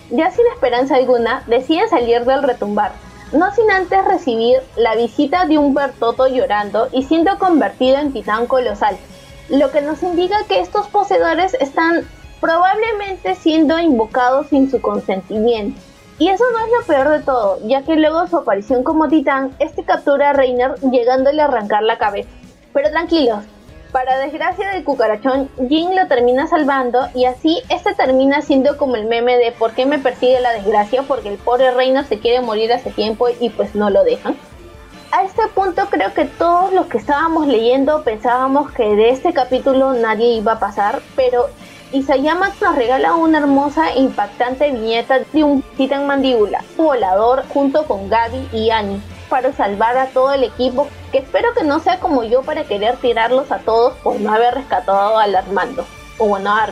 Ya 0.09 0.31
sin 0.31 0.45
esperanza 0.47 0.95
alguna, 0.95 1.43
deciden 1.47 1.89
salir 1.89 2.25
del 2.25 2.43
retumbar, 2.43 2.91
no 3.33 3.53
sin 3.53 3.69
antes 3.71 4.05
recibir 4.05 4.59
la 4.75 4.95
visita 4.95 5.45
de 5.45 5.57
un 5.57 5.73
Bertoto 5.73 6.27
llorando 6.27 6.87
y 6.91 7.03
siendo 7.03 7.37
convertido 7.37 7.97
en 7.97 8.13
titán 8.13 8.47
colosal, 8.47 8.97
lo 9.49 9.71
que 9.71 9.81
nos 9.81 10.03
indica 10.03 10.37
que 10.47 10.59
estos 10.59 10.87
poseedores 10.87 11.53
están 11.55 12.07
probablemente 12.39 13.35
siendo 13.35 13.79
invocados 13.79 14.47
sin 14.47 14.69
su 14.69 14.81
consentimiento. 14.81 15.79
Y 16.19 16.29
eso 16.29 16.43
no 16.51 16.65
es 16.65 16.71
lo 16.71 16.85
peor 16.87 17.09
de 17.09 17.19
todo, 17.19 17.59
ya 17.67 17.83
que 17.83 17.95
luego 17.95 18.23
de 18.23 18.29
su 18.29 18.37
aparición 18.37 18.83
como 18.83 19.07
titán, 19.07 19.55
este 19.59 19.83
captura 19.83 20.31
a 20.31 20.33
Reiner 20.33 20.75
llegándole 20.81 21.41
a 21.41 21.45
arrancar 21.45 21.83
la 21.83 21.99
cabeza. 21.99 22.29
Pero 22.73 22.89
tranquilos, 22.89 23.43
para 23.97 24.19
desgracia 24.19 24.69
del 24.69 24.83
cucarachón, 24.83 25.49
Jin 25.67 25.95
lo 25.95 26.05
termina 26.05 26.45
salvando 26.45 27.07
y 27.15 27.25
así 27.25 27.63
este 27.69 27.95
termina 27.95 28.43
siendo 28.43 28.77
como 28.77 28.95
el 28.95 29.05
meme 29.05 29.37
de 29.37 29.51
¿por 29.51 29.71
qué 29.71 29.87
me 29.87 29.97
persigue 29.97 30.39
la 30.39 30.53
desgracia? 30.53 31.01
Porque 31.01 31.29
el 31.29 31.39
pobre 31.39 31.71
reino 31.71 32.03
se 32.03 32.19
quiere 32.19 32.41
morir 32.41 32.71
hace 32.71 32.91
tiempo 32.91 33.25
y 33.39 33.49
pues 33.49 33.73
no 33.73 33.89
lo 33.89 34.03
dejan. 34.03 34.35
A 35.11 35.23
este 35.23 35.41
punto 35.47 35.87
creo 35.89 36.13
que 36.13 36.25
todos 36.25 36.71
los 36.73 36.85
que 36.85 36.99
estábamos 36.99 37.47
leyendo 37.47 38.03
pensábamos 38.03 38.69
que 38.69 38.83
de 38.83 39.09
este 39.09 39.33
capítulo 39.33 39.93
nadie 39.93 40.33
iba 40.33 40.51
a 40.51 40.59
pasar, 40.59 41.01
pero 41.15 41.47
Isayama 41.91 42.51
nos 42.61 42.75
regala 42.75 43.15
una 43.15 43.39
hermosa 43.39 43.93
e 43.93 44.01
impactante 44.01 44.69
viñeta 44.69 45.21
de 45.33 45.43
un 45.43 45.63
titán 45.75 46.05
mandíbula, 46.05 46.63
volador 46.77 47.45
junto 47.51 47.87
con 47.87 48.09
Gaby 48.09 48.49
y 48.53 48.69
Annie, 48.69 49.01
para 49.29 49.53
salvar 49.53 49.97
a 49.97 50.07
todo 50.07 50.33
el 50.33 50.43
equipo, 50.43 50.87
que 51.11 51.19
espero 51.19 51.53
que 51.53 51.63
no 51.63 51.79
sea 51.79 51.99
como 51.99 52.23
yo 52.23 52.41
para 52.43 52.63
querer 52.63 52.97
tirarlos 52.97 53.51
a 53.51 53.59
todos 53.59 53.93
por 53.97 54.19
no 54.19 54.33
haber 54.33 54.55
rescatado 54.55 55.17
al 55.17 55.35
Armando, 55.35 55.85
o 56.17 56.27
bueno, 56.27 56.51
a. 56.53 56.69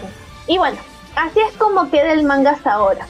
Y 0.48 0.58
bueno, 0.58 0.78
así 1.16 1.40
es 1.40 1.54
como 1.58 1.90
queda 1.90 2.12
el 2.12 2.24
manga 2.24 2.52
hasta 2.52 2.74
ahora. 2.74 3.08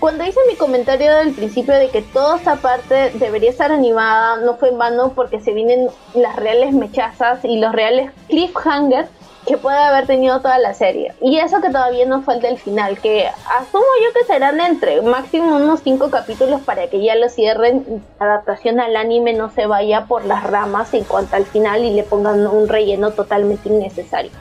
Cuando 0.00 0.24
hice 0.24 0.40
mi 0.48 0.56
comentario 0.56 1.14
del 1.14 1.32
principio 1.32 1.74
de 1.74 1.90
que 1.90 2.02
toda 2.02 2.38
esta 2.38 2.56
parte 2.56 3.12
debería 3.14 3.50
estar 3.50 3.70
animada, 3.70 4.36
no 4.38 4.56
fue 4.56 4.70
en 4.70 4.78
vano 4.78 5.12
porque 5.14 5.40
se 5.40 5.52
vienen 5.52 5.88
las 6.14 6.34
reales 6.34 6.72
mechazas 6.72 7.44
y 7.44 7.58
los 7.58 7.72
reales 7.72 8.10
cliffhangers 8.26 9.08
que 9.46 9.56
puede 9.56 9.78
haber 9.78 10.06
tenido 10.06 10.40
toda 10.40 10.58
la 10.58 10.74
serie. 10.74 11.12
Y 11.20 11.38
eso 11.38 11.60
que 11.60 11.68
todavía 11.68 12.04
nos 12.06 12.24
falta 12.24 12.48
el 12.48 12.58
final, 12.58 12.98
que 12.98 13.28
asumo 13.28 13.84
yo 14.02 14.12
que 14.18 14.26
serán 14.26 14.60
entre 14.60 15.02
máximo 15.02 15.56
unos 15.56 15.80
5 15.82 16.10
capítulos 16.10 16.60
para 16.62 16.88
que 16.88 17.02
ya 17.02 17.14
lo 17.14 17.28
cierren, 17.28 18.02
adaptación 18.18 18.80
al 18.80 18.96
anime 18.96 19.32
no 19.32 19.50
se 19.50 19.66
vaya 19.66 20.06
por 20.06 20.24
las 20.24 20.42
ramas 20.44 20.92
en 20.94 21.04
cuanto 21.04 21.36
al 21.36 21.46
final 21.46 21.84
y 21.84 21.94
le 21.94 22.02
pongan 22.02 22.46
un 22.46 22.68
relleno 22.68 23.12
totalmente 23.12 23.68
innecesario. 23.68 24.32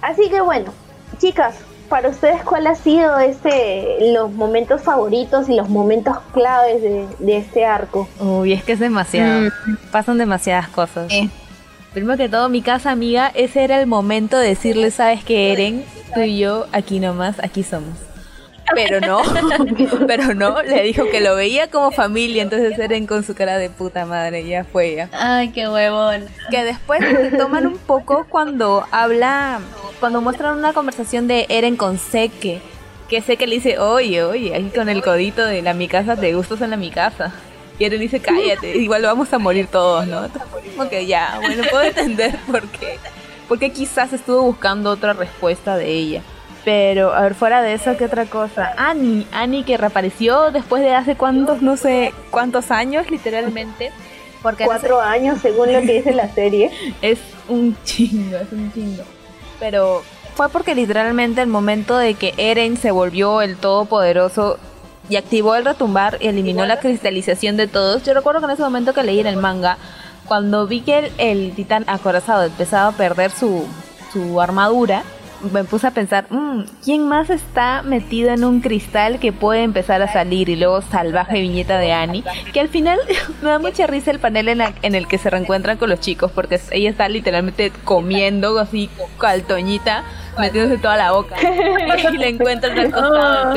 Así 0.00 0.28
que 0.28 0.40
bueno, 0.40 0.72
chicas, 1.18 1.56
para 1.88 2.08
ustedes 2.08 2.42
cuál 2.42 2.66
ha 2.66 2.74
sido 2.74 3.18
este 3.18 4.12
los 4.12 4.30
momentos 4.32 4.82
favoritos 4.82 5.48
y 5.48 5.54
los 5.54 5.68
momentos 5.68 6.16
claves 6.32 6.82
de, 6.82 7.36
este 7.36 7.64
arco. 7.64 8.08
Uy, 8.20 8.52
es 8.52 8.64
que 8.64 8.72
es 8.72 8.78
demasiado. 8.78 9.50
Mm. 9.66 9.76
Pasan 9.90 10.18
demasiadas 10.18 10.68
cosas. 10.68 11.12
Primero 11.94 12.18
que 12.18 12.28
todo, 12.28 12.48
mi 12.48 12.60
casa 12.60 12.90
amiga, 12.90 13.30
ese 13.34 13.62
era 13.62 13.80
el 13.80 13.86
momento 13.86 14.36
de 14.36 14.48
decirle, 14.48 14.90
sabes 14.90 15.22
que 15.22 15.52
Eren, 15.52 15.84
tú 16.12 16.22
y 16.22 16.38
yo, 16.40 16.66
aquí 16.72 16.98
nomás, 16.98 17.38
aquí 17.38 17.62
somos. 17.62 17.96
Pero 18.74 19.00
no, 19.00 19.22
pero 20.08 20.34
no, 20.34 20.60
le 20.62 20.82
dijo 20.82 21.04
que 21.08 21.20
lo 21.20 21.36
veía 21.36 21.70
como 21.70 21.92
familia, 21.92 22.42
entonces 22.42 22.76
Eren 22.80 23.06
con 23.06 23.22
su 23.22 23.36
cara 23.36 23.58
de 23.58 23.70
puta 23.70 24.06
madre, 24.06 24.44
ya 24.44 24.64
fue 24.64 24.96
ya. 24.96 25.08
Ay, 25.12 25.50
qué 25.50 25.68
huevón. 25.68 26.24
Que 26.50 26.64
después 26.64 27.00
toman 27.38 27.68
un 27.68 27.78
poco 27.78 28.26
cuando 28.28 28.84
habla, 28.90 29.60
cuando 30.00 30.20
muestran 30.20 30.58
una 30.58 30.72
conversación 30.72 31.28
de 31.28 31.46
Eren 31.48 31.76
con 31.76 31.98
Seke, 31.98 32.60
que 33.08 33.20
Seke 33.20 33.46
le 33.46 33.54
dice, 33.54 33.78
oye, 33.78 34.24
oye, 34.24 34.52
aquí 34.56 34.70
con 34.74 34.88
el 34.88 35.00
codito 35.00 35.44
de 35.44 35.62
la 35.62 35.74
mi 35.74 35.86
casa, 35.86 36.16
te 36.16 36.34
gustas 36.34 36.60
en 36.60 36.70
la 36.70 36.76
mi 36.76 36.90
casa. 36.90 37.32
Y 37.78 37.84
él 37.84 37.98
dice, 37.98 38.20
cállate, 38.20 38.76
igual 38.76 39.02
vamos 39.02 39.32
a 39.32 39.38
morir 39.38 39.66
todos, 39.66 40.06
¿no? 40.06 40.28
Como 40.76 40.88
que 40.88 41.06
ya, 41.06 41.38
bueno, 41.40 41.64
puedo 41.70 41.82
entender 41.84 42.38
por 42.46 42.66
qué. 42.68 42.98
Porque 43.48 43.72
quizás 43.72 44.12
estuvo 44.12 44.42
buscando 44.42 44.90
otra 44.90 45.12
respuesta 45.12 45.76
de 45.76 45.90
ella. 45.90 46.22
Pero, 46.64 47.12
a 47.12 47.22
ver, 47.22 47.34
fuera 47.34 47.60
de 47.60 47.74
eso, 47.74 47.96
¿qué 47.96 48.06
otra 48.06 48.24
cosa? 48.24 48.72
Annie, 48.78 49.26
Annie 49.32 49.64
que 49.64 49.76
reapareció 49.76 50.50
después 50.50 50.82
de 50.82 50.94
hace 50.94 51.14
cuántos, 51.14 51.60
no 51.60 51.76
sé, 51.76 52.14
cuántos 52.30 52.70
años, 52.70 53.10
literalmente. 53.10 53.92
Porque 54.42 54.64
Cuatro 54.64 55.00
años, 55.00 55.40
según 55.40 55.72
lo 55.72 55.80
que 55.80 55.94
dice 55.94 56.12
la 56.12 56.28
serie. 56.28 56.70
es 57.02 57.18
un 57.48 57.76
chingo, 57.84 58.36
es 58.36 58.52
un 58.52 58.72
chingo. 58.72 59.02
Pero 59.58 60.02
fue 60.34 60.48
porque 60.48 60.74
literalmente 60.74 61.42
el 61.42 61.48
momento 61.48 61.98
de 61.98 62.14
que 62.14 62.34
Eren 62.36 62.76
se 62.76 62.90
volvió 62.90 63.42
el 63.42 63.56
todopoderoso 63.56 64.58
y 65.08 65.16
activó 65.16 65.54
el 65.54 65.64
retumbar 65.64 66.18
y 66.20 66.28
eliminó 66.28 66.64
la 66.66 66.80
cristalización 66.80 67.56
de 67.56 67.66
todos. 67.66 68.02
Yo 68.04 68.14
recuerdo 68.14 68.40
que 68.40 68.46
en 68.46 68.52
ese 68.52 68.62
momento 68.62 68.92
que 68.92 69.02
leí 69.02 69.20
en 69.20 69.26
el 69.26 69.36
manga, 69.36 69.78
cuando 70.26 70.66
vi 70.66 70.80
que 70.80 71.12
el, 71.18 71.52
titán 71.54 71.84
acorazado 71.86 72.44
empezaba 72.44 72.88
a 72.88 72.92
perder 72.92 73.30
su, 73.30 73.66
su 74.12 74.40
armadura, 74.40 75.02
me 75.52 75.64
puse 75.64 75.86
a 75.86 75.90
pensar, 75.90 76.26
mmm, 76.30 76.62
¿quién 76.82 77.06
más 77.06 77.28
está 77.28 77.82
metido 77.82 78.30
en 78.30 78.44
un 78.44 78.60
cristal 78.60 79.18
que 79.18 79.32
puede 79.32 79.62
empezar 79.62 80.00
a 80.00 80.10
salir? 80.10 80.48
Y 80.48 80.56
luego 80.56 80.80
salvaje 80.80 81.40
viñeta 81.40 81.78
de 81.78 81.92
Annie, 81.92 82.24
que 82.52 82.60
al 82.60 82.68
final 82.68 82.98
me 83.42 83.50
da 83.50 83.58
mucha 83.58 83.86
risa 83.86 84.10
el 84.10 84.20
panel 84.20 84.48
en, 84.48 84.62
en, 84.82 84.94
el 84.94 85.06
que 85.06 85.18
se 85.18 85.28
reencuentran 85.28 85.76
con 85.76 85.90
los 85.90 86.00
chicos, 86.00 86.30
porque 86.32 86.60
ella 86.70 86.90
está 86.90 87.08
literalmente 87.08 87.72
comiendo 87.84 88.58
así 88.58 88.88
caltoñita 89.18 90.04
metiéndose 90.38 90.80
toda 90.80 90.96
la 90.96 91.12
boca. 91.12 91.36
y 92.12 92.16
le 92.18 92.28
encuentran 92.28 92.78
al 92.78 92.90
costado. 92.90 93.54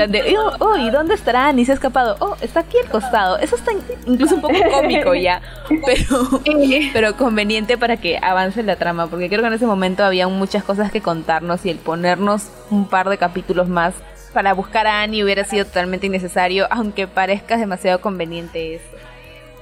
oh, 0.59 0.77
¿y 0.77 0.89
dónde 0.89 1.15
estará? 1.15 1.51
Ni 1.53 1.65
se 1.65 1.71
ha 1.71 1.75
escapado. 1.75 2.15
Oh, 2.19 2.35
está 2.41 2.61
aquí 2.61 2.77
al 2.83 2.89
costado. 2.89 3.37
Eso 3.37 3.55
está 3.55 3.71
incluso 4.05 4.35
un 4.35 4.41
poco 4.41 4.55
cómico 4.71 5.13
ya, 5.13 5.41
pero, 5.85 6.41
pero 6.93 7.17
conveniente 7.17 7.77
para 7.77 7.97
que 7.97 8.17
avance 8.21 8.63
la 8.63 8.75
trama, 8.75 9.07
porque 9.07 9.29
creo 9.29 9.41
que 9.41 9.47
en 9.47 9.53
ese 9.53 9.65
momento 9.65 10.03
había 10.03 10.27
muchas 10.27 10.63
cosas 10.63 10.91
que 10.91 11.01
contarnos 11.01 11.65
y 11.65 11.69
el 11.69 11.77
ponernos 11.77 12.49
un 12.69 12.87
par 12.87 13.09
de 13.09 13.17
capítulos 13.17 13.67
más 13.67 13.93
para 14.33 14.53
buscar 14.53 14.85
a 14.85 15.01
Annie 15.01 15.23
hubiera 15.23 15.45
sido 15.45 15.65
totalmente 15.65 16.05
innecesario, 16.05 16.67
aunque 16.69 17.07
parezca 17.07 17.57
demasiado 17.57 18.01
conveniente 18.01 18.75
eso. 18.75 18.85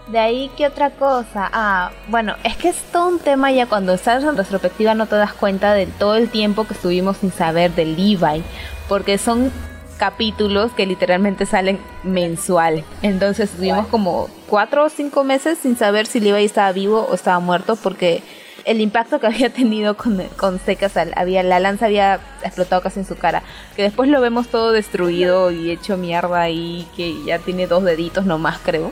De 0.07 0.19
ahí, 0.19 0.51
¿qué 0.55 0.67
otra 0.67 0.91
cosa? 0.91 1.49
Ah, 1.51 1.91
bueno, 2.09 2.35
es 2.43 2.55
que 2.57 2.69
es 2.69 2.77
todo 2.91 3.07
un 3.07 3.19
tema 3.19 3.51
ya 3.51 3.65
cuando 3.65 3.93
estás 3.93 4.23
en 4.23 4.37
retrospectiva 4.37 4.93
no 4.93 5.07
te 5.07 5.15
das 5.15 5.33
cuenta 5.33 5.73
de 5.73 5.87
todo 5.87 6.15
el 6.15 6.29
tiempo 6.29 6.65
que 6.67 6.75
estuvimos 6.75 7.17
sin 7.17 7.31
saber 7.31 7.71
de 7.71 7.85
Levi, 7.85 8.43
porque 8.87 9.17
son 9.17 9.51
capítulos 9.97 10.71
que 10.73 10.85
literalmente 10.85 11.47
salen 11.47 11.79
mensual. 12.03 12.83
Entonces 13.01 13.49
estuvimos 13.49 13.87
como 13.87 14.29
cuatro 14.47 14.85
o 14.85 14.89
cinco 14.89 15.23
meses 15.23 15.57
sin 15.57 15.75
saber 15.75 16.05
si 16.05 16.19
Levi 16.19 16.43
estaba 16.43 16.71
vivo 16.71 17.07
o 17.09 17.15
estaba 17.15 17.39
muerto 17.39 17.75
porque 17.75 18.21
el 18.65 18.81
impacto 18.81 19.19
que 19.19 19.27
había 19.27 19.49
tenido 19.51 19.97
con, 19.97 20.21
con 20.37 20.59
Secas, 20.59 20.93
había, 21.15 21.41
la 21.41 21.59
lanza 21.59 21.85
había 21.85 22.19
explotado 22.43 22.83
casi 22.83 22.99
en 22.99 23.07
su 23.07 23.15
cara. 23.15 23.41
Que 23.75 23.81
después 23.81 24.07
lo 24.09 24.21
vemos 24.21 24.49
todo 24.49 24.71
destruido 24.71 25.49
y 25.49 25.71
hecho 25.71 25.97
mierda 25.97 26.47
y 26.49 26.87
que 26.95 27.23
ya 27.23 27.39
tiene 27.39 27.65
dos 27.65 27.83
deditos 27.83 28.25
nomás, 28.25 28.59
creo. 28.63 28.91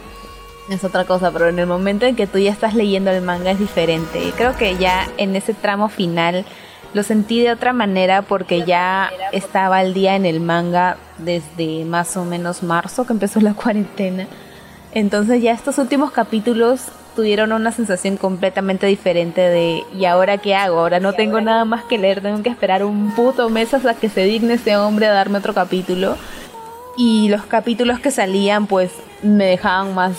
Es 0.69 0.83
otra 0.83 1.03
cosa, 1.03 1.31
pero 1.31 1.49
en 1.49 1.59
el 1.59 1.67
momento 1.67 2.05
en 2.05 2.15
que 2.15 2.25
tú 2.25 2.37
ya 2.37 2.51
estás 2.51 2.73
leyendo 2.73 3.11
el 3.11 3.21
manga 3.21 3.51
es 3.51 3.59
diferente. 3.59 4.33
Creo 4.37 4.55
que 4.55 4.77
ya 4.77 5.07
en 5.17 5.35
ese 5.35 5.53
tramo 5.53 5.89
final 5.89 6.45
lo 6.93 7.03
sentí 7.03 7.41
de 7.41 7.51
otra 7.51 7.73
manera 7.73 8.21
porque 8.21 8.63
ya 8.63 9.11
estaba 9.31 9.79
al 9.79 9.93
día 9.93 10.15
en 10.15 10.25
el 10.25 10.39
manga 10.39 10.97
desde 11.17 11.83
más 11.85 12.15
o 12.15 12.23
menos 12.23 12.63
marzo 12.63 13.05
que 13.05 13.13
empezó 13.13 13.41
la 13.41 13.53
cuarentena. 13.55 14.27
Entonces 14.93 15.41
ya 15.41 15.51
estos 15.51 15.77
últimos 15.79 16.11
capítulos 16.11 16.81
tuvieron 17.15 17.51
una 17.51 17.71
sensación 17.71 18.17
completamente 18.17 18.87
diferente 18.87 19.41
de 19.41 19.83
¿y 19.93 20.05
ahora 20.05 20.37
qué 20.37 20.55
hago? 20.55 20.79
Ahora 20.79 20.99
no 20.99 21.13
tengo 21.13 21.41
nada 21.41 21.65
más 21.65 21.83
que 21.83 21.97
leer, 21.97 22.21
tengo 22.21 22.41
que 22.41 22.49
esperar 22.49 22.83
un 22.83 23.13
puto 23.15 23.49
mes 23.49 23.73
hasta 23.73 23.93
que 23.95 24.09
se 24.09 24.23
digne 24.23 24.55
ese 24.55 24.77
hombre 24.77 25.07
a 25.07 25.11
darme 25.11 25.39
otro 25.39 25.53
capítulo. 25.53 26.15
Y 26.95 27.29
los 27.29 27.45
capítulos 27.45 27.99
que 27.99 28.11
salían 28.11 28.67
pues 28.67 28.91
me 29.21 29.45
dejaban 29.45 29.93
más 29.95 30.13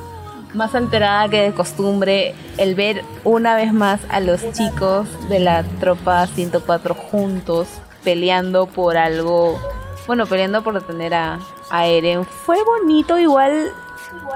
más 0.54 0.74
alterada 0.74 1.28
que 1.28 1.42
de 1.42 1.52
costumbre 1.52 2.34
el 2.58 2.74
ver 2.74 3.04
una 3.24 3.54
vez 3.54 3.72
más 3.72 4.00
a 4.08 4.20
los 4.20 4.40
chicos 4.52 5.06
de 5.28 5.38
la 5.38 5.62
tropa 5.78 6.26
104 6.26 6.94
juntos 6.94 7.68
peleando 8.02 8.66
por 8.66 8.96
algo, 8.96 9.58
bueno, 10.06 10.26
peleando 10.26 10.62
por 10.62 10.74
detener 10.74 11.14
a, 11.14 11.38
a 11.70 11.86
Eren. 11.86 12.24
Fue 12.24 12.56
bonito 12.64 13.18
igual 13.18 13.70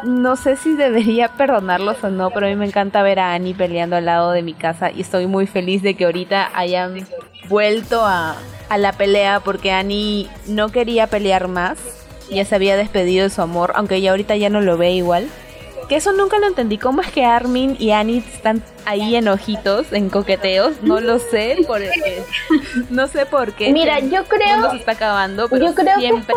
no 0.05 0.37
sé 0.37 0.57
si 0.57 0.75
debería 0.75 1.29
perdonarlos 1.29 2.03
o 2.05 2.11
no, 2.11 2.31
pero 2.31 2.47
a 2.47 2.49
mí 2.51 2.57
me 2.57 2.67
encanta 2.67 3.03
ver 3.03 3.19
a 3.19 3.35
Annie 3.35 3.55
peleando 3.55 3.97
al 3.97 4.05
lado 4.05 4.33
de 4.33 4.43
mi 4.43 4.55
casa 4.55 4.91
y 4.91 5.01
estoy 5.01 5.27
muy 5.27 5.47
feliz 5.47 5.83
de 5.83 5.95
que 5.95 6.05
ahorita 6.05 6.51
hayan 6.55 7.07
vuelto 7.49 8.05
a, 8.05 8.37
a 8.69 8.79
la 8.79 8.93
pelea 8.93 9.41
porque 9.41 9.73
Annie 9.73 10.29
no 10.47 10.71
quería 10.71 11.07
pelear 11.07 11.49
más, 11.49 11.79
ya 12.31 12.45
se 12.45 12.55
había 12.55 12.77
despedido 12.77 13.25
de 13.25 13.31
su 13.31 13.43
amor, 13.43 13.73
aunque 13.75 13.97
ella 13.97 14.11
ahorita 14.11 14.37
ya 14.37 14.51
no 14.51 14.61
lo 14.61 14.77
ve 14.77 14.93
igual. 14.93 15.29
Que 15.89 15.97
eso 15.97 16.13
nunca 16.13 16.39
lo 16.39 16.47
entendí. 16.47 16.79
¿Cómo 16.79 17.03
es 17.03 17.13
que 17.13 17.27
Armin 17.27 17.77
y 17.79 17.91
Annie 17.91 18.25
están 18.33 18.63
ahí 18.87 19.17
en 19.17 19.29
ojitos, 19.29 19.93
en 19.93 20.09
coqueteos? 20.09 20.81
No 20.81 20.99
lo 20.99 21.19
sé. 21.19 21.59
Por, 21.67 21.83
no 22.89 23.07
sé 23.07 23.27
por 23.27 23.53
qué. 23.53 23.71
Mira, 23.71 24.01
yo 24.01 24.25
creo. 24.25 24.61
No 24.61 24.71
se 24.71 24.79
está 24.79 24.93
acabando, 24.93 25.47
pero 25.49 25.67
yo 25.67 25.75
creo 25.75 25.99
siempre. 25.99 26.35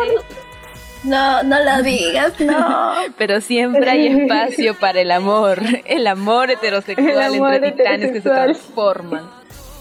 No, 1.04 1.42
no 1.42 1.62
lo 1.62 1.82
digas, 1.82 2.38
no. 2.40 2.92
Pero 3.18 3.40
siempre 3.40 3.90
hay 3.90 4.06
espacio 4.06 4.78
para 4.78 5.00
el 5.00 5.10
amor, 5.10 5.60
el 5.84 6.06
amor 6.06 6.50
heterosexual 6.50 7.08
El 7.08 7.34
amor 7.34 7.54
entre 7.54 7.72
titanes 7.72 8.12
que 8.12 8.20
se 8.20 8.28
transforman. 8.28 9.30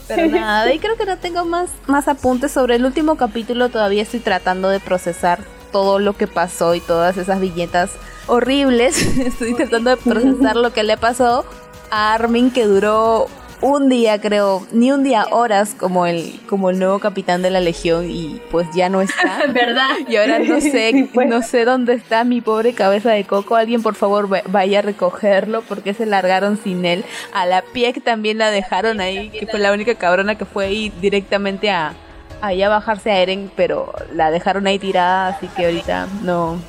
Pero 0.07 0.27
nada, 0.27 0.63
ahí 0.63 0.79
creo 0.79 0.95
que 0.95 1.05
no 1.05 1.17
tengo 1.17 1.43
más, 1.43 1.69
más 1.85 2.07
apuntes 2.07 2.51
sobre 2.51 2.75
el 2.75 2.85
último 2.85 3.17
capítulo. 3.17 3.69
Todavía 3.69 4.03
estoy 4.03 4.21
tratando 4.21 4.69
de 4.69 4.79
procesar 4.79 5.39
todo 5.71 5.99
lo 5.99 6.13
que 6.13 6.27
pasó 6.27 6.75
y 6.75 6.79
todas 6.79 7.17
esas 7.17 7.41
viñetas 7.41 7.91
horribles. 8.27 9.01
Estoy 9.17 9.53
tratando 9.53 9.89
de 9.89 9.97
procesar 9.97 10.55
lo 10.55 10.71
que 10.71 10.83
le 10.83 10.97
pasó 10.97 11.45
a 11.91 12.13
Armin 12.13 12.51
que 12.51 12.65
duró 12.65 13.27
un 13.61 13.89
día, 13.89 14.21
creo, 14.21 14.65
ni 14.71 14.91
un 14.91 15.03
día, 15.03 15.25
horas 15.31 15.73
como 15.77 16.05
el, 16.05 16.39
como 16.47 16.69
el 16.69 16.77
nuevo 16.77 16.99
capitán 16.99 17.41
de 17.41 17.49
la 17.49 17.59
legión 17.59 18.09
y 18.09 18.39
pues 18.51 18.67
ya 18.75 18.87
no 18.89 19.01
está. 19.01 19.39
¿Verdad? 19.53 19.89
Y 20.07 20.15
ahora 20.17 20.39
no 20.39 20.61
sé, 20.61 20.91
Sí, 20.91 21.09
pues. 21.13 21.27
no 21.27 21.41
sé 21.41 21.65
dónde 21.65 21.93
está 21.93 22.23
mi 22.23 22.41
pobre 22.41 22.73
cabeza 22.73 23.11
de 23.11 23.23
coco. 23.23 23.55
Alguien 23.55 23.81
por 23.81 23.95
favor 23.95 24.31
va- 24.31 24.43
vaya 24.47 24.79
a 24.79 24.81
recogerlo 24.83 25.63
porque 25.63 25.93
se 25.95 26.05
largaron 26.05 26.59
sin 26.63 26.85
él. 26.85 27.03
A 27.33 27.45
la 27.47 27.63
Piek 27.63 28.03
también 28.03 28.37
la 28.37 28.51
dejaron 28.51 28.99
ahí, 29.01 29.29
que 29.29 29.47
fue 29.47 29.59
la 29.59 29.73
única 29.73 29.95
cabrona 29.95 30.35
que 30.35 30.45
fue 30.45 30.65
ahí 30.65 30.91
directamente 31.01 31.71
a 31.71 31.93
ahí 32.39 32.61
a 32.61 32.69
bajarse 32.69 33.09
a 33.09 33.17
Eren, 33.19 33.49
pero 33.55 33.91
la 34.13 34.29
dejaron 34.29 34.67
ahí 34.67 34.77
tirada, 34.77 35.29
así 35.29 35.47
que 35.47 35.65
ahorita 35.65 36.07
no 36.21 36.59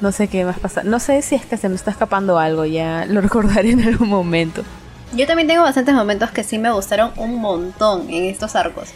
no 0.00 0.10
sé 0.10 0.26
qué 0.26 0.44
más 0.44 0.58
pasa. 0.58 0.82
No 0.82 0.98
sé 0.98 1.22
si 1.22 1.36
es 1.36 1.46
que 1.46 1.56
se 1.56 1.68
me 1.68 1.76
está 1.76 1.92
escapando 1.92 2.40
algo, 2.40 2.64
ya 2.64 3.06
lo 3.06 3.20
recordaré 3.22 3.70
en 3.70 3.84
algún 3.86 4.08
momento. 4.08 4.64
Yo 5.16 5.28
también 5.28 5.46
tengo 5.46 5.62
bastantes 5.62 5.94
momentos 5.94 6.32
que 6.32 6.42
sí 6.42 6.58
me 6.58 6.72
gustaron 6.72 7.12
un 7.16 7.40
montón 7.40 8.10
en 8.10 8.24
estos 8.24 8.56
arcos. 8.56 8.88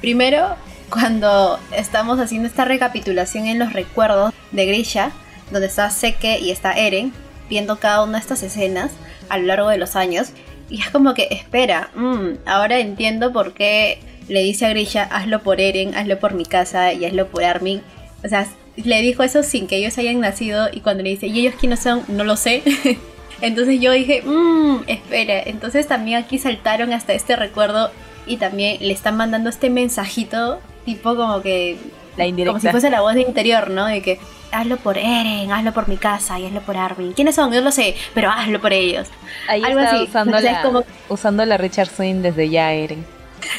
Primero, 0.00 0.56
cuando 0.90 1.60
estamos 1.70 2.18
haciendo 2.18 2.48
esta 2.48 2.64
recapitulación 2.64 3.46
en 3.46 3.60
los 3.60 3.72
recuerdos 3.72 4.34
de 4.50 4.66
Grisha, 4.66 5.12
donde 5.52 5.68
está 5.68 5.90
Seke 5.90 6.40
y 6.40 6.50
está 6.50 6.72
Eren, 6.72 7.12
viendo 7.48 7.78
cada 7.78 8.02
una 8.02 8.14
de 8.14 8.22
estas 8.22 8.42
escenas 8.42 8.90
a 9.28 9.38
lo 9.38 9.46
largo 9.46 9.68
de 9.68 9.78
los 9.78 9.94
años. 9.94 10.30
Y 10.68 10.80
es 10.80 10.90
como 10.90 11.14
que, 11.14 11.28
espera, 11.30 11.90
mm, 11.94 12.38
ahora 12.46 12.80
entiendo 12.80 13.32
por 13.32 13.54
qué 13.54 14.00
le 14.26 14.42
dice 14.42 14.66
a 14.66 14.70
Grisha, 14.70 15.04
hazlo 15.04 15.40
por 15.42 15.60
Eren, 15.60 15.94
hazlo 15.94 16.18
por 16.18 16.34
mi 16.34 16.46
casa 16.46 16.92
y 16.92 17.04
hazlo 17.04 17.28
por 17.28 17.44
Armin. 17.44 17.80
O 18.24 18.28
sea, 18.28 18.48
le 18.76 19.00
dijo 19.02 19.22
eso 19.22 19.44
sin 19.44 19.68
que 19.68 19.76
ellos 19.76 19.98
hayan 19.98 20.18
nacido 20.18 20.68
y 20.72 20.80
cuando 20.80 21.04
le 21.04 21.10
dice, 21.10 21.28
¿y 21.28 21.38
ellos 21.38 21.54
quiénes 21.60 21.78
son? 21.78 22.02
No 22.08 22.24
lo 22.24 22.36
sé. 22.36 22.64
Entonces 23.40 23.80
yo 23.80 23.92
dije, 23.92 24.22
mmm, 24.24 24.78
espera. 24.86 25.40
Entonces 25.44 25.86
también 25.86 26.22
aquí 26.22 26.38
saltaron 26.38 26.92
hasta 26.92 27.12
este 27.12 27.36
recuerdo 27.36 27.90
y 28.26 28.36
también 28.38 28.78
le 28.80 28.92
están 28.92 29.16
mandando 29.16 29.50
este 29.50 29.70
mensajito, 29.70 30.60
tipo 30.84 31.14
como 31.16 31.42
que. 31.42 31.76
La 32.16 32.24
Como 32.24 32.26
si 32.26 32.28
indirecta. 32.30 32.70
fuese 32.70 32.90
la 32.90 33.00
voz 33.00 33.14
de 33.14 33.22
interior, 33.22 33.70
¿no? 33.70 33.86
De 33.86 34.00
que 34.00 34.20
hazlo 34.52 34.76
por 34.76 34.96
Eren, 34.98 35.50
hazlo 35.50 35.72
por 35.72 35.88
mi 35.88 35.96
casa 35.96 36.38
y 36.38 36.46
hazlo 36.46 36.60
por 36.60 36.76
Armin. 36.76 37.12
¿Quiénes 37.12 37.34
son? 37.34 37.52
Yo 37.52 37.60
lo 37.60 37.72
sé, 37.72 37.96
pero 38.14 38.30
hazlo 38.30 38.60
por 38.60 38.72
ellos. 38.72 39.08
Ahí 39.48 39.60
algo 39.64 39.80
está 39.80 39.96
así. 39.96 40.04
usando 40.04 40.38
la, 40.38 40.62
como- 40.62 40.84
usando 41.08 41.44
la 41.44 41.56
Richard 41.56 41.88
Swing 41.88 42.22
desde 42.22 42.48
ya 42.48 42.72
Eren. 42.72 43.04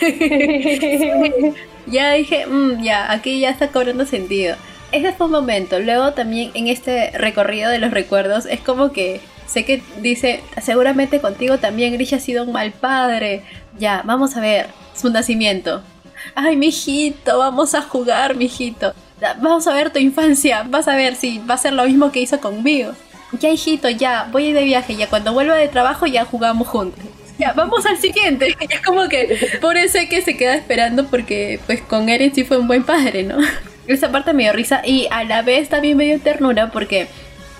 Ya 1.88 2.14
dije, 2.14 2.47
"Mm, 2.47 2.81
ya, 2.81 3.11
aquí 3.11 3.39
ya 3.39 3.52
está 3.52 3.68
cobrando 3.68 4.06
sentido. 4.07 4.56
Ese 4.91 5.14
fue 5.14 5.27
un 5.27 5.34
momento. 5.34 5.80
Luego 5.80 6.14
también 6.14 6.49
en 6.56 6.68
este 6.68 7.11
recorrido 7.11 7.69
de 7.69 7.77
los 7.77 7.91
recuerdos 7.91 8.45
es 8.47 8.60
como 8.60 8.91
que 8.91 9.22
sé 9.56 9.64
que 9.64 9.82
dice, 10.02 10.41
seguramente 10.61 11.22
contigo 11.22 11.57
también 11.57 11.94
Grisha 11.94 12.18
ha 12.18 12.19
sido 12.19 12.44
un 12.44 12.52
mal 12.52 12.73
padre. 12.73 13.41
Ya, 13.80 14.02
vamos 14.03 14.36
a 14.36 14.41
ver 14.41 14.68
su 14.94 15.10
nacimiento. 15.10 15.82
Ay, 16.36 16.57
mijito, 16.57 17.40
vamos 17.40 17.73
a 17.73 17.82
jugar, 17.82 18.36
mijito. 18.36 18.94
Vamos 19.40 19.65
a 19.68 19.73
ver 19.73 19.91
tu 19.91 19.99
infancia. 19.99 20.65
Vas 20.68 20.90
a 20.90 20.95
ver 20.98 21.15
si 21.15 21.40
va 21.40 21.53
a 21.53 21.57
ser 21.57 21.72
lo 21.72 21.86
mismo 21.86 22.11
que 22.11 22.19
hizo 22.19 22.41
conmigo. 22.41 22.91
Ya, 23.40 23.49
hijito, 23.49 23.90
ya, 23.90 24.27
voy 24.30 24.52
a 24.52 24.53
de 24.53 24.65
viaje. 24.65 24.98
Ya 24.98 25.10
cuando 25.10 25.32
vuelva 25.32 25.56
de 25.56 25.69
trabajo 25.69 26.06
ya 26.06 26.26
jugamos 26.26 26.68
juntos. 26.68 27.06
Ya, 27.40 27.53
vamos 27.53 27.86
al 27.86 27.98
siguiente. 27.98 28.56
Es 28.69 28.82
como 28.82 29.07
que 29.07 29.40
por 29.61 29.77
eso 29.77 29.99
que 30.10 30.22
se 30.22 30.36
queda 30.36 30.56
esperando 30.56 31.06
porque 31.07 31.60
pues 31.65 31.82
con 31.82 32.10
Eren 32.10 32.36
sí 32.36 32.44
fue 32.44 32.57
un 32.57 32.68
buen 32.68 32.84
padre, 32.84 33.23
¿no? 33.23 33.38
Esa 33.88 34.11
parte 34.11 34.34
me 34.34 34.44
dio 34.44 34.52
risa 34.52 34.82
y 34.86 35.07
a 35.11 35.23
la 35.23 35.44
vez 35.44 35.69
también 35.69 35.95
me 35.95 36.06
dio 36.06 36.19
ternura 36.19 36.72
porque 36.72 37.07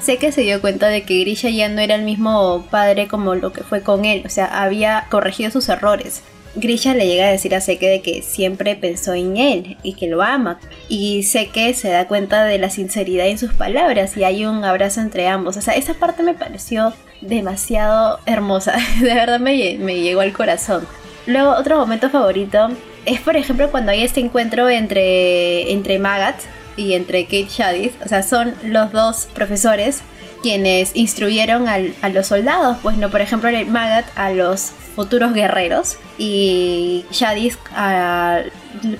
sé 0.02 0.18
que 0.18 0.32
se 0.32 0.42
dio 0.42 0.62
cuenta 0.62 0.88
de 0.88 1.04
que 1.04 1.20
Grisha 1.20 1.50
ya 1.50 1.70
no 1.70 1.82
era 1.82 1.96
el 1.96 2.04
mismo 2.04 2.66
padre 2.70 3.08
como 3.08 3.36
lo 3.36 3.52
que 3.52 3.64
fue 3.64 3.82
con 3.82 4.06
él, 4.06 4.24
o 4.26 4.30
sea, 4.30 4.46
había 4.46 5.08
corregido 5.10 5.52
sus 5.52 5.70
errores. 5.70 6.22
Grisha 6.56 6.94
le 6.94 7.06
llega 7.06 7.26
a 7.28 7.32
decir 7.32 7.54
a 7.54 7.60
Seke 7.60 7.90
de 7.90 8.02
que 8.02 8.22
siempre 8.22 8.76
pensó 8.76 9.14
en 9.14 9.36
él 9.36 9.78
y 9.84 9.94
que 9.94 10.08
lo 10.08 10.22
ama. 10.22 10.58
Y 10.88 11.24
Seke 11.24 11.74
se 11.74 11.90
da 11.90 12.08
cuenta 12.08 12.46
de 12.46 12.58
la 12.58 12.70
sinceridad 12.70 13.28
en 13.28 13.38
sus 13.38 13.54
palabras 13.54 14.16
y 14.16 14.24
hay 14.24 14.46
un 14.46 14.64
abrazo 14.64 15.02
entre 15.02 15.28
ambos. 15.28 15.58
O 15.58 15.62
sea, 15.62 15.74
esa 15.74 15.96
parte 15.96 16.24
me 16.24 16.34
pareció 16.34 16.94
demasiado 17.20 18.20
hermosa. 18.26 18.78
De 19.02 19.14
verdad 19.14 19.40
me, 19.42 19.78
me 19.80 20.00
llegó 20.00 20.22
al 20.22 20.32
corazón. 20.32 20.88
Luego, 21.28 21.52
otro 21.52 21.78
momento 21.78 22.10
favorito 22.10 22.70
es, 23.06 23.20
por 23.20 23.36
ejemplo, 23.36 23.70
cuando 23.70 23.92
hay 23.92 24.04
este 24.04 24.22
encuentro 24.22 24.70
entre, 24.70 25.72
entre 25.72 26.00
Magat 26.00 26.38
y 26.78 26.94
entre 26.94 27.26
Kate 27.26 27.48
Shadis. 27.50 27.92
O 28.04 28.08
sea, 28.10 28.24
son 28.24 28.54
los 28.64 28.92
dos 28.92 29.28
profesores 29.34 30.02
quienes 30.42 30.96
instruyeron 30.96 31.68
a 31.68 32.10
los 32.10 32.28
soldados, 32.28 32.78
pues 32.84 32.98
no, 32.98 33.10
por 33.10 33.22
ejemplo, 33.22 33.50
Magat 33.68 34.06
a 34.16 34.30
los 34.32 34.72
futuros 34.96 35.34
guerreros 35.34 35.98
y 36.20 37.04
Shadis 37.12 37.58
a- 37.76 38.42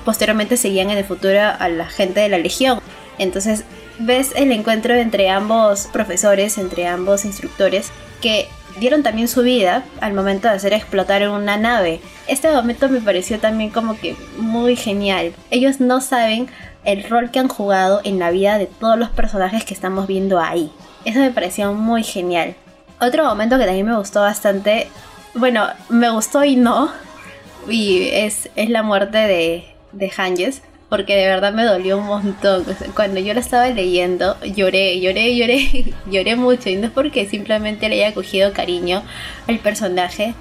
posteriormente 0.04 0.58
seguían 0.58 0.90
en 0.90 0.98
el 0.98 1.06
futuro 1.06 1.40
a 1.60 1.70
la 1.70 1.86
gente 1.86 2.20
de 2.22 2.30
la 2.30 2.40
legión. 2.40 2.80
Entonces 3.20 3.64
ves 4.00 4.32
el 4.36 4.52
encuentro 4.52 4.96
entre 4.96 5.30
ambos 5.30 5.88
profesores, 5.94 6.58
entre 6.58 6.88
ambos 6.88 7.26
instructores, 7.26 7.92
que 8.22 8.48
dieron 8.80 9.04
también 9.04 9.28
su 9.28 9.42
vida 9.42 9.84
al 10.02 10.14
momento 10.14 10.48
de 10.48 10.56
hacer 10.56 10.74
explotar 10.74 11.28
una 11.30 11.58
nave. 11.58 12.02
Este 12.28 12.52
momento 12.52 12.90
me 12.90 13.02
pareció 13.02 13.40
también 13.40 13.70
como 13.70 13.98
que 13.98 14.16
muy 14.38 14.76
genial. 14.76 15.34
Ellos 15.52 15.80
no 15.80 16.02
saben 16.02 16.48
el 16.84 17.04
rol 17.10 17.32
que 17.32 17.40
han 17.40 17.48
jugado 17.48 18.02
en 18.04 18.20
la 18.20 18.32
vida 18.32 18.58
de 18.58 18.68
todos 18.68 18.98
los 18.98 19.10
personajes 19.10 19.64
que 19.64 19.74
estamos 19.74 20.08
viendo 20.08 20.40
ahí. 20.40 20.72
Eso 21.04 21.20
me 21.20 21.32
pareció 21.32 21.74
muy 21.74 22.04
genial. 22.04 22.56
Otro 23.00 23.26
momento 23.26 23.58
que 23.58 23.66
también 23.66 23.86
me 23.86 23.98
gustó 23.98 24.22
bastante, 24.22 24.88
bueno, 25.34 25.68
me 25.90 26.10
gustó 26.10 26.44
y 26.44 26.56
no, 26.56 26.92
y 27.68 28.10
es, 28.12 28.50
es 28.56 28.70
la 28.70 28.84
muerte 28.84 29.18
de, 29.18 29.66
de 29.92 30.12
Hanges. 30.16 30.62
Porque 30.96 31.18
de 31.18 31.28
verdad 31.28 31.52
me 31.52 31.66
dolió 31.66 31.98
un 31.98 32.06
montón. 32.06 32.64
cuando 32.96 33.20
yo 33.20 33.34
la 33.34 33.42
estaba 33.42 33.68
leyendo, 33.68 34.38
lloré, 34.46 35.02
lloré, 35.02 35.36
lloré, 35.36 35.94
lloré 36.10 36.38
mucho. 36.38 36.70
Y 36.70 36.78
no 36.78 36.86
es 36.86 36.94
porque 36.94 37.28
simplemente 37.28 37.90
le 37.90 38.06
haya 38.06 38.16
cogido 38.16 38.54
cariño 38.54 39.04
al 39.46 39.60
personaje, 39.60 40.36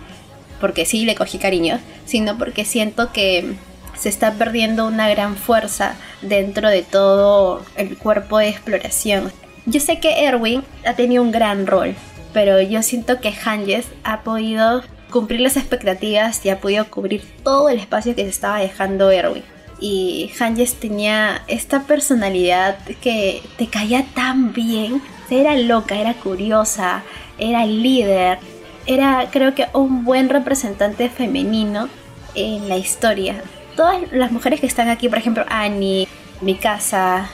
porque 0.61 0.87
sí 0.87 1.07
le 1.07 1.17
cogí 1.17 1.39
cariño, 1.39 1.81
sino 2.05 2.39
porque 2.39 2.65
siento 2.65 3.11
que 3.11 3.57
se 3.99 4.09
está 4.09 4.35
perdiendo 4.35 4.87
una 4.87 5.09
gran 5.09 5.35
fuerza 5.35 5.97
dentro 6.23 6.69
de 6.69 6.83
todo 6.83 7.65
el 7.75 7.99
cuerpo 7.99 8.39
de 8.39 8.51
exploración. 8.51 9.33
Yo 9.67 9.81
sé 9.81 9.99
que 9.99 10.25
Erwin 10.25 10.63
ha 10.87 10.95
tenido 10.95 11.25
un 11.25 11.33
gran 11.33 11.67
rol, 11.67 11.97
pero 12.33 12.61
yo 12.61 12.81
siento 12.85 13.21
que 13.21 13.35
Hanges 13.45 13.87
ha 14.05 14.21
podido 14.21 14.85
cumplir 15.11 15.41
las 15.41 15.57
expectativas 15.57 16.47
y 16.47 16.51
ha 16.51 16.61
podido 16.61 16.89
cubrir 16.89 17.25
todo 17.43 17.69
el 17.71 17.81
espacio 17.81 18.15
que 18.15 18.23
se 18.23 18.31
estaba 18.31 18.61
dejando 18.61 19.11
Erwin. 19.11 19.43
Y 19.81 20.31
Hanges 20.39 20.75
tenía 20.75 21.43
esta 21.49 21.83
personalidad 21.83 22.79
que 23.01 23.43
te 23.59 23.67
caía 23.67 24.05
tan 24.15 24.53
bien. 24.53 25.03
Era 25.31 25.57
loca, 25.57 25.97
era 25.97 26.15
curiosa, 26.15 27.03
era 27.39 27.67
líder, 27.67 28.39
era 28.87 29.29
creo 29.31 29.55
que 29.55 29.67
un 29.73 30.05
buen 30.05 30.29
representante 30.29 31.09
femenino 31.09 31.89
en 32.35 32.69
la 32.69 32.77
historia. 32.77 33.43
Todas 33.77 34.13
las 34.13 34.31
mujeres 34.31 34.61
que 34.61 34.67
están 34.67 34.89
aquí, 34.89 35.09
por 35.09 35.19
ejemplo, 35.19 35.45
Annie, 35.49 36.07
Mikasa, 36.41 37.29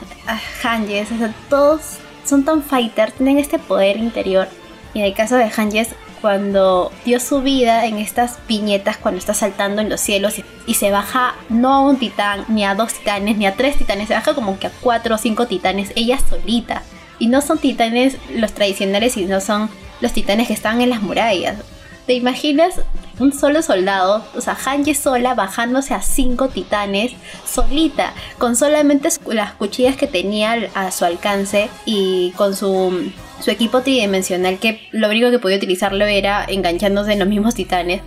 Hanges, 0.63 1.09
todos 1.49 1.99
son 2.25 2.45
tan 2.45 2.63
fighters, 2.63 3.13
tienen 3.15 3.39
este 3.39 3.59
poder 3.59 3.97
interior. 3.97 4.49
Y 4.95 5.01
en 5.01 5.05
el 5.05 5.15
caso 5.15 5.37
de 5.37 5.51
Hanges, 5.55 5.89
cuando 6.21 6.93
dio 7.05 7.21
su 7.21 7.43
vida 7.43 7.87
en 7.87 7.97
estas 7.99 8.39
piñetas 8.47 8.97
cuando 8.97 9.19
está 9.19 9.35
saltando 9.35 9.81
en 9.81 9.89
los 9.89 10.01
cielos 10.01 10.35
y, 10.67 10.75
se 10.75 10.91
baja 10.91 11.35
no 11.49 11.75
a 11.75 11.81
un 11.81 11.99
titán, 11.99 12.45
ni 12.49 12.65
a 12.65 12.75
dos 12.75 12.95
titanes, 12.95 13.37
ni 13.37 13.47
a 13.47 13.57
tres 13.57 13.77
titanes, 13.77 14.09
se 14.09 14.15
baja 14.15 14.35
como 14.35 14.59
que 14.59 14.69
a 14.69 14.73
cuatro 14.81 15.17
o 15.17 15.19
cinco 15.19 15.47
titanes, 15.47 15.93
ella 15.97 16.19
solita. 16.29 16.83
Y 17.19 17.27
no 17.27 17.41
son 17.41 17.59
titanes 17.59 18.17
los 18.35 18.53
tradicionales, 18.53 19.15
sino 19.15 19.41
son 19.41 19.69
los 20.01 20.13
titanes 20.13 20.47
que 20.47 20.55
estaban 20.55 20.81
en 20.81 20.91
las 20.91 21.03
murallas. 21.03 21.57
¿Te 22.07 22.15
imaginas 22.15 22.81
un 23.21 23.33
solo 23.33 23.63
soldado, 23.63 24.25
o 24.35 24.41
sea, 24.41 24.55
Hanji 24.55 24.95
sola 24.95 25.35
bajándose 25.35 25.95
a 25.95 26.03
cinco 26.03 26.49
titanes, 26.49 27.13
solita, 27.47 28.15
con 28.39 28.57
solamente 28.57 29.09
las 29.27 29.53
cuchillas 29.53 29.97
que 29.97 30.07
tenía 30.07 30.57
a 30.75 30.91
su 30.91 31.05
alcance 31.05 31.69
y 31.85 32.33
con 32.37 32.57
su, 32.57 33.13
su 33.41 33.51
equipo 33.51 33.83
tridimensional 33.83 34.59
que 34.59 34.89
lo 34.93 35.09
único 35.09 35.31
que 35.31 35.39
podía 35.39 35.59
utilizarlo 35.59 36.05
era 36.07 36.45
enganchándose 36.49 37.13
en 37.13 37.19
los 37.19 37.29
mismos 37.29 37.55
titanes? 37.55 38.03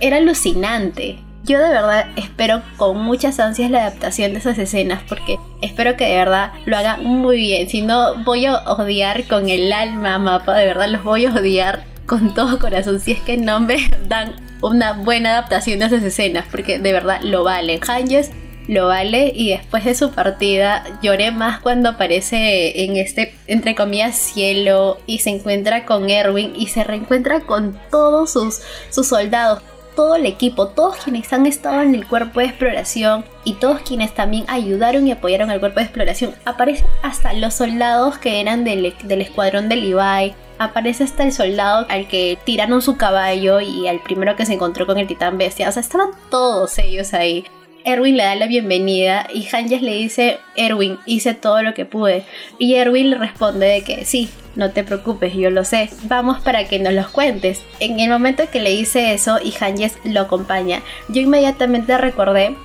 Era 0.00 0.16
alucinante. 0.16 1.18
Yo 1.44 1.58
de 1.58 1.70
verdad 1.70 2.06
espero 2.14 2.62
con 2.76 2.98
muchas 2.98 3.40
ansias 3.40 3.68
la 3.68 3.86
adaptación 3.86 4.32
de 4.32 4.38
esas 4.38 4.58
escenas 4.58 5.02
porque 5.08 5.38
espero 5.60 5.96
que 5.96 6.04
de 6.04 6.14
verdad 6.14 6.52
lo 6.66 6.76
hagan 6.76 7.04
muy 7.04 7.36
bien. 7.36 7.68
Si 7.68 7.82
no, 7.82 8.14
voy 8.22 8.46
a 8.46 8.58
odiar 8.58 9.26
con 9.26 9.48
el 9.48 9.72
alma 9.72 10.18
mapa, 10.18 10.54
de 10.54 10.66
verdad 10.66 10.88
los 10.88 11.02
voy 11.02 11.26
a 11.26 11.32
odiar 11.32 11.91
con 12.12 12.34
todo 12.34 12.58
corazón 12.58 13.00
si 13.00 13.12
es 13.12 13.20
que 13.20 13.38
no 13.38 13.58
me 13.58 13.88
dan 14.06 14.34
una 14.60 14.92
buena 14.92 15.30
adaptación 15.30 15.78
de 15.78 15.86
esas 15.86 16.02
escenas, 16.02 16.44
porque 16.50 16.78
de 16.78 16.92
verdad 16.92 17.22
lo 17.22 17.42
vale. 17.42 17.80
Hanges 17.88 18.30
lo 18.68 18.88
vale 18.88 19.32
y 19.34 19.48
después 19.48 19.86
de 19.86 19.94
su 19.94 20.10
partida 20.10 20.84
lloré 21.02 21.30
más 21.30 21.60
cuando 21.60 21.88
aparece 21.88 22.84
en 22.84 22.96
este, 22.96 23.34
entre 23.46 23.74
comillas, 23.74 24.14
cielo 24.14 24.98
y 25.06 25.20
se 25.20 25.30
encuentra 25.30 25.86
con 25.86 26.10
Erwin 26.10 26.52
y 26.54 26.66
se 26.66 26.84
reencuentra 26.84 27.40
con 27.40 27.80
todos 27.90 28.30
sus, 28.30 28.60
sus 28.90 29.06
soldados 29.06 29.62
todo 29.94 30.16
el 30.16 30.26
equipo, 30.26 30.68
todos 30.68 30.96
quienes 30.96 31.32
han 31.32 31.46
estado 31.46 31.82
en 31.82 31.94
el 31.94 32.06
cuerpo 32.06 32.40
de 32.40 32.46
exploración 32.46 33.24
y 33.44 33.54
todos 33.54 33.80
quienes 33.82 34.14
también 34.14 34.44
ayudaron 34.48 35.06
y 35.06 35.12
apoyaron 35.12 35.50
al 35.50 35.60
cuerpo 35.60 35.80
de 35.80 35.84
exploración. 35.84 36.34
Aparecen 36.44 36.86
hasta 37.02 37.32
los 37.32 37.54
soldados 37.54 38.18
que 38.18 38.40
eran 38.40 38.64
del, 38.64 38.94
del 39.04 39.20
escuadrón 39.20 39.68
de 39.68 39.76
Levi, 39.76 40.34
aparece 40.58 41.04
hasta 41.04 41.24
el 41.24 41.32
soldado 41.32 41.86
al 41.88 42.08
que 42.08 42.38
tiraron 42.44 42.82
su 42.82 42.96
caballo 42.96 43.60
y 43.60 43.88
al 43.88 44.00
primero 44.00 44.36
que 44.36 44.46
se 44.46 44.54
encontró 44.54 44.86
con 44.86 44.98
el 44.98 45.06
titán 45.06 45.38
bestia. 45.38 45.68
O 45.68 45.72
sea, 45.72 45.82
estaban 45.82 46.10
todos 46.30 46.78
ellos 46.78 47.14
ahí. 47.14 47.44
Erwin 47.84 48.16
le 48.16 48.22
da 48.22 48.36
la 48.36 48.46
bienvenida 48.46 49.26
y 49.32 49.48
Hanges 49.52 49.82
le 49.82 49.94
dice, 49.94 50.38
Erwin, 50.54 50.98
hice 51.04 51.34
todo 51.34 51.62
lo 51.62 51.74
que 51.74 51.84
pude. 51.84 52.24
Y 52.58 52.74
Erwin 52.74 53.10
le 53.10 53.18
responde 53.18 53.66
de 53.66 53.82
que 53.82 54.04
sí, 54.04 54.30
no 54.54 54.70
te 54.70 54.84
preocupes, 54.84 55.34
yo 55.34 55.50
lo 55.50 55.64
sé, 55.64 55.90
vamos 56.04 56.40
para 56.40 56.64
que 56.68 56.78
nos 56.78 56.92
los 56.92 57.08
cuentes. 57.08 57.62
En 57.80 58.00
el 58.00 58.10
momento 58.10 58.44
que 58.50 58.60
le 58.60 58.70
dice 58.70 59.14
eso 59.14 59.38
y 59.42 59.54
Hanges 59.58 59.98
lo 60.04 60.20
acompaña, 60.22 60.82
yo 61.08 61.20
inmediatamente 61.20 61.96
recordé 61.98 62.56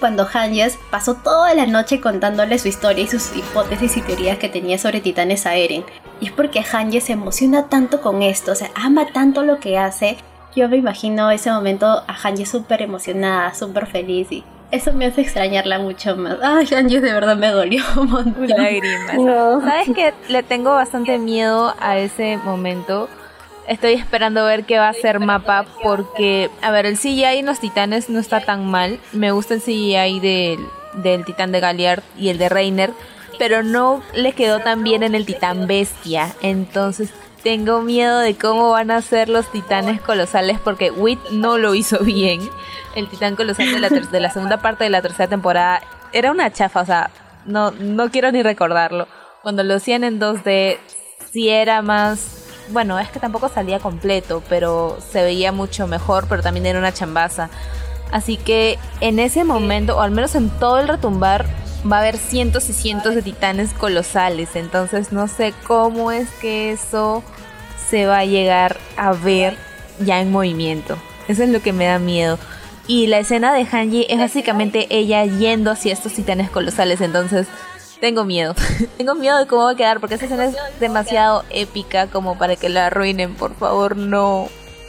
cuando 0.00 0.28
Hanges 0.30 0.78
pasó 0.90 1.14
toda 1.14 1.54
la 1.54 1.66
noche 1.66 2.00
contándole 2.00 2.58
su 2.58 2.68
historia 2.68 3.04
y 3.04 3.08
sus 3.08 3.34
hipótesis 3.36 3.96
y 3.96 4.02
teorías 4.02 4.38
que 4.38 4.48
tenía 4.48 4.78
sobre 4.78 5.00
titanes 5.00 5.46
a 5.46 5.54
Eren. 5.56 5.84
Y 6.20 6.26
es 6.26 6.32
porque 6.32 6.64
Hanges 6.70 7.04
se 7.04 7.12
emociona 7.12 7.68
tanto 7.68 8.00
con 8.00 8.22
esto, 8.22 8.52
o 8.52 8.54
sea, 8.54 8.70
ama 8.74 9.06
tanto 9.12 9.42
lo 9.42 9.58
que 9.58 9.78
hace. 9.78 10.16
Yo 10.54 10.68
me 10.68 10.76
imagino 10.76 11.30
ese 11.30 11.50
momento 11.50 11.86
a 11.86 12.16
Hanges 12.22 12.48
súper 12.48 12.82
emocionada, 12.82 13.54
súper 13.54 13.86
feliz 13.86 14.28
y 14.30 14.44
eso 14.70 14.92
me 14.92 15.06
hace 15.06 15.20
extrañarla 15.20 15.78
mucho 15.78 16.16
más. 16.16 16.38
Ay, 16.42 16.66
Hanges 16.74 17.02
de 17.02 17.12
verdad 17.12 17.36
me 17.36 17.48
dolió 17.48 17.82
un 17.96 18.10
montón. 18.10 18.48
Lágrimas. 18.48 19.62
¿Sabes 19.64 19.94
que 19.94 20.14
Le 20.28 20.42
tengo 20.42 20.70
bastante 20.70 21.18
miedo 21.18 21.74
a 21.80 21.98
ese 21.98 22.38
momento 22.38 23.08
Estoy 23.68 23.94
esperando 23.94 24.44
ver 24.44 24.64
qué 24.64 24.78
va 24.78 24.86
a 24.86 24.90
hacer 24.90 25.18
Mapa 25.18 25.66
porque, 25.82 26.50
a 26.62 26.70
ver, 26.70 26.86
el 26.86 26.96
CGI 26.96 27.38
en 27.38 27.46
los 27.46 27.58
titanes 27.58 28.08
no 28.08 28.20
está 28.20 28.40
tan 28.40 28.64
mal. 28.64 29.00
Me 29.12 29.32
gusta 29.32 29.54
el 29.54 29.60
CGI 29.60 30.20
del, 30.20 30.60
del 31.02 31.24
titán 31.24 31.50
de 31.50 31.58
Galliard 31.58 32.02
y 32.16 32.28
el 32.28 32.38
de 32.38 32.48
Reiner, 32.48 32.92
pero 33.40 33.64
no 33.64 34.02
le 34.14 34.34
quedó 34.34 34.60
tan 34.60 34.84
bien 34.84 35.02
en 35.02 35.16
el 35.16 35.26
titán 35.26 35.66
bestia. 35.66 36.32
Entonces 36.42 37.10
tengo 37.46 37.80
miedo 37.80 38.18
de 38.18 38.36
cómo 38.36 38.70
van 38.70 38.90
a 38.90 39.00
ser 39.00 39.28
los 39.28 39.52
titanes 39.52 40.00
colosales 40.00 40.58
porque 40.58 40.90
Wit 40.90 41.20
no 41.30 41.58
lo 41.58 41.76
hizo 41.76 42.00
bien. 42.00 42.40
El 42.96 43.08
titán 43.08 43.36
colosal 43.36 43.70
de 43.70 44.18
la, 44.18 44.32
segunda 44.32 44.56
parte 44.56 44.82
de 44.82 44.90
la 44.90 45.00
tercera 45.00 45.28
temporada 45.28 45.80
era 46.12 46.32
una 46.32 46.52
chafa, 46.52 46.80
o 46.80 46.84
sea, 46.84 47.10
no, 47.44 47.70
no 47.70 48.10
quiero 48.10 48.32
ni 48.32 48.42
recordarlo. 48.42 49.06
Cuando 49.44 49.62
lo 49.62 49.76
hacían 49.76 50.02
en 50.02 50.18
2D, 50.18 50.78
sí 51.30 51.48
era 51.48 51.82
más 51.82 52.48
bueno, 52.70 52.98
es 52.98 53.10
que 53.10 53.20
tampoco 53.20 53.48
salía 53.48 53.78
completo, 53.78 54.42
pero 54.48 54.98
se 54.98 55.22
veía 55.22 55.52
mucho 55.52 55.86
mejor, 55.86 56.26
pero 56.28 56.42
también 56.42 56.66
era 56.66 56.80
una 56.80 56.92
chambaza. 56.92 57.48
Así 58.10 58.38
que 58.38 58.76
en 59.00 59.20
ese 59.20 59.44
momento, 59.44 59.98
o 59.98 60.00
al 60.00 60.10
menos 60.10 60.34
en 60.34 60.50
todo 60.50 60.80
el 60.80 60.88
retumbar, 60.88 61.46
va 61.88 61.98
a 61.98 62.00
haber 62.00 62.16
cientos 62.16 62.68
y 62.70 62.72
cientos 62.72 63.14
de 63.14 63.22
titanes 63.22 63.72
colosales. 63.72 64.56
Entonces 64.56 65.12
no 65.12 65.28
sé 65.28 65.54
cómo 65.64 66.10
es 66.10 66.28
que 66.40 66.72
eso 66.72 67.22
se 67.88 68.06
va 68.06 68.18
a 68.18 68.24
llegar 68.24 68.78
a 68.96 69.12
ver 69.12 69.56
ya 70.00 70.20
en 70.20 70.30
movimiento. 70.30 70.96
Eso 71.28 71.42
es 71.42 71.50
lo 71.50 71.60
que 71.60 71.72
me 71.72 71.86
da 71.86 71.98
miedo. 71.98 72.38
Y 72.86 73.08
la 73.08 73.18
escena 73.18 73.52
de 73.52 73.66
Hanji 73.66 74.06
es 74.08 74.18
básicamente 74.18 74.86
ella 74.90 75.24
yendo 75.24 75.70
hacia 75.70 75.92
estos 75.92 76.12
titanes 76.12 76.50
colosales. 76.50 77.00
Entonces 77.00 77.48
tengo 78.00 78.24
miedo. 78.24 78.54
Tengo 78.96 79.14
miedo 79.14 79.38
de 79.38 79.46
cómo 79.46 79.64
va 79.64 79.70
a 79.70 79.76
quedar 79.76 80.00
porque 80.00 80.16
esa 80.16 80.26
escena 80.26 80.44
es 80.46 80.56
demasiado 80.78 81.44
épica 81.50 82.06
como 82.08 82.38
para 82.38 82.56
que 82.56 82.68
la 82.68 82.86
arruinen. 82.86 83.34
Por 83.34 83.54
favor, 83.54 83.96
no. 83.96 84.48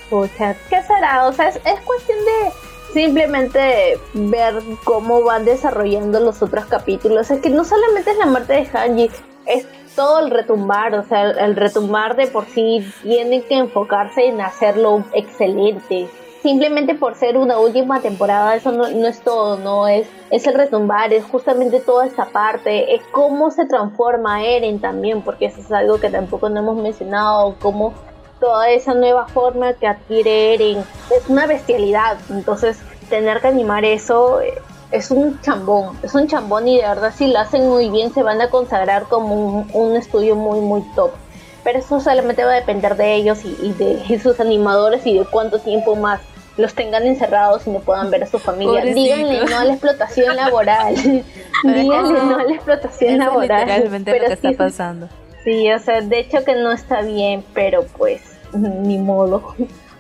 Pucha, 0.10 0.56
¿qué 0.70 0.82
será? 0.84 1.28
O 1.28 1.34
sea, 1.34 1.50
es, 1.50 1.80
cuestión 1.86 2.18
de 2.20 2.52
simplemente 2.94 4.00
ver 4.14 4.62
cómo 4.84 5.24
van 5.24 5.46
desarrollando 5.46 6.20
los 6.20 6.42
otros 6.42 6.66
capítulos. 6.66 7.32
Es 7.32 7.42
que 7.42 7.50
no 7.50 7.64
solamente 7.64 8.12
es 8.12 8.18
la 8.18 8.26
muerte 8.26 8.54
de 8.54 8.70
Hanji, 8.72 9.10
es 9.46 9.66
todo 9.98 10.20
el 10.20 10.32
retumbar. 10.32 10.96
O 10.96 11.04
sea, 11.04 11.32
el 11.32 11.58
retumbar 11.58 12.16
de 12.16 12.28
por 12.28 12.46
sí 12.46 12.90
tiene 13.04 13.42
que 13.42 13.58
enfocarse 13.58 14.28
en 14.28 14.40
hacerlo 14.40 15.04
excelente 15.12 16.08
simplemente 16.42 16.96
por 16.96 17.16
ser 17.16 17.36
una 17.38 17.60
última 17.60 18.00
temporada, 18.00 18.56
eso 18.56 18.72
no, 18.72 18.86
es 18.86 19.20
todo, 19.20 19.58
no 19.58 19.86
es, 19.88 20.08
es 20.30 20.48
el 20.48 20.54
retumbar, 20.54 21.12
es 21.12 21.26
justamente 21.26 21.82
toda 21.82 22.06
esta 22.06 22.26
parte, 22.28 22.96
es 22.96 23.02
cómo 23.12 23.52
se 23.52 23.66
transforma 23.66 24.46
Eren 24.46 24.80
también, 24.80 25.24
porque 25.24 25.48
eso 25.48 25.60
es 25.60 25.70
algo 25.74 26.00
que 26.00 26.10
tampoco 26.10 26.48
no 26.48 26.60
hemos 26.60 26.78
mencionado, 26.78 27.56
cómo 27.60 27.94
toda 28.40 28.70
esa 28.70 28.94
nueva 28.94 29.28
forma 29.28 29.74
que 29.74 29.88
adquiere 29.88 30.54
Eren 30.54 30.86
es 31.10 31.28
una 31.28 31.48
bestialidad, 31.48 32.18
entonces 32.30 32.80
tener 33.10 33.42
que 33.42 33.48
animar 33.48 33.84
eso 33.84 34.40
eh, 34.40 34.54
es 34.92 35.12
un 35.12 35.40
chambón, 35.42 35.98
es 36.04 36.14
un 36.14 36.28
chambón 36.28 36.68
y 36.68 36.78
de 36.78 36.88
verdad 36.88 37.14
si 37.16 37.28
lo 37.28 37.40
hacen 37.40 37.68
muy 37.68 37.90
bien 37.90 38.14
se 38.14 38.24
van 38.24 38.42
a 38.42 38.50
consagrar 38.50 39.04
como 39.04 39.36
un, 39.36 39.70
un 39.74 39.96
estudio 39.96 40.36
muy 40.36 40.62
muy 40.62 40.82
top 40.96 41.12
pero 41.68 41.80
eso 41.80 42.00
solamente 42.00 42.46
va 42.46 42.54
a 42.54 42.56
depender 42.56 42.96
de 42.96 43.16
ellos 43.16 43.40
y, 43.44 43.74
de 43.74 44.20
sus 44.24 44.40
animadores 44.40 45.06
y 45.06 45.18
de 45.18 45.26
cuánto 45.26 45.60
tiempo 45.60 45.98
más 45.98 46.22
los 46.56 46.74
tengan 46.74 47.06
encerrados 47.06 47.68
y 47.68 47.72
no 47.72 47.80
puedan 47.80 48.10
ver 48.10 48.24
a 48.24 48.26
su 48.26 48.40
familia. 48.40 48.86
Díganle 48.86 49.44
no 49.44 49.58
a 49.60 49.66
la 49.66 49.74
explotación 49.74 50.34
laboral. 50.38 50.96
Díganle 51.64 52.20
no 52.24 52.38
a 52.38 52.44
la 52.46 52.54
explotación 52.54 53.18
laboral. 53.18 53.68
literalmente 53.68 54.12
pero 54.12 54.24
lo 54.24 54.28
que 54.30 54.48
está 54.48 54.64
pasando. 54.64 55.10
Sí, 55.44 55.70
o 55.70 55.80
sea, 55.80 56.00
de 56.00 56.20
hecho 56.20 56.46
que 56.46 56.56
no 56.56 56.72
está 56.72 57.02
bien, 57.02 57.44
pero 57.54 57.84
pues 57.98 58.22
ni 58.54 58.98
modo. 58.98 59.54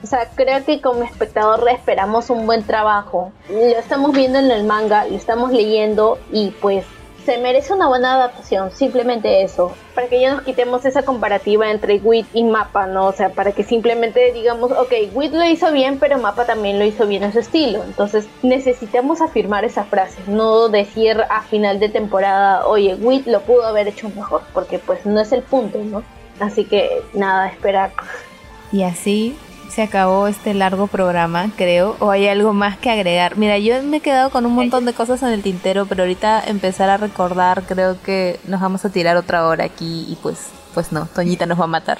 O 0.03 0.07
sea, 0.07 0.29
creo 0.35 0.63
que 0.63 0.81
como 0.81 1.03
espectador 1.03 1.67
esperamos 1.69 2.29
un 2.29 2.45
buen 2.45 2.63
trabajo. 2.63 3.31
Lo 3.49 3.57
estamos 3.57 4.13
viendo 4.13 4.39
en 4.39 4.51
el 4.51 4.63
manga, 4.63 5.05
lo 5.05 5.15
estamos 5.15 5.51
leyendo 5.51 6.19
y 6.31 6.51
pues 6.61 6.85
se 7.27 7.37
merece 7.39 7.73
una 7.73 7.89
buena 7.89 8.13
adaptación, 8.13 8.71
simplemente 8.71 9.43
eso, 9.43 9.73
para 9.93 10.07
que 10.07 10.21
ya 10.21 10.33
nos 10.33 10.43
quitemos 10.43 10.85
esa 10.85 11.03
comparativa 11.03 11.69
entre 11.69 11.97
Wit 11.97 12.25
y 12.33 12.45
Mapa, 12.45 12.87
¿no? 12.87 13.07
O 13.07 13.11
sea, 13.11 13.31
para 13.31 13.51
que 13.51 13.65
simplemente 13.65 14.31
digamos, 14.31 14.71
ok, 14.71 14.93
Wit 15.13 15.33
lo 15.33 15.43
hizo 15.43 15.73
bien, 15.73 15.99
pero 15.99 16.17
Mapa 16.19 16.45
también 16.45 16.79
lo 16.79 16.85
hizo 16.85 17.05
bien 17.05 17.23
en 17.23 17.33
su 17.33 17.39
estilo. 17.39 17.83
Entonces 17.83 18.29
necesitamos 18.43 19.19
afirmar 19.19 19.65
esa 19.65 19.83
frase, 19.83 20.21
no 20.27 20.69
decir 20.69 21.21
a 21.29 21.41
final 21.41 21.81
de 21.81 21.89
temporada, 21.89 22.65
oye, 22.65 22.95
Wit 22.95 23.27
lo 23.27 23.41
pudo 23.41 23.65
haber 23.65 23.89
hecho 23.89 24.07
mejor, 24.07 24.43
porque 24.53 24.79
pues 24.79 25.05
no 25.05 25.19
es 25.19 25.33
el 25.33 25.41
punto, 25.41 25.79
¿no? 25.79 26.03
Así 26.39 26.63
que 26.63 27.03
nada, 27.13 27.49
esperar. 27.49 27.91
Y 28.71 28.83
así 28.83 29.37
se 29.69 29.83
acabó 29.83 30.27
este 30.27 30.53
largo 30.53 30.87
programa, 30.87 31.51
creo, 31.55 31.95
o 31.99 32.09
hay 32.09 32.27
algo 32.27 32.53
más 32.53 32.77
que 32.77 32.89
agregar. 32.89 33.37
Mira, 33.37 33.57
yo 33.57 33.81
me 33.83 33.97
he 33.97 33.99
quedado 34.01 34.29
con 34.29 34.45
un 34.45 34.53
montón 34.53 34.85
de 34.85 34.93
cosas 34.93 35.21
en 35.23 35.29
el 35.29 35.43
tintero, 35.43 35.85
pero 35.85 36.03
ahorita 36.03 36.43
empezar 36.47 36.89
a 36.89 36.97
recordar, 36.97 37.63
creo 37.63 38.01
que 38.01 38.39
nos 38.47 38.61
vamos 38.61 38.85
a 38.85 38.89
tirar 38.89 39.17
otra 39.17 39.47
hora 39.47 39.65
aquí 39.65 40.05
y 40.09 40.15
pues, 40.21 40.47
pues 40.73 40.91
no, 40.91 41.07
Toñita 41.13 41.45
nos 41.45 41.59
va 41.59 41.65
a 41.65 41.67
matar. 41.67 41.99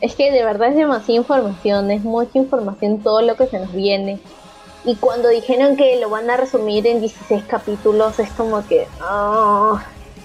Es 0.00 0.14
que 0.14 0.30
de 0.30 0.44
verdad 0.44 0.68
es 0.68 0.76
demasiada 0.76 1.20
información, 1.20 1.90
es 1.90 2.02
mucha 2.02 2.38
información 2.38 2.98
todo 3.00 3.22
lo 3.22 3.36
que 3.36 3.46
se 3.46 3.58
nos 3.58 3.72
viene. 3.72 4.18
Y 4.84 4.96
cuando 4.96 5.28
dijeron 5.28 5.76
que 5.76 5.98
lo 5.98 6.10
van 6.10 6.28
a 6.28 6.36
resumir 6.36 6.86
en 6.86 7.00
16 7.00 7.44
capítulos, 7.44 8.18
es 8.18 8.28
como 8.30 8.66
que... 8.66 8.86
Oh. 9.02 9.78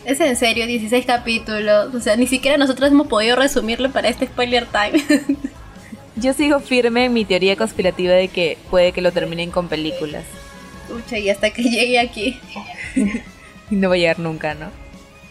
Es 0.03 0.19
en 0.19 0.35
serio, 0.35 0.65
16 0.65 1.05
capítulos. 1.05 1.93
O 1.93 1.99
sea, 2.01 2.17
ni 2.17 2.27
siquiera 2.27 2.57
nosotros 2.57 2.91
hemos 2.91 3.07
podido 3.07 3.35
resumirlo 3.37 3.89
para 3.91 4.09
este 4.09 4.25
spoiler 4.25 4.65
time. 4.65 5.01
Yo 6.19 6.33
sigo 6.33 6.59
firme 6.59 7.05
en 7.05 7.13
mi 7.13 7.23
teoría 7.23 7.55
conspirativa 7.55 8.13
de 8.13 8.27
que 8.27 8.57
puede 8.69 8.91
que 8.91 9.01
lo 9.01 9.11
terminen 9.11 9.51
con 9.51 9.69
películas. 9.69 10.25
Pucha, 10.89 11.17
y 11.17 11.29
hasta 11.29 11.51
que 11.51 11.63
llegue 11.69 11.99
aquí. 11.99 12.39
no 13.69 13.89
va 13.89 13.95
a 13.95 13.97
llegar 13.97 14.19
nunca, 14.19 14.53
¿no? 14.53 14.67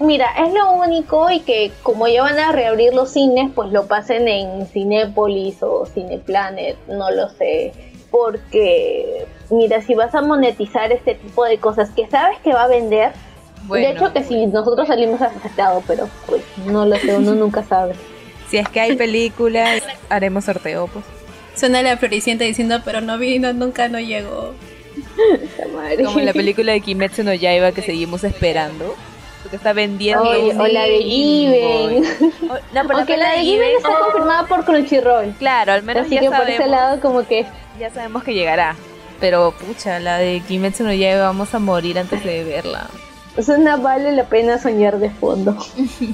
Mira, 0.00 0.26
es 0.38 0.54
lo 0.54 0.70
único 0.70 1.28
y 1.30 1.40
que 1.40 1.72
como 1.82 2.06
ya 2.06 2.22
van 2.22 2.38
a 2.38 2.52
reabrir 2.52 2.94
los 2.94 3.12
cines, 3.12 3.50
pues 3.54 3.72
lo 3.72 3.86
pasen 3.86 4.28
en 4.28 4.66
Cinépolis 4.66 5.62
o 5.62 5.86
Cineplanet, 5.86 6.76
no 6.86 7.10
lo 7.10 7.28
sé. 7.30 7.72
Porque, 8.10 9.26
mira, 9.50 9.82
si 9.82 9.94
vas 9.94 10.14
a 10.14 10.22
monetizar 10.22 10.92
este 10.92 11.16
tipo 11.16 11.44
de 11.44 11.58
cosas 11.58 11.90
que 11.90 12.06
sabes 12.06 12.38
que 12.38 12.54
va 12.54 12.62
a 12.62 12.68
vender, 12.68 13.12
de 13.68 13.90
hecho 13.90 14.12
que 14.12 14.22
si 14.22 14.46
nosotros 14.46 14.86
salimos 14.86 15.20
afectados, 15.20 15.82
pero 15.86 16.08
pues 16.26 16.42
no 16.64 16.86
lo 16.86 16.96
sé, 16.96 17.16
uno 17.16 17.34
nunca 17.34 17.62
sabe. 17.64 17.94
Si 18.50 18.56
es 18.56 18.68
que 18.68 18.80
hay 18.80 18.96
películas, 18.96 19.82
haremos 20.08 20.44
sorteo, 20.44 20.86
pues. 20.86 21.04
Suena 21.54 21.82
la 21.82 21.96
floricienta 21.96 22.44
diciendo, 22.44 22.80
pero 22.84 23.00
no 23.00 23.18
vino, 23.18 23.52
nunca 23.52 23.88
no 23.88 23.98
llegó. 23.98 24.54
Como 26.04 26.20
la 26.20 26.32
película 26.32 26.72
de 26.72 26.80
Kimetsu 26.80 27.24
no 27.24 27.34
Yaiba 27.34 27.72
que 27.72 27.82
seguimos 27.82 28.24
esperando. 28.24 28.94
Porque 29.42 29.56
está 29.56 29.72
vendiendo. 29.72 30.22
o 30.22 30.66
la 30.66 30.82
de 30.84 30.98
Given. 30.98 32.04
No, 32.72 32.86
Porque 32.86 33.16
la, 33.16 33.32
de 33.32 33.40
Given 33.40 33.76
está 33.76 33.90
confirmada 34.04 34.46
por 34.46 34.64
Crunchyroll. 34.64 35.34
Claro, 35.38 35.72
al 35.72 35.82
menos 35.82 36.06
Así 36.06 36.14
ya 36.14 36.20
que 36.20 36.30
por 36.30 36.48
ese 36.48 36.66
lado 36.66 37.00
como 37.00 37.26
que... 37.26 37.46
Ya 37.78 37.90
sabemos 37.90 38.24
que 38.24 38.34
llegará. 38.34 38.76
Pero 39.20 39.52
pucha, 39.52 39.98
la 40.00 40.18
de 40.18 40.40
Kimetsu 40.46 40.84
no 40.84 40.92
Yaiba 40.92 41.22
vamos 41.22 41.54
a 41.54 41.58
morir 41.58 41.98
antes 41.98 42.24
de 42.24 42.44
verla. 42.44 42.88
Eso 43.36 43.56
no 43.58 43.78
vale 43.78 44.12
la 44.12 44.24
pena 44.24 44.58
soñar 44.58 44.98
de 44.98 45.10
fondo. 45.10 45.56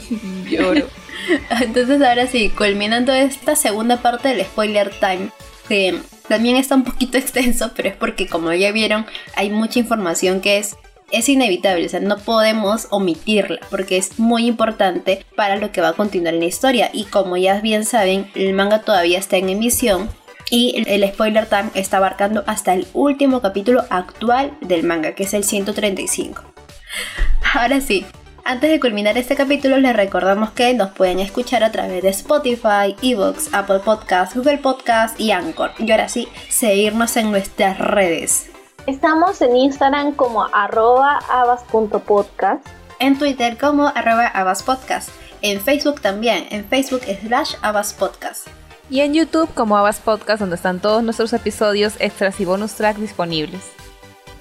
Lloro. 0.45 0.87
Entonces 1.61 2.03
ahora 2.03 2.27
sí, 2.27 2.51
culminando 2.51 3.13
esta 3.13 3.57
segunda 3.57 3.99
parte 3.99 4.29
del 4.29 4.45
spoiler 4.45 4.91
time, 4.91 5.31
que 5.69 6.01
también 6.29 6.57
está 6.57 6.75
un 6.75 6.85
poquito 6.85 7.19
extenso, 7.19 7.73
pero 7.75 7.89
es 7.89 7.97
porque 7.97 8.27
como 8.27 8.53
ya 8.53 8.73
vieron, 8.73 9.07
hay 9.37 9.51
mucha 9.51 9.79
información 9.79 10.41
que 10.41 10.59
es 10.59 10.77
es 11.11 11.29
inevitable, 11.29 11.87
o 11.87 11.89
sea, 11.89 12.01
no 12.01 12.19
podemos 12.19 12.89
omitirla 12.91 13.61
porque 13.71 13.97
es 13.97 14.19
muy 14.19 14.47
importante 14.47 15.25
para 15.37 15.57
lo 15.57 15.71
que 15.71 15.81
va 15.81 15.91
a 15.91 15.93
continuar 15.93 16.35
en 16.35 16.41
la 16.41 16.47
historia. 16.47 16.91
Y 16.93 17.05
como 17.05 17.37
ya 17.37 17.61
bien 17.61 17.85
saben, 17.85 18.31
el 18.35 18.53
manga 18.53 18.81
todavía 18.81 19.19
está 19.19 19.37
en 19.37 19.49
emisión 19.49 20.09
y 20.51 20.83
el 20.87 21.07
spoiler 21.09 21.47
time 21.47 21.71
está 21.75 21.99
abarcando 21.99 22.43
hasta 22.47 22.75
el 22.75 22.87
último 22.95 23.41
capítulo 23.41 23.85
actual 23.91 24.57
del 24.61 24.83
manga, 24.83 25.15
que 25.15 25.25
es 25.25 25.35
el 25.35 25.45
135. 25.45 26.43
Ahora 27.55 27.81
sí, 27.81 28.05
antes 28.45 28.71
de 28.71 28.79
culminar 28.79 29.17
este 29.17 29.37
capítulo, 29.37 29.79
les 29.79 29.97
recordamos 29.97 30.51
que 30.51 30.75
nos 30.75 30.91
pueden 30.91 31.19
escuchar 31.19 31.65
a 31.65 31.73
través 31.73 32.03
de 32.03 32.11
Spotify, 32.11 32.95
Evox, 33.03 33.53
Apple 33.53 33.81
Podcasts, 33.81 34.37
Google 34.37 34.59
Podcasts 34.59 35.19
y 35.19 35.31
Anchor. 35.31 35.73
Y 35.79 35.91
ahora 35.91 36.09
sí, 36.09 36.29
seguirnos 36.49 37.17
en 37.17 37.31
nuestras 37.31 37.79
redes. 37.79 38.51
Estamos 38.87 39.41
en 39.41 39.57
Instagram 39.57 40.13
como 40.13 40.45
arroba 40.53 41.21
abas.podcast. 41.31 42.67
En 43.01 43.19
Twitter 43.19 43.57
como 43.57 43.89
arroba 43.89 44.27
abaspodcast. 44.27 45.09
En 45.41 45.61
Facebook 45.61 46.01
también, 46.01 46.47
en 46.51 46.65
Facebook 46.67 47.03
slash 47.23 47.55
abaspodcast. 47.63 48.47
Y 48.91 49.01
en 49.01 49.15
YouTube 49.15 49.49
como 49.55 49.79
Abas 49.79 49.99
Podcast, 49.99 50.41
donde 50.41 50.57
están 50.57 50.79
todos 50.79 51.03
nuestros 51.03 51.33
episodios 51.33 51.95
extras 51.99 52.39
y 52.39 52.45
bonus 52.45 52.75
track 52.75 52.99
disponibles. 52.99 53.63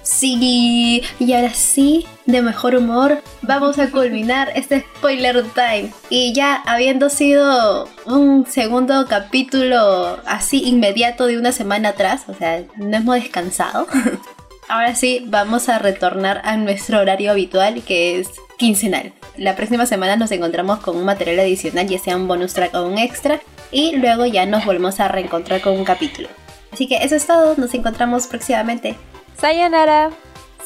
Sí, 0.04 1.02
y 1.18 1.32
ahora 1.32 1.54
sí, 1.54 2.06
de 2.26 2.42
mejor 2.42 2.76
humor, 2.76 3.22
vamos 3.40 3.78
a 3.78 3.90
culminar 3.90 4.52
este 4.54 4.82
spoiler 4.96 5.42
time. 5.54 5.92
Y 6.10 6.34
ya 6.34 6.56
habiendo 6.66 7.08
sido 7.08 7.88
un 8.04 8.46
segundo 8.46 9.06
capítulo 9.08 10.20
así 10.26 10.62
inmediato 10.64 11.26
de 11.26 11.38
una 11.38 11.52
semana 11.52 11.90
atrás, 11.90 12.24
o 12.28 12.34
sea, 12.34 12.62
no 12.76 12.96
hemos 12.96 13.16
descansado. 13.16 13.86
Ahora 14.68 14.94
sí, 14.94 15.24
vamos 15.26 15.68
a 15.68 15.78
retornar 15.78 16.42
a 16.44 16.56
nuestro 16.56 17.00
horario 17.00 17.30
habitual 17.30 17.82
que 17.82 18.20
es 18.20 18.28
quincenal. 18.58 19.12
La 19.36 19.56
próxima 19.56 19.86
semana 19.86 20.16
nos 20.16 20.30
encontramos 20.30 20.80
con 20.80 20.96
un 20.96 21.04
material 21.04 21.40
adicional, 21.40 21.88
ya 21.88 21.98
sea 21.98 22.16
un 22.16 22.28
bonus 22.28 22.54
track 22.54 22.74
o 22.74 22.86
un 22.86 22.98
extra, 22.98 23.40
y 23.70 23.96
luego 23.96 24.26
ya 24.26 24.46
nos 24.46 24.64
volvemos 24.64 25.00
a 25.00 25.08
reencontrar 25.08 25.60
con 25.60 25.74
un 25.74 25.84
capítulo. 25.84 26.28
Así 26.72 26.86
que 26.86 26.96
eso 26.96 27.14
es 27.14 27.26
todo, 27.26 27.54
nos 27.56 27.74
encontramos 27.74 28.26
próximamente. 28.26 28.96
Sayonara. 29.36 30.12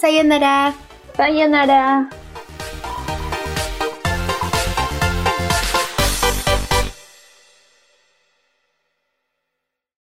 Sayonara. 0.01 0.75
Sayonara. 1.17 2.11